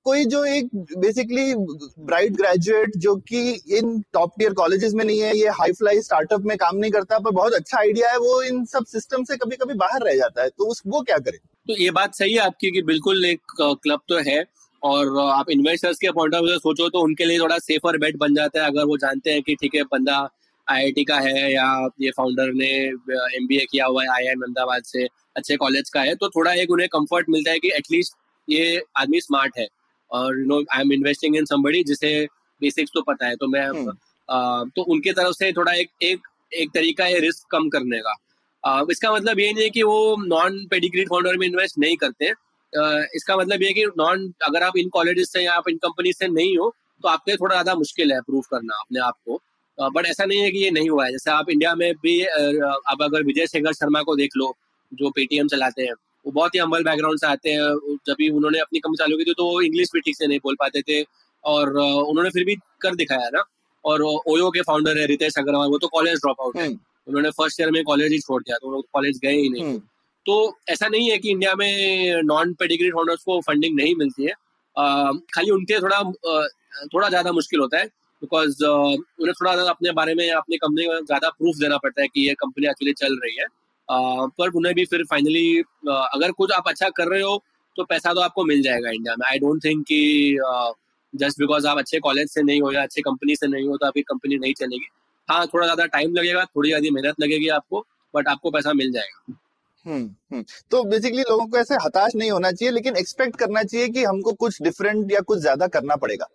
कोई 0.04 0.24
जो 0.24 0.44
एक 0.44 0.68
बेसिकली 0.98 1.54
ब्राइट 1.56 2.32
ग्रेजुएट 2.32 2.96
जो 2.96 3.14
कि 3.28 3.40
इन 3.78 4.00
टॉप 4.12 4.32
टीयर 4.38 4.52
कॉलेजेस 4.52 4.94
में 4.94 5.04
नहीं 5.04 5.20
है 5.20 5.36
ये 5.36 5.48
हाई 5.48 5.72
फ्लाई 5.72 6.00
स्टार्टअप 6.00 6.40
में 6.40 6.56
काम 6.56 6.76
नहीं 6.76 6.90
करता 6.90 7.18
पर 7.18 7.30
बहुत 7.30 7.52
अच्छा 7.52 7.78
आइडिया 7.78 8.10
है 8.10 8.18
वो 8.18 8.42
इन 8.42 8.64
सब 8.64 8.84
सिस्टम 8.86 9.24
से 9.24 9.36
कभी 9.36 9.56
कभी 9.56 9.74
बाहर 9.74 10.02
रह 10.02 10.16
जाता 10.16 10.42
है 10.42 10.48
तो 10.48 10.64
उस 10.64 10.82
वो 10.86 11.00
क्या 11.00 11.18
करे? 11.18 11.38
तो 11.68 11.74
ये 11.78 11.90
बात 11.90 12.14
सही 12.14 12.32
है 12.32 12.38
आपकी 12.40 12.70
कि 12.70 12.82
बिल्कुल 12.84 13.24
एक 13.24 13.40
क्लब 13.60 14.00
तो 14.08 14.18
है 14.26 14.44
और 14.82 15.18
आप 15.20 15.50
इन्वेस्टर्स 15.50 15.98
के 15.98 16.10
पॉइंट 16.10 16.34
ऑफ़ 16.34 16.42
व्यू 16.42 16.52
से 16.52 16.58
सोचो 16.58 16.88
तो 16.88 17.00
उनके 17.00 17.24
लिए 17.24 17.38
थोड़ा 17.38 17.58
सेफर 17.58 17.98
बेट 17.98 18.16
बन 18.16 18.34
जाता 18.34 18.60
है 18.60 18.66
अगर 18.66 18.84
वो 18.84 18.96
जानते 18.96 19.30
हैं 19.30 19.42
कि 19.42 19.54
ठीक 19.54 19.74
है 19.74 19.82
बंदा 19.92 20.18
आईआईटी 20.66 21.04
का 21.04 21.18
है 21.18 21.52
या 21.52 21.66
ये 22.00 22.10
फाउंडर 22.10 22.52
ने 22.54 22.70
एमबीए 23.36 23.64
किया 23.70 23.86
हुआ 23.86 24.02
है 24.02 24.08
आईआईएम 24.10 24.42
अहमदाबाद 24.42 24.82
से 24.84 25.06
अच्छे 25.36 25.56
कॉलेज 25.56 25.90
का 25.90 26.00
है 26.00 26.14
तो 26.14 26.28
थोड़ा 26.28 26.52
एक 26.54 26.70
उन्हें 26.70 26.88
कंफर्ट 26.88 27.28
मिलता 27.28 27.50
है 27.50 27.58
कि 27.58 27.70
एटलीस्ट 27.76 28.16
ये 28.48 28.80
आदमी 28.98 29.20
स्मार्ट 29.20 29.58
है 29.58 29.66
और 30.10 30.38
you 30.38 30.46
know 30.46 30.60
I 30.74 30.80
am 30.80 30.92
investing 30.92 31.36
in 31.36 31.44
somebody 31.44 31.82
जिसे 31.84 32.12
बेसिक्स 32.62 32.90
तो 32.94 33.02
पता 33.02 33.26
है 33.26 33.36
तो 33.36 33.48
मैं 33.48 33.66
हम्म। 33.66 33.90
अ, 34.28 34.64
तो 34.76 34.82
उनके 34.84 35.12
तरफ़ 35.12 35.34
से 35.34 35.52
थोड़ा 35.52 35.72
एक 35.74 35.90
एक 36.02 36.26
एक 36.54 36.70
तरीका 36.74 37.04
है 37.04 37.20
रिस्क 37.20 37.46
कम 37.50 37.68
करने 37.68 37.98
का 37.98 38.14
अ, 38.64 38.82
इसका 38.90 39.12
मतलब 39.12 39.40
ये 39.40 39.52
नहीं 39.52 39.64
है 39.64 39.70
कि 39.70 39.82
वो 39.82 40.16
नॉन 40.26 40.64
पेडिग्रीड 40.70 41.08
फाउंडर 41.08 41.36
में 41.36 41.46
इन्वेस्ट 41.46 41.78
नहीं 41.78 41.96
करते 41.96 42.28
अ, 42.28 42.82
इसका 43.14 43.36
मतलब 43.36 43.62
ये 43.62 43.72
कि 43.72 43.84
नॉन 43.98 44.32
अगर 44.46 44.62
आप 44.62 44.76
इन 44.78 44.88
कॉलेजेस 44.92 45.32
से 45.32 45.42
या 45.44 45.52
आप 45.54 45.68
इन 45.68 45.76
कंपनी 45.84 46.12
से 46.12 46.28
नहीं 46.28 46.56
हो 46.58 46.74
तो 47.04 47.08
आपके 47.08 47.36
थोड़ा 47.36 47.54
ज़्यादा 47.54 47.74
मुश्किल 47.76 48.12
है 48.12 48.20
प्रूव 48.20 48.42
करना 48.50 48.80
अपने 48.80 49.00
आप 49.00 49.14
को। 49.26 49.40
बट 49.78 50.06
ऐसा 50.06 50.24
नहीं 50.24 50.40
है 50.40 50.50
कि 50.50 50.58
ये 50.58 50.70
नहीं 50.70 50.88
हुआ 50.90 51.04
है। 51.04 51.10
जैसे 51.12 51.30
आप 51.30 51.50
इंडिया 51.50 51.74
में 51.74 51.92
भी 51.96 52.20
आप 52.24 53.02
अगर 53.02 53.22
विजय 53.24 53.46
शेखर 53.46 53.72
शर्मा 53.74 54.02
को 54.02 54.16
देख 54.16 54.30
लो 54.36 54.52
जो 54.92 55.10
पेटीएम 55.16 55.48
चलाते 55.48 55.82
हैं 55.82 55.92
वो 56.26 56.32
बहुत 56.32 56.54
ही 56.54 56.60
अम्बल 56.60 56.84
बैकग्राउंड 56.84 57.18
से 57.20 57.26
आते 57.26 57.50
हैं। 57.50 57.96
जब 58.06 58.14
भी 58.18 58.28
उन्होंने 58.30 58.58
अपनी 58.58 58.78
कंपनी 58.78 58.96
चालू 58.96 59.16
की 59.18 59.24
थी 59.24 59.34
तो 59.38 59.44
वो 59.44 59.60
इंग्लिश 59.62 59.90
भी 59.94 60.00
ठीक 60.00 60.16
से 60.16 60.26
नहीं 60.26 60.38
बोल 60.44 60.56
पाते 60.60 60.82
थे। 60.82 61.02
और 61.44 61.70
उन्होंने 61.76 62.30
फिर 62.30 62.44
भी 62.44 62.54
कर 62.82 62.94
दिखाया 62.94 63.28
ना। 63.34 63.42
और 63.84 64.02
ओयो 64.02 64.50
के 64.50 64.62
फाउंडर 64.62 64.98
है 64.98 65.06
रितेश 65.06 65.38
अग्रवाल 65.38 65.68
वो 65.70 65.78
तो 65.78 65.88
कॉलेज 65.88 66.16
ड्रॉप 66.16 66.40
आउट 66.42 66.56
है। 66.56 66.68
उन्होंने 67.08 67.30
फ़र्स्ट 67.32 67.60
ईयर 67.60 67.70
में 67.70 67.82
कॉलेज 67.84 68.12
ही 68.12 68.18
छोड़ 68.20 68.42
दिया 68.42 68.56
तो 68.56 68.70
वो 68.70 68.80
कॉलेज 68.92 69.18
गए 69.22 69.32
ही 69.32 69.48
नहीं। 69.48 69.62
हम्म। 69.62 69.78
तो 70.26 70.56
ऐसा 70.68 70.88
नहीं 70.88 71.10
है 71.10 71.18
कि 71.18 71.30
इंडिया 71.30 71.54
में 71.54 72.22
नॉन 72.24 72.52
पेडिग्री 72.54 72.90
फाउंडर्स 72.90 73.22
को 73.24 73.40
फंडिंग 73.42 73.76
नहीं 73.76 73.94
मिलती 73.96 74.24
है। 74.24 74.32
खाली 75.34 75.50
उनके 75.50 75.80
थोड़ा 75.82 76.02
थोड़ा 76.86 77.08
ज़्यादा 77.08 77.32
मुश्किल 77.32 77.60
होता 77.60 77.78
है 77.78 77.86
बिकॉज़ 78.22 78.64
उन्हें 78.64 79.32
थोड़ा 79.32 79.52
ज़्यादा 79.52 79.70
अपने 79.70 79.92
बारे 79.92 80.14
में 80.14 80.30
अपनी 80.30 80.56
कंपनी 80.56 80.86
में 80.88 81.04
ज़्यादा 81.04 81.28
प्रूफ 81.30 81.56
देना 81.60 81.76
पड़ता 81.78 82.02
है 82.02 82.08
कि 82.08 82.26
ये 82.28 82.34
कंपनी 82.40 82.66
एक्चुअली 82.66 82.92
चल 82.94 83.18
रही 83.24 83.36
है। 83.36 83.46
पर 84.38 84.50
उन्हें 84.56 84.74
भी 84.74 84.84
फिर 84.84 85.04
फाइनली 85.10 85.58
अगर 85.88 86.32
कुछ 86.32 86.52
आप 86.52 86.68
अच्छा 86.68 86.88
कर 86.90 87.08
रहे 87.08 87.22
हो 87.22 87.42
तो 87.76 87.84
पैसा 87.84 88.12
तो 88.14 88.20
आपको 88.20 88.44
मिल 88.44 88.62
जाएगा 88.62 88.90
इंडिया 88.90 89.14
में। 89.18 89.26
आई 89.26 89.38
डोंट 89.38 89.64
थिंक 89.64 89.84
कि 89.88 90.38
जस्ट 91.14 91.38
बिकॉज़ 91.40 91.66
आप 91.66 91.78
अच्छे 91.78 91.98
कॉलेज 92.00 92.30
से 92.30 92.42
नहीं 92.42 92.60
हो 92.62 92.72
या 92.72 92.82
अच्छे 92.82 93.02
कंपनी 93.02 93.36
से 93.36 93.46
नहीं 93.46 93.68
हो 93.68 93.76
तो 93.76 93.86
आपकी 93.86 94.02
कंपनी 94.04 94.36
नहीं 94.36 94.54
चलेगी। 94.54 94.88
हाँ 95.28 95.46
थोड़ा 95.46 95.66
ज़्यादा 95.66 95.84
टाइम 95.88 96.14
लगेगा 96.14 96.44
थोड़ी 96.46 96.68
ज़्यादा 96.68 96.94
मेहनत 96.94 97.20
लगेगी 97.20 97.48
आपको 97.50 97.84
बट 98.14 98.28
आपको 98.28 98.50
पैसा 98.50 98.72
मिल 98.72 98.92
जाएगा। 98.92 99.34
हम्म, 99.86 100.04
हम्म। 100.32 100.44
तो 100.70 100.82
बेसिकली 100.84 101.22
लोगों 101.22 101.46
को 101.46 101.58
ऐसे 101.58 101.74
हताश 101.84 102.14
नहीं 102.16 102.30
होना 102.30 102.50
चाहिए 102.52 102.72
लेकिन 102.72 102.96
एक्सपेक्ट 102.96 103.36
करना 103.36 103.62
चाहिए 103.62 103.88
कि 103.88 104.04
हमको 104.04 104.32
कुछ 104.34 104.62
डिफरेंट 104.62 105.12
या 105.12 105.20
कुछ 105.20 105.38
ज़्यादा 105.38 105.66
करना 105.68 105.96
पड़ेगा। 105.96 106.26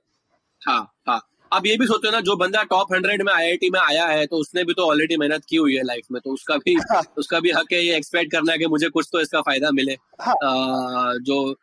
हाँ 0.61 0.81
हाँ। 1.07 1.19
आप 1.51 1.65
ये 1.65 1.75
भी 1.77 1.85
सोचो 1.85 2.11
ना 2.11 2.19
जो 2.21 2.35
बंदा 2.35 2.61
टॉप 2.63 2.93
हंड्रेड 2.93 3.21
में 3.21 3.31
आईआईटी 3.33 3.69
में 3.69 3.79
आया 3.79 4.05
है 4.05 4.25
तो 4.25 4.37
उसने 4.37 4.63
भी 4.63 4.73
तो 4.73 4.85
ऑलरेडी 4.87 5.17
मेहनत 5.17 5.43
की 5.49 5.55
हुई 5.55 5.75
है 5.75 5.83
लाइफ 5.83 6.05
में 6.11 6.19
तो 6.21 6.33
उसका 6.33 6.55
भी 6.57 6.73
हाँ. 6.91 7.01
उसका 7.17 7.39
भी 7.39 7.51
हक 7.51 7.73
है 7.73 7.81
ये 7.81 7.97
एक्सपेक्ट 7.97 8.31
करना 8.31 8.51
है 8.51 8.57
कि 8.57 8.67
मुझे 8.67 8.89
कुछ 8.89 9.09
तो 9.11 9.21
इसका 9.21 9.41
फ़ायदा 9.41 9.71
मिले। 9.71 9.97
हाँ. 10.21 10.33
आ, 10.33 11.13
जो 11.15 11.55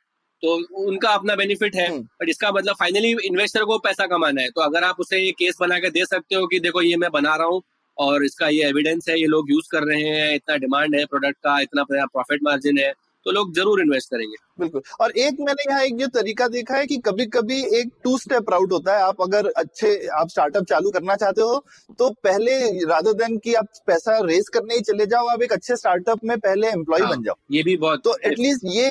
तो 0.42 0.54
उनका 0.80 1.08
अपना 1.10 1.34
बेनिफिट 1.36 1.74
है 1.76 1.88
बट 1.88 1.92
हम्म। 1.92 2.30
इसका 2.30 2.50
मतलब 2.52 2.74
फाइनली 2.74 3.10
इन्वेस्टर 3.24 3.64
को 3.64 3.78
पैसा 3.78 4.06
कमाना 4.06 4.42
है 4.42 4.50
तो 4.50 4.60
अगर 4.60 4.84
आप 4.84 5.00
उसे 5.00 5.18
ये 5.18 5.32
केस 5.38 5.56
बना 5.60 5.78
के 5.78 5.90
दे 5.90 6.04
सकते 6.06 6.34
हो 6.34 6.46
कि 6.46 6.60
देखो 6.60 6.82
ये 6.82 6.96
मैं 6.96 7.10
बना 7.10 7.34
रहा 7.34 7.46
हूँ 7.46 7.62
और 7.98 8.24
इसका 8.24 8.48
ये 8.48 8.68
एविडेंस 8.68 9.08
है 9.08 9.18
ये 9.20 9.26
लोग 9.26 9.50
यूज़ 9.50 9.68
कर 9.72 9.84
रहे 9.84 10.02
हैं 10.02 10.34
इतना 10.34 10.56
डिमांड 10.56 10.94
है 10.94 11.04
प्रोडक्ट 11.06 11.36
का 11.38 11.58
इतना 11.60 11.84
प्रॉफिट 11.84 12.42
मार्जिन 12.42 12.78
है 12.78 12.92
तो 13.26 13.30
लोग 13.30 13.54
ज़रूर 13.54 13.80
इन्वेस्ट 13.80 14.10
करेंगे। 14.10 14.36
बिल्कुल। 14.60 14.82
और 15.00 15.10
एक 15.18 15.36
मैंने 15.40 15.64
यहाँ 15.70 15.82
एक 15.84 15.96
जो 15.96 16.06
तरीका 16.10 16.46
देखा 16.48 16.76
है 16.76 16.86
कि 16.86 16.96
कभी 16.98 17.24
कभी 17.28 17.60
एक 17.78 17.90
टू 18.04 18.16
स्टेप 18.18 18.50
राउट 18.50 18.72
होता 18.72 18.96
है। 18.96 19.02
आप 19.04 19.20
अगर 19.22 19.46
अच्छे 19.56 19.94
आप 20.18 20.28
स्टार्टअप 20.30 20.64
चालू 20.66 20.90
करना 20.90 21.16
चाहते 21.16 21.42
हो 21.42 21.64
तो 21.98 22.08
पहले 22.24 22.58
राधर 22.86 23.12
देन 23.14 23.36
की 23.38 23.54
आप 23.54 23.66
पैसा 23.86 24.18
रेस 24.26 24.48
करने 24.54 24.74
ही 24.74 24.80
चले 24.82 25.06
जाओ 25.06 25.26
आप 25.28 25.42
एक 25.42 25.52
अच्छे 25.52 25.76
स्टार्टअप 25.76 26.24
में 26.24 26.38
पहले 26.38 26.68
एम्प्लॉय 26.68 27.00
हाँ, 27.00 27.10
बन 27.10 27.22
जाओ। 27.22 27.34
ये 27.50 27.62
भी 27.62 27.76
बहुत 27.78 28.02
तो 28.04 28.16
एटलीस्ट 28.24 28.64
ये 28.66 28.90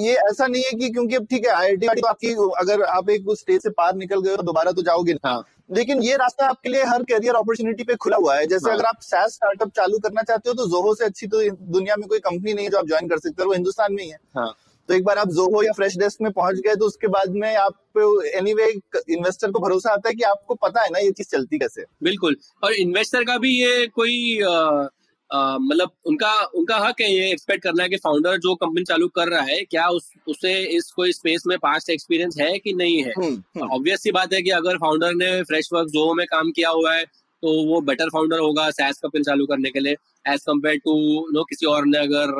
ये 0.00 0.14
ऐसा 0.14 0.46
नहीं 0.46 0.62
है 0.62 0.78
कि 0.78 0.90
क्योंकि 0.90 1.16
अब 1.16 1.26
ठीक 1.30 1.46
है 1.46 1.52
आई 1.52 1.68
आई 1.68 2.00
तो 2.00 2.06
आपकी 2.08 2.32
अगर 2.60 2.82
आप 2.84 3.10
एक 3.10 3.34
स्टेज 3.38 3.62
से 3.62 3.70
पार 3.72 3.94
निकल 3.96 4.20
गए 4.20 4.36
तो 4.36 4.42
दोबारा 4.42 4.72
तो 4.72 4.82
जाओगे 4.82 5.12
हाँ. 5.24 5.42
लेकिन 5.70 6.02
ये 6.02 6.16
रास्ता 6.16 6.46
आपके 6.46 6.68
लिए 6.68 6.82
हर 6.84 7.02
करियर 7.02 7.34
अपॉर्चुनिटी 7.34 7.84
पे 7.84 7.94
खुला 7.94 8.16
हुआ 8.16 8.36
है 8.36 8.46
जैसे 8.46 8.68
हाँ. 8.68 8.76
अगर 8.76 8.86
आप 8.86 8.98
सैस 9.02 9.34
स्टार्टअप 9.34 9.70
चालू 9.76 9.98
करना 9.98 10.22
चाहते 10.22 10.50
हो 10.50 10.54
तो 10.54 10.66
जोहो 10.66 10.94
से 10.94 11.04
अच्छी 11.04 11.26
तो 11.26 11.48
दुनिया 11.72 11.96
में 11.96 12.08
कोई 12.08 12.18
कंपनी 12.18 12.54
नहीं 12.54 12.64
है 12.64 12.70
जो 12.70 12.78
आप 12.78 12.86
ज्वाइन 12.86 13.08
कर 13.08 13.18
सकते 13.18 13.42
हो 13.42 13.48
वो 13.48 13.54
हिंदुस्तान 13.54 13.92
में 13.92 14.02
ही 14.02 14.08
है 14.10 14.18
हाँ. 14.36 14.52
तो 14.88 14.94
एक 14.94 15.04
बार 15.04 15.18
आप 15.18 15.28
जोहो 15.28 15.62
या 15.62 15.72
फ्रेश 15.72 15.96
डेस्क 15.98 16.22
में 16.22 16.30
पहुँच 16.32 16.56
गए 16.56 16.74
तो 16.74 16.86
उसके 16.86 17.08
बाद 17.08 17.30
में 17.34 17.54
आप 17.56 17.98
एनी 18.34 18.54
वे 18.54 18.68
इन्वेस्टर 19.10 19.50
को 19.50 19.60
भरोसा 19.60 19.92
आता 19.92 20.08
है 20.08 20.14
कि 20.14 20.22
आपको 20.22 20.54
पता 20.54 20.82
है 20.82 20.90
ना 20.90 20.98
ये 20.98 21.10
चीज़ 21.10 21.28
चलती 21.28 21.58
कैसे 21.58 21.84
बिल्कुल 22.02 22.36
और 22.64 22.72
इन्वेस्टर 22.74 23.24
का 23.24 23.38
भी 23.38 23.54
ये 23.60 23.86
कोई 23.86 24.40
आ... 24.42 24.86
मतलब 25.30 25.90
उनका 26.06 26.32
उनका 26.54 26.76
हक 26.78 27.00
है 27.00 27.10
ये 27.10 27.30
एक्सपेक्ट 27.30 27.62
करना 27.62 27.82
है 27.82 27.88
कि 27.88 27.96
फाउंडर 27.98 28.36
जो 28.38 28.54
कंपनी 28.56 28.84
चालू 28.84 29.08
कर 29.10 29.28
रहा 29.28 29.42
है 29.42 29.58
क्या 29.66 29.86
उस 29.90 30.10
उसे 30.28 30.52
इस 30.76 30.90
कोई 30.92 31.12
स्पेस 31.12 31.42
में 31.46 31.56
पास्ट 31.58 31.90
एक्सपीरियंस 31.90 32.36
है 32.40 32.58
कि 32.58 32.72
नहीं 32.74 32.96
है 32.98 33.12
ऑब्वियस 33.12 33.58
हम्म, 33.58 33.62
हम्म। 33.62 33.96
सी 33.96 34.10
बात 34.12 34.32
है 34.32 34.42
कि 34.42 34.50
अगर 34.52 34.76
फाउंडर 34.78 35.14
ने 35.14 35.42
फ्रेश 35.42 35.68
वर्क 35.72 35.88
जो 35.90 36.12
में 36.14 36.26
काम 36.26 36.50
किया 36.50 36.70
हुआ 36.70 36.94
है 36.94 37.04
तो 37.04 37.52
वो 37.64 37.80
बेटर 37.82 38.08
फाउंडर 38.08 38.38
होगा 38.38 38.70
सैस 38.72 38.98
कंपनी 38.98 39.22
चालू 39.22 39.46
करने 39.46 39.70
के 39.70 39.80
लिए 39.80 39.96
एज 40.26 40.42
कंपेयर 40.42 40.76
टू 40.84 40.94
नो 41.32 41.44
किसी 41.44 41.66
और 41.66 41.86
ने 41.86 41.98
अगर 41.98 42.32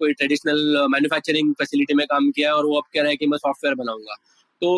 कोई 0.00 0.12
ट्रेडिशनल 0.12 0.86
मैन्युफैक्चरिंग 0.90 1.52
फैसिलिटी 1.54 1.94
में 1.94 2.06
काम 2.06 2.30
किया 2.30 2.54
और 2.54 2.66
वो 2.66 2.76
अब 2.76 2.84
कह 2.94 3.00
रहा 3.00 3.10
है 3.10 3.16
कि 3.16 3.26
मैं 3.26 3.38
सॉफ्टवेयर 3.38 3.74
बनाऊँगा 3.76 4.14
तो 4.62 4.70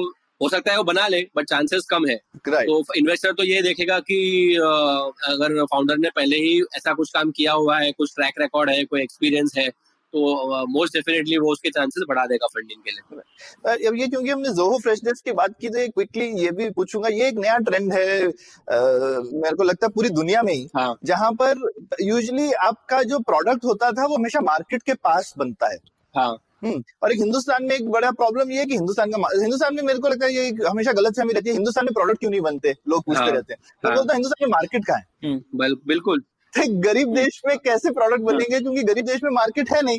हो 0.42 0.48
सकता 0.48 0.70
है 0.72 0.76
वो 0.76 0.84
बना 0.84 1.06
ले 1.08 1.20
बट 1.36 1.48
चांसेस 1.48 1.86
कम 1.90 2.06
है। 2.06 2.16
Right. 2.48 2.66
तो 2.66 2.94
इन्वेस्टर 2.96 3.32
तो 3.32 3.44
ये 3.44 3.62
देखेगा 3.62 3.98
कि 4.00 4.18
अगर 4.56 5.64
फाउंडर 5.64 5.98
ने 5.98 6.10
पहले 6.16 6.36
ही 6.38 6.60
ऐसा 6.76 6.92
कुछ 6.94 7.10
काम 7.10 7.30
किया 7.30 7.52
हुआ 7.54 7.78
है 7.78 7.92
कुछ 7.92 8.14
ट्रैक 8.14 8.40
रिकॉर्ड 8.40 8.70
है 8.70 8.84
कोई 8.84 9.02
एक्सपीरियंस 9.02 9.52
है 9.58 9.68
तो 9.68 10.66
मोस्ट 10.68 10.94
डेफिनेटली 10.94 11.36
वो 11.38 11.52
उसके 11.52 11.70
चांसेस 11.70 12.04
बढ़ा 12.08 12.24
देगा 12.26 12.46
फंडिंग 12.46 12.80
के 12.80 12.90
लिए। 12.90 13.88
अब 13.88 13.94
ये 13.96 14.06
क्योंकि 14.06 14.30
हमने 14.30 14.48
जोहो 14.54 14.78
फ्रेशनेस 14.78 15.22
की 15.24 15.32
बात 15.32 15.54
की 15.60 15.68
तो 15.68 15.86
क्विकली 15.88 16.26
ये 16.42 16.50
भी 16.50 16.68
पूछूँगा 16.70 17.08
ये 17.08 17.28
एक 17.28 17.38
नया 17.38 17.56
ट्रेंड 17.60 17.92
है 17.92 18.20
आ, 18.22 18.30
मेरे 18.68 19.56
को 19.56 19.62
लगता 19.62 19.86
है 19.86 19.92
पूरी 19.94 20.08
दुनिया 20.10 20.42
में 20.42 20.52
ही 20.52 20.68
हाँ. 20.76 20.94
जहाँ 21.04 21.32
पर 21.32 21.68
यूजली 22.02 22.50
आपका 22.62 23.02
जो 23.04 23.18
प्रोडक्ट 23.30 23.64
होता 23.64 23.90
था 23.92 24.06
वो 24.06 24.16
हमेशा 24.16 24.40
मार्केट 24.42 24.82
के 24.82 24.94
पास 24.94 25.34
बनता 25.38 25.72
है। 25.72 25.78
हाँ। 26.14 26.36
और 26.64 27.12
एक 27.12 27.18
हिंदुस्तान 27.18 27.64
में 27.64 27.74
एक 27.76 27.88
बड़ा 27.90 28.10
प्रॉब्लम 28.10 28.50
ये 28.50 28.58
है 28.58 28.66
कि 28.66 28.74
हिंदुस्तान 28.74 29.10
का 29.10 29.28
हिंदुस्तान 29.40 29.74
में 29.74 29.82
मेरे 29.82 29.98
को 29.98 30.08
लगता 30.08 30.26
है 30.26 30.34
ये 30.34 30.48
हमेशा 30.68 30.92
गलत 30.92 31.16
फहमी 31.16 31.32
रहती 31.32 31.48
है 31.48 31.54
हिंदुस्तान 31.54 31.84
में 31.84 31.94
प्रोडक्ट 31.94 32.20
क्यों 32.20 32.30
नहीं 32.30 32.40
बनते 32.40 32.74
लोग 32.88 33.04
पूछते 33.04 33.22
हाँ, 33.22 33.30
रहते 33.30 33.52
हैं। 33.52 33.60
तो 33.82 33.88
हाँ, 33.88 33.96
बोलता 33.96 34.14
हिंदुस्तान 34.14 34.46
में 34.46 34.52
मार्केट 34.52 34.84
का 34.84 34.96
है? 34.96 35.04
हम्म, 35.24 35.74
बिल्कुल। 35.88 36.20
तो 36.54 36.62
गरीब 36.80 37.14
देश 37.14 37.40
में 37.46 37.58
कैसे 37.58 37.90
प्रोडक्ट 37.90 38.22
हाँ। 38.22 38.32
बनेंगे 38.32 38.60
क्योंकि 38.60 38.82
गरीब 38.82 39.06
देश 39.06 39.20
में 39.24 39.30
मार्केट 39.30 39.70
है 39.72 39.82
नहीं। 39.82 39.98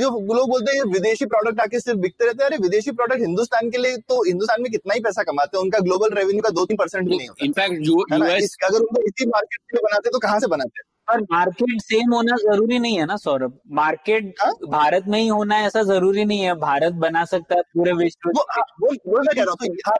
जो 0.00 0.34
लोग 0.34 0.48
बोलते 0.48 0.76
हैं 0.76 0.82
विदेशी 0.84 1.26
प्रोडक्ट 1.26 1.60
आके 1.60 1.80
सिर्फ़ 1.80 1.98
बिकते 1.98 2.24
रहते 2.24 2.44
हैं 2.44 2.50
अरे 2.50 2.58
विदेशी 2.62 2.90
प्रोडक्ट 2.90 3.20
हिंदुस्तान 3.20 3.70
के 3.70 3.78
लिए 3.78 3.96
तो 3.96 4.22
हिंदुस्तान 4.24 4.62
में 4.62 4.70
कितना 4.72 4.94
ही 4.94 5.00
पैसा 5.00 5.22
कमाते 5.22 5.56
हैं 5.56 5.64
उनका 5.64 5.78
ग्लोबल 5.78 6.08
रेवेन्यू 6.10 6.42
का 6.42 6.50
दो 6.50 6.64
तीन 6.64 6.76
परसेंट 6.76 7.08
भी 7.08 7.16
नहीं 7.16 7.28
होता। 7.28 7.44
इनफैक्ट 7.44 8.64
अगर 8.64 8.78
उनको 8.78 9.02
इसी 9.02 9.26
मार्केट 9.26 9.74
में 9.74 9.80
बनाते 9.84 10.10
तो 10.10 10.18
कहाँ 10.18 10.40
से 10.40 10.46
बनाते 10.46 10.78
हैं? 10.78 10.93
पर 11.08 11.20
मार्केट 11.22 11.80
सेम 11.82 12.12
होना 12.14 12.36
ज़रूरी 12.38 12.78
नहीं 12.78 12.98
है 12.98 13.04
ना 13.06 13.16
सौरभ? 13.16 13.58
मार्केट 13.72 14.34
हाँ? 14.40 14.52
भारत 14.68 15.04
में 15.08 15.18
ही 15.20 15.26
होना 15.28 15.58
ऐसा 15.60 15.82
ज़रूरी 15.82 16.24
नहीं 16.24 16.40
है। 16.40 16.54
भारत 16.60 16.92
बना 17.02 17.24
सकता 17.24 17.54
है 17.54 17.62
पूरे 17.74 17.92
विश्व 17.94 18.28
वो, 18.28 18.44
हाँ, 18.50 18.64
वो, 18.82 18.88
वो 19.06 19.18
मैं 19.18 19.34
कह 19.36 19.42
रहा 19.42 19.54
हूँ 19.62 19.76
हाँ, 19.86 19.96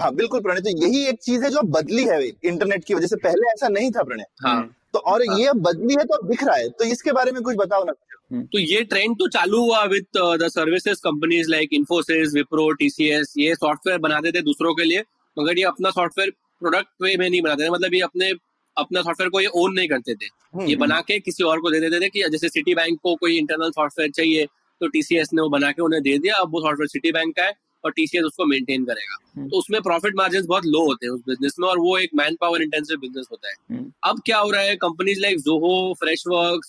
हाँ 0.00 0.14
बिल्कुल 0.14 0.40
प्रणय 0.40 0.60
तो 0.60 0.70
यही 0.78 1.04
एक 1.08 1.18
चीज़ 1.22 1.44
है 1.44 1.50
जो 1.50 1.62
बदली 1.70 2.04
है 2.04 2.22
इंटरनेट 2.22 2.84
की 2.84 2.94
वजह 2.94 3.06
से। 3.06 3.16
पहले 3.16 3.50
ऐसा 3.52 3.68
नहीं 3.68 3.90
था 3.90 4.02
प्रणय। 4.02 4.24
हाँ, 4.46 4.62
तो 4.94 4.98
और 5.00 5.22
हाँ, 5.22 5.38
ये 5.38 5.52
बदली 5.60 5.94
है 5.94 6.04
तो 6.04 6.22
दिख 6.28 6.44
रहा 6.44 6.56
है। 6.56 6.68
तो 6.70 6.84
इसके 6.86 7.12
बारे 7.12 7.32
में 7.32 7.42
कुछ 7.42 7.56
बताओ 7.56 7.84
ना। 7.84 7.92
हम्म। 8.32 8.42
तो 8.42 8.58
ये 8.58 8.82
ट्रेंड 8.84 9.14
तो 9.16 9.28
चालू 9.30 9.60
हुआ 9.62 9.82
with 9.90 10.06
the 10.42 10.48
services 10.52 11.00
companies 11.04 11.50
like 11.50 11.74
Infosys 11.74 12.34
Wipro 12.34 12.70
TCS 12.78 13.34
ये 13.38 13.54
सॉफ्टवेयर 13.54 13.98
बनाते 14.00 14.32
थे 14.32 14.40
दूसरों 14.42 14.74
के 14.74 14.84
लिए 14.84 15.04
मगर 15.36 15.58
ये 15.58 15.64
अपना 15.64 15.90
सॉफ्टवेयर 15.90 16.30
प्रोडक्ट 16.62 16.88
वे 17.02 17.16
में 17.16 17.28
नहीं 17.28 17.40
बनाते 17.42 17.64
थे। 17.64 17.70
मतलब 17.70 17.94
ये 17.94 18.00
अपने 18.00 18.32
अपना 18.76 19.02
सॉफ्टवेयर 19.02 19.30
को 19.30 19.40
ये 19.40 19.46
ओन 19.54 19.74
नहीं 19.74 19.88
करते 19.88 20.14
थे। 20.14 20.26
हम्म, 20.26 20.66
ये 20.66 20.74
हम्म। 20.74 20.86
बना 20.86 21.00
के 21.00 21.18
किसी 21.20 21.44
और 21.44 21.60
को 21.60 21.70
दे 21.70 21.80
देते 21.80 22.00
थे 22.00 22.08
कि 22.08 22.22
जैसे 22.30 22.48
सिटी 22.48 22.74
बैंक 22.74 22.98
को 23.02 23.14
कोई 23.16 23.36
इंटरनल 23.38 23.70
सॉफ्टवेयर 23.72 24.10
चाहिए 24.12 24.46
तो 24.80 24.88
टीसीएस 24.88 25.30
ने 25.34 25.42
वो 25.42 25.48
बना 25.48 25.70
के 25.72 25.82
उन्हें 25.82 26.02
दे 26.02 26.18
दिया 26.18 26.34
अब 26.36 26.52
वो 26.52 26.60
सॉफ्टवेयर 26.60 26.88
सिटी 26.88 27.12
बैंक 27.12 27.34
का 27.36 27.44
है 27.44 27.52
और 27.84 27.92
टीसीएस 27.92 28.24
उसको 28.24 28.44
मेंटेन 28.46 28.84
करेगा। 28.84 29.16
हम्म। 29.36 29.48
तो 29.48 29.58
उसमें 29.58 29.80
प्रॉफिट 29.82 30.16
मार्जिन 30.16 30.46
बहुत 30.46 30.66
लो 30.66 30.84
होते 30.86 31.06
हैं 31.06 31.12
उस 31.12 31.20
बिज़नेस 31.28 31.54
में 31.60 31.68
और 31.68 31.78
वो 31.78 31.96
एक 31.98 32.10
मैन 32.14 32.36
पावर 32.40 32.62
इंटेंसिव 32.62 32.98
बिज़नेस 33.00 33.26
होता 33.30 33.50
है। 33.50 33.84
अब 34.04 34.20
क्या 34.26 34.38
हो 34.38 34.50
रहा 34.50 34.62
है? 34.62 34.76
Companies 34.76 35.20
like 35.20 35.38
Zoho 35.40 35.94
fresh 36.00 36.24
work 36.28 36.66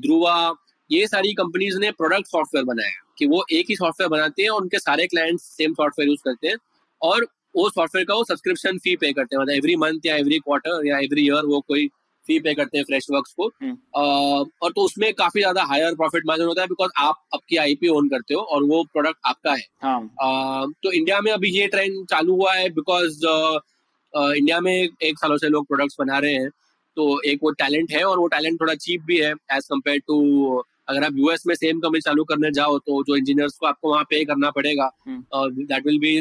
Dhruva 0.00 0.54
ये 0.90 1.06
सारी 1.06 1.32
कंपनीज़ 1.34 1.78
ने 1.78 1.90
प्रोडक्ट 1.92 2.26
सॉफ्टवेयर 2.26 2.64
बनाया 2.64 3.02
कि 3.18 3.26
वो 3.26 3.44
एक 3.52 3.66
ही 3.70 3.76
सॉफ्टवेयर 3.76 4.10
बनाते 4.10 4.42
हैं 4.42 4.50
और 4.50 4.62
उनके 4.62 4.78
सारे 4.78 5.06
क्लाइंट्स 5.06 5.44
सेम 5.56 5.72
सॉफ्टवेयर 5.74 6.08
यूज़ 6.08 6.20
करते 6.24 6.48
हैं। 6.48 6.56
और 7.02 7.26
वो 7.56 7.68
सॉफ्टवेयर 7.70 8.06
का 8.06 8.14
वो 8.14 8.24
सब्सक्रिप्शन 8.24 8.78
फ़ी 8.78 8.96
पे 8.96 9.12
करते 9.12 9.36
हैं। 9.36 9.42
मतलब 9.42 9.54
एवरी 9.54 9.76
मंथ 9.78 10.06
या 10.06 10.16
एवरी 10.16 10.38
क्वार्टर 10.40 10.86
या 10.86 10.98
एवरी 11.00 11.26
ईयर 11.26 11.46
वो 11.46 11.60
कोई 11.68 11.86
फ़ी 12.26 12.38
पे 12.40 12.54
करते 12.54 12.78
हैं 12.78 12.84
फ्रेश 12.84 13.06
वर्क 13.10 13.26
को। 13.36 13.46
हम्म। 13.62 13.76
और 14.62 14.72
तो 14.72 14.84
उसमें 14.84 15.12
काफ़ी 15.14 15.40
ज़्यादा 15.40 15.62
हायर 15.64 15.94
प्रॉफिट 15.96 16.26
मार्जिन 16.26 16.46
होता 16.46 16.62
है 16.62 16.68
बिकॉज़ 16.68 16.90
आप 16.98 17.22
आपकी 17.34 17.56
आईपी 17.64 17.88
ओन 17.90 18.08
करते 18.08 18.34
हो 18.34 18.40
और 18.40 18.64
वो 18.64 18.82
प्रोडक्ट 18.92 19.18
आपका 19.26 19.52
है। 19.52 19.64
हाँ. 19.82 20.72
तो 20.82 20.92
इंडिया 20.92 21.20
में 21.20 21.32
अभी 21.32 21.50
ये 21.50 21.66
ट्रेंड 21.68 22.04
चालू 22.10 22.34
हुआ 22.34 22.54
है 22.54 22.68
बिकॉज़ 22.74 23.24
इंडिया 24.14 24.60
में 24.60 24.72
एक 24.74 25.18
सालों 25.18 25.36
से 25.38 25.48
लोग 25.48 25.66
प्रोडक्ट्स 25.66 25.96
बना 26.00 26.18
रहे 26.18 26.34
हैं। 26.34 26.48
तो 26.96 27.20
एक 27.30 27.40
वो 27.42 27.50
टैलेंट 27.54 27.92
है 27.92 28.02
और 28.04 28.18
वो 28.18 28.26
टैलेंट 28.28 28.60
थोड़ा 28.60 28.74
चीप 28.76 29.02
भी 29.06 29.16
है 29.18 29.30
एज 29.52 29.64
कंपेयर 29.70 29.98
टू 30.06 30.62
अगर 30.88 31.04
आप 31.04 31.16
यूएस 31.16 31.42
में 31.46 31.54
सेम 31.54 31.80
कंपनी 31.80 32.00
चालू 32.00 32.24
करने 32.24 32.50
जाओ 32.52 32.78
तो 32.78 33.02
जो 33.04 33.16
इंजीनियर्स 33.16 33.56
को 33.56 33.66
आपको 33.66 33.90
वहाँ 33.90 34.04
पे 34.10 34.24
करना 34.24 34.50
पड़ेगा 34.50 34.90
दैट 35.08 35.86
विल 35.86 35.98
बी 35.98 36.18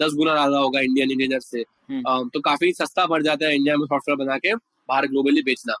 दस 0.00 0.14
गुना 0.14 0.32
ज़्यादा 0.32 0.58
होगा 0.58 0.80
इंडियन 0.80 1.10
इंजीनियर 1.10 1.40
से। 1.40 1.64
हम्म। 1.90 2.28
तो 2.28 2.40
काफ़ी 2.42 2.72
सस्ता 2.72 3.06
पड़ 3.06 3.22
जाता 3.22 3.46
है 3.46 3.54
इंडिया 3.56 3.76
में 3.76 3.86
सॉफ्टवेयर 3.86 4.16
बना 4.18 4.36
के 4.38 4.54
बाहर 4.54 5.06
ग्लोबली 5.06 5.42
बेचना। 5.42 5.74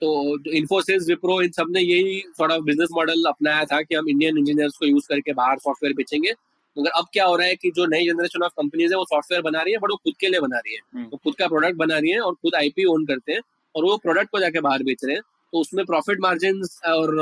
तो 0.00 0.50
इन्फोसिस 0.52 1.08
विप्रो 1.08 1.40
इन 1.42 1.50
सबने 1.50 1.80
यही 1.80 2.20
थोड़ा 2.40 2.58
बिज़नेस 2.60 2.88
मॉडल 2.92 3.24
अपनाया 3.28 3.64
था 3.64 3.80
कि 3.82 3.94
हम 3.94 4.08
इंडियन 4.08 4.38
इंजीनियर्स 4.38 4.76
को 4.76 4.86
यूज़ 4.86 5.06
करके 5.08 5.32
बाहर 5.34 5.58
सॉफ्टवेयर 5.58 5.94
बेचेंगे। 5.96 6.32
मगर 6.76 6.90
अब 6.90 7.06
क्या 7.12 7.24
हो 7.24 7.36
रहा 7.36 7.46
है 7.46 7.54
कि 7.56 7.70
जो 7.76 7.86
नई 7.86 8.06
जनरेशन 8.06 8.42
ऑफ़ 8.42 8.52
कंपनीज़ 8.56 8.92
है 8.92 8.98
वो 8.98 9.04
सॉफ्टवेयर 9.04 9.42
बना 9.42 9.60
रही 9.60 9.72
है 9.72 9.78
बट 9.78 9.90
वो 9.90 9.96
खुद 9.96 10.14
के 10.20 10.28
लिए 10.28 10.40
बना 10.40 10.58
रही 10.58 10.74
है। 10.74 10.80
हम्म। 10.94 11.04
वो 11.04 11.20
खुद 11.24 11.34
का 11.34 11.46
प्रोडक्ट 11.46 11.76
बना 11.76 11.98
रही 11.98 12.10
है 12.10 12.18
और 12.20 12.34
खुद 12.34 12.54
आईपी 12.54 12.84
ओन 12.86 13.06
करते 13.06 13.32
हैं 13.32 13.40
और 13.74 13.84
वो 13.84 13.96
प्रोडक्ट 13.96 14.30
को 14.30 14.40
जाके 14.40 14.60
बाहर 14.60 14.82
बेच 14.82 15.04
रहे 15.04 15.14
हैं। 15.14 15.22
तो 15.52 15.60
उसमें 15.60 15.84
प्रॉफिट 15.86 16.20
मार्जिन 16.20 16.60
और 16.88 17.14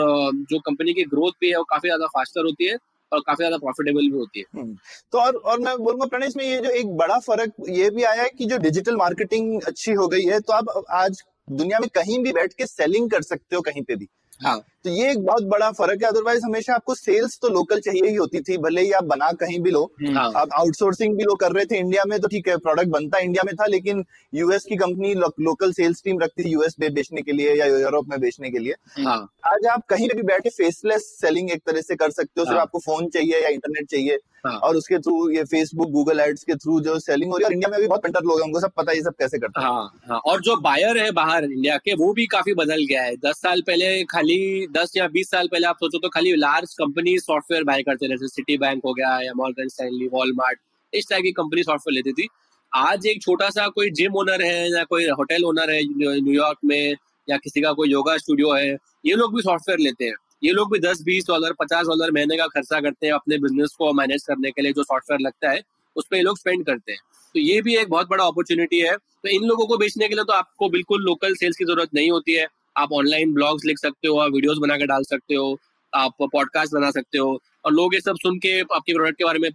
जो 0.50 0.58
कंपनी 0.60 0.92
की 0.94 1.04
ग्रोथ 1.04 1.32
भी 1.40 1.50
है 1.50 1.56
वो 1.56 1.64
काफ़ी 1.64 1.88
ज़्यादा 1.88 2.06
फास्टर 2.08 2.44
होती 2.44 2.66
है। 2.66 2.76
काफ़ी 3.12 3.36
ज़्यादा 3.36 3.56
प्रॉफिटेबल 3.58 4.00
भी 4.00 4.16
होती 4.16 4.40
है। 4.40 4.64
तो 5.12 5.18
और 5.18 5.36
और 5.36 5.60
मैं 5.60 5.76
बोलूँगा 5.78 6.06
प्रणेश 6.06 6.36
में 6.36 6.44
ये 6.44 6.60
जो 6.60 6.70
एक 6.70 6.96
बड़ा 6.96 7.18
फ़र्क 7.18 7.52
ये 7.68 7.90
भी 7.90 8.02
आया 8.02 8.22
है 8.22 8.28
कि 8.28 8.46
जो 8.46 8.58
डिजिटल 8.58 8.96
मार्केटिंग 8.96 9.62
अच्छी 9.62 9.92
हो 9.92 10.08
गई 10.08 10.24
है 10.24 10.40
तो 10.40 10.52
आप 10.52 10.84
आज 10.94 11.22
दुनिया 11.52 11.78
में 11.78 11.88
कहीं 11.94 12.22
भी 12.22 12.32
बैठ 12.32 12.52
के 12.52 12.66
सेलिंग 12.66 13.10
कर 13.10 13.22
सकते 13.22 13.56
हो 13.56 13.62
कहीं 13.62 13.82
पे 13.82 13.96
भी। 13.96 14.08
हाँ। 14.42 14.60
तो 14.84 14.90
ये 14.90 15.10
एक 15.10 15.18
बहुत 15.24 15.42
बड़ा 15.48 15.70
फ़र्क 15.72 16.02
है 16.02 16.08
अदरवाइज़ 16.08 16.44
हमेशा 16.44 16.74
आपको 16.74 16.94
सेल्स 16.94 17.38
तो 17.42 17.48
लोकल 17.48 17.80
चाहिए 17.80 18.08
ही 18.08 18.14
होती 18.14 18.40
थी 18.40 18.56
भले 18.58 18.80
ही 18.80 18.90
आप 18.92 19.04
बना 19.04 19.30
कहीं 19.32 19.58
भी 19.60 19.70
लो। 19.70 19.82
हाँ। 20.06 20.30
आप 20.36 20.48
आउटसोर्सिंग 20.58 21.16
भी 21.16 21.24
लोग 21.24 21.38
कर 21.40 21.52
रहे 21.52 21.64
थे 21.64 21.78
इंडिया 21.78 22.02
में 22.08 22.18
तो 22.20 22.28
ठीक 22.28 22.48
है 22.48 22.56
प्रोडक्ट 22.58 22.88
बनता 22.88 23.18
इंडिया 23.18 23.42
में 23.46 23.54
था 23.56 23.66
लेकिन 23.66 24.04
यूएस 24.34 24.64
की 24.64 24.76
कंपनी 24.76 25.14
लो, 25.14 25.32
लोकल 25.40 25.72
सेल्स 25.72 26.02
टीम 26.04 26.20
रखती 26.20 26.44
थी 26.44 26.50
यूएस 26.50 26.76
में 26.80 26.92
बेचने 26.94 27.22
के 27.22 27.32
लिए 27.32 27.54
या 27.54 27.66
यूरोप 27.66 28.08
में 28.08 28.20
बेचने 28.20 28.50
के 28.50 28.58
लिए। 28.58 28.74
हाँ। 28.98 29.18
आज 29.46 29.66
आप 29.66 29.86
कहीं 29.88 30.08
भी 30.08 30.22
बैठ 30.22 30.48
फेसलेस 30.48 31.08
सेलिंग 31.20 31.50
एक 31.50 31.62
तरह 31.66 31.80
से 31.80 31.96
कर 31.96 32.10
सकते 32.10 32.40
हो 32.40 32.44
सिर्फ़ 32.44 32.56
हाँ। 32.56 32.62
आपको 32.62 32.78
फ़ोन 32.78 33.08
चाहिए 33.08 33.42
या 33.42 33.48
इंटरनेट 33.48 33.90
चाहिए। 33.90 34.18
और 34.46 34.76
उसके 34.76 34.98
थ्रू 34.98 35.30
ये 35.30 35.42
फेसबुक 35.44 35.90
गूगल 35.90 36.18
एड्स 36.20 36.42
के 36.44 36.54
थ्रू 36.54 36.80
जो 36.80 36.98
सेलिंग 36.98 37.30
हो 37.32 37.36
रही 37.36 37.46
है 37.46 37.52
इंडिया 37.52 37.68
में 37.68 37.80
भी 37.80 37.86
बहुत 37.86 38.02
पेंटर 38.02 38.24
लोग 38.24 38.38
हैं 38.38 38.46
उनको 38.46 38.60
सब 38.60 38.70
पता 38.76 38.90
है 38.90 38.96
ये 38.96 39.02
सब 39.02 39.14
कैसे 39.18 39.38
करते 39.38 39.60
हाँ। 39.60 40.18
और 40.26 40.40
जो 40.40 40.56
बायर 40.56 40.98
है 40.98 41.10
बाहर 41.10 41.44
इंडिया 41.44 41.76
के 41.76 41.94
वो 41.94 42.12
भी 42.12 42.26
काफ़ी 42.26 42.54
बदल 42.54 42.84
गया 42.88 43.02
है। 43.02 43.14
दस 43.16 43.40
साल 43.42 43.62
पहले 43.66 44.02
खाली 44.04 44.66
दस 44.74 44.92
या 44.96 45.06
बीस 45.08 45.28
साल 45.30 45.48
पहले 45.48 45.66
आप 45.66 45.76
सोचो 45.76 45.98
तो 45.98 46.08
खाली 46.08 46.34
लार्ज 46.36 46.72
कंपनी 46.74 47.18
सॉफ्टवेयर 47.18 47.64
बाय 47.64 47.82
करते 47.82 48.08
जैसे 48.08 48.28
सिटी 48.28 48.56
बैंक 48.58 48.80
हो 48.84 48.92
गया 48.94 49.18
या 49.20 49.32
मॉर्गन 49.36 49.68
स्टैनली 49.68 50.06
वॉलमार्ट 50.12 50.58
इस 50.92 51.08
टाइप 51.10 51.22
की 51.22 51.32
कंपनी 51.32 51.62
सॉफ्टवेयर 51.62 51.94
लेती 51.94 52.12
थी। 52.12 52.26
आज 52.72 53.06
एक 53.06 53.20
छोटा 53.22 53.48
सा 53.50 53.66
कोई 53.70 53.90
जिम 53.92 54.16
ओनर 54.18 54.42
है 54.42 54.70
या 54.70 54.82
कोई 54.84 55.06
होटल 55.18 55.44
ओनर 55.44 55.70
है 55.70 55.80
न्यूयॉर्क 55.84 56.58
में 56.64 56.96
या 57.28 57.36
किसी 57.36 57.60
का 57.60 57.72
कोई 57.72 57.90
योगा 57.90 58.16
स्टूडियो 58.18 58.52
है, 58.52 58.72
ये 59.06 59.14
लोग 59.14 59.34
भी 59.34 59.42
सॉफ्टवेयर 59.42 59.78
लेते 59.80 60.04
हैं। 60.04 60.14
ये 60.44 60.52
लोग 60.52 60.72
भी 60.72 60.78
दस, 60.80 61.02
बीस 61.02 61.26
डॉलर 61.28 61.52
पचास 61.60 61.86
डॉलर 61.86 62.10
महीने 62.12 62.36
का 62.36 62.46
खर्चा 62.48 62.80
करते 62.80 63.06
हैं 63.06 63.12
अपने 63.14 63.38
बिज़नेस 63.38 63.74
को 63.78 63.92
मैनेज 63.92 64.24
करने 64.24 64.50
के 64.50 64.62
लिए 64.62 64.72
जो 64.72 64.82
सॉफ्टवेयर 64.84 65.20
लगता 65.20 65.50
है, 65.50 65.60
उस 65.96 66.06
पर 66.10 66.16
ये 66.16 66.22
लोग 66.22 66.38
स्पेंड 66.38 66.64
करते 66.66 66.92
हैं। 66.92 67.00
तो 67.34 67.40
ये 67.40 67.60
भी 67.62 67.76
एक 67.76 67.88
बहुत 67.90 68.08
बड़ा 68.08 68.24
अपॉर्चुनिटी 68.24 68.80
है। 68.80 68.96
तो 68.96 69.28
इन 69.28 69.44
लोगों 69.44 69.66
को 69.66 69.76
बेचने 69.78 70.08
के 70.08 70.14
लिए 70.14 70.24
तो 70.24 70.32
आपको 70.32 70.68
बिल्कुल 70.70 71.02
लोकल 71.04 71.34
सेल्स 71.36 71.56
की 71.56 71.64
ज़रूरत 71.64 71.94
नहीं 71.94 72.10
होती 72.10 72.32
है। 72.32 72.46
आप 72.76 72.92
ऑनलाइन 72.92 73.32
ब्लॉग्स 73.34 73.64
लिख 73.64 73.78
सकते 73.78 74.08
हो 74.08 74.18
आप 74.18 74.32
वीडियोस 74.32 74.58
बना 74.58 74.76
के 74.76 74.86
डाल 74.86 75.02
सकते 75.02 75.34
हो 75.34 75.56
आप 75.92 76.22
पॉडकास्ट 76.22 76.72
बना 76.72 76.90
सकते 76.90 77.18
हो 77.18 77.38
और 77.64 77.72
लोग 77.72 77.94
ये 77.94 78.00
सब 78.00 78.16
सुन 78.16 78.38
के 78.38 78.60
आपके 78.60 78.94
प्रोडक्ट 78.94 79.18
के 79.18 79.24
बारे 79.24 79.38
में 79.38 79.48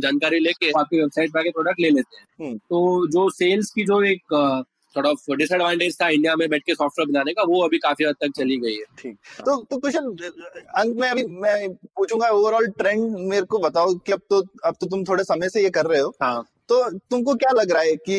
जानकारी 0.00 0.38
लेके 0.38 0.70
आपकी 0.70 1.00
वेबसाइट 1.00 1.32
पर 1.32 1.38
आके 1.38 1.50
प्रोडक्ट 1.50 1.80
ले 1.80 1.90
लेते 1.90 2.16
हैं। 2.16 2.26
हम्म। 2.40 2.56
तो 2.58 3.06
जो 3.06 3.28
सेल्स 3.30 3.70
की 3.70 3.84
जो 3.84 4.02
एक 4.02 4.22
थोड़ा 4.96 5.10
ऑफ़ 5.10 5.32
डिसएडवांटेज 5.32 5.96
था 6.00 6.08
इंडिया 6.08 6.34
में 6.36 6.48
बैठ 6.50 6.62
के 6.66 6.74
सॉफ्टवेयर 6.74 7.08
बनाने 7.08 7.32
का 7.32 7.42
वो 7.42 7.62
अभी 7.64 7.78
काफ़ी 7.78 8.04
हद 8.04 8.14
तक 8.20 8.30
चली 8.36 8.56
गई 8.58 8.74
है। 8.74 8.84
ठीक। 8.98 9.16
तो 9.40 9.56
तो 9.70 9.78
कुशल 9.78 10.06
अंत 10.76 10.96
में 10.96 11.08
अभी 11.08 11.24
मैं 11.42 11.68
पूछूँगा 11.74 12.28
ओवरऑल 12.28 12.66
ट्रेंड 12.78 13.16
मेरे 13.18 13.46
को 13.46 13.58
बताओ 13.58 13.94
कि 13.96 14.12
अब 14.12 14.20
तो 14.30 14.40
अब 14.64 14.76
तो 14.80 14.86
तुम 14.86 15.04
थोड़े 15.04 15.24
समय 15.24 15.48
से 15.48 15.62
ये 15.62 15.70
कर 15.70 15.86
रहे 15.86 16.00
हो। 16.00 16.14
हाँ। 16.22 16.42
तो 16.68 16.82
तुमको 16.90 17.34
क्या 17.34 17.50
लग 17.52 17.72
रहा 17.72 17.82
है 17.82 17.94
कि 17.96 18.16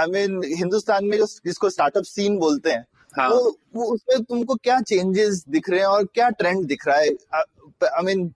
आई 0.00 0.06
मीन 0.06 0.40
हिंदुस्तान 0.56 1.04
में 1.04 1.16
जो 1.18 1.26
जिसको 1.26 1.70
स्टार्टअप 1.70 2.04
सीन 2.04 2.38
बोलते 2.38 2.70
हैं 2.70 2.84
हाँ 3.18 3.28
वो 3.28 3.58
वो 3.74 3.84
उसमें 3.84 4.22
तुमको 4.22 4.54
क्या 4.54 4.80
चेंजेस 4.80 5.44
दिख 5.48 5.70
रहे 5.70 5.80
हैं 5.80 5.86
और 5.86 6.04
क्या 6.14 6.28
ट्रेंड 6.30 6.64
दिख 6.66 6.86
रहा 6.88 6.96
है? 6.96 7.08
आई 7.84 8.02
मीन 8.04 8.30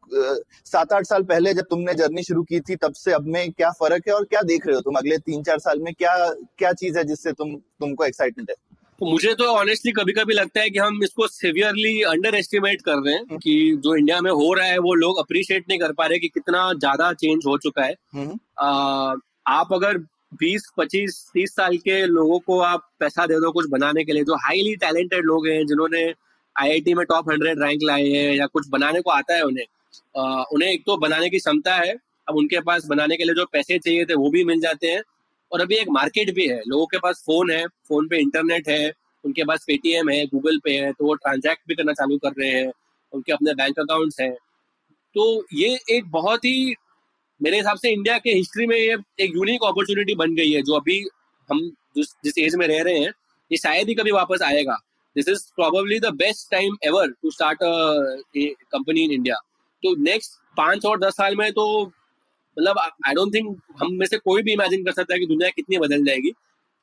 सात 0.64 0.92
आठ 0.92 1.06
साल 1.06 1.22
पहले 1.22 1.54
जब 1.54 1.64
तुमने 1.70 1.94
जर्नी 1.94 2.22
शुरू 2.22 2.42
की 2.42 2.60
थी 2.60 2.76
तब 2.76 2.92
से 2.94 3.12
अब 3.12 3.26
में 3.28 3.50
क्या 3.52 3.70
फ़र्क 3.70 4.08
है 4.08 4.14
और 4.14 4.24
क्या 4.24 4.42
देख 4.42 4.66
रहे 4.66 4.76
हो 4.76 4.80
तुम? 4.80 4.94
अगले 4.94 5.18
तीन 5.18 5.42
चार 5.42 5.58
साल 5.58 5.78
में 5.78 5.92
क्या 5.94 6.14
क्या 6.58 6.72
चीज़ 6.72 6.98
है 6.98 7.04
जिससे 7.04 7.32
तुम 7.32 7.54
तुमको 7.54 8.04
एक्साइटमेंट 8.04 8.50
है? 8.50 8.56
तो 9.00 9.10
मुझे 9.10 9.32
तो 9.34 9.44
ऑनेस्टली 9.44 9.92
कभी 9.92 10.12
कभी 10.12 10.34
लगता 10.34 10.60
है 10.60 10.70
कि 10.70 10.78
हम 10.78 11.02
इसको 11.04 11.26
सिवियरली 11.26 12.02
अंडर 12.02 12.34
एस्टिमेट 12.34 12.82
कर 12.82 12.96
रहे 12.96 13.14
हैं 13.14 13.38
कि 13.38 13.54
जो 13.84 13.94
इंडिया 13.96 14.20
में 14.20 14.30
हो 14.30 14.52
रहा 14.54 14.66
है 14.66 14.78
वो 14.78 14.94
लोग 14.94 15.18
अप्रिशिएट 15.18 15.64
नहीं 15.68 15.78
कर 15.78 15.92
पा 15.92 16.06
रहे 16.06 16.18
कि 16.18 16.28
कितना 16.28 16.72
ज़्यादा 16.72 17.12
चेंज 17.12 17.42
हो 17.46 17.56
चुका 17.58 17.84
है। 17.84 17.94
हम्म, 18.14 18.38
आ, 18.58 19.14
आप 19.46 19.72
अगर 19.72 19.98
20, 20.32 20.62
25, 20.78 21.16
30 21.32 21.50
साल 21.50 21.76
के 21.78 22.04
लोगों 22.06 22.38
को 22.40 22.58
आप 22.62 22.88
पैसा 23.00 23.26
दे 23.26 23.40
दो 23.40 23.50
कुछ 23.52 23.68
बनाने 23.68 24.04
के 24.04 24.12
लिए 24.12 24.24
जो 24.24 24.34
हाईली 24.38 24.74
टैलेंटेड 24.76 25.24
लोग 25.24 25.46
हैं 25.48 25.66
जिन्होंने 25.66 26.02
आईआईटी 26.56 26.94
में 26.94 27.04
टॉप 27.06 27.30
हंड्रेड 27.30 27.62
रैंक 27.62 27.82
लाए 27.82 28.08
हैं 28.08 28.32
या 28.34 28.46
कुछ 28.46 28.68
बनाने 28.68 29.00
को 29.00 29.10
आता 29.10 29.34
है 29.34 29.42
उन्हें 29.42 29.64
आ, 30.16 30.42
उन्हें 30.44 30.70
एक 30.70 30.82
तो 30.86 30.96
बनाने 30.96 31.28
की 31.30 31.38
क्षमता 31.38 31.74
है 31.74 31.94
अब 32.28 32.36
उनके 32.36 32.60
पास 32.60 32.86
बनाने 32.86 33.16
के 33.16 33.24
लिए 33.24 33.34
जो 33.34 33.44
पैसे 33.52 33.78
चाहिए 33.78 34.04
थे 34.04 34.14
वो 34.14 34.30
भी 34.30 34.44
मिल 34.44 34.60
जाते 34.60 34.86
हैं 34.86 35.02
और 35.52 35.60
अभी 35.60 35.76
एक 35.76 35.88
मार्केट 35.90 36.34
भी 36.34 36.46
है 36.48 36.60
लोगों 36.68 36.86
के 36.86 36.98
पास 36.98 37.22
फ़ोन 37.26 37.50
है 37.50 37.66
फ़ोन 37.88 38.08
पे 38.08 38.18
इंटरनेट 38.18 38.68
है 38.68 38.92
उनके 39.24 39.44
पास 39.44 39.64
पेटीएम 39.66 40.08
है 40.10 40.24
गूगल 40.26 40.58
पे 40.64 40.76
है 40.76 40.92
तो 40.92 41.06
वो 41.06 41.14
ट्रांजैक्ट 41.16 41.68
भी 41.68 41.74
करना 41.74 41.92
चालू 41.92 42.18
कर 42.18 42.32
रहे 42.38 42.50
हैं 42.50 42.72
उनके 43.12 43.32
अपने 43.32 43.54
बैंक 43.54 43.78
अकाउंट्स 43.78 44.20
हैं 44.20 44.32
तो 45.16 45.24
ये 45.54 45.78
एक 45.90 46.10
बहुत 46.10 46.44
ही 46.44 46.74
मेरे 47.43 47.57
हिसाब 47.57 47.76
से 47.76 47.90
इंडिया 47.90 48.18
के 48.18 48.30
हिस्ट्री 48.30 48.66
में 48.66 48.76
ये 48.76 48.97
एक 49.20 49.32
यूनिक 49.36 49.61
अपॉर्चुनिटी 49.64 50.14
बन 50.14 50.34
गई 50.34 50.51
है 50.51 50.62
जो 50.62 50.74
अभी 50.74 51.09
हम 51.51 51.70
जिस 51.70 52.07
जिस 52.24 52.38
एज 52.38 52.55
में 52.55 52.66
रह 52.66 52.82
रहे 52.82 52.99
हैं 52.99 53.12
ये 53.53 53.57
शायद 53.59 53.88
ही 53.88 53.95
कभी 53.95 54.11
वापस 54.11 54.43
आएगा। 54.43 54.76
This 55.16 55.28
is 55.28 55.43
probably 55.57 56.01
the 56.01 56.07
best 56.07 56.51
time 56.51 56.76
ever 56.84 57.11
to 57.11 57.30
start 57.30 57.59
company 58.72 59.01
in 59.01 59.11
India 59.11 59.34
तो 59.82 60.03
नेक्स्ट 60.03 60.32
पाँच 60.57 60.86
और 60.86 61.01
दस 61.01 61.12
साल 61.12 61.36
में 61.36 61.53
तो 61.53 61.86
मतलब 62.59 62.78
आई 62.78 63.12
डोंट 63.12 63.34
थिंक 63.34 63.61
हम 63.82 63.93
में 63.93 64.07
से 64.07 64.18
कोई 64.18 64.43
भी 64.43 64.53
इमेजिन 64.53 64.84
कर 64.84 64.93
सकता 64.93 65.14
है 65.14 65.20
कि 65.20 65.26
दुनिया 65.26 65.51
कितनी 65.51 65.78
बदल 65.78 66.05
जाएगी। 66.05 66.30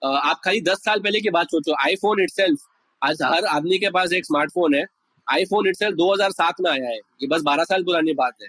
अ, 0.03 0.07
आप 0.07 0.41
खाली 0.45 0.61
दस 0.61 0.77
साल 0.77 0.99
पहले 0.99 1.19
की 1.21 1.29
बात 1.29 1.45
सोचो 1.45 1.73
आईफोन 1.73 2.23
इटसेल्फ 2.23 2.59
आज 3.03 3.17
हर 3.23 3.45
आदमी 3.45 3.77
के 3.77 3.89
पास 3.89 4.13
एक 4.13 4.25
स्मार्टफ़ोन 4.25 4.75
है। 4.75 4.85
आईफोन 5.31 5.67
इटसेल्फ 5.67 5.95
2007 5.95 6.55
में 6.61 6.71
आया 6.71 6.89
है। 6.89 6.97
ये 6.97 7.27
बस 7.27 7.41
12 7.41 7.63
साल 7.63 7.83
पुरानी 7.83 8.13
बात 8.13 8.33
है। 8.41 8.47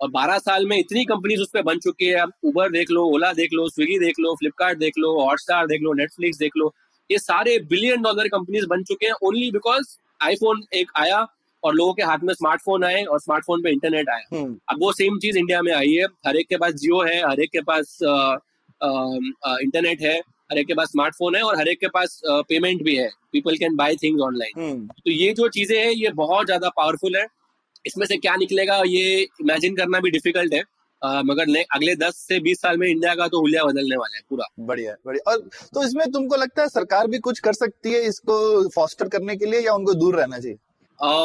और 0.00 0.10
12 0.10 0.38
साल 0.38 0.66
में 0.66 0.76
इतनी 0.76 1.04
कंपनीज़ 1.04 1.40
उस 1.42 1.50
पर 1.54 1.62
बन 1.62 1.78
चुकी 1.78 2.06
है। 2.06 2.18
आप 2.18 2.30
उबर 2.44 2.70
देख 2.72 2.90
लो 2.90 3.04
ओला 3.14 3.32
देख 3.34 3.50
लो 3.54 3.68
स्विगी 3.68 3.98
देख 3.98 4.20
लो 4.20 4.34
फ्लिपकार्ट 4.36 4.78
देख 4.78 4.98
लो 4.98 5.12
हॉटस्टार 5.20 5.66
देख 5.66 5.82
लो 5.82 5.92
नेटफ्लिक्स 5.94 6.38
देख 6.38 6.52
लो 6.56 6.72
ये 7.10 7.18
सारे 7.18 7.58
बिलियन 7.70 8.02
डॉलर 8.02 8.28
कंपनीज़ 8.28 8.66
बन 8.68 8.82
चुके 8.84 9.06
हैं 9.06 9.14
ओनली 9.22 9.50
बिकॉज़ 9.52 9.96
आईफोन 10.20 10.62
एक 10.74 10.90
आया 10.98 11.26
और 11.62 11.74
लोगों 11.74 11.92
के 11.94 12.02
हाथ 12.02 12.18
में 12.24 12.32
स्मार्टफ़ोन 12.34 12.84
आए 12.84 13.02
और 13.04 13.20
स्मार्टफ़ोन 13.20 13.62
पे 13.62 13.70
इंटरनेट 13.70 14.08
आया। 14.08 14.24
हम्म, 14.32 14.56
अब 14.70 14.78
वो 14.82 14.92
सेम 14.92 15.18
चीज़ 15.18 15.38
इंडिया 15.38 15.62
में 15.62 15.72
आई 15.74 15.92
है। 15.92 16.04
हर 16.26 16.36
एक 16.36 16.48
के 16.48 16.56
पास 16.56 16.74
जियो 16.74 17.00
है 17.02 17.18
हर 17.22 17.40
एक 17.40 17.50
के 17.52 17.60
पास 17.62 17.98
इंटरनेट 19.62 20.02
है 20.02 20.18
हर 20.18 20.58
एक 20.58 20.66
के 20.66 20.74
पास 20.74 20.88
स्मार्टफ़ोन 20.88 21.34
है 21.36 21.42
और 21.42 21.58
हर 21.58 21.68
एक 21.68 21.80
के 21.80 21.88
पास 21.88 22.20
पेमेंट 22.26 22.82
भी 22.82 22.94
है। 22.96 23.08
People 23.32 23.56
can 23.56 23.76
buy 23.76 23.96
things 23.96 24.22
online 24.22 24.86
तो 24.88 25.10
ये 25.10 25.32
जो 25.34 25.48
चीज़ें 25.50 25.76
हैं 25.78 25.90
ये 25.90 26.10
बहुत 26.16 26.46
ज़्यादा 26.46 26.68
पावरफुल 26.76 27.16
है। 27.16 27.26
इसमें 27.86 28.06
से 28.06 28.16
क्या 28.16 28.36
निकलेगा 28.36 28.82
ये 28.86 29.20
इमेजिन 29.22 29.76
करना 29.76 30.00
भी 30.00 30.10
डिफ़िकल्ट 30.10 30.54
है। 30.54 30.62
अ, 31.02 31.22
मगर 31.24 31.64
अगले 31.74 31.94
10 31.96 32.16
से 32.28 32.40
20 32.40 32.60
साल 32.60 32.76
में 32.76 32.88
इंडिया 32.88 33.14
का 33.14 33.28
तो 33.28 33.40
हुलिया 33.40 33.64
बदलने 33.64 33.96
वाला 33.96 34.16
है 34.16 34.22
पूरा। 34.30 34.46
बढ़िया 34.60 34.94
बढ़िया। 35.06 35.30
और 35.32 35.38
तो 35.74 35.84
इसमें 35.84 36.10
तुमको 36.12 36.36
लगता 36.36 36.62
है 36.62 36.68
सरकार 36.68 37.06
भी 37.06 37.18
कुछ 37.18 37.38
कर 37.38 37.52
सकती 37.52 37.92
है 37.92 38.00
इसको 38.00 38.68
फॉस्टर 38.68 39.08
करने 39.08 39.36
के 39.36 39.46
लिए 39.46 39.60
या 39.60 39.74
उनको 39.74 39.94
दूर 39.94 40.16
रहना 40.16 40.38
चाहिए? 40.38 40.58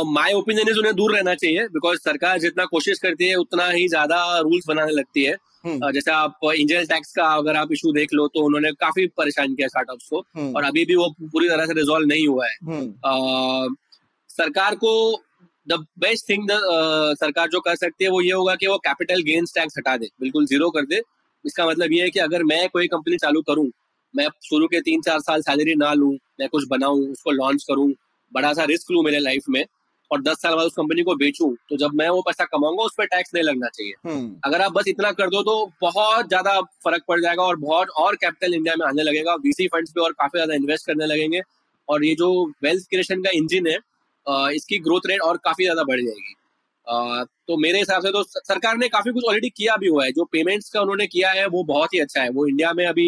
माय 0.05 0.33
ओपिनियन 0.33 0.69
इज़ 0.69 0.77
उन्हें 0.77 0.93
दूर 0.95 1.15
रहना 1.15 1.35
चाहिए 1.35 1.67
बिकॉज़ 1.67 1.97
सरकार 1.97 2.39
जितना 2.39 2.65
कोशिश 2.65 2.99
करती 2.99 3.27
है 3.27 3.35
उतना 3.35 3.67
ही 3.69 3.87
ज़्यादा 3.87 4.39
रूल्स 4.39 4.67
बनाने 4.67 4.91
लगती 4.91 5.23
है। 5.23 5.33
अ, 5.33 5.91
जैसे 5.91 6.11
आप 6.11 6.39
इंजन 6.55 6.85
टैक्स 6.85 7.11
का 7.11 7.25
अगर 7.33 7.55
आप 7.55 7.71
इशू 7.71 7.91
देख 7.91 8.13
लो 8.13 8.27
तो 8.27 8.45
उन्होंने 8.45 8.71
काफ़ी 8.71 9.07
परेशान 9.07 9.55
किया 9.55 9.67
स्टार्टअप 9.67 9.97
को। 10.09 10.19
हम्म, 10.35 10.55
और 10.55 10.63
अभी 10.63 10.85
भी 10.85 10.95
वो 10.95 11.09
पूरी 11.21 11.49
तरह 11.49 11.65
से 11.65 11.73
रिजोल्व 11.73 12.07
नहीं 12.07 12.27
हुआ 12.27 12.45
है। 12.45 12.55
अ, 13.05 13.75
सरकार 14.29 14.75
को 14.75 14.91
द 15.67 15.73
बेस्ट 15.99 16.29
थिंग 16.29 16.47
सरकार 17.17 17.47
जो 17.49 17.59
कर 17.61 17.75
सकती 17.77 18.03
है 18.03 18.09
वो 18.11 18.21
ये 18.21 18.31
होगा 18.33 18.55
कि 18.55 18.67
वो 18.67 18.77
कैपिटल 18.79 19.21
गेन्स 19.23 19.53
टैक्स 19.55 19.77
हटा 19.77 19.95
दे। 19.97 20.09
बिल्कुल 20.21 20.45
ज़ीरो 20.45 20.69
कर 20.71 20.85
दे। 20.85 21.01
इसका 21.45 21.65
मतलब 21.65 21.93
ये 21.93 22.03
है 22.03 22.09
कि 22.09 22.19
अगर 22.21 22.43
मैं 22.45 22.67
कोई 22.69 22.87
कंपनी 22.89 23.17
चालू 23.17 23.41
करूँ 23.49 23.69
मैं 24.13 24.27
शुरू 24.43 24.67
के 24.67 24.79
तीन 24.81 25.01
चार 25.01 25.19
साल 25.21 25.41
सैलरी 25.41 25.75
ना 25.77 25.93
लूँ 25.93 26.11
मैं 26.39 26.47
कुछ 26.49 26.67
बनाऊँ 26.69 27.07
उसको 27.11 27.31
लॉन्च 27.33 27.63
करूँ 27.63 27.91
बड़ा 28.31 28.53
सा 28.53 28.63
रिस्क 28.65 28.91
लूँ 28.91 29.03
मेरे 29.03 29.19
लाइफ 29.19 29.43
में 29.49 29.63
और 30.11 30.21
दस 30.21 30.41
साल 30.41 30.55
बाद 30.55 30.65
उस 30.65 30.73
कंपनी 30.73 31.03
को 31.03 31.15
बेचूं 31.15 31.49
तो 31.69 31.77
जब 31.77 31.93
मैं 31.95 32.07
वो 32.09 32.21
पैसा 32.21 32.45
कमाऊँगा 32.45 32.83
उस 32.83 32.93
पर 32.97 33.05
टैक्स 33.05 33.31
नहीं 33.33 33.43
लगना 33.43 33.67
चाहिए। 33.69 33.93
हम्म, 34.05 34.35
अगर 34.45 34.61
आप 34.61 34.71
बस 34.71 34.87
इतना 34.87 35.11
कर 35.13 35.29
दो 35.29 35.41
तो 35.43 35.55
बहुत 35.81 36.27
ज़्यादा 36.27 36.59
फ़र्क 36.83 37.03
पड़ 37.07 37.19
जाएगा 37.21 37.43
और 37.43 37.55
बहुत 37.57 37.89
और 37.97 38.15
कैपिटल 38.15 38.53
इंडिया 38.53 38.75
में 38.79 38.85
आने 38.87 39.03
लगेगा। 39.03 39.35
वीसी 39.43 39.67
फंड्स 39.67 39.91
पे 39.91 40.01
और 40.01 40.11
काफ़ी 40.13 40.37
ज़्यादा 40.37 40.55
इन्वेस्ट 40.55 40.85
करने 40.87 41.05
लगेंगे। 41.05 41.41
और 41.87 42.05
ये 42.05 42.13
जो 42.15 42.29
वेल्थ 42.63 42.89
क्रिएशन 42.89 43.21
का 43.21 43.29
इंजिन 43.33 43.67
है 43.67 43.77
इसकी 44.27 44.79
ग्रोथ 44.79 45.07
रेट 45.09 45.21
और 45.21 45.37
काफ़ी 45.43 45.63
ज़्यादा 45.63 45.83
बढ़ 45.83 46.01
जाएगी। 46.01 46.33
तो 47.47 47.57
मेरे 47.59 47.79
हिसाब 47.79 48.01
से 48.01 48.11
तो 48.11 48.23
सरकार 48.23 48.77
ने 48.77 48.87
काफ़ी 48.89 49.11
कुछ 49.11 49.23
ऑलरेडी 49.25 49.49
किया 49.51 49.75
भी 49.77 49.87
हुआ 49.87 50.05
है। 50.05 50.11
जो 50.11 50.23
पेमेंट्स 50.31 50.69
का 50.69 50.81
उन्होंने 50.81 51.07
किया 51.07 51.31
है 51.31 51.45
वो 51.47 51.63
बहुत 51.65 51.93
ही 51.93 51.99
अच्छा 51.99 52.21
है। 52.21 52.29
वो 52.31 52.45
इंडिया 52.47 52.73
में 52.73 52.85
अभी 52.85 53.07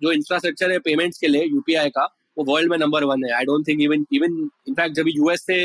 जो 0.00 0.12
इंफ्रास्ट्रक्चर 0.12 0.72
है 0.72 0.78
पेमेंट्स 0.80 1.18
के 1.18 1.28
लिए 1.28 1.44
यूपीआई 1.44 1.88
का 1.90 2.04
वो 2.38 2.44
वर्ल्ड 2.46 2.70
में 2.70 2.76
नंबर 2.78 3.04
वन 3.04 3.24
है। 3.24 3.32
I 3.36 3.44
don't 3.44 3.66
think 3.68 3.80
even 3.82 4.04
even 4.14 4.38
in fact 4.68 4.96
जब 4.96 5.04
यूएस 5.08 5.46
से 5.46 5.56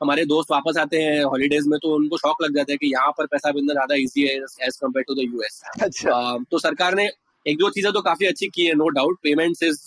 हमारे 0.00 0.24
दोस्त 0.26 0.50
वापस 0.50 0.78
आते 0.78 0.98
हैं 0.98 1.22
हॉलीडेज 1.24 1.66
में 1.68 1.78
तो 1.82 1.94
उनको 1.96 2.16
शौक 2.18 2.42
लग 2.42 2.56
जाता 2.56 2.72
है 2.72 2.76
कि 2.76 2.92
यहाँ 2.92 3.10
पर 3.18 3.26
पैसा 3.26 3.50
भेजना 3.50 3.72
ज़्यादा 3.72 3.94
इजी 3.96 4.22
है 4.22 4.34
as 4.36 4.76
compare 4.76 5.04
to 5.08 5.14
the 5.14 5.24
US 5.24 5.62
तो 6.50 6.58
सरकार 6.58 6.94
ने 6.94 7.08
एक 7.46 7.56
दो 7.58 7.70
चीज़ें 7.70 7.92
तो 7.92 8.00
काफ़ी 8.02 8.26
अच्छी 8.26 8.46
की 8.48 8.66
है 8.66 8.74
no 8.74 8.88
doubt 8.96 9.18
payments 9.22 9.62
is 9.62 9.80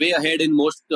way 0.00 0.10
ahead 0.12 0.40
in 0.40 0.52
most 0.54 0.94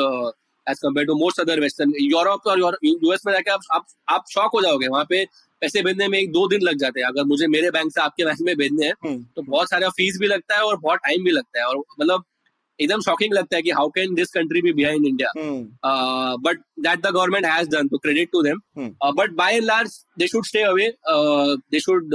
as 0.66 0.78
compare 0.78 1.06
to 1.06 1.14
most 1.18 1.40
other 1.40 1.60
western 1.60 1.92
Europe 2.00 2.46
और 2.48 2.78
यूएस 2.84 3.22
में 3.26 3.32
जाके 3.32 3.50
आप 3.50 3.60
आप 3.72 3.86
आप 4.08 4.24
शॉक 4.32 4.50
हो 4.54 4.60
जाओगे। 4.62 4.88
वहाँ 4.88 5.04
पे 5.08 5.24
पैसे 5.62 5.82
भेजने 5.82 6.08
में 6.08 6.18
एक 6.18 6.30
दो 6.32 6.46
दिन 6.48 6.60
लग 6.62 6.78
जाते 6.78 7.00
हैं। 7.00 7.06
अगर 7.06 7.24
मुझे 7.24 7.46
मेरे 7.46 7.70
बैंक 7.70 7.92
से 7.92 8.00
आपके 8.00 8.24
बैंक 8.24 8.40
में 8.40 8.54
भेजने 8.56 8.86
हैं 8.86 8.92
हम्म, 9.04 9.22
तो 9.36 9.42
बहुत 9.42 9.70
सारा 9.70 9.88
फ़ीस 9.90 10.18
भी 10.20 10.26
लगता 10.26 10.56
है 10.56 10.62
और 10.62 10.76
बहुत 10.78 10.98
टाइम 10.98 11.24
भी 11.24 11.30
लगता 11.30 11.60
है। 11.60 11.66
और 11.66 11.78
मतलब 12.00 12.24
एकदम 12.78 13.00
शॉकिंग 13.00 13.32
लगता 13.34 13.56
है 13.56 13.62
कि 13.62 13.70
how 13.70 13.88
can 13.96 14.14
this 14.14 14.30
country 14.32 14.62
be 14.62 14.72
behind 14.72 15.06
India 15.06 15.32
but 16.44 16.60
that 16.80 17.00
the 17.00 17.06
government 17.06 17.46
has 17.46 17.68
done 17.70 17.88
to 17.88 17.98
credit 17.98 18.30
to 18.32 18.42
them. 18.42 18.60
But 19.16 19.32
by 19.36 19.56
and 19.56 19.64
large 19.64 19.98
they 20.18 20.26
should 20.28 20.46
stay 20.46 20.62
away 20.62 20.92
they 21.08 21.80
should 21.80 22.14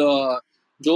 जो 0.82 0.96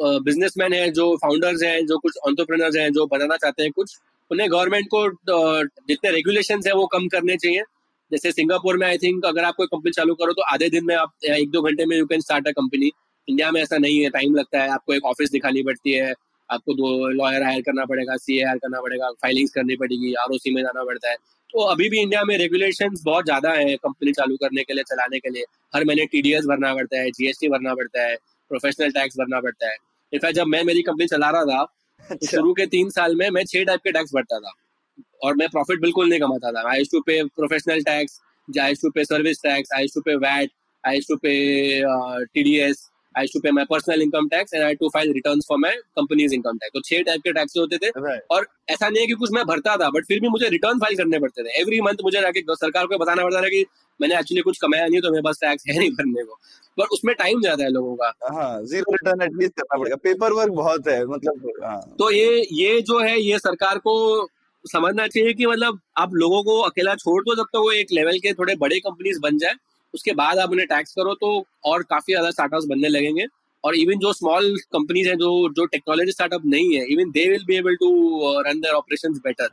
बिजनेसमैन 0.00 0.70
uh, 0.70 0.76
है 0.76 0.90
जो 0.90 1.16
फाउंडर्स 1.16 1.62
हैं 1.62 1.86
जो 1.86 1.98
कुछ 1.98 2.16
entrepreneurs 2.28 2.76
हैं 2.76 2.92
जो 2.92 3.06
बनाना 3.06 3.36
चाहते 3.36 3.62
हैं 3.62 3.72
कुछ 3.72 3.96
उन्हें 4.30 4.50
गवर्नमेंट 4.50 4.86
को 4.86 5.08
जितने 5.88 6.10
रेगुलेशन 6.10 6.60
है 6.66 6.72
वो 6.74 6.86
कम 6.88 7.06
करने 7.08 7.36
चाहिए। 7.36 7.62
जैसे 8.10 8.32
सिंगापुर 8.32 8.76
में 8.78 8.86
आई 8.86 8.98
थिंक 8.98 9.24
अगर 9.26 9.44
आप 9.44 9.54
कोई 9.56 9.66
कंपनी 9.66 9.90
चालू 9.92 10.14
करो 10.14 10.32
तो 10.32 10.42
आधे 10.52 10.68
दिन 10.70 10.84
में 10.84 10.94
आप 10.96 11.12
एक 11.26 11.50
दो 11.50 11.62
घंटे 11.62 11.86
में 11.86 11.96
you 11.96 12.06
can 12.06 12.20
start 12.20 12.48
a 12.48 12.50
company 12.52 12.90
India 13.28 13.50
में 13.50 13.60
ऐसा 13.62 13.78
नहीं 13.78 13.98
है 13.98 14.08
टाइम 14.10 14.34
लगता 14.34 14.62
है, 14.62 14.68
आपको 14.70 14.94
एक 14.94 15.04
ऑफ़िस 15.06 15.30
दिखानी 15.30 15.62
पड़ती 15.62 15.92
है, 15.92 16.12
आपको 16.50 16.74
दो 16.74 17.08
लॉयर 17.10 17.42
हायर 17.42 17.60
करना 17.62 17.84
पड़ेगा 17.86 18.16
सी 18.18 18.40
हायर 18.40 18.58
करना 18.58 18.80
पड़ेगा 18.80 19.10
फाइलिंग्स 19.22 19.52
करनी 19.52 19.76
पड़ेगी 19.76 20.12
आरओसी 20.20 20.54
में 20.54 20.62
जाना 20.62 20.84
पड़ता 20.84 21.10
है। 21.10 21.16
तो 21.50 21.64
अभी 21.66 21.88
भी 21.88 21.98
इंडिया 21.98 22.22
में 22.24 22.36
रेगुलेशन 22.38 22.94
बहुत 23.04 23.24
ज़्यादा 23.24 23.52
है 23.52 23.76
कंपनी 23.76 24.12
चालू 24.12 24.36
करने 24.36 24.62
के 24.62 24.74
लिए, 24.74 24.82
चलाने 24.84 25.18
के 25.18 25.30
लिए। 25.30 25.44
हर 25.74 25.84
महीने 25.84 26.06
टीडीएस 26.06 26.44
भरना 26.46 26.74
पड़ता 26.74 26.98
है 26.98 27.10
जीएसटी 27.12 27.48
भरना 27.48 27.74
पड़ता 27.74 28.02
है 28.02 28.16
प्रोफेशनल 28.50 28.90
टैक्स 28.92 29.16
भरना 29.18 29.40
पड़ता 29.40 29.68
है। 29.68 29.76
इनफैक्ट 30.12 30.36
जब 30.36 30.46
मैं 30.48 30.62
मेरी 30.64 30.82
कंपनी 30.82 31.06
चला 31.08 31.30
रहा 31.30 31.44
था 31.46 31.62
अच्छा। 32.10 32.30
शुरू 32.30 32.52
के 32.54 32.66
तीन 32.66 32.90
साल 32.90 33.16
में 33.16 33.28
मैं 33.30 33.44
छह 33.44 33.64
टाइप 33.64 33.80
के 33.84 33.92
टैक्स 33.92 34.14
भरता 34.14 34.38
था। 34.38 34.52
और 35.24 35.36
मैं 35.36 35.48
प्रॉफिट 35.48 35.80
बिल्कुल 35.80 36.08
नहीं 36.08 36.20
कमाता 36.20 36.52
था। 36.52 36.68
I 36.70 36.84
to 36.92 37.00
pay 37.06 37.22
professional 37.36 37.82
tax 37.82 38.20
I 38.48 38.74
to 38.74 38.90
pay 38.90 39.04
service 39.04 39.42
tax 39.42 39.72
I 39.76 39.86
to 39.86 40.00
pay 40.00 40.14
VAT 40.16 40.50
I 40.84 41.00
to 41.00 41.16
pay 41.16 41.34
TDS 42.34 42.86
I 43.14 43.26
to 43.26 43.40
pay 43.40 43.50
my 43.52 43.64
personal 43.70 44.02
income 44.02 44.28
tax 44.28 44.54
and 44.54 44.62
I 44.64 44.74
to 44.74 44.88
file 44.88 45.12
return 45.12 45.40
for 45.48 45.58
my 45.58 45.76
company's 45.98 46.34
income 46.34 46.56
tax 46.56 46.72
तो 46.74 46.80
छह 46.88 47.02
type 47.02 47.20
के 47.20 47.32
tax 47.32 47.56
होते 47.58 47.78
थे। 47.78 47.90
Right. 48.00 48.22
और 48.30 48.46
ऐसा 48.70 48.88
नहीं 48.88 49.00
है 49.00 49.06
कि 49.06 49.14
कुछ 49.14 49.30
मैं 49.32 49.44
भरता 49.46 49.76
था 49.76 49.90
बट 49.90 50.06
फिर 50.08 50.20
भी 50.20 50.28
मुझे 50.28 50.48
रिटर्न 50.48 50.78
फ़ाइल 50.78 50.96
करने 50.96 51.18
पड़ते 51.18 51.42
थे। 51.42 51.60
एवरी 51.60 51.80
मंथ 51.80 52.04
मुझे 52.04 52.20
जाके 52.20 52.40
सरकार 52.56 52.86
को 52.86 52.98
बताना 52.98 53.24
पड़ता 53.24 53.42
था 53.42 53.48
कि 53.48 53.64
मैंने 54.00 54.18
एक्चुअली 54.18 54.42
कुछ 54.42 54.58
कमाया 54.58 54.86
नहीं 54.86 55.00
तो 55.00 55.10
मेरे 55.10 55.22
पास 55.22 55.38
टैक्स 55.40 55.64
है 55.68 55.78
नहीं 55.78 55.90
भरने 55.92 56.24
को। 56.24 56.38
पर 56.78 56.92
उसमें 56.94 57.14
टाइम 57.14 57.40
ज़्यादा 57.40 57.64
है 57.64 57.70
लोगों 57.70 57.94
का। 57.96 58.12
हाँ 58.34 58.62
ज़ीरो 58.64 58.92
रिटर्न 58.92 59.22
एटलीस्ट 59.22 59.52
करना 59.52 59.78
पड़ेगा। 59.78 59.96
पेपर 60.04 60.32
वर्क 60.32 60.52
बहुत 60.54 60.88
है 60.88 61.04
मतलब 61.06 61.64
हाँ। 61.64 61.80
तो 61.98 62.10
ये 62.10 62.46
ये 62.52 62.80
जो 62.82 62.98
है 63.00 63.20
ये 63.20 63.38
सरकार 63.38 63.78
को 63.78 63.94
समझना 64.64 65.06
चाहिए 65.06 65.32
कि 65.34 65.46
मतलब 65.46 65.80
आप 65.98 66.14
लोगों 66.14 66.42
को 66.42 66.58
अकेला 66.62 66.94
छोड़ 66.96 67.22
दो 67.24 67.34
जब 67.34 67.44
तक 67.44 67.58
वो 67.58 67.70
एक 67.72 67.92
लेवल 67.92 68.18
के 68.18 68.32
थोड़े 68.34 68.54
बड़े 68.56 68.78
कंपनीज़ 68.80 69.20
बन 69.20 69.38
जाए। 69.38 69.54
उसके 69.94 70.12
बाद 70.14 70.38
आप 70.38 70.50
उन्हें 70.52 70.66
टैक्स 70.68 70.92
करो 70.94 71.14
तो 71.16 71.28
और 71.64 71.82
काफ़ी 71.90 72.12
ज़्यादा 72.12 72.30
स्टार्टअप्स 72.30 72.66
बनने 72.66 72.88
लगेंगे। 72.88 73.26
और 73.64 73.74
इवन 73.76 73.98
जो 73.98 74.12
स्मॉल 74.12 74.46
कंपनीज़ 74.72 75.08
हैं 75.08 75.16
जो 75.18 75.30
जो 75.54 75.64
टेक्नोलॉजी 75.66 76.12
स्टार्टअप 76.12 76.42
नहीं 76.46 76.76
है 76.76 76.84
even 76.92 77.10
they 77.10 77.28
will 77.28 77.44
be 77.46 77.56
able 77.56 77.74
to 77.76 77.88
run 78.42 78.60
their 78.60 78.74
operations 78.74 79.18
better 79.24 79.48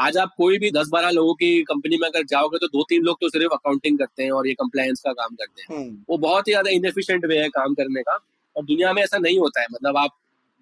आज 0.00 0.16
आप 0.18 0.30
कोई 0.38 0.58
भी 0.58 0.70
दस 0.72 0.88
बारह 0.92 1.10
लोगों 1.10 1.34
की 1.34 1.50
कंपनी 1.64 1.98
में 1.98 2.06
अगर 2.08 2.24
जाओगे 2.30 2.58
तो 2.58 2.66
दो 2.68 2.84
तीन 2.88 3.02
लोग 3.02 3.20
तो 3.20 3.28
सिर्फ़ 3.28 3.54
अकाउंटिंग 3.54 3.98
करते 3.98 4.22
हैं 4.22 4.30
और 4.32 4.48
ये 4.48 4.54
कंप्लायंस 4.54 5.00
का 5.00 5.12
काम 5.12 5.34
करते 5.34 5.62
हैं। 5.62 5.76
हम्म, 5.76 5.96
वो 6.10 6.18
बहुत 6.18 6.48
ही 6.48 6.52
ज़्यादा 6.52 6.70
इनएफिशिएंट 6.70 7.26
वे 7.26 7.38
है 7.38 7.48
काम 7.50 7.74
करने 7.74 8.02
का। 8.02 8.18
और 8.56 8.64
दुनिया 8.64 8.92
में 8.92 9.02
ऐसा 9.02 9.18
नहीं 9.18 9.38
होता 9.38 9.60
है। 9.60 9.66
मतलब 9.72 9.96
आप 9.96 10.10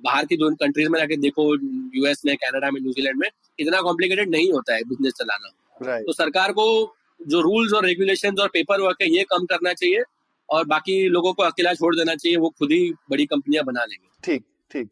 बाहर 0.01 0.27
की 0.27 0.37
जो 0.37 0.55
कंट्रीज़ 0.57 0.89
में 0.89 0.99
जाके 0.99 1.17
देखो 1.19 1.53
यूएस 1.97 2.23
में 2.27 2.35
कनाडा 2.37 2.71
में 2.71 2.81
न्यूजीलैंड 2.81 3.19
में 3.19 3.29
इतना 3.59 3.81
कॉम्प्लिकेटेड 3.81 4.31
नहीं 4.31 4.53
होता 4.53 4.75
है 4.75 4.83
बिज़नेस 4.89 5.13
चलाना। 5.15 5.53
राइट 5.81 6.07
तो 6.07 6.13
सरकार 6.15 6.53
को 6.53 6.65
जो 7.27 7.41
रूल्स 7.41 7.73
और 7.73 7.85
रेगुलेशन 7.87 8.41
और 8.41 8.49
पेपर 8.53 8.81
वर्क 8.81 9.03
है 9.03 9.09
ये 9.11 9.25
कम 9.31 9.45
करना 9.47 9.73
चाहिए 9.75 10.03
और 10.49 10.65
बाकी 10.67 11.03
लोगों 11.09 11.33
को 11.33 11.43
अकेला 11.43 11.75
छोड़ 11.75 11.95
देना 11.97 12.15
चाहिए 12.15 12.37
वो 12.39 12.49
खुद 12.59 12.73
ही 12.73 12.91
बड़ी 13.11 13.27
कंपनियाँ 13.27 13.65
बना 13.65 13.85
लेंगे। 13.85 14.09
ठीक 14.25 14.45
ठीक। 14.71 14.89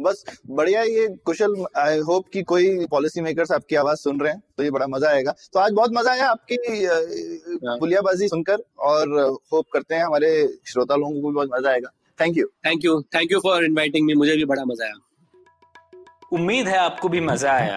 बस 0.00 0.24
बढ़िया 0.48 0.82
ये 0.82 1.06
कुशल 1.26 1.54
आई 1.78 1.98
होप 2.08 2.28
कि 2.32 2.42
कोई 2.44 2.86
पॉलिसी 2.90 3.20
मेकर्स 3.20 3.52
आपकी 3.52 3.76
आवाज़ 3.76 3.98
सुन 3.98 4.20
रहे 4.20 4.32
हैं 4.32 4.42
तो 4.56 4.62
ये 4.62 4.70
बड़ा 4.70 4.86
मज़ा 4.86 5.08
आएगा। 5.10 5.34
तो 5.52 5.60
आज 5.60 5.72
बहुत 5.72 5.90
मज़ा 5.94 6.12
आया 6.12 6.28
आपकी 6.28 6.56
पुलियाबाजी 7.78 8.28
सुनकर 8.28 8.62
और 8.80 9.18
होप 9.52 9.66
करते 9.72 9.94
हैं 9.94 10.04
हमारे 10.04 10.30
श्रोता 10.66 10.96
लोगों 10.96 11.20
को 11.22 11.28
भी 11.28 11.34
बहुत 11.34 11.50
मज़ा 11.52 11.70
आएगा। 11.70 11.90
Thank 12.18 12.36
you 12.38 12.46
thank 12.66 12.84
you 12.84 13.00
thank 13.14 13.32
you 13.32 13.40
for 13.40 13.64
inviting 13.64 14.06
me 14.06 14.14
मुझे 14.14 14.36
भी 14.36 14.44
बड़ा 14.44 14.64
मज़ा 14.64 14.84
आया। 14.84 14.94
उम्मीद 16.32 16.68
है 16.68 16.78
आपको 16.78 17.08
भी 17.08 17.20
मज़ा 17.22 17.52
आया। 17.52 17.76